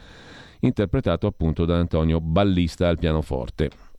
interpretato 0.62 1.28
appunto 1.28 1.66
da 1.66 1.78
Antonio 1.78 2.20
Ballista 2.20 2.88
al 2.88 3.00
pianoforte. 3.00 3.93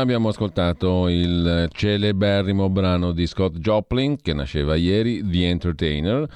Abbiamo 0.00 0.28
ascoltato 0.28 1.08
il 1.08 1.68
celeberrimo 1.72 2.68
brano 2.68 3.12
di 3.12 3.26
Scott 3.26 3.56
Joplin 3.56 4.16
che 4.20 4.32
nasceva 4.32 4.74
ieri, 4.76 5.28
The 5.28 5.48
Entertainer. 5.48 6.28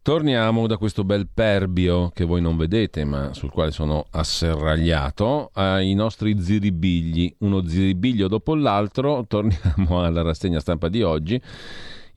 Torniamo 0.00 0.66
da 0.66 0.76
questo 0.78 1.04
bel 1.04 1.28
perbio 1.32 2.10
che 2.14 2.24
voi 2.24 2.40
non 2.40 2.56
vedete, 2.56 3.04
ma 3.04 3.34
sul 3.34 3.50
quale 3.50 3.70
sono 3.70 4.06
asserragliato, 4.10 5.50
ai 5.52 5.92
nostri 5.94 6.40
ziribigli, 6.40 7.34
uno 7.40 7.66
ziribiglio 7.66 8.26
dopo 8.26 8.54
l'altro. 8.54 9.24
Torniamo 9.26 10.02
alla 10.02 10.22
rassegna 10.22 10.60
stampa 10.60 10.88
di 10.88 11.02
oggi 11.02 11.40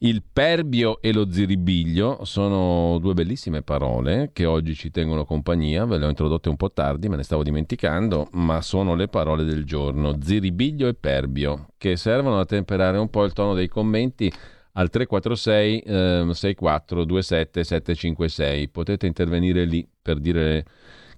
il 0.03 0.23
perbio 0.23 0.99
e 0.99 1.13
lo 1.13 1.31
ziribiglio 1.31 2.25
sono 2.25 2.97
due 2.99 3.13
bellissime 3.13 3.61
parole 3.61 4.31
che 4.33 4.45
oggi 4.45 4.73
ci 4.73 4.89
tengono 4.89 5.25
compagnia, 5.25 5.85
ve 5.85 5.97
le 5.97 6.05
ho 6.05 6.09
introdotte 6.09 6.49
un 6.49 6.55
po' 6.55 6.71
tardi, 6.71 7.07
me 7.07 7.17
ne 7.17 7.23
stavo 7.23 7.43
dimenticando, 7.43 8.29
ma 8.31 8.61
sono 8.61 8.95
le 8.95 9.07
parole 9.07 9.43
del 9.43 9.63
giorno, 9.63 10.17
ziribiglio 10.19 10.87
e 10.87 10.95
perbio, 10.95 11.67
che 11.77 11.97
servono 11.97 12.39
a 12.39 12.45
temperare 12.45 12.97
un 12.97 13.09
po' 13.09 13.23
il 13.25 13.33
tono 13.33 13.53
dei 13.53 13.67
commenti 13.67 14.31
al 14.73 14.89
346 14.89 15.79
eh, 15.79 16.21
6427 16.33 17.63
756. 17.63 18.69
Potete 18.69 19.05
intervenire 19.05 19.65
lì 19.65 19.87
per 20.01 20.19
dire 20.19 20.65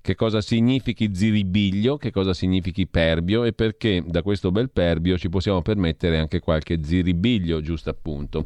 che 0.03 0.15
cosa 0.15 0.41
significhi 0.41 1.15
ziribiglio, 1.15 1.95
che 1.95 2.11
cosa 2.11 2.33
significhi 2.33 2.87
perbio 2.87 3.45
e 3.45 3.53
perché 3.53 4.03
da 4.05 4.21
questo 4.21 4.51
bel 4.51 4.69
perbio 4.69 5.17
ci 5.17 5.29
possiamo 5.29 5.61
permettere 5.61 6.17
anche 6.17 6.41
qualche 6.41 6.83
ziribiglio, 6.83 7.61
giusto 7.61 7.89
appunto. 7.89 8.45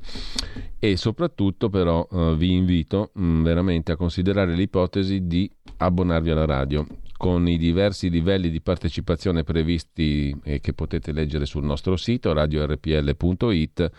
E 0.78 0.98
soprattutto 0.98 1.70
però 1.70 2.08
eh, 2.12 2.36
vi 2.38 2.54
invito 2.54 3.10
mh, 3.12 3.26
mm, 3.26 3.44
veramente 3.44 3.92
a 3.92 3.96
considerare 3.96 4.54
l'ipotesi 4.54 5.26
di 5.26 5.50
abbonarvi 5.78 6.30
alla 6.30 6.46
radio 6.46 6.86
con 7.18 7.48
i 7.48 7.58
diversi 7.58 8.12
livelli 8.12 8.52
di 8.52 8.62
partecipazione 8.62 9.44
previsti 9.44 10.38
e 10.44 10.60
che 10.60 10.74
potete 10.74 11.12
leggere 11.12 11.48
sul 11.48 11.64
nostro 11.64 11.96
sito 11.96 12.34
radiorpl.it 12.34 13.92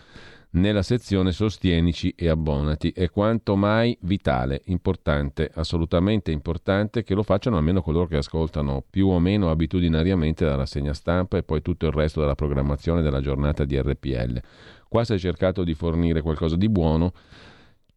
nella 0.51 0.81
sezione 0.81 1.31
Sostienici 1.31 2.13
e 2.15 2.27
abbonati. 2.29 2.91
È 2.91 3.09
quanto 3.09 3.55
mai 3.55 3.95
vitale, 4.01 4.61
importante, 4.65 5.51
assolutamente 5.53 6.31
importante 6.31 7.03
che 7.03 7.13
lo 7.13 7.23
facciano 7.23 7.57
almeno 7.57 7.81
coloro 7.81 8.07
che 8.07 8.17
ascoltano 8.17 8.83
più 8.89 9.07
o 9.07 9.19
meno 9.19 9.51
abitudinariamente 9.51 10.45
la 10.45 10.55
rassegna 10.55 10.93
stampa 10.93 11.37
e 11.37 11.43
poi 11.43 11.61
tutto 11.61 11.85
il 11.85 11.91
resto 11.91 12.21
della 12.21 12.35
programmazione 12.35 13.01
della 13.01 13.21
giornata 13.21 13.65
di 13.65 13.79
RPL. 13.79 14.41
Qua 14.87 15.03
si 15.03 15.13
è 15.13 15.17
cercato 15.19 15.63
di 15.63 15.75
fornire 15.75 16.21
qualcosa 16.21 16.55
di 16.55 16.69
buono. 16.69 17.13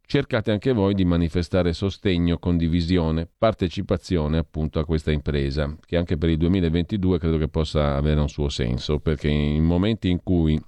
Cercate 0.05 0.51
anche 0.51 0.73
voi 0.73 0.93
di 0.93 1.05
manifestare 1.05 1.73
sostegno, 1.73 2.37
condivisione, 2.37 3.27
partecipazione 3.35 4.37
appunto 4.37 4.77
a 4.77 4.85
questa 4.85 5.11
impresa, 5.11 5.75
che 5.83 5.97
anche 5.97 6.17
per 6.17 6.29
il 6.29 6.37
2022 6.37 7.17
credo 7.17 7.37
che 7.37 7.47
possa 7.47 7.95
avere 7.95 8.19
un 8.19 8.27
suo 8.27 8.49
senso, 8.49 8.99
perché 8.99 9.29
in 9.29 9.63
momenti 9.63 10.09
in 10.09 10.21
cui 10.21 10.61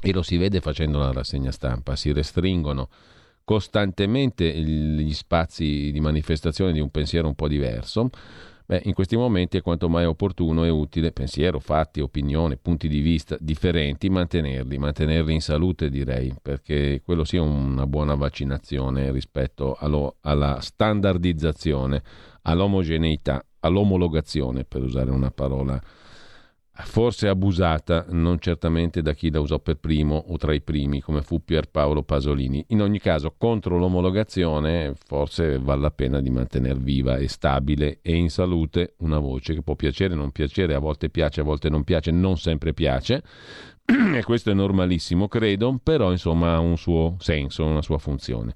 e 0.00 0.12
lo 0.12 0.22
si 0.22 0.36
vede 0.36 0.60
facendo 0.60 0.98
la 0.98 1.12
rassegna 1.12 1.50
stampa, 1.50 1.96
si 1.96 2.12
restringono 2.12 2.88
costantemente 3.44 4.52
gli 4.52 5.14
spazi 5.14 5.90
di 5.90 6.00
manifestazione 6.00 6.72
di 6.72 6.80
un 6.80 6.90
pensiero 6.90 7.28
un 7.28 7.34
po' 7.34 7.48
diverso. 7.48 8.10
Beh, 8.66 8.82
in 8.84 8.92
questi 8.92 9.16
momenti 9.16 9.56
è 9.56 9.62
quanto 9.62 9.88
mai 9.88 10.04
opportuno 10.04 10.62
e 10.66 10.68
utile, 10.68 11.12
pensiero, 11.12 11.58
fatti, 11.58 12.00
opinione, 12.00 12.58
punti 12.58 12.86
di 12.86 13.00
vista 13.00 13.38
differenti, 13.40 14.10
mantenerli, 14.10 14.76
mantenerli 14.76 15.32
in 15.32 15.40
salute 15.40 15.88
direi, 15.88 16.34
perché 16.42 17.00
quello 17.02 17.24
sia 17.24 17.40
una 17.40 17.86
buona 17.86 18.14
vaccinazione 18.14 19.10
rispetto 19.10 19.74
allo, 19.80 20.16
alla 20.20 20.60
standardizzazione, 20.60 22.02
all'omogeneità, 22.42 23.42
all'omologazione, 23.60 24.64
per 24.64 24.82
usare 24.82 25.10
una 25.10 25.30
parola 25.30 25.82
forse 26.84 27.28
abusata, 27.28 28.06
non 28.10 28.38
certamente 28.38 29.02
da 29.02 29.12
chi 29.12 29.30
la 29.30 29.40
usò 29.40 29.58
per 29.58 29.76
primo 29.76 30.16
o 30.28 30.36
tra 30.36 30.54
i 30.54 30.60
primi, 30.60 31.00
come 31.00 31.22
fu 31.22 31.44
Pierpaolo 31.44 32.02
Pasolini. 32.02 32.64
In 32.68 32.82
ogni 32.82 33.00
caso, 33.00 33.34
contro 33.36 33.78
l'omologazione, 33.78 34.94
forse 35.06 35.58
vale 35.58 35.80
la 35.80 35.90
pena 35.90 36.20
di 36.20 36.30
mantenere 36.30 36.78
viva 36.78 37.16
e 37.16 37.28
stabile 37.28 37.98
e 38.02 38.14
in 38.14 38.30
salute 38.30 38.94
una 38.98 39.18
voce 39.18 39.54
che 39.54 39.62
può 39.62 39.74
piacere 39.74 40.14
o 40.14 40.16
non 40.16 40.30
piacere, 40.30 40.74
a 40.74 40.78
volte 40.78 41.10
piace, 41.10 41.40
a 41.40 41.44
volte 41.44 41.68
non 41.68 41.84
piace, 41.84 42.10
non 42.10 42.36
sempre 42.36 42.72
piace. 42.72 43.22
e 44.14 44.22
questo 44.22 44.50
è 44.50 44.54
normalissimo, 44.54 45.28
credo, 45.28 45.80
però 45.82 46.10
insomma 46.10 46.54
ha 46.54 46.60
un 46.60 46.76
suo 46.76 47.16
senso, 47.18 47.64
una 47.64 47.82
sua 47.82 47.98
funzione. 47.98 48.54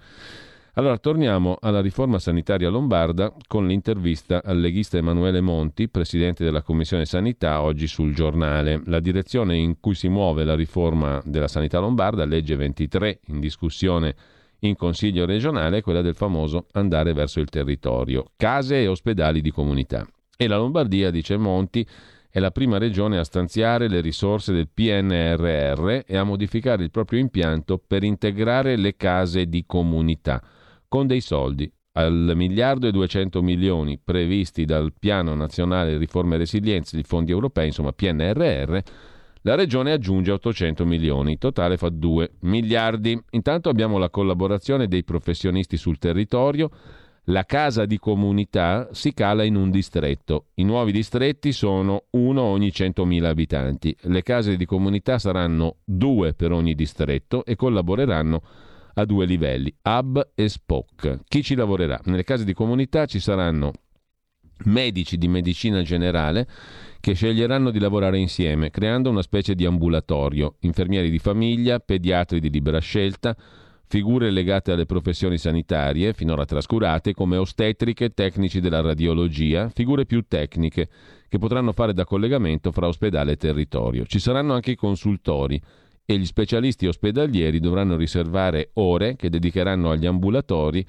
Allora 0.76 0.96
torniamo 0.96 1.58
alla 1.60 1.82
riforma 1.82 2.18
sanitaria 2.18 2.70
lombarda 2.70 3.30
con 3.46 3.66
l'intervista 3.66 4.40
al 4.42 4.58
leghista 4.58 4.96
Emanuele 4.96 5.42
Monti, 5.42 5.90
presidente 5.90 6.44
della 6.44 6.62
Commissione 6.62 7.04
Sanità, 7.04 7.60
oggi 7.60 7.86
sul 7.86 8.14
giornale. 8.14 8.80
La 8.86 8.98
direzione 8.98 9.54
in 9.58 9.80
cui 9.80 9.94
si 9.94 10.08
muove 10.08 10.44
la 10.44 10.54
riforma 10.54 11.20
della 11.26 11.46
sanità 11.46 11.78
lombarda, 11.78 12.24
legge 12.24 12.56
23 12.56 13.20
in 13.26 13.40
discussione 13.40 14.14
in 14.60 14.74
Consiglio 14.74 15.26
regionale, 15.26 15.76
è 15.76 15.82
quella 15.82 16.00
del 16.00 16.14
famoso 16.14 16.64
andare 16.72 17.12
verso 17.12 17.40
il 17.40 17.50
territorio, 17.50 18.30
case 18.34 18.80
e 18.80 18.86
ospedali 18.86 19.42
di 19.42 19.50
comunità. 19.50 20.06
E 20.38 20.46
la 20.46 20.56
Lombardia, 20.56 21.10
dice 21.10 21.36
Monti, 21.36 21.86
è 22.30 22.38
la 22.38 22.50
prima 22.50 22.78
regione 22.78 23.18
a 23.18 23.24
stanziare 23.24 23.88
le 23.88 24.00
risorse 24.00 24.54
del 24.54 24.70
PNRR 24.72 26.04
e 26.06 26.16
a 26.16 26.24
modificare 26.24 26.82
il 26.82 26.90
proprio 26.90 27.18
impianto 27.18 27.76
per 27.76 28.04
integrare 28.04 28.76
le 28.76 28.96
case 28.96 29.50
di 29.50 29.64
comunità 29.66 30.42
con 30.92 31.06
dei 31.06 31.22
soldi. 31.22 31.72
Al 31.92 32.32
miliardo 32.34 32.86
e 32.86 32.90
200 32.90 33.40
milioni 33.40 33.98
previsti 33.98 34.66
dal 34.66 34.92
Piano 34.98 35.34
Nazionale 35.34 35.96
Riforme 35.96 36.34
e 36.34 36.38
Resilienza, 36.40 36.96
di 36.96 37.02
fondi 37.02 37.30
europei, 37.30 37.68
insomma 37.68 37.92
PNRR, 37.92 38.78
la 39.40 39.54
Regione 39.54 39.92
aggiunge 39.92 40.32
800 40.32 40.84
milioni, 40.84 41.38
totale 41.38 41.78
fa 41.78 41.88
2 41.88 42.32
miliardi. 42.40 43.18
Intanto 43.30 43.70
abbiamo 43.70 43.96
la 43.96 44.10
collaborazione 44.10 44.86
dei 44.86 45.02
professionisti 45.02 45.78
sul 45.78 45.96
territorio, 45.96 46.68
la 47.26 47.44
casa 47.44 47.86
di 47.86 47.98
comunità 47.98 48.90
si 48.92 49.14
cala 49.14 49.44
in 49.44 49.56
un 49.56 49.70
distretto. 49.70 50.48
I 50.56 50.64
nuovi 50.64 50.92
distretti 50.92 51.52
sono 51.52 52.04
uno 52.10 52.42
ogni 52.42 52.68
100.000 52.68 53.24
abitanti. 53.24 53.96
Le 54.02 54.22
case 54.22 54.58
di 54.58 54.66
comunità 54.66 55.18
saranno 55.18 55.76
due 55.84 56.34
per 56.34 56.52
ogni 56.52 56.74
distretto 56.74 57.46
e 57.46 57.56
collaboreranno 57.56 58.42
a 58.94 59.04
due 59.04 59.26
livelli, 59.26 59.74
hub 59.82 60.32
e 60.34 60.48
spoke. 60.48 61.20
Chi 61.28 61.42
ci 61.42 61.54
lavorerà? 61.54 62.00
Nelle 62.04 62.24
case 62.24 62.44
di 62.44 62.52
comunità 62.52 63.06
ci 63.06 63.20
saranno 63.20 63.72
medici 64.64 65.16
di 65.16 65.28
medicina 65.28 65.82
generale 65.82 66.46
che 67.00 67.14
sceglieranno 67.14 67.70
di 67.70 67.80
lavorare 67.80 68.18
insieme, 68.18 68.70
creando 68.70 69.10
una 69.10 69.22
specie 69.22 69.54
di 69.54 69.64
ambulatorio, 69.64 70.56
infermieri 70.60 71.10
di 71.10 71.18
famiglia, 71.18 71.80
pediatri 71.80 72.38
di 72.38 72.48
libera 72.48 72.78
scelta, 72.78 73.36
figure 73.88 74.30
legate 74.30 74.72
alle 74.72 74.86
professioni 74.86 75.36
sanitarie, 75.36 76.14
finora 76.14 76.44
trascurate, 76.44 77.12
come 77.12 77.36
ostetriche, 77.36 78.14
tecnici 78.14 78.60
della 78.60 78.80
radiologia, 78.80 79.68
figure 79.68 80.06
più 80.06 80.24
tecniche, 80.28 80.88
che 81.28 81.38
potranno 81.38 81.72
fare 81.72 81.92
da 81.92 82.04
collegamento 82.04 82.70
fra 82.70 82.86
ospedale 82.86 83.32
e 83.32 83.36
territorio. 83.36 84.06
Ci 84.06 84.18
saranno 84.18 84.54
anche 84.54 84.70
i 84.70 84.76
consultori, 84.76 85.60
e 86.04 86.18
gli 86.18 86.26
specialisti 86.26 86.86
ospedalieri 86.86 87.60
dovranno 87.60 87.96
riservare 87.96 88.70
ore 88.74 89.16
che 89.16 89.30
dedicheranno 89.30 89.90
agli 89.90 90.06
ambulatori 90.06 90.84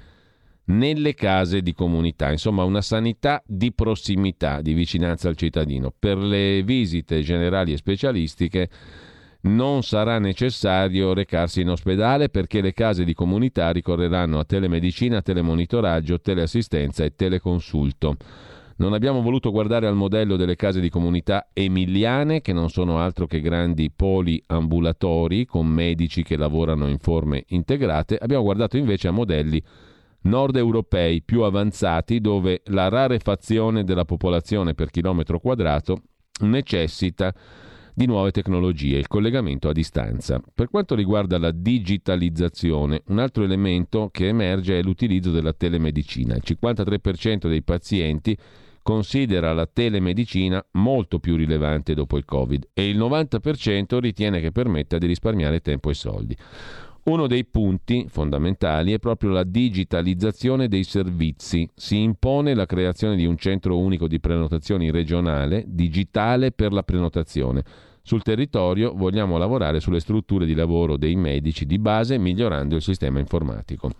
nelle 0.65 1.14
case 1.14 1.61
di 1.61 1.73
comunità, 1.73 2.31
insomma 2.31 2.64
una 2.64 2.81
sanità 2.81 3.41
di 3.45 3.73
prossimità, 3.73 4.61
di 4.61 4.73
vicinanza 4.73 5.27
al 5.27 5.35
cittadino. 5.35 5.94
Per 5.98 6.18
le 6.18 6.64
visite 6.64 7.22
generali 7.22 7.73
e 7.73 7.77
specialistiche 7.77 8.69
non 9.41 9.84
sarà 9.84 10.19
necessario 10.19 11.14
recarsi 11.14 11.61
in 11.61 11.69
ospedale 11.69 12.30
perché 12.30 12.61
le 12.61 12.72
case 12.72 13.03
di 13.03 13.14
comunità 13.14 13.72
ricorreranno 13.72 14.40
a 14.40 14.45
telemedicina, 14.45 15.22
telemonitoraggio, 15.22 16.22
teleassistenza 16.22 17.03
e 17.03 17.14
teleconsulto. 17.14 18.15
Non 18.84 18.92
abbiamo 18.92 19.22
voluto 19.22 19.50
guardare 19.50 19.88
al 19.88 19.96
modello 19.96 20.36
delle 20.36 20.58
case 20.58 20.82
di 20.82 20.90
comunità 20.90 21.48
emiliane, 21.54 22.42
che 22.42 22.52
non 22.52 22.70
sono 22.70 23.00
altro 23.00 23.28
che 23.28 23.40
grandi 23.40 23.90
poli 23.90 24.44
ambulatori 24.48 25.46
con 25.46 25.68
medici 25.68 26.22
che 26.22 26.36
lavorano 26.36 26.90
in 26.90 26.98
forme 26.98 27.46
integrate, 27.48 28.18
abbiamo 28.18 28.44
guardato 28.44 28.76
invece 28.76 29.08
a 29.08 29.12
modelli 29.12 29.64
nord 30.24 30.58
europei 30.58 31.22
più 31.22 31.44
avanzati 31.44 32.20
dove 32.20 32.62
la 32.66 32.90
rarefazione 32.90 33.86
della 33.86 34.04
popolazione 34.04 34.74
per 34.74 34.90
chilometro 34.90 35.40
quadrato 35.40 36.02
necessita 36.42 37.34
di 37.94 38.06
nuove 38.06 38.32
tecnologie, 38.32 38.98
il 38.98 39.08
collegamento 39.08 39.70
a 39.70 39.72
distanza. 39.72 40.42
Per 40.54 40.70
quanto 40.70 40.94
riguarda 40.94 41.38
la 41.38 41.52
digitalizzazione, 41.52 43.04
un 43.08 43.20
altro 43.20 43.46
elemento 43.46 44.10
che 44.12 44.28
emerge 44.28 44.80
è 44.80 44.82
l'utilizzo 44.82 45.32
della 45.32 45.54
telemedicina. 45.54 46.36
Il 46.36 46.44
53% 46.44 47.48
dei 47.48 47.64
pazienti 47.64 48.38
considera 48.84 49.54
la 49.54 49.66
telemedicina 49.66 50.64
molto 50.72 51.18
più 51.18 51.36
rilevante 51.36 51.96
dopo 51.96 52.18
il 52.18 52.26
Covid 52.26 52.68
e 52.74 52.88
il 52.88 52.98
90% 53.00 53.98
ritiene 53.98 54.42
che 54.42 54.52
permetta 54.52 54.98
di 55.00 55.08
risparmiare 55.08 55.62
tempo 55.62 55.90
e 55.90 55.94
soldi. 55.96 56.38
Uno 57.06 57.28
dei 57.28 57.44
punti 57.44 58.06
fondamentali 58.08 58.94
è 58.94 59.00
proprio 59.00 59.32
la 59.32 59.44
digitalizzazione 59.44 60.70
dei 60.70 60.84
servizi. 60.86 61.68
Si 61.74 62.02
impone 62.02 62.54
la 62.54 62.66
creazione 62.66 63.18
di 63.18 63.26
un 63.26 63.36
centro 63.36 63.78
unico 63.78 64.08
di 64.08 64.22
prenotazioni 64.22 64.90
regionale, 64.90 65.66
digitale 65.68 66.52
per 66.52 66.72
la 66.72 66.84
prenotazione. 66.84 67.64
Sul 68.02 68.22
territorio 68.22 68.94
vogliamo 68.94 69.38
lavorare 69.38 69.82
sulle 69.82 70.00
strutture 70.00 70.46
di 70.46 70.54
lavoro 70.54 70.96
dei 70.96 71.16
medici 71.16 71.66
di 71.66 71.78
base 71.78 72.18
migliorando 72.18 72.76
il 72.76 72.82
sistema 72.82 73.20
informatico. 73.20 73.92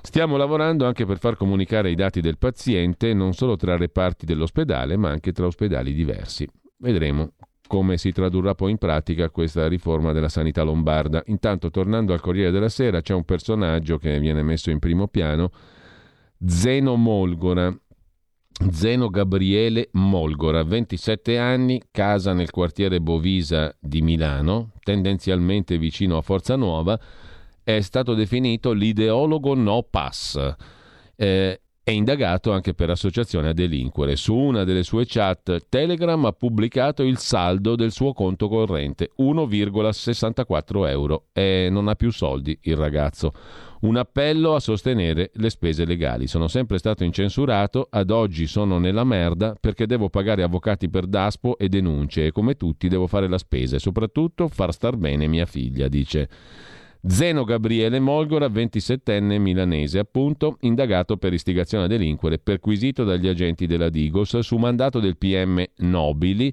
Stiamo 0.00 0.36
lavorando 0.36 0.86
anche 0.86 1.04
per 1.04 1.18
far 1.18 1.36
comunicare 1.36 1.90
i 1.90 1.94
dati 1.94 2.20
del 2.20 2.38
paziente 2.38 3.12
non 3.14 3.34
solo 3.34 3.56
tra 3.56 3.76
reparti 3.76 4.24
dell'ospedale, 4.26 4.96
ma 4.96 5.10
anche 5.10 5.32
tra 5.32 5.46
ospedali 5.46 5.92
diversi. 5.92 6.48
Vedremo 6.78 7.32
come 7.68 7.98
si 7.98 8.12
tradurrà 8.12 8.54
poi 8.54 8.72
in 8.72 8.78
pratica 8.78 9.30
questa 9.30 9.68
riforma 9.68 10.12
della 10.12 10.28
sanità 10.30 10.62
lombarda. 10.62 11.22
Intanto, 11.26 11.70
tornando 11.70 12.12
al 12.12 12.20
Corriere 12.20 12.50
della 12.50 12.70
Sera, 12.70 13.00
c'è 13.00 13.14
un 13.14 13.24
personaggio 13.24 13.98
che 13.98 14.18
viene 14.18 14.42
messo 14.42 14.70
in 14.70 14.78
primo 14.78 15.06
piano, 15.06 15.50
Zeno 16.44 16.96
Molgora. 16.96 17.72
Zeno 18.70 19.08
Gabriele 19.08 19.88
Molgora, 19.92 20.64
27 20.64 21.38
anni, 21.38 21.80
casa 21.92 22.32
nel 22.32 22.50
quartiere 22.50 23.00
Bovisa 23.00 23.72
di 23.78 24.02
Milano, 24.02 24.72
tendenzialmente 24.82 25.78
vicino 25.78 26.16
a 26.16 26.22
Forza 26.22 26.56
Nuova, 26.56 26.98
è 27.68 27.82
stato 27.82 28.14
definito 28.14 28.72
l'ideologo 28.72 29.54
no 29.54 29.82
pass. 29.82 30.54
Eh, 31.14 31.60
è 31.82 31.90
indagato 31.90 32.50
anche 32.50 32.72
per 32.72 32.88
associazione 32.88 33.50
a 33.50 33.52
delinquere. 33.52 34.16
Su 34.16 34.34
una 34.34 34.64
delle 34.64 34.82
sue 34.82 35.04
chat 35.06 35.66
Telegram 35.68 36.24
ha 36.24 36.32
pubblicato 36.32 37.02
il 37.02 37.18
saldo 37.18 37.76
del 37.76 37.92
suo 37.92 38.14
conto 38.14 38.48
corrente, 38.48 39.10
1,64 39.18 40.88
euro. 40.88 41.26
E 41.34 41.68
non 41.70 41.88
ha 41.88 41.94
più 41.94 42.10
soldi 42.10 42.58
il 42.62 42.76
ragazzo. 42.76 43.32
Un 43.80 43.96
appello 43.96 44.54
a 44.54 44.60
sostenere 44.60 45.30
le 45.34 45.50
spese 45.50 45.84
legali. 45.84 46.26
Sono 46.26 46.48
sempre 46.48 46.78
stato 46.78 47.04
incensurato, 47.04 47.86
ad 47.90 48.10
oggi 48.10 48.46
sono 48.46 48.78
nella 48.78 49.04
merda 49.04 49.54
perché 49.60 49.86
devo 49.86 50.08
pagare 50.08 50.42
avvocati 50.42 50.88
per 50.88 51.06
daspo 51.06 51.58
e 51.58 51.68
denunce 51.68 52.24
e 52.24 52.32
come 52.32 52.54
tutti 52.54 52.88
devo 52.88 53.06
fare 53.06 53.28
la 53.28 53.36
spesa 53.36 53.76
e 53.76 53.78
soprattutto 53.78 54.48
far 54.48 54.72
star 54.72 54.96
bene 54.96 55.26
mia 55.26 55.44
figlia, 55.44 55.86
dice. 55.88 56.28
Zeno 57.06 57.44
Gabriele 57.44 58.00
Molgora, 58.00 58.48
27enne 58.48 59.38
milanese, 59.38 60.00
appunto, 60.00 60.56
indagato 60.62 61.16
per 61.16 61.32
istigazione 61.32 61.84
a 61.84 61.86
delinquere, 61.86 62.38
perquisito 62.38 63.04
dagli 63.04 63.28
agenti 63.28 63.66
della 63.66 63.88
Digos 63.88 64.36
su 64.40 64.56
mandato 64.56 64.98
del 64.98 65.16
PM 65.16 65.64
Nobili 65.76 66.52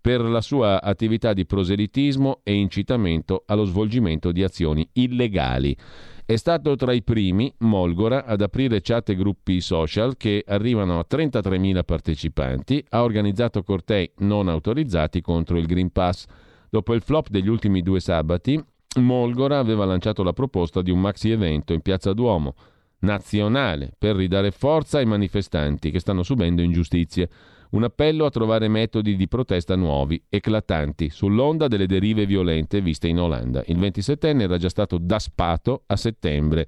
per 0.00 0.20
la 0.20 0.40
sua 0.40 0.80
attività 0.80 1.32
di 1.32 1.44
proselitismo 1.44 2.40
e 2.44 2.54
incitamento 2.54 3.42
allo 3.46 3.64
svolgimento 3.64 4.30
di 4.30 4.44
azioni 4.44 4.88
illegali. 4.92 5.76
È 6.24 6.36
stato 6.36 6.76
tra 6.76 6.92
i 6.92 7.02
primi, 7.02 7.52
Molgora, 7.58 8.24
ad 8.24 8.40
aprire 8.40 8.80
chat 8.82 9.08
e 9.08 9.16
gruppi 9.16 9.60
social 9.60 10.16
che 10.16 10.44
arrivano 10.46 11.00
a 11.00 11.06
33.000 11.10 11.82
partecipanti, 11.82 12.84
ha 12.90 13.02
organizzato 13.02 13.64
cortei 13.64 14.08
non 14.18 14.48
autorizzati 14.48 15.20
contro 15.20 15.58
il 15.58 15.66
Green 15.66 15.90
Pass. 15.90 16.26
Dopo 16.70 16.94
il 16.94 17.02
flop 17.02 17.28
degli 17.30 17.48
ultimi 17.48 17.82
due 17.82 17.98
sabati, 17.98 18.62
Molgora 18.98 19.60
aveva 19.60 19.84
lanciato 19.84 20.24
la 20.24 20.32
proposta 20.32 20.82
di 20.82 20.90
un 20.90 21.00
maxi 21.00 21.30
evento 21.30 21.72
in 21.72 21.80
Piazza 21.80 22.12
Duomo, 22.12 22.54
nazionale, 23.00 23.92
per 23.96 24.16
ridare 24.16 24.50
forza 24.50 24.98
ai 24.98 25.06
manifestanti 25.06 25.92
che 25.92 26.00
stanno 26.00 26.24
subendo 26.24 26.60
ingiustizie. 26.60 27.30
Un 27.70 27.84
appello 27.84 28.24
a 28.24 28.30
trovare 28.30 28.66
metodi 28.66 29.14
di 29.14 29.28
protesta 29.28 29.76
nuovi, 29.76 30.20
eclatanti, 30.28 31.08
sull'onda 31.08 31.68
delle 31.68 31.86
derive 31.86 32.26
violente 32.26 32.80
viste 32.80 33.06
in 33.06 33.20
Olanda. 33.20 33.62
Il 33.66 33.78
27enne 33.78 34.40
era 34.40 34.58
già 34.58 34.68
stato 34.68 34.98
daspato 34.98 35.84
a 35.86 35.94
settembre 35.94 36.66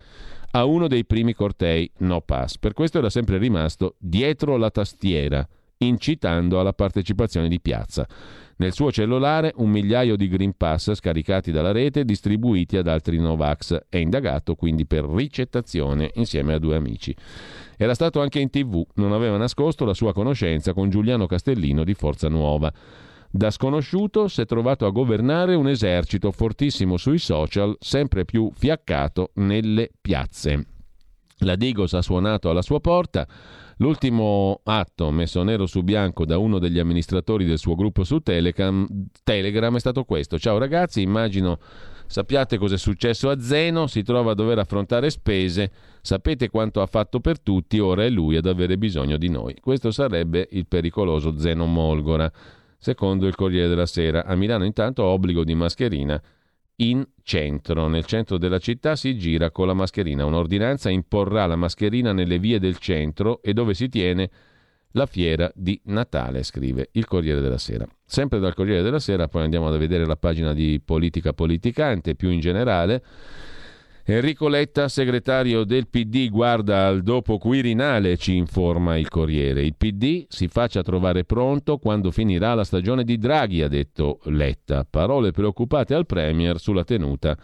a 0.52 0.64
uno 0.64 0.86
dei 0.86 1.04
primi 1.04 1.34
cortei 1.34 1.90
no 1.98 2.20
pass. 2.20 2.56
Per 2.56 2.72
questo 2.72 2.98
era 2.98 3.10
sempre 3.10 3.38
rimasto 3.38 3.96
dietro 3.98 4.56
la 4.56 4.70
tastiera, 4.70 5.44
incitando 5.78 6.60
alla 6.60 6.72
partecipazione 6.72 7.48
di 7.48 7.60
piazza. 7.60 8.06
Nel 8.56 8.72
suo 8.72 8.92
cellulare 8.92 9.52
un 9.56 9.70
migliaio 9.70 10.14
di 10.14 10.28
Green 10.28 10.56
Pass 10.56 10.92
scaricati 10.92 11.50
dalla 11.50 11.72
rete 11.72 12.00
e 12.00 12.04
distribuiti 12.04 12.76
ad 12.76 12.86
altri 12.86 13.18
Novax. 13.18 13.86
È 13.88 13.96
indagato 13.96 14.54
quindi 14.54 14.86
per 14.86 15.04
ricettazione 15.04 16.10
insieme 16.14 16.54
a 16.54 16.58
due 16.58 16.76
amici. 16.76 17.14
Era 17.76 17.94
stato 17.94 18.20
anche 18.20 18.38
in 18.38 18.50
tv, 18.50 18.86
non 18.94 19.12
aveva 19.12 19.36
nascosto 19.36 19.84
la 19.84 19.94
sua 19.94 20.12
conoscenza 20.12 20.72
con 20.72 20.90
Giuliano 20.90 21.26
Castellino 21.26 21.82
di 21.82 21.94
Forza 21.94 22.28
Nuova. 22.28 22.72
Da 23.34 23.50
sconosciuto 23.50 24.28
si 24.28 24.42
è 24.42 24.44
trovato 24.44 24.84
a 24.84 24.90
governare 24.90 25.54
un 25.54 25.66
esercito 25.66 26.30
fortissimo 26.30 26.98
sui 26.98 27.18
social, 27.18 27.74
sempre 27.80 28.26
più 28.26 28.50
fiaccato 28.54 29.30
nelle 29.36 29.90
piazze. 30.00 30.66
La 31.38 31.56
Digos 31.56 31.94
ha 31.94 32.02
suonato 32.02 32.50
alla 32.50 32.62
sua 32.62 32.80
porta, 32.80 33.26
L'ultimo 33.78 34.60
atto 34.64 35.10
messo 35.10 35.42
nero 35.42 35.66
su 35.66 35.82
bianco 35.82 36.24
da 36.24 36.38
uno 36.38 36.58
degli 36.58 36.78
amministratori 36.78 37.44
del 37.44 37.58
suo 37.58 37.74
gruppo 37.74 38.04
su 38.04 38.20
Telegram, 38.20 38.86
Telegram 39.22 39.74
è 39.74 39.80
stato 39.80 40.04
questo. 40.04 40.38
Ciao 40.38 40.58
ragazzi, 40.58 41.00
immagino 41.00 41.58
sappiate 42.06 42.58
cosa 42.58 42.74
è 42.74 42.78
successo 42.78 43.30
a 43.30 43.40
Zeno, 43.40 43.86
si 43.86 44.02
trova 44.02 44.32
a 44.32 44.34
dover 44.34 44.58
affrontare 44.58 45.08
spese, 45.08 45.70
sapete 46.02 46.50
quanto 46.50 46.82
ha 46.82 46.86
fatto 46.86 47.20
per 47.20 47.40
tutti, 47.40 47.78
ora 47.78 48.04
è 48.04 48.10
lui 48.10 48.36
ad 48.36 48.46
avere 48.46 48.76
bisogno 48.76 49.16
di 49.16 49.30
noi. 49.30 49.56
Questo 49.60 49.90
sarebbe 49.90 50.46
il 50.50 50.66
pericoloso 50.66 51.38
Zeno 51.38 51.64
Molgora, 51.64 52.30
secondo 52.76 53.26
il 53.26 53.34
Corriere 53.34 53.68
della 53.68 53.86
Sera. 53.86 54.26
A 54.26 54.34
Milano 54.34 54.64
intanto 54.64 55.04
obbligo 55.04 55.42
di 55.42 55.54
mascherina 55.54 56.20
in 56.82 57.06
centro. 57.22 57.88
Nel 57.88 58.04
centro 58.04 58.38
della 58.38 58.58
città 58.58 58.96
si 58.96 59.16
gira 59.16 59.50
con 59.50 59.66
la 59.66 59.74
mascherina. 59.74 60.24
Un'ordinanza 60.24 60.90
imporrà 60.90 61.46
la 61.46 61.56
mascherina 61.56 62.12
nelle 62.12 62.38
vie 62.38 62.58
del 62.58 62.78
centro 62.78 63.40
e 63.42 63.52
dove 63.52 63.74
si 63.74 63.88
tiene 63.88 64.30
la 64.92 65.06
fiera 65.06 65.50
di 65.54 65.80
Natale, 65.84 66.42
scrive 66.42 66.90
il 66.92 67.06
Corriere 67.06 67.40
della 67.40 67.58
Sera. 67.58 67.86
Sempre 68.04 68.38
dal 68.40 68.54
Corriere 68.54 68.82
della 68.82 68.98
Sera 68.98 69.28
poi 69.28 69.44
andiamo 69.44 69.68
a 69.68 69.76
vedere 69.76 70.04
la 70.04 70.16
pagina 70.16 70.52
di 70.52 70.80
Politica 70.84 71.32
Politicante, 71.32 72.14
più 72.14 72.30
in 72.30 72.40
generale 72.40 73.02
Enrico 74.04 74.48
Letta, 74.48 74.88
segretario 74.88 75.62
del 75.62 75.86
PD, 75.86 76.28
guarda 76.28 76.88
al 76.88 77.04
dopo 77.04 77.38
Quirinale, 77.38 78.16
ci 78.16 78.34
informa 78.34 78.96
il 78.96 79.08
Corriere. 79.08 79.62
Il 79.62 79.76
PD 79.76 80.26
si 80.28 80.48
faccia 80.48 80.82
trovare 80.82 81.22
pronto 81.22 81.78
quando 81.78 82.10
finirà 82.10 82.54
la 82.54 82.64
stagione 82.64 83.04
di 83.04 83.16
Draghi, 83.16 83.62
ha 83.62 83.68
detto 83.68 84.18
Letta. 84.24 84.84
Parole 84.90 85.30
preoccupate 85.30 85.94
al 85.94 86.06
Premier 86.06 86.58
sulla 86.58 86.82
tenuta 86.82 87.38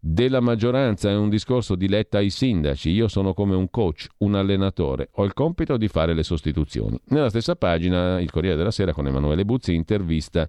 della 0.00 0.40
maggioranza. 0.40 1.10
È 1.10 1.14
un 1.14 1.28
discorso 1.28 1.76
di 1.76 1.88
Letta 1.88 2.18
ai 2.18 2.30
sindaci. 2.30 2.90
Io 2.90 3.06
sono 3.06 3.32
come 3.32 3.54
un 3.54 3.70
coach, 3.70 4.08
un 4.18 4.34
allenatore. 4.34 5.10
Ho 5.12 5.24
il 5.24 5.32
compito 5.32 5.76
di 5.76 5.86
fare 5.86 6.12
le 6.12 6.24
sostituzioni. 6.24 6.98
Nella 7.10 7.28
stessa 7.28 7.54
pagina, 7.54 8.20
il 8.20 8.32
Corriere 8.32 8.56
della 8.56 8.72
Sera 8.72 8.92
con 8.92 9.06
Emanuele 9.06 9.44
Buzzi 9.44 9.74
intervista 9.74 10.48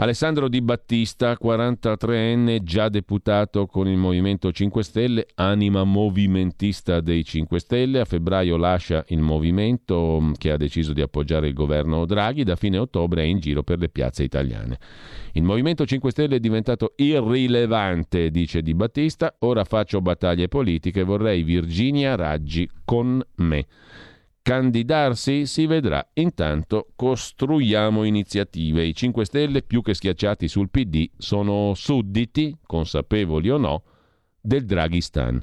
Alessandro 0.00 0.46
Di 0.48 0.60
Battista, 0.60 1.36
43enne, 1.42 2.62
già 2.62 2.88
deputato 2.88 3.66
con 3.66 3.88
il 3.88 3.96
Movimento 3.96 4.52
5 4.52 4.84
Stelle, 4.84 5.26
anima 5.34 5.82
movimentista 5.82 7.00
dei 7.00 7.24
5 7.24 7.58
Stelle, 7.58 7.98
a 7.98 8.04
febbraio 8.04 8.56
lascia 8.56 9.04
il 9.08 9.18
movimento 9.18 10.20
mm, 10.20 10.32
che 10.38 10.52
ha 10.52 10.56
deciso 10.56 10.92
di 10.92 11.00
appoggiare 11.00 11.48
il 11.48 11.52
governo 11.52 12.06
Draghi, 12.06 12.44
da 12.44 12.54
fine 12.54 12.78
ottobre 12.78 13.22
è 13.22 13.24
in 13.24 13.40
giro 13.40 13.64
per 13.64 13.80
le 13.80 13.88
piazze 13.88 14.22
italiane. 14.22 14.78
Il 15.32 15.42
Movimento 15.42 15.84
5 15.84 16.12
Stelle 16.12 16.36
è 16.36 16.40
diventato 16.40 16.92
irrilevante, 16.94 18.30
dice 18.30 18.62
Di 18.62 18.74
Battista, 18.74 19.34
ora 19.40 19.64
faccio 19.64 20.00
battaglie 20.00 20.46
politiche, 20.46 21.02
vorrei 21.02 21.42
Virginia 21.42 22.14
Raggi 22.14 22.70
con 22.84 23.20
me. 23.38 23.66
Candidarsi? 24.48 25.44
Si 25.44 25.66
vedrà. 25.66 26.08
Intanto 26.14 26.88
costruiamo 26.96 28.02
iniziative. 28.04 28.82
I 28.82 28.94
5 28.94 29.26
Stelle, 29.26 29.60
più 29.60 29.82
che 29.82 29.92
schiacciati 29.92 30.48
sul 30.48 30.70
PD, 30.70 31.10
sono 31.18 31.74
sudditi, 31.74 32.56
consapevoli 32.64 33.50
o 33.50 33.58
no, 33.58 33.82
del 34.40 34.64
Draghistan. 34.64 35.38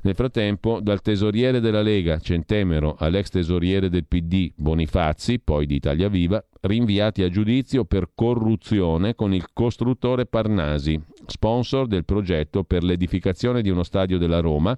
Nel 0.00 0.14
frattempo, 0.14 0.80
dal 0.80 1.02
tesoriere 1.02 1.60
della 1.60 1.82
Lega 1.82 2.20
Centemero 2.20 2.96
all'ex 2.98 3.28
tesoriere 3.28 3.90
del 3.90 4.06
PD 4.06 4.50
Bonifazzi, 4.56 5.40
poi 5.40 5.66
di 5.66 5.74
Italia 5.74 6.08
Viva, 6.08 6.42
rinviati 6.62 7.22
a 7.22 7.28
giudizio 7.28 7.84
per 7.84 8.12
corruzione 8.14 9.14
con 9.14 9.34
il 9.34 9.44
costruttore 9.52 10.24
Parnasi, 10.24 10.98
sponsor 11.26 11.86
del 11.86 12.06
progetto 12.06 12.64
per 12.64 12.82
l'edificazione 12.82 13.60
di 13.60 13.68
uno 13.68 13.82
stadio 13.82 14.16
della 14.16 14.40
Roma, 14.40 14.74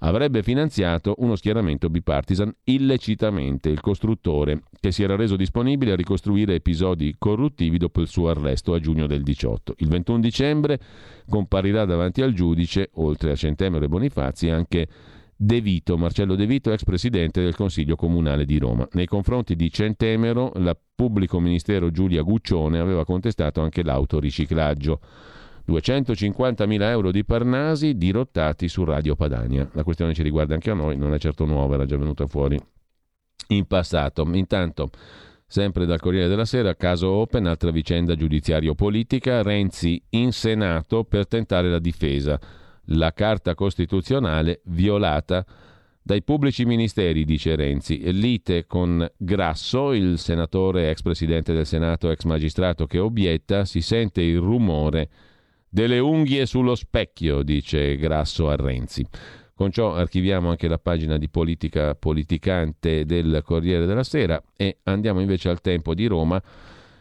avrebbe 0.00 0.42
finanziato 0.42 1.14
uno 1.18 1.36
schieramento 1.36 1.90
bipartisan 1.90 2.54
illecitamente. 2.64 3.68
Il 3.68 3.80
costruttore, 3.80 4.62
che 4.80 4.92
si 4.92 5.02
era 5.02 5.16
reso 5.16 5.36
disponibile 5.36 5.92
a 5.92 5.96
ricostruire 5.96 6.54
episodi 6.54 7.16
corruttivi 7.18 7.78
dopo 7.78 8.00
il 8.00 8.08
suo 8.08 8.28
arresto 8.28 8.74
a 8.74 8.78
giugno 8.78 9.06
del 9.06 9.22
18. 9.22 9.74
Il 9.78 9.88
21 9.88 10.20
dicembre 10.20 10.78
comparirà 11.28 11.84
davanti 11.84 12.22
al 12.22 12.32
giudice, 12.32 12.90
oltre 12.94 13.32
a 13.32 13.36
Centemero 13.36 13.84
e 13.84 13.88
Bonifazzi, 13.88 14.48
anche 14.50 14.88
De 15.36 15.60
Vito, 15.60 15.96
Marcello 15.96 16.34
De 16.34 16.46
Vito, 16.46 16.72
ex 16.72 16.84
presidente 16.84 17.42
del 17.42 17.54
Consiglio 17.54 17.96
Comunale 17.96 18.44
di 18.44 18.58
Roma. 18.58 18.86
Nei 18.92 19.06
confronti 19.06 19.54
di 19.56 19.70
Centemero, 19.70 20.52
la 20.56 20.76
pubblico 20.94 21.38
ministero 21.38 21.90
Giulia 21.90 22.22
Guccione 22.22 22.78
aveva 22.78 23.04
contestato 23.04 23.60
anche 23.60 23.84
l'autoriciclaggio. 23.84 25.00
250.000 25.68 26.80
euro 26.82 27.10
di 27.10 27.24
Parnasi 27.24 27.98
dirottati 27.98 28.68
su 28.68 28.84
Radio 28.84 29.14
Padania. 29.14 29.68
La 29.74 29.84
questione 29.84 30.14
ci 30.14 30.22
riguarda 30.22 30.54
anche 30.54 30.70
a 30.70 30.74
noi, 30.74 30.96
non 30.96 31.12
è 31.12 31.18
certo 31.18 31.44
nuova, 31.44 31.74
era 31.74 31.84
già 31.84 31.98
venuta 31.98 32.26
fuori 32.26 32.58
in 33.48 33.66
passato. 33.66 34.26
Intanto, 34.32 34.88
sempre 35.46 35.84
dal 35.84 36.00
Corriere 36.00 36.28
della 36.28 36.46
Sera, 36.46 36.74
caso 36.74 37.10
Open, 37.10 37.46
altra 37.46 37.70
vicenda 37.70 38.14
giudiziario-politica, 38.14 39.42
Renzi 39.42 40.02
in 40.10 40.32
Senato 40.32 41.04
per 41.04 41.26
tentare 41.28 41.68
la 41.68 41.78
difesa. 41.78 42.40
La 42.92 43.12
Carta 43.12 43.54
Costituzionale 43.54 44.62
violata 44.64 45.44
dai 46.00 46.22
pubblici 46.22 46.64
ministeri, 46.64 47.26
dice 47.26 47.54
Renzi. 47.54 48.10
Lite 48.12 48.66
con 48.66 49.06
Grasso, 49.18 49.92
il 49.92 50.16
senatore 50.18 50.88
ex 50.88 51.02
presidente 51.02 51.52
del 51.52 51.66
Senato, 51.66 52.10
ex 52.10 52.24
magistrato 52.24 52.86
che 52.86 52.98
obietta, 52.98 53.66
si 53.66 53.82
sente 53.82 54.22
il 54.22 54.38
rumore 54.38 55.10
delle 55.68 55.98
unghie 55.98 56.46
sullo 56.46 56.74
specchio, 56.74 57.42
dice 57.42 57.96
Grasso 57.96 58.48
a 58.48 58.56
Renzi. 58.56 59.06
Con 59.54 59.72
ciò 59.72 59.94
archiviamo 59.94 60.50
anche 60.50 60.68
la 60.68 60.78
pagina 60.78 61.18
di 61.18 61.28
politica 61.28 61.96
politicante 61.96 63.04
del 63.04 63.42
Corriere 63.44 63.86
della 63.86 64.04
Sera 64.04 64.40
e 64.56 64.78
andiamo 64.84 65.20
invece 65.20 65.48
al 65.48 65.60
Tempo 65.60 65.94
di 65.94 66.06
Roma 66.06 66.40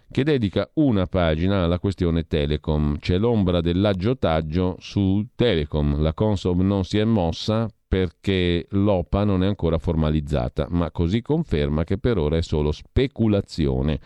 che 0.10 0.24
dedica 0.24 0.70
una 0.76 1.06
pagina 1.06 1.64
alla 1.64 1.80
questione 1.80 2.26
Telecom. 2.26 2.98
C'è 2.98 3.18
l'ombra 3.18 3.62
dell'aggiotaggio 3.62 4.78
su 4.80 5.24
Telecom. 5.36 6.02
La 6.02 6.14
Consob 6.14 6.62
non 6.62 6.84
si 6.84 6.98
è 6.98 7.04
mossa 7.04 7.68
perché 7.88 8.66
l'OPA 8.70 9.24
non 9.24 9.44
è 9.44 9.48
ancora 9.48 9.78
formalizzata, 9.78 10.68
ma 10.70 10.92
così 10.92 11.22
conferma 11.22 11.84
che 11.84 11.98
per 11.98 12.18
ora 12.18 12.38
è 12.38 12.42
solo 12.42 12.72
speculazione. 12.72 14.00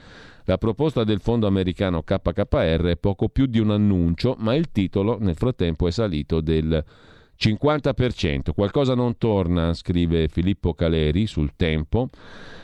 La 0.46 0.58
proposta 0.58 1.04
del 1.04 1.20
fondo 1.20 1.48
americano 1.48 2.02
KKR 2.02 2.86
è 2.86 2.98
poco 2.98 3.30
più 3.30 3.46
di 3.46 3.60
un 3.60 3.72
annuncio, 3.72 4.36
ma 4.40 4.56
il 4.56 4.72
titolo 4.72 5.18
nel 5.20 5.36
frattempo 5.36 5.88
è 5.88 5.92
salito 5.92 6.42
del 6.42 6.84
50%. 7.38 8.54
Qualcosa 8.54 8.96
non 8.96 9.18
torna, 9.18 9.74
scrive 9.74 10.28
Filippo 10.28 10.74
Caleri 10.74 11.26
sul 11.28 11.52
Tempo, 11.56 12.10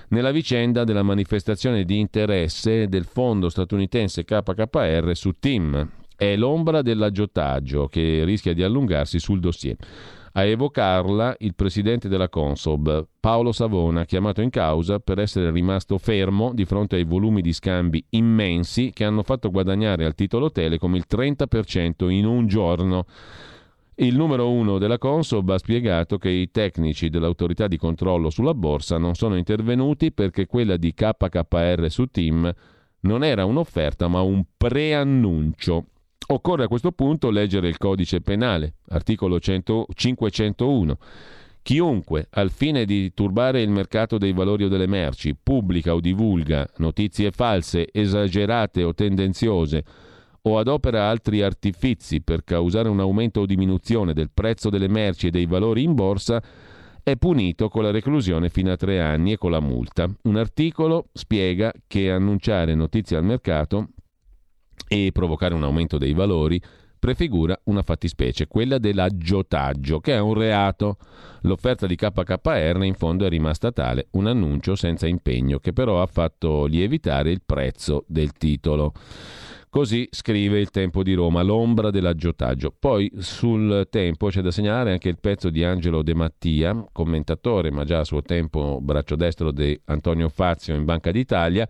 nella 0.10 0.32
vicenda 0.32 0.84
della 0.84 1.04
manifestazione 1.04 1.84
di 1.84 2.00
interesse 2.00 2.88
del 2.88 3.06
fondo 3.06 3.50
statunitense 3.50 4.24
KKR 4.24 5.12
su 5.14 5.34
TIM. 5.40 5.90
È 6.16 6.36
l'ombra 6.36 6.82
dell'aggiotaggio 6.82 7.88
che 7.88 8.24
rischia 8.24 8.54
di 8.54 8.64
allungarsi 8.64 9.20
sul 9.20 9.40
dossier. 9.40 9.76
A 10.38 10.46
evocarla 10.46 11.38
il 11.40 11.56
presidente 11.56 12.08
della 12.08 12.30
Consob, 12.30 13.08
Paolo 13.20 13.52
Savona, 13.52 14.06
chiamato 14.06 14.42
in 14.42 14.52
causa 14.52 15.00
per 15.00 15.18
essere 15.18 15.50
rimasto 15.50 15.98
fermo 15.98 16.54
di 16.54 16.64
fronte 16.64 16.96
ai 16.96 17.06
volumi 17.06 17.42
di 17.42 17.52
scambi 17.52 18.06
immensi 18.10 18.92
che 18.94 19.04
hanno 19.04 19.24
fatto 19.24 19.50
guadagnare 19.50 20.06
al 20.06 20.14
titolo 20.14 20.52
Telecom 20.52 20.94
il 20.94 21.06
30% 21.10 22.08
in 22.12 22.28
un 22.28 22.46
giorno. 22.46 23.06
Il 23.96 24.16
numero 24.16 24.52
uno 24.52 24.78
della 24.78 25.00
Consob 25.00 25.50
ha 25.50 25.58
spiegato 25.58 26.20
che 26.20 26.30
i 26.30 26.52
tecnici 26.52 27.10
dell'autorità 27.10 27.68
di 27.68 27.78
controllo 27.78 28.30
sulla 28.30 28.54
borsa 28.54 29.00
non 29.00 29.16
sono 29.16 29.38
intervenuti 29.38 30.12
perché 30.12 30.46
quella 30.46 30.78
di 30.78 30.94
KKR 30.94 31.88
su 31.90 32.06
Team 32.12 32.54
non 33.00 33.24
era 33.24 33.44
un'offerta 33.44 34.08
ma 34.08 34.22
un 34.22 34.44
preannuncio. 34.56 35.86
Occorre 36.30 36.66
a 36.66 36.68
questo 36.68 36.92
punto 36.92 37.30
leggere 37.30 37.70
il 37.70 37.78
codice 37.78 38.20
penale, 38.20 38.74
articolo 38.90 39.40
100, 39.40 39.88
501. 39.94 40.98
Chiunque, 41.62 42.28
al 42.32 42.52
fine 42.52 42.84
di 42.84 43.14
turbare 43.14 43.62
il 43.62 43.70
mercato 43.70 44.18
dei 44.18 44.34
valori 44.34 44.66
o 44.66 44.68
delle 44.68 44.88
merci, 44.88 45.38
pubblica 45.42 45.94
o 45.94 46.02
divulga 46.02 46.68
notizie 46.78 47.32
false, 47.32 47.88
esagerate 47.94 48.84
o 48.84 48.94
tendenziose, 48.94 49.86
o 50.42 50.58
adopera 50.58 51.08
altri 51.08 51.42
artifizi 51.42 52.22
per 52.22 52.44
causare 52.44 52.90
un 52.90 53.00
aumento 53.00 53.40
o 53.40 53.46
diminuzione 53.46 54.12
del 54.12 54.30
prezzo 54.34 54.70
delle 54.70 54.90
merci 54.90 55.28
e 55.28 55.32
dei 55.32 55.46
valori 55.46 55.84
in 55.84 55.94
borsa, 55.94 56.44
è 57.04 57.16
punito 57.16 57.70
con 57.70 57.84
la 57.84 57.92
reclusione 57.92 58.50
fino 58.50 58.70
a 58.70 58.76
tre 58.76 59.00
anni 59.00 59.32
e 59.32 59.38
con 59.38 59.52
la 59.52 59.62
multa. 59.62 60.10
Un 60.24 60.36
articolo 60.36 61.08
spiega 61.14 61.72
che 61.88 62.12
annunciare 62.12 62.76
notizie 62.76 63.16
al 63.16 63.24
mercato 63.24 63.92
e 64.88 65.12
provocare 65.14 65.54
un 65.54 65.64
aumento 65.64 65.98
dei 65.98 66.14
valori 66.14 66.62
prefigura 67.00 67.58
una 67.66 67.82
fattispecie, 67.82 68.48
quella 68.48 68.78
dell'aggiotaggio, 68.78 70.00
che 70.00 70.14
è 70.14 70.20
un 70.20 70.34
reato. 70.34 70.98
L'offerta 71.42 71.88
di 71.88 71.96
KKR 71.96 72.84
in 72.84 72.96
fondo 72.96 73.26
è 73.26 73.30
rimasta 73.30 73.72
tale, 73.72 74.08
un 74.12 74.28
annuncio 74.28 74.76
senza 74.76 75.08
impegno, 75.08 75.60
che 75.60 75.74
però 75.74 76.02
ha 76.02 76.08
fatto 76.08 76.66
lievitare 76.66 77.32
il 77.32 77.42
prezzo 77.46 78.04
del 78.08 78.34
titolo. 78.34 78.94
Così 79.70 80.08
scrive 80.12 80.60
il 80.60 80.70
Tempo 80.72 81.04
di 81.04 81.14
Roma, 81.14 81.44
l'ombra 81.44 81.92
dell'aggiotaggio. 81.92 82.74
Poi 82.78 83.12
sul 83.20 83.88
Tempo 83.90 84.30
c'è 84.30 84.42
da 84.42 84.50
segnalare 84.50 84.92
anche 84.92 85.10
il 85.10 85.20
pezzo 85.20 85.50
di 85.50 85.64
Angelo 85.64 86.02
De 86.02 86.16
Mattia, 86.16 86.84
commentatore, 86.92 87.70
ma 87.70 87.84
già 87.84 88.00
a 88.00 88.04
suo 88.04 88.22
tempo 88.22 88.80
braccio 88.82 89.16
destro 89.16 89.52
di 89.52 89.80
Antonio 89.86 90.30
Fazio 90.30 90.74
in 90.74 90.86
Banca 90.86 91.12
d'Italia, 91.12 91.68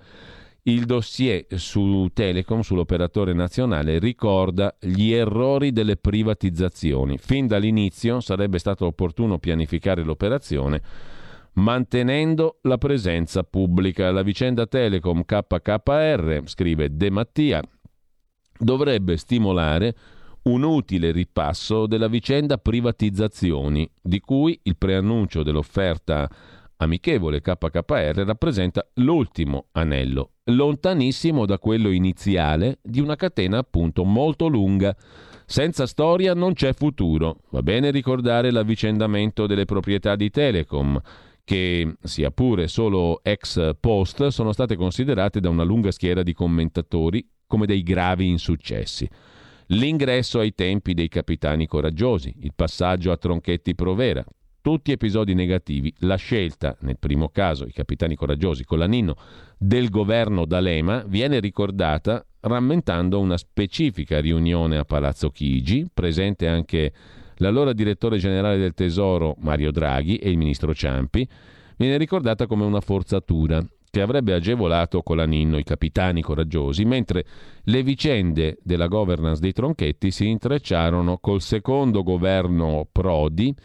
il 0.67 0.85
dossier 0.85 1.45
su 1.55 2.09
Telecom, 2.13 2.59
sull'operatore 2.59 3.33
nazionale, 3.33 3.99
ricorda 3.99 4.75
gli 4.79 5.11
errori 5.11 5.71
delle 5.71 5.95
privatizzazioni. 5.95 7.17
Fin 7.17 7.47
dall'inizio 7.47 8.19
sarebbe 8.19 8.59
stato 8.59 8.85
opportuno 8.85 9.39
pianificare 9.39 10.03
l'operazione 10.03 10.81
mantenendo 11.53 12.59
la 12.63 12.77
presenza 12.77 13.43
pubblica. 13.43 14.11
La 14.11 14.21
vicenda 14.21 14.67
Telecom 14.67 15.23
KKR, 15.23 16.41
scrive 16.45 16.95
De 16.95 17.09
Mattia, 17.09 17.61
dovrebbe 18.59 19.17
stimolare 19.17 19.95
un 20.43 20.63
utile 20.63 21.11
ripasso 21.11 21.87
della 21.87 22.07
vicenda 22.07 22.57
privatizzazioni, 22.57 23.89
di 24.01 24.19
cui 24.19 24.59
il 24.63 24.77
preannuncio 24.77 25.43
dell'offerta 25.43 26.29
amichevole 26.77 27.41
KKR 27.41 28.23
rappresenta 28.25 28.87
l'ultimo 28.95 29.67
anello, 29.73 30.31
lontanissimo 30.45 31.45
da 31.45 31.59
quello 31.59 31.89
iniziale 31.89 32.79
di 32.81 32.99
una 32.99 33.15
catena 33.15 33.59
appunto 33.59 34.03
molto 34.03 34.47
lunga. 34.47 34.95
Senza 35.45 35.87
storia 35.87 36.33
non 36.33 36.53
c'è 36.53 36.73
futuro. 36.73 37.41
Va 37.51 37.61
bene 37.61 37.89
ricordare 37.91 38.51
l'avvicendamento 38.51 39.47
delle 39.47 39.65
proprietà 39.65 40.15
di 40.15 40.29
Telecom, 40.29 40.99
che, 41.43 41.95
sia 42.03 42.31
pure 42.31 42.67
solo 42.67 43.21
ex 43.23 43.71
post, 43.79 44.27
sono 44.27 44.51
state 44.51 44.75
considerate 44.75 45.39
da 45.39 45.49
una 45.49 45.63
lunga 45.63 45.91
schiera 45.91 46.21
di 46.21 46.33
commentatori 46.33 47.25
come 47.47 47.65
dei 47.65 47.83
gravi 47.83 48.27
insuccessi. 48.27 49.09
L'ingresso 49.67 50.39
ai 50.39 50.53
tempi 50.53 50.93
dei 50.93 51.07
capitani 51.07 51.65
coraggiosi, 51.65 52.33
il 52.41 52.51
passaggio 52.53 53.11
a 53.11 53.17
Tronchetti 53.17 53.75
Provera, 53.75 54.23
tutti 54.67 54.91
episodi 54.91 55.33
negativi. 55.33 55.93
La 55.99 56.17
scelta, 56.17 56.75
nel 56.81 56.97
primo 56.99 57.29
caso, 57.29 57.63
i 57.63 57.71
capitani 57.71 58.15
coraggiosi 58.15 58.65
con 58.65 58.79
l'anino 58.79 59.15
del 59.57 59.89
governo 59.89 60.43
D'Alema, 60.43 61.05
viene 61.07 61.39
ricordata 61.39 62.25
rammentando 62.41 63.17
una 63.17 63.37
specifica 63.37 64.19
riunione 64.19 64.77
a 64.77 64.83
Palazzo 64.83 65.29
Chigi, 65.29 65.87
presente 65.93 66.49
anche 66.49 66.91
l'allora 67.35 67.71
direttore 67.71 68.17
generale 68.17 68.57
del 68.57 68.73
Tesoro 68.73 69.37
Mario 69.39 69.71
Draghi 69.71 70.17
e 70.17 70.29
il 70.29 70.37
ministro 70.37 70.73
Ciampi, 70.73 71.25
viene 71.77 71.95
ricordata 71.95 72.45
come 72.45 72.65
una 72.65 72.81
forzatura 72.81 73.65
che 73.89 74.01
avrebbe 74.01 74.33
agevolato 74.33 75.01
con 75.01 75.15
l'anino 75.15 75.57
i 75.57 75.63
capitani 75.63 76.21
coraggiosi, 76.21 76.83
mentre 76.83 77.23
le 77.63 77.83
vicende 77.83 78.57
della 78.63 78.87
governance 78.87 79.39
dei 79.39 79.53
Tronchetti 79.53 80.11
si 80.11 80.27
intrecciarono 80.27 81.19
col 81.19 81.39
secondo 81.39 82.03
governo 82.03 82.85
Prodi 82.91 83.55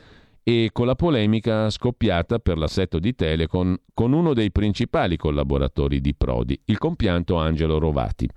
e 0.44 0.70
con 0.73 0.86
la 0.86 0.94
polemica 0.94 1.70
scoppiata 1.70 2.39
per 2.39 2.59
l'assetto 2.59 2.98
di 2.98 3.14
Telecom 3.14 3.77
con 3.94 4.12
uno 4.12 4.35
dei 4.35 4.51
principali 4.51 5.16
collaboratori 5.16 6.01
di 6.01 6.14
Prodi, 6.14 6.60
il 6.66 6.78
compianto 6.78 7.36
Angelo 7.36 7.78
Rovati. 7.78 8.28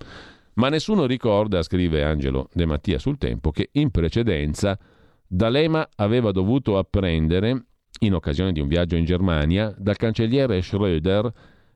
Ma 0.54 0.68
nessuno 0.68 1.06
ricorda, 1.06 1.62
scrive 1.62 2.02
Angelo 2.02 2.48
De 2.52 2.64
Mattia 2.64 2.98
sul 2.98 3.18
tempo, 3.18 3.50
che 3.50 3.68
in 3.72 3.90
precedenza 3.90 4.78
D'Alema 5.26 5.86
aveva 5.96 6.30
dovuto 6.30 6.78
apprendere, 6.78 7.64
in 8.00 8.14
occasione 8.14 8.52
di 8.52 8.60
un 8.60 8.68
viaggio 8.68 8.96
in 8.96 9.04
Germania, 9.04 9.74
dal 9.76 9.96
cancelliere 9.96 10.60
Schröder 10.60 11.28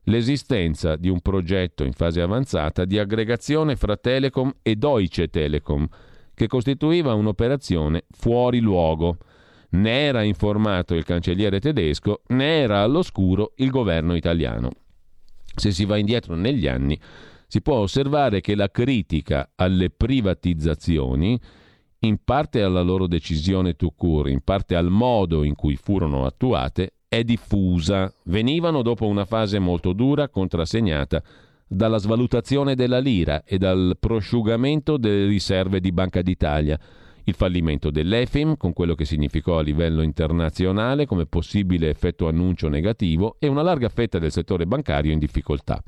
l'esistenza 0.04 0.96
di 0.96 1.08
un 1.08 1.20
progetto 1.20 1.84
in 1.84 1.92
fase 1.92 2.20
avanzata 2.20 2.84
di 2.84 2.98
aggregazione 2.98 3.76
fra 3.76 3.96
Telecom 3.96 4.50
e 4.62 4.76
Deutsche 4.76 5.28
Telekom, 5.28 5.86
che 6.32 6.46
costituiva 6.46 7.12
un'operazione 7.14 8.04
fuori 8.10 8.60
luogo. 8.60 9.18
Ne 9.70 10.00
era 10.04 10.22
informato 10.22 10.94
il 10.94 11.04
cancelliere 11.04 11.60
tedesco, 11.60 12.22
ne 12.28 12.60
era 12.60 12.82
all'oscuro 12.82 13.52
il 13.56 13.70
governo 13.70 14.16
italiano. 14.16 14.70
Se 15.54 15.70
si 15.70 15.84
va 15.84 15.96
indietro 15.96 16.34
negli 16.34 16.66
anni, 16.66 16.98
si 17.46 17.60
può 17.62 17.76
osservare 17.76 18.40
che 18.40 18.54
la 18.54 18.70
critica 18.70 19.52
alle 19.56 19.90
privatizzazioni, 19.90 21.38
in 22.00 22.18
parte 22.24 22.62
alla 22.62 22.80
loro 22.80 23.06
decisione 23.06 23.74
to 23.74 23.90
cure, 23.90 24.30
in 24.30 24.40
parte 24.42 24.74
al 24.74 24.88
modo 24.88 25.42
in 25.42 25.54
cui 25.54 25.76
furono 25.76 26.24
attuate, 26.24 26.94
è 27.08 27.22
diffusa. 27.24 28.12
Venivano 28.24 28.82
dopo 28.82 29.06
una 29.06 29.24
fase 29.24 29.58
molto 29.58 29.92
dura 29.92 30.28
contrassegnata 30.28 31.22
dalla 31.66 31.98
svalutazione 31.98 32.74
della 32.74 32.98
lira 32.98 33.44
e 33.44 33.58
dal 33.58 33.96
prosciugamento 33.98 34.96
delle 34.96 35.26
riserve 35.26 35.80
di 35.80 35.92
Banca 35.92 36.22
d'Italia, 36.22 36.78
il 37.30 37.36
fallimento 37.36 37.90
dell'EFIM, 37.90 38.56
con 38.56 38.72
quello 38.72 38.94
che 38.94 39.04
significò 39.04 39.58
a 39.58 39.62
livello 39.62 40.02
internazionale 40.02 41.06
come 41.06 41.26
possibile 41.26 41.88
effetto 41.88 42.28
annuncio 42.28 42.68
negativo, 42.68 43.36
e 43.38 43.48
una 43.48 43.62
larga 43.62 43.88
fetta 43.88 44.18
del 44.18 44.30
settore 44.30 44.66
bancario 44.66 45.12
in 45.12 45.18
difficoltà. 45.18 45.82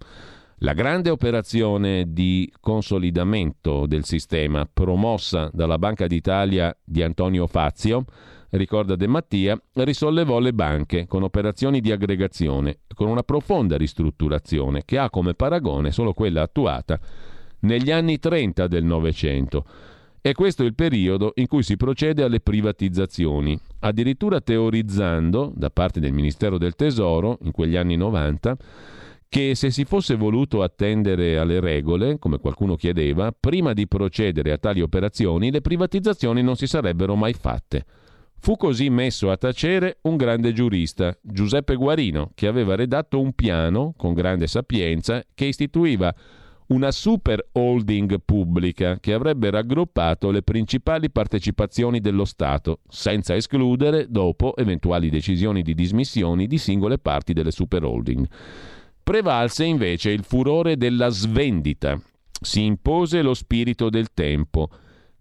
La 0.58 0.72
grande 0.72 1.10
operazione 1.10 2.12
di 2.12 2.50
consolidamento 2.60 3.86
del 3.86 4.04
sistema 4.04 4.68
promossa 4.72 5.50
dalla 5.52 5.76
Banca 5.76 6.06
d'Italia 6.06 6.74
di 6.84 7.02
Antonio 7.02 7.48
Fazio, 7.48 8.04
ricorda 8.50 8.94
De 8.94 9.08
Mattia, 9.08 9.60
risollevò 9.74 10.38
le 10.38 10.52
banche 10.52 11.06
con 11.06 11.24
operazioni 11.24 11.80
di 11.80 11.90
aggregazione, 11.90 12.80
con 12.94 13.08
una 13.08 13.24
profonda 13.24 13.76
ristrutturazione 13.76 14.82
che 14.84 14.98
ha 14.98 15.10
come 15.10 15.34
paragone 15.34 15.90
solo 15.90 16.12
quella 16.12 16.42
attuata 16.42 17.00
negli 17.60 17.90
anni 17.90 18.18
30 18.18 18.66
del 18.68 18.84
Novecento. 18.84 19.64
E 20.24 20.34
questo 20.34 20.62
è 20.62 20.66
il 20.66 20.76
periodo 20.76 21.32
in 21.34 21.48
cui 21.48 21.64
si 21.64 21.76
procede 21.76 22.22
alle 22.22 22.38
privatizzazioni, 22.38 23.58
addirittura 23.80 24.40
teorizzando, 24.40 25.52
da 25.52 25.68
parte 25.68 25.98
del 25.98 26.12
Ministero 26.12 26.58
del 26.58 26.76
Tesoro, 26.76 27.38
in 27.42 27.50
quegli 27.50 27.74
anni 27.74 27.96
90, 27.96 28.56
che 29.28 29.56
se 29.56 29.72
si 29.72 29.84
fosse 29.84 30.14
voluto 30.14 30.62
attendere 30.62 31.38
alle 31.38 31.58
regole, 31.58 32.20
come 32.20 32.38
qualcuno 32.38 32.76
chiedeva, 32.76 33.32
prima 33.32 33.72
di 33.72 33.88
procedere 33.88 34.52
a 34.52 34.58
tali 34.58 34.80
operazioni 34.80 35.50
le 35.50 35.60
privatizzazioni 35.60 36.40
non 36.40 36.54
si 36.54 36.68
sarebbero 36.68 37.16
mai 37.16 37.32
fatte. 37.32 37.84
Fu 38.38 38.56
così 38.56 38.90
messo 38.90 39.28
a 39.28 39.36
tacere 39.36 39.98
un 40.02 40.16
grande 40.16 40.52
giurista, 40.52 41.18
Giuseppe 41.20 41.74
Guarino, 41.74 42.30
che 42.34 42.46
aveva 42.46 42.76
redatto 42.76 43.18
un 43.18 43.32
piano, 43.32 43.92
con 43.96 44.14
grande 44.14 44.46
sapienza, 44.46 45.20
che 45.34 45.46
istituiva 45.46 46.14
una 46.72 46.90
super 46.90 47.48
holding 47.52 48.16
pubblica 48.24 48.98
che 48.98 49.12
avrebbe 49.12 49.50
raggruppato 49.50 50.30
le 50.30 50.42
principali 50.42 51.10
partecipazioni 51.10 52.00
dello 52.00 52.24
Stato, 52.24 52.80
senza 52.88 53.36
escludere, 53.36 54.06
dopo, 54.08 54.56
eventuali 54.56 55.10
decisioni 55.10 55.62
di 55.62 55.74
dismissioni 55.74 56.46
di 56.46 56.56
singole 56.56 56.98
parti 56.98 57.34
delle 57.34 57.50
super 57.50 57.84
holding. 57.84 58.26
Prevalse 59.02 59.64
invece 59.64 60.10
il 60.10 60.24
furore 60.24 60.76
della 60.78 61.10
svendita. 61.10 62.00
Si 62.40 62.64
impose 62.64 63.20
lo 63.20 63.34
spirito 63.34 63.90
del 63.90 64.12
tempo, 64.14 64.70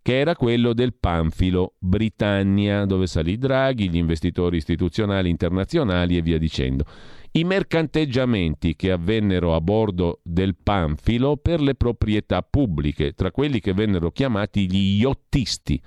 che 0.02 0.20
era 0.20 0.36
quello 0.36 0.74
del 0.74 0.94
panfilo 0.94 1.74
Britannia, 1.78 2.86
dove 2.86 3.08
salì 3.08 3.38
Draghi, 3.38 3.90
gli 3.90 3.98
investitori 3.98 4.58
istituzionali 4.58 5.30
internazionali 5.30 6.16
e 6.16 6.22
via 6.22 6.38
dicendo. 6.38 6.86
I 7.34 7.46
mercanteggiamenti 7.46 8.76
che 8.76 8.92
avvennero 8.92 9.56
a 9.56 9.62
bordo 9.62 10.20
del 10.22 10.58
panfilo 10.62 11.38
per 11.38 11.62
le 11.62 11.76
proprietà 11.76 12.42
pubbliche, 12.42 13.14
tra 13.14 13.32
quelli 13.32 13.62
che 13.62 13.74
vennero 13.74 14.12
chiamati 14.12 14.70
gli 14.70 15.00
iottisti. 15.00 15.82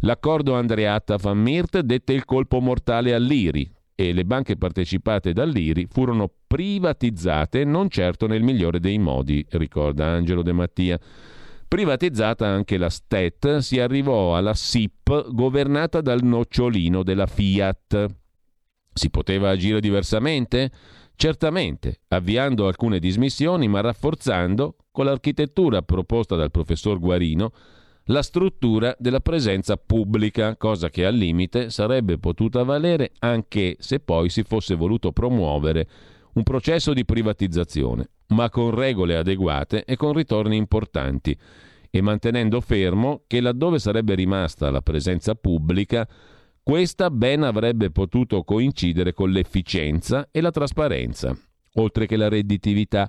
L'accordo 0.00 0.54
Andreatta-Van 0.54 1.38
Mirt 1.38 1.80
dette 1.80 2.12
il 2.12 2.24
colpo 2.24 2.60
mortale 2.60 3.14
all'IRI, 3.14 3.68
e 3.96 4.12
le 4.12 4.24
banche 4.24 4.56
partecipate 4.56 5.32
dall'IRI 5.32 5.88
furono 5.90 6.30
privatizzate 6.46 7.64
non 7.64 7.88
certo 7.88 8.28
nel 8.28 8.44
migliore 8.44 8.78
dei 8.78 8.98
modi, 8.98 9.44
ricorda 9.50 10.06
Angelo 10.06 10.42
De 10.42 10.52
Mattia. 10.52 11.00
Privatizzata 11.66 12.46
anche 12.46 12.78
la 12.78 12.90
STET, 12.90 13.56
si 13.56 13.80
arrivò 13.80 14.36
alla 14.36 14.54
SIP 14.54 15.32
governata 15.32 16.00
dal 16.00 16.22
nocciolino 16.22 17.02
della 17.02 17.26
Fiat. 17.26 18.06
Si 18.96 19.10
poteva 19.10 19.50
agire 19.50 19.80
diversamente? 19.80 20.70
Certamente, 21.16 22.00
avviando 22.08 22.66
alcune 22.66 22.98
dismissioni, 22.98 23.68
ma 23.68 23.82
rafforzando, 23.82 24.76
con 24.90 25.04
l'architettura 25.04 25.82
proposta 25.82 26.34
dal 26.34 26.50
professor 26.50 26.98
Guarino, 26.98 27.52
la 28.04 28.22
struttura 28.22 28.96
della 28.98 29.20
presenza 29.20 29.76
pubblica, 29.76 30.56
cosa 30.56 30.88
che 30.88 31.04
al 31.04 31.14
limite 31.14 31.68
sarebbe 31.68 32.16
potuta 32.16 32.62
valere 32.62 33.12
anche 33.18 33.76
se 33.80 34.00
poi 34.00 34.30
si 34.30 34.44
fosse 34.44 34.74
voluto 34.74 35.12
promuovere 35.12 35.88
un 36.32 36.42
processo 36.42 36.94
di 36.94 37.04
privatizzazione, 37.04 38.08
ma 38.28 38.48
con 38.48 38.70
regole 38.70 39.16
adeguate 39.16 39.84
e 39.84 39.96
con 39.96 40.14
ritorni 40.14 40.56
importanti, 40.56 41.36
e 41.90 42.00
mantenendo 42.00 42.62
fermo 42.62 43.24
che 43.26 43.42
laddove 43.42 43.78
sarebbe 43.78 44.14
rimasta 44.14 44.70
la 44.70 44.80
presenza 44.80 45.34
pubblica, 45.34 46.08
questa 46.68 47.12
ben 47.12 47.44
avrebbe 47.44 47.92
potuto 47.92 48.42
coincidere 48.42 49.12
con 49.12 49.30
l'efficienza 49.30 50.26
e 50.32 50.40
la 50.40 50.50
trasparenza, 50.50 51.32
oltre 51.74 52.06
che 52.06 52.16
la 52.16 52.28
redditività. 52.28 53.08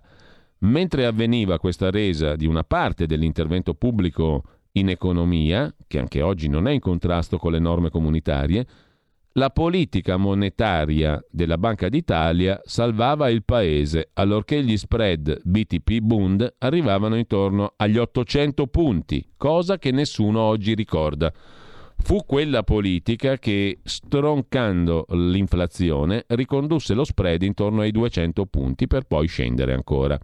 Mentre 0.59 1.07
avveniva 1.07 1.57
questa 1.57 1.89
resa 1.89 2.35
di 2.35 2.45
una 2.45 2.63
parte 2.63 3.07
dell'intervento 3.07 3.73
pubblico 3.73 4.43
in 4.73 4.89
economia, 4.89 5.73
che 5.87 5.97
anche 5.97 6.21
oggi 6.21 6.47
non 6.49 6.67
è 6.67 6.71
in 6.71 6.79
contrasto 6.79 7.39
con 7.39 7.51
le 7.51 7.57
norme 7.57 7.89
comunitarie, 7.89 8.67
la 9.31 9.49
politica 9.49 10.17
monetaria 10.17 11.19
della 11.27 11.57
Banca 11.57 11.89
d'Italia 11.89 12.61
salvava 12.63 13.27
il 13.27 13.43
paese, 13.43 14.09
allorché 14.13 14.63
gli 14.63 14.77
spread 14.77 15.41
BTP-Bund 15.43 16.57
arrivavano 16.59 17.15
intorno 17.15 17.73
agli 17.75 17.97
800 17.97 18.67
punti, 18.67 19.31
cosa 19.35 19.79
che 19.79 19.89
nessuno 19.89 20.41
oggi 20.41 20.75
ricorda. 20.75 21.33
Fu 21.97 22.23
quella 22.25 22.63
politica 22.63 23.37
che, 23.37 23.79
stroncando 23.83 25.05
l'inflazione, 25.09 26.23
ricondusse 26.27 26.93
lo 26.93 27.03
spread 27.03 27.41
intorno 27.41 27.81
ai 27.81 27.91
200 27.91 28.45
punti 28.45 28.87
per 28.87 29.03
poi 29.03 29.27
scendere 29.27 29.73
ancora. 29.73 30.17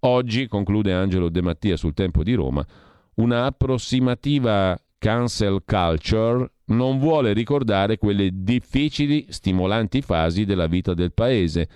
Oggi, 0.00 0.46
conclude 0.46 0.92
Angelo 0.92 1.30
De 1.30 1.40
Mattia 1.40 1.76
sul 1.76 1.94
Tempo 1.94 2.22
di 2.22 2.34
Roma, 2.34 2.64
una 3.14 3.46
approssimativa 3.46 4.78
cancel 4.98 5.62
culture 5.64 6.50
non 6.66 6.98
vuole 6.98 7.32
ricordare 7.32 7.96
quelle 7.96 8.30
difficili, 8.32 9.26
stimolanti 9.28 10.02
fasi 10.02 10.44
della 10.44 10.66
vita 10.66 10.94
del 10.94 11.12
paese 11.12 11.68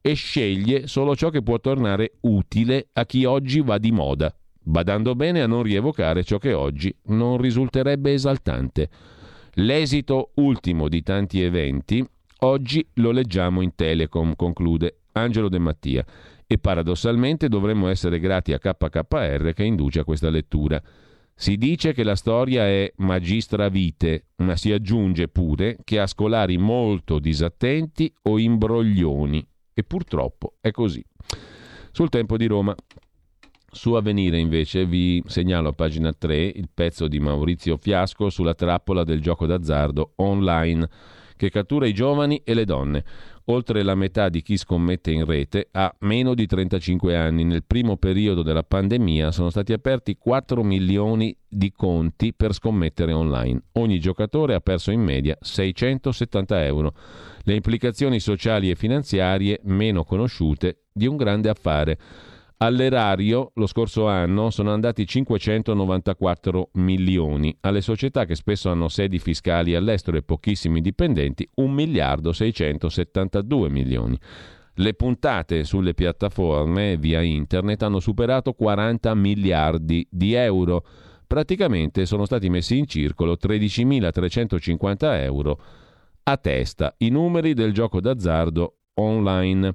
e 0.00 0.14
sceglie 0.14 0.86
solo 0.86 1.14
ciò 1.14 1.28
che 1.28 1.42
può 1.42 1.60
tornare 1.60 2.14
utile 2.20 2.88
a 2.94 3.04
chi 3.04 3.24
oggi 3.24 3.60
va 3.60 3.76
di 3.76 3.92
moda, 3.92 4.34
badando 4.62 5.14
bene 5.14 5.42
a 5.42 5.46
non 5.46 5.62
rievocare 5.62 6.24
ciò 6.24 6.38
che 6.38 6.52
oggi 6.52 6.94
non 7.06 7.38
risulterebbe 7.38 8.12
esaltante. 8.12 8.88
L'esito 9.54 10.30
ultimo 10.34 10.88
di 10.88 11.02
tanti 11.02 11.42
eventi 11.42 12.06
oggi 12.40 12.86
lo 12.94 13.10
leggiamo 13.10 13.60
in 13.60 13.74
Telecom, 13.74 14.34
conclude 14.36 15.00
Angelo 15.12 15.48
De 15.48 15.58
Mattia 15.58 16.04
e 16.46 16.58
paradossalmente 16.58 17.48
dovremmo 17.48 17.88
essere 17.88 18.18
grati 18.18 18.52
a 18.52 18.58
KKR 18.58 19.52
che 19.54 19.64
induce 19.64 20.00
a 20.00 20.04
questa 20.04 20.30
lettura. 20.30 20.82
Si 21.32 21.56
dice 21.56 21.92
che 21.94 22.02
la 22.02 22.16
storia 22.16 22.66
è 22.66 22.92
magistra 22.96 23.68
vite, 23.68 24.26
ma 24.36 24.56
si 24.56 24.72
aggiunge 24.72 25.28
pure 25.28 25.78
che 25.84 25.98
ha 25.98 26.06
scolari 26.06 26.58
molto 26.58 27.18
disattenti 27.18 28.12
o 28.22 28.38
imbroglioni. 28.38 29.46
E 29.72 29.84
purtroppo 29.84 30.56
è 30.60 30.70
così. 30.70 31.02
Sul 31.92 32.08
tempo 32.08 32.36
di 32.36 32.46
Roma. 32.46 32.74
Su 33.72 33.92
Avvenire 33.92 34.38
invece 34.38 34.84
vi 34.84 35.22
segnalo 35.26 35.68
a 35.68 35.72
pagina 35.72 36.12
3 36.12 36.36
il 36.36 36.68
pezzo 36.74 37.06
di 37.06 37.20
Maurizio 37.20 37.76
Fiasco 37.76 38.28
sulla 38.28 38.54
trappola 38.54 39.04
del 39.04 39.20
gioco 39.22 39.46
d'azzardo 39.46 40.14
online 40.16 40.88
che 41.36 41.50
cattura 41.50 41.86
i 41.86 41.94
giovani 41.94 42.42
e 42.44 42.52
le 42.52 42.64
donne. 42.64 43.04
Oltre 43.44 43.82
la 43.82 43.94
metà 43.94 44.28
di 44.28 44.42
chi 44.42 44.56
scommette 44.56 45.10
in 45.10 45.24
rete 45.24 45.68
ha 45.70 45.92
meno 46.00 46.34
di 46.34 46.46
35 46.46 47.16
anni. 47.16 47.44
Nel 47.44 47.64
primo 47.64 47.96
periodo 47.96 48.42
della 48.42 48.62
pandemia 48.62 49.30
sono 49.30 49.50
stati 49.50 49.72
aperti 49.72 50.18
4 50.18 50.62
milioni 50.62 51.34
di 51.48 51.72
conti 51.72 52.34
per 52.34 52.52
scommettere 52.52 53.12
online. 53.12 53.62
Ogni 53.72 54.00
giocatore 54.00 54.54
ha 54.54 54.60
perso 54.60 54.90
in 54.90 55.00
media 55.00 55.36
670 55.40 56.64
euro. 56.64 56.92
Le 57.44 57.54
implicazioni 57.54 58.20
sociali 58.20 58.68
e 58.68 58.74
finanziarie 58.74 59.60
meno 59.62 60.04
conosciute 60.04 60.82
di 60.92 61.06
un 61.06 61.16
grande 61.16 61.48
affare. 61.48 61.98
All'erario 62.62 63.52
lo 63.54 63.66
scorso 63.66 64.06
anno 64.06 64.50
sono 64.50 64.70
andati 64.70 65.06
594 65.06 66.72
milioni, 66.74 67.56
alle 67.60 67.80
società 67.80 68.26
che 68.26 68.34
spesso 68.34 68.68
hanno 68.68 68.88
sedi 68.88 69.18
fiscali 69.18 69.74
all'estero 69.74 70.18
e 70.18 70.22
pochissimi 70.22 70.82
dipendenti 70.82 71.48
1 71.54 71.72
miliardo 71.72 72.34
672 72.34 73.70
milioni. 73.70 74.18
Le 74.74 74.92
puntate 74.92 75.64
sulle 75.64 75.94
piattaforme 75.94 76.98
via 76.98 77.22
internet 77.22 77.82
hanno 77.82 77.98
superato 77.98 78.52
40 78.52 79.14
miliardi 79.14 80.06
di 80.10 80.34
euro. 80.34 80.84
Praticamente 81.26 82.04
sono 82.04 82.26
stati 82.26 82.50
messi 82.50 82.76
in 82.76 82.86
circolo 82.86 83.38
13.350 83.42 84.96
euro 85.22 85.62
a 86.24 86.36
testa, 86.36 86.94
i 86.98 87.08
numeri 87.08 87.54
del 87.54 87.72
gioco 87.72 88.02
d'azzardo 88.02 88.80
online. 88.96 89.74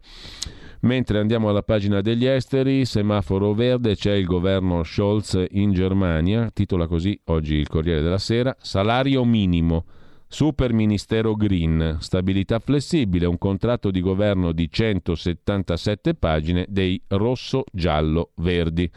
Mentre 0.85 1.17
andiamo 1.17 1.49
alla 1.49 1.63
pagina 1.63 1.99
degli 2.01 2.27
esteri, 2.27 2.85
semaforo 2.85 3.55
verde, 3.55 3.95
c'è 3.95 4.13
il 4.13 4.25
governo 4.25 4.83
Scholz 4.83 5.43
in 5.49 5.73
Germania, 5.73 6.51
titola 6.53 6.85
così 6.85 7.19
oggi 7.25 7.55
il 7.55 7.67
Corriere 7.67 8.03
della 8.03 8.19
Sera, 8.19 8.55
salario 8.59 9.25
minimo, 9.25 9.85
super 10.27 10.73
ministero 10.73 11.33
green, 11.33 11.97
stabilità 12.01 12.59
flessibile, 12.59 13.25
un 13.25 13.39
contratto 13.39 13.89
di 13.89 13.99
governo 13.99 14.51
di 14.51 14.69
177 14.69 16.13
pagine 16.13 16.67
dei 16.69 17.01
rosso-giallo-verdi. 17.07 18.91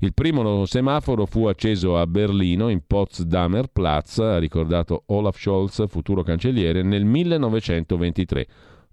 Il 0.00 0.12
primo 0.14 0.64
semaforo 0.64 1.26
fu 1.26 1.46
acceso 1.46 1.96
a 1.96 2.08
Berlino, 2.08 2.70
in 2.70 2.80
Potsdamer 2.84 3.68
Platz, 3.68 4.18
ha 4.18 4.38
ricordato 4.38 5.04
Olaf 5.06 5.38
Scholz, 5.38 5.84
futuro 5.86 6.24
cancelliere, 6.24 6.82
nel 6.82 7.04
1923. 7.04 8.46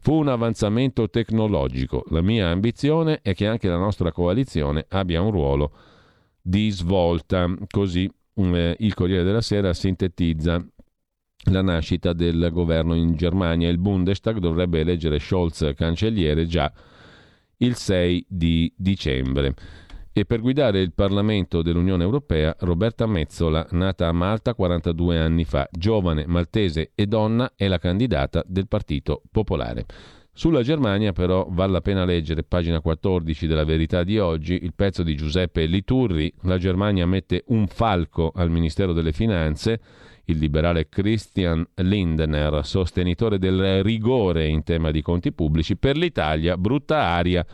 Fu 0.07 0.13
un 0.13 0.29
avanzamento 0.29 1.09
tecnologico. 1.09 2.05
La 2.11 2.21
mia 2.21 2.47
ambizione 2.47 3.19
è 3.21 3.33
che 3.33 3.45
anche 3.45 3.67
la 3.67 3.75
nostra 3.75 4.13
coalizione 4.13 4.85
abbia 4.87 5.19
un 5.19 5.31
ruolo 5.31 5.73
di 6.41 6.69
svolta. 6.69 7.53
Così 7.69 8.09
eh, 8.35 8.75
il 8.79 8.93
Corriere 8.93 9.25
della 9.25 9.41
Sera 9.41 9.73
sintetizza 9.73 10.65
la 11.51 11.61
nascita 11.61 12.13
del 12.13 12.51
governo 12.53 12.95
in 12.95 13.17
Germania. 13.17 13.67
Il 13.67 13.79
Bundestag 13.79 14.37
dovrebbe 14.37 14.79
eleggere 14.79 15.19
Scholz 15.19 15.73
cancelliere 15.75 16.45
già 16.45 16.71
il 17.57 17.75
6 17.75 18.25
di 18.29 18.71
dicembre 18.77 19.55
e 20.19 20.25
per 20.25 20.41
guidare 20.41 20.81
il 20.81 20.93
Parlamento 20.93 21.61
dell'Unione 21.61 22.03
Europea 22.03 22.55
Roberta 22.61 23.05
Mezzola, 23.05 23.67
nata 23.71 24.07
a 24.07 24.11
Malta 24.11 24.55
42 24.55 25.19
anni 25.19 25.43
fa, 25.43 25.67
giovane, 25.71 26.25
maltese 26.25 26.91
e 26.95 27.05
donna, 27.05 27.53
è 27.55 27.67
la 27.67 27.77
candidata 27.77 28.43
del 28.47 28.67
Partito 28.67 29.21
Popolare. 29.29 29.85
Sulla 30.33 30.63
Germania 30.63 31.13
però 31.13 31.45
vale 31.51 31.71
la 31.71 31.81
pena 31.81 32.03
leggere, 32.03 32.41
pagina 32.41 32.81
14 32.81 33.45
della 33.45 33.63
Verità 33.63 34.03
di 34.03 34.17
oggi, 34.17 34.57
il 34.63 34.73
pezzo 34.73 35.03
di 35.03 35.15
Giuseppe 35.15 35.67
Liturri, 35.67 36.33
la 36.43 36.57
Germania 36.57 37.05
mette 37.05 37.43
un 37.49 37.67
falco 37.67 38.31
al 38.33 38.49
Ministero 38.49 38.93
delle 38.93 39.13
Finanze, 39.13 39.79
il 40.29 40.37
liberale 40.37 40.89
Christian 40.89 41.65
Lindner, 41.75 42.65
sostenitore 42.65 43.37
del 43.37 43.83
rigore 43.83 44.47
in 44.47 44.63
tema 44.63 44.91
di 44.91 45.01
conti 45.01 45.31
pubblici, 45.31 45.77
per 45.77 45.97
l'Italia 45.97 46.57
brutta 46.57 47.01
aria. 47.01 47.45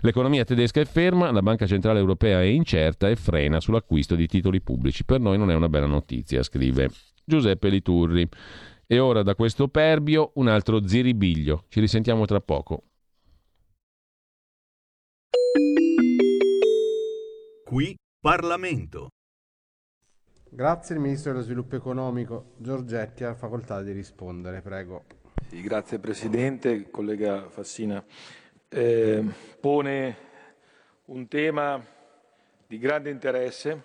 L'economia 0.00 0.44
tedesca 0.44 0.80
è 0.80 0.84
ferma, 0.84 1.30
la 1.30 1.42
Banca 1.42 1.66
Centrale 1.66 1.98
Europea 1.98 2.40
è 2.40 2.44
incerta 2.44 3.08
e 3.08 3.16
frena 3.16 3.58
sull'acquisto 3.58 4.14
di 4.14 4.26
titoli 4.26 4.60
pubblici. 4.60 5.04
Per 5.04 5.18
noi 5.18 5.38
non 5.38 5.50
è 5.50 5.54
una 5.54 5.68
bella 5.68 5.86
notizia, 5.86 6.42
scrive 6.42 6.90
Giuseppe 7.24 7.68
Liturri. 7.68 8.28
E 8.86 8.98
ora 8.98 9.22
da 9.22 9.34
questo 9.34 9.68
perbio 9.68 10.32
un 10.34 10.48
altro 10.48 10.86
ziribiglio. 10.86 11.64
Ci 11.68 11.80
risentiamo 11.80 12.26
tra 12.26 12.40
poco. 12.40 12.82
Qui 17.64 17.96
Parlamento. 18.20 19.08
Grazie 20.54 20.94
il 20.94 21.00
Ministro 21.00 21.32
dello 21.32 21.42
Sviluppo 21.42 21.74
Economico 21.74 22.52
Giorgetti 22.58 23.24
ha 23.24 23.34
facoltà 23.34 23.82
di 23.82 23.90
rispondere, 23.90 24.60
prego. 24.60 25.02
Sì, 25.48 25.60
grazie 25.60 25.98
Presidente, 25.98 26.90
collega 26.92 27.48
Fassina 27.48 28.00
eh, 28.68 29.24
pone 29.58 30.16
un 31.06 31.26
tema 31.26 31.84
di 32.68 32.78
grande 32.78 33.10
interesse, 33.10 33.82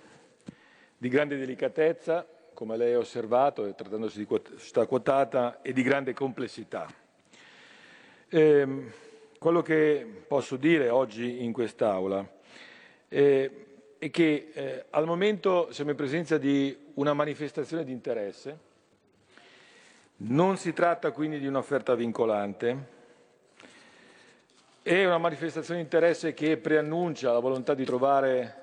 di 0.96 1.10
grande 1.10 1.38
delicatezza, 1.38 2.24
come 2.54 2.78
lei 2.78 2.94
ha 2.94 3.00
osservato, 3.00 3.74
trattandosi 3.74 4.24
di 4.24 4.28
società 4.56 4.86
quotata, 4.86 5.64
e 5.64 5.74
di 5.74 5.82
grande 5.82 6.14
complessità. 6.14 6.86
Eh, 8.28 8.92
quello 9.40 9.64
che 9.64 10.24
posso 10.28 10.56
dire 10.56 10.90
oggi 10.90 11.44
in 11.44 11.52
quest'Aula 11.52 12.24
eh, 13.08 13.69
è 14.00 14.10
che 14.10 14.52
eh, 14.54 14.86
al 14.92 15.06
momento 15.06 15.72
siamo 15.72 15.92
in 15.92 15.98
presenza 15.98 16.38
di 16.38 16.76
una 16.96 17.14
manifestazione 17.14 17.84
di 17.84 17.92
interesse, 17.92 18.58
non 20.22 20.56
si 20.56 20.72
tratta 20.72 21.12
quindi 21.12 21.38
di 21.38 21.48
un'offerta 21.48 21.96
vincolante, 21.96 22.98
è 24.82 25.06
una 25.06 25.18
manifestazione 25.18 25.80
di 25.80 25.86
interesse 25.86 26.34
che 26.34 26.56
preannuncia 26.56 27.34
la 27.34 27.40
volontà 27.40 27.74
di 27.74 27.84
trovare 27.84 28.56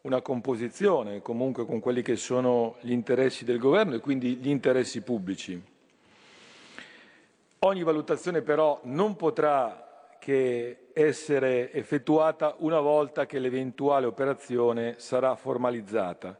una 0.00 0.22
composizione 0.22 1.20
comunque 1.20 1.66
con 1.66 1.78
quelli 1.78 2.00
che 2.00 2.16
sono 2.16 2.76
gli 2.80 2.92
interessi 2.92 3.44
del 3.44 3.58
governo 3.58 3.96
e 3.96 4.00
quindi 4.00 4.36
gli 4.36 4.48
interessi 4.48 5.02
pubblici. 5.02 5.62
Ogni 7.58 7.82
valutazione 7.82 8.40
però 8.40 8.80
non 8.84 9.16
potrà 9.16 9.85
che 10.26 10.88
essere 10.92 11.70
effettuata 11.72 12.56
una 12.58 12.80
volta 12.80 13.26
che 13.26 13.38
l'eventuale 13.38 14.06
operazione 14.06 14.94
sarà 14.98 15.36
formalizzata, 15.36 16.36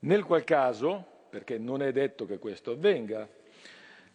nel 0.00 0.24
qual 0.24 0.42
caso, 0.42 1.04
perché 1.30 1.58
non 1.58 1.80
è 1.80 1.92
detto 1.92 2.26
che 2.26 2.40
questo 2.40 2.72
avvenga, 2.72 3.28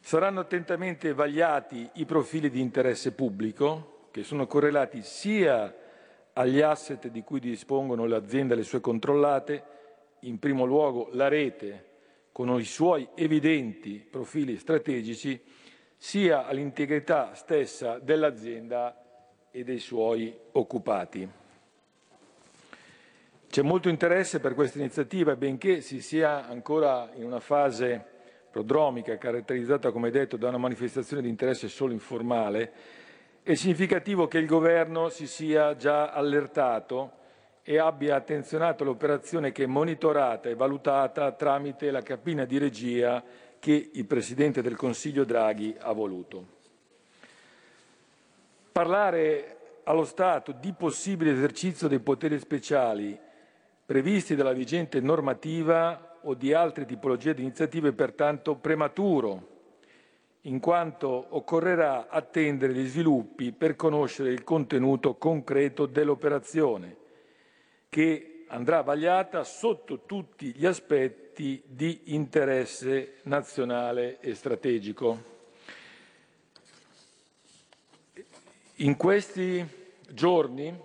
Saranno 0.05 0.41
attentamente 0.41 1.13
vagliati 1.13 1.89
i 1.93 2.05
profili 2.05 2.49
di 2.49 2.59
interesse 2.59 3.13
pubblico, 3.13 4.09
che 4.11 4.23
sono 4.23 4.47
correlati 4.47 5.01
sia 5.01 5.73
agli 6.33 6.59
asset 6.59 7.07
di 7.07 7.23
cui 7.23 7.39
dispongono 7.39 8.05
le 8.05 8.17
aziende 8.17 8.53
e 8.53 8.57
le 8.57 8.63
sue 8.63 8.81
controllate, 8.81 9.63
in 10.19 10.39
primo 10.39 10.65
luogo 10.65 11.07
la 11.13 11.29
rete, 11.29 11.85
con 12.33 12.49
i 12.59 12.65
suoi 12.65 13.07
evidenti 13.15 14.05
profili 14.11 14.57
strategici, 14.57 15.41
sia 16.03 16.45
all'integrità 16.45 17.33
stessa 17.33 17.97
dell'azienda 17.97 19.47
e 19.49 19.63
dei 19.63 19.79
suoi 19.79 20.37
occupati. 20.51 21.25
C'è 23.47 23.61
molto 23.61 23.87
interesse 23.87 24.41
per 24.41 24.53
questa 24.53 24.79
iniziativa, 24.79 25.37
benché 25.37 25.79
si 25.79 26.01
sia 26.01 26.45
ancora 26.45 27.09
in 27.13 27.23
una 27.23 27.39
fase 27.39 28.05
prodromica, 28.51 29.17
caratterizzata, 29.17 29.91
come 29.91 30.11
detto, 30.11 30.35
da 30.35 30.49
una 30.49 30.57
manifestazione 30.57 31.21
di 31.21 31.29
interesse 31.29 31.69
solo 31.69 31.93
informale, 31.93 32.71
è 33.41 33.53
significativo 33.53 34.27
che 34.27 34.39
il 34.39 34.45
Governo 34.45 35.07
si 35.07 35.25
sia 35.25 35.77
già 35.77 36.11
allertato 36.11 37.13
e 37.63 37.79
abbia 37.79 38.17
attenzionato 38.17 38.83
l'operazione 38.83 39.53
che 39.53 39.63
è 39.63 39.67
monitorata 39.67 40.49
e 40.49 40.55
valutata 40.55 41.31
tramite 41.31 41.91
la 41.91 42.01
cabina 42.01 42.43
di 42.43 42.57
regia 42.57 43.23
che 43.63 43.91
il 43.93 44.05
Presidente 44.05 44.61
del 44.61 44.75
Consiglio 44.75 45.23
Draghi 45.23 45.73
ha 45.79 45.93
voluto. 45.93 46.45
Parlare 48.73 49.79
allo 49.85 50.03
Stato 50.03 50.51
di 50.51 50.73
possibile 50.73 51.31
esercizio 51.31 51.87
dei 51.87 52.01
poteri 52.01 52.37
speciali 52.39 53.17
previsti 53.85 54.35
dalla 54.35 54.51
vigente 54.51 54.99
normativa 54.99 56.17
o 56.23 56.33
di 56.33 56.51
altre 56.51 56.83
tipologie 56.83 57.33
di 57.33 57.43
iniziative 57.43 57.89
è 57.89 57.93
pertanto 57.93 58.55
prematuro, 58.55 59.47
in 60.41 60.59
quanto 60.59 61.27
occorrerà 61.29 62.09
attendere 62.09 62.73
gli 62.73 62.85
sviluppi 62.85 63.53
per 63.53 63.77
conoscere 63.77 64.33
il 64.33 64.43
contenuto 64.43 65.15
concreto 65.15 65.85
dell'operazione, 65.85 66.97
che 67.87 68.43
andrà 68.49 68.81
vagliata 68.81 69.45
sotto 69.45 70.01
tutti 70.05 70.53
gli 70.53 70.65
aspetti 70.65 71.22
di 71.35 72.01
interesse 72.05 73.15
nazionale 73.23 74.19
e 74.19 74.35
strategico. 74.35 75.31
In 78.77 78.97
questi 78.97 79.65
giorni 80.09 80.77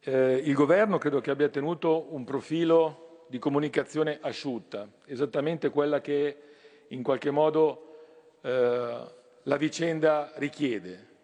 eh, 0.00 0.34
il 0.34 0.54
Governo 0.54 0.98
credo 0.98 1.20
che 1.20 1.30
abbia 1.30 1.48
tenuto 1.48 2.14
un 2.14 2.24
profilo 2.24 3.24
di 3.28 3.38
comunicazione 3.38 4.18
asciutta, 4.20 4.88
esattamente 5.06 5.70
quella 5.70 6.00
che 6.00 6.36
in 6.88 7.02
qualche 7.02 7.30
modo 7.30 7.96
eh, 8.40 9.00
la 9.42 9.56
vicenda 9.56 10.32
richiede. 10.36 11.14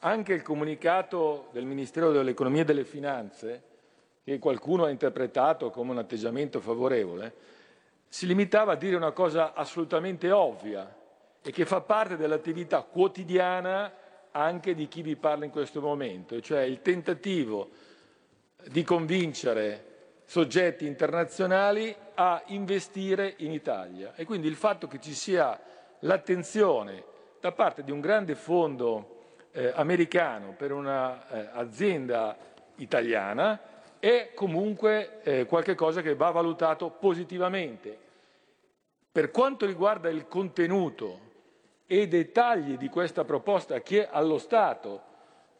Anche 0.00 0.32
il 0.32 0.42
comunicato 0.42 1.48
del 1.52 1.64
Ministero 1.64 2.12
dell'Economia 2.12 2.62
e 2.62 2.64
delle 2.64 2.84
Finanze, 2.84 3.62
che 4.24 4.38
qualcuno 4.38 4.84
ha 4.84 4.90
interpretato 4.90 5.70
come 5.70 5.92
un 5.92 5.98
atteggiamento 5.98 6.60
favorevole, 6.60 7.56
si 8.08 8.26
limitava 8.26 8.72
a 8.72 8.76
dire 8.76 8.96
una 8.96 9.12
cosa 9.12 9.52
assolutamente 9.52 10.30
ovvia 10.30 10.96
e 11.42 11.50
che 11.50 11.66
fa 11.66 11.80
parte 11.80 12.16
dell'attività 12.16 12.82
quotidiana 12.82 13.92
anche 14.30 14.74
di 14.74 14.88
chi 14.88 15.02
vi 15.02 15.16
parla 15.16 15.44
in 15.44 15.50
questo 15.50 15.80
momento, 15.80 16.40
cioè 16.40 16.62
il 16.62 16.80
tentativo 16.82 17.70
di 18.66 18.82
convincere 18.82 19.84
soggetti 20.24 20.86
internazionali 20.86 21.94
a 22.14 22.42
investire 22.46 23.34
in 23.38 23.52
Italia. 23.52 24.14
E 24.14 24.24
quindi 24.24 24.46
il 24.46 24.56
fatto 24.56 24.86
che 24.86 25.00
ci 25.00 25.14
sia 25.14 25.58
l'attenzione 26.00 27.04
da 27.40 27.52
parte 27.52 27.82
di 27.82 27.90
un 27.90 28.00
grande 28.00 28.34
fondo 28.34 29.16
eh, 29.52 29.72
americano 29.74 30.54
per 30.56 30.72
un'azienda 30.72 32.36
eh, 32.36 32.38
italiana 32.76 33.58
è 33.98 34.30
comunque 34.34 35.22
eh, 35.22 35.46
qualcosa 35.46 36.02
che 36.02 36.14
va 36.14 36.30
valutato 36.30 36.90
positivamente. 36.90 37.96
Per 39.10 39.30
quanto 39.30 39.66
riguarda 39.66 40.08
il 40.08 40.28
contenuto 40.28 41.26
e 41.86 42.02
i 42.02 42.08
dettagli 42.08 42.76
di 42.76 42.88
questa 42.88 43.24
proposta 43.24 43.80
che 43.80 44.06
allo 44.06 44.38
Stato 44.38 45.02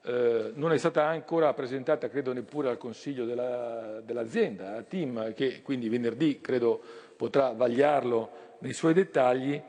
eh, 0.03 0.53
non 0.55 0.73
è 0.73 0.79
stata 0.79 1.07
ancora 1.07 1.53
presentata, 1.55 2.09
credo 2.09 2.33
neppure 2.33 2.69
al 2.69 2.79
Consiglio 2.79 3.25
della, 3.25 4.01
dell'azienda, 4.01 4.77
a 4.77 4.83
Tim, 4.83 5.35
che 5.35 5.63
quindi 5.63 5.89
venerdì 5.89 6.41
credo 6.41 6.81
potrà 7.17 7.53
vagliarlo 7.53 8.31
nei 8.61 8.73
suoi 8.73 8.95
dettagli, 8.95 9.61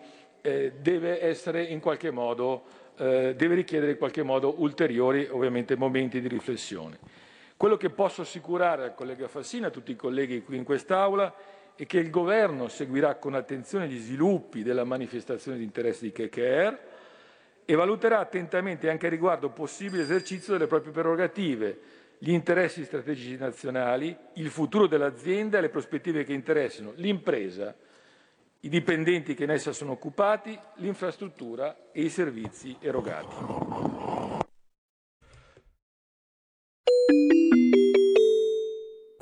eh, 0.42 0.74
deve 0.80 1.22
essere 1.22 1.64
in 1.64 1.80
qualche 1.80 2.12
modo, 2.12 2.64
eh, 2.98 3.34
deve 3.36 3.56
richiedere 3.56 3.94
in 3.94 3.98
qualche 3.98 4.24
modo 4.24 4.56
ulteriori 4.62 5.28
ovviamente 5.30 5.76
momenti 5.76 6.22
di 6.22 6.28
riflessione. 6.28 7.00
Quello 7.60 7.76
che 7.76 7.90
posso 7.90 8.22
assicurare 8.22 8.84
al 8.84 8.96
collega 8.96 9.28
Fassina, 9.28 9.68
a 9.68 9.70
tutti 9.70 9.92
i 9.92 9.98
colleghi 9.98 10.44
qui 10.44 10.56
in 10.56 10.64
quest'Aula, 10.64 11.36
e 11.76 11.86
che 11.86 11.98
il 11.98 12.10
Governo 12.10 12.70
seguirà 12.70 13.16
con 13.16 13.34
attenzione 13.34 13.90
gli 13.90 14.00
sviluppi 14.00 14.64
della 14.64 14.86
manifestazione 14.86 15.58
di 15.58 15.66
interesse 15.66 16.06
di 16.06 16.14
KKR 16.14 16.80
e 17.66 17.76
valuterà 17.76 18.20
attentamente 18.20 18.90
anche 18.90 19.10
riguardo 19.10 19.50
possibile 19.50 20.04
esercizio 20.04 20.54
delle 20.54 20.68
proprie 20.68 20.94
prerogative, 20.94 21.80
gli 22.18 22.32
interessi 22.32 22.86
strategici 22.86 23.36
nazionali, 23.36 24.16
il 24.36 24.50
futuro 24.50 24.88
dell'azienda 24.88 25.58
e 25.58 25.62
le 25.62 25.70
prospettive 25.70 26.24
che 26.24 26.32
interessano 26.32 26.94
l'impresa, 26.96 27.76
i 28.62 28.70
dipendenti 28.70 29.34
che 29.34 29.44
in 29.44 29.52
essa 29.52 29.74
sono 29.74 29.92
occupati, 29.92 30.58
l'infrastruttura 30.76 31.90
e 31.92 32.04
i 32.04 32.10
servizi 32.10 32.78
erogati. 32.80 33.36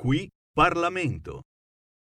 Qui 0.08 0.30
Parlamento. 0.54 1.42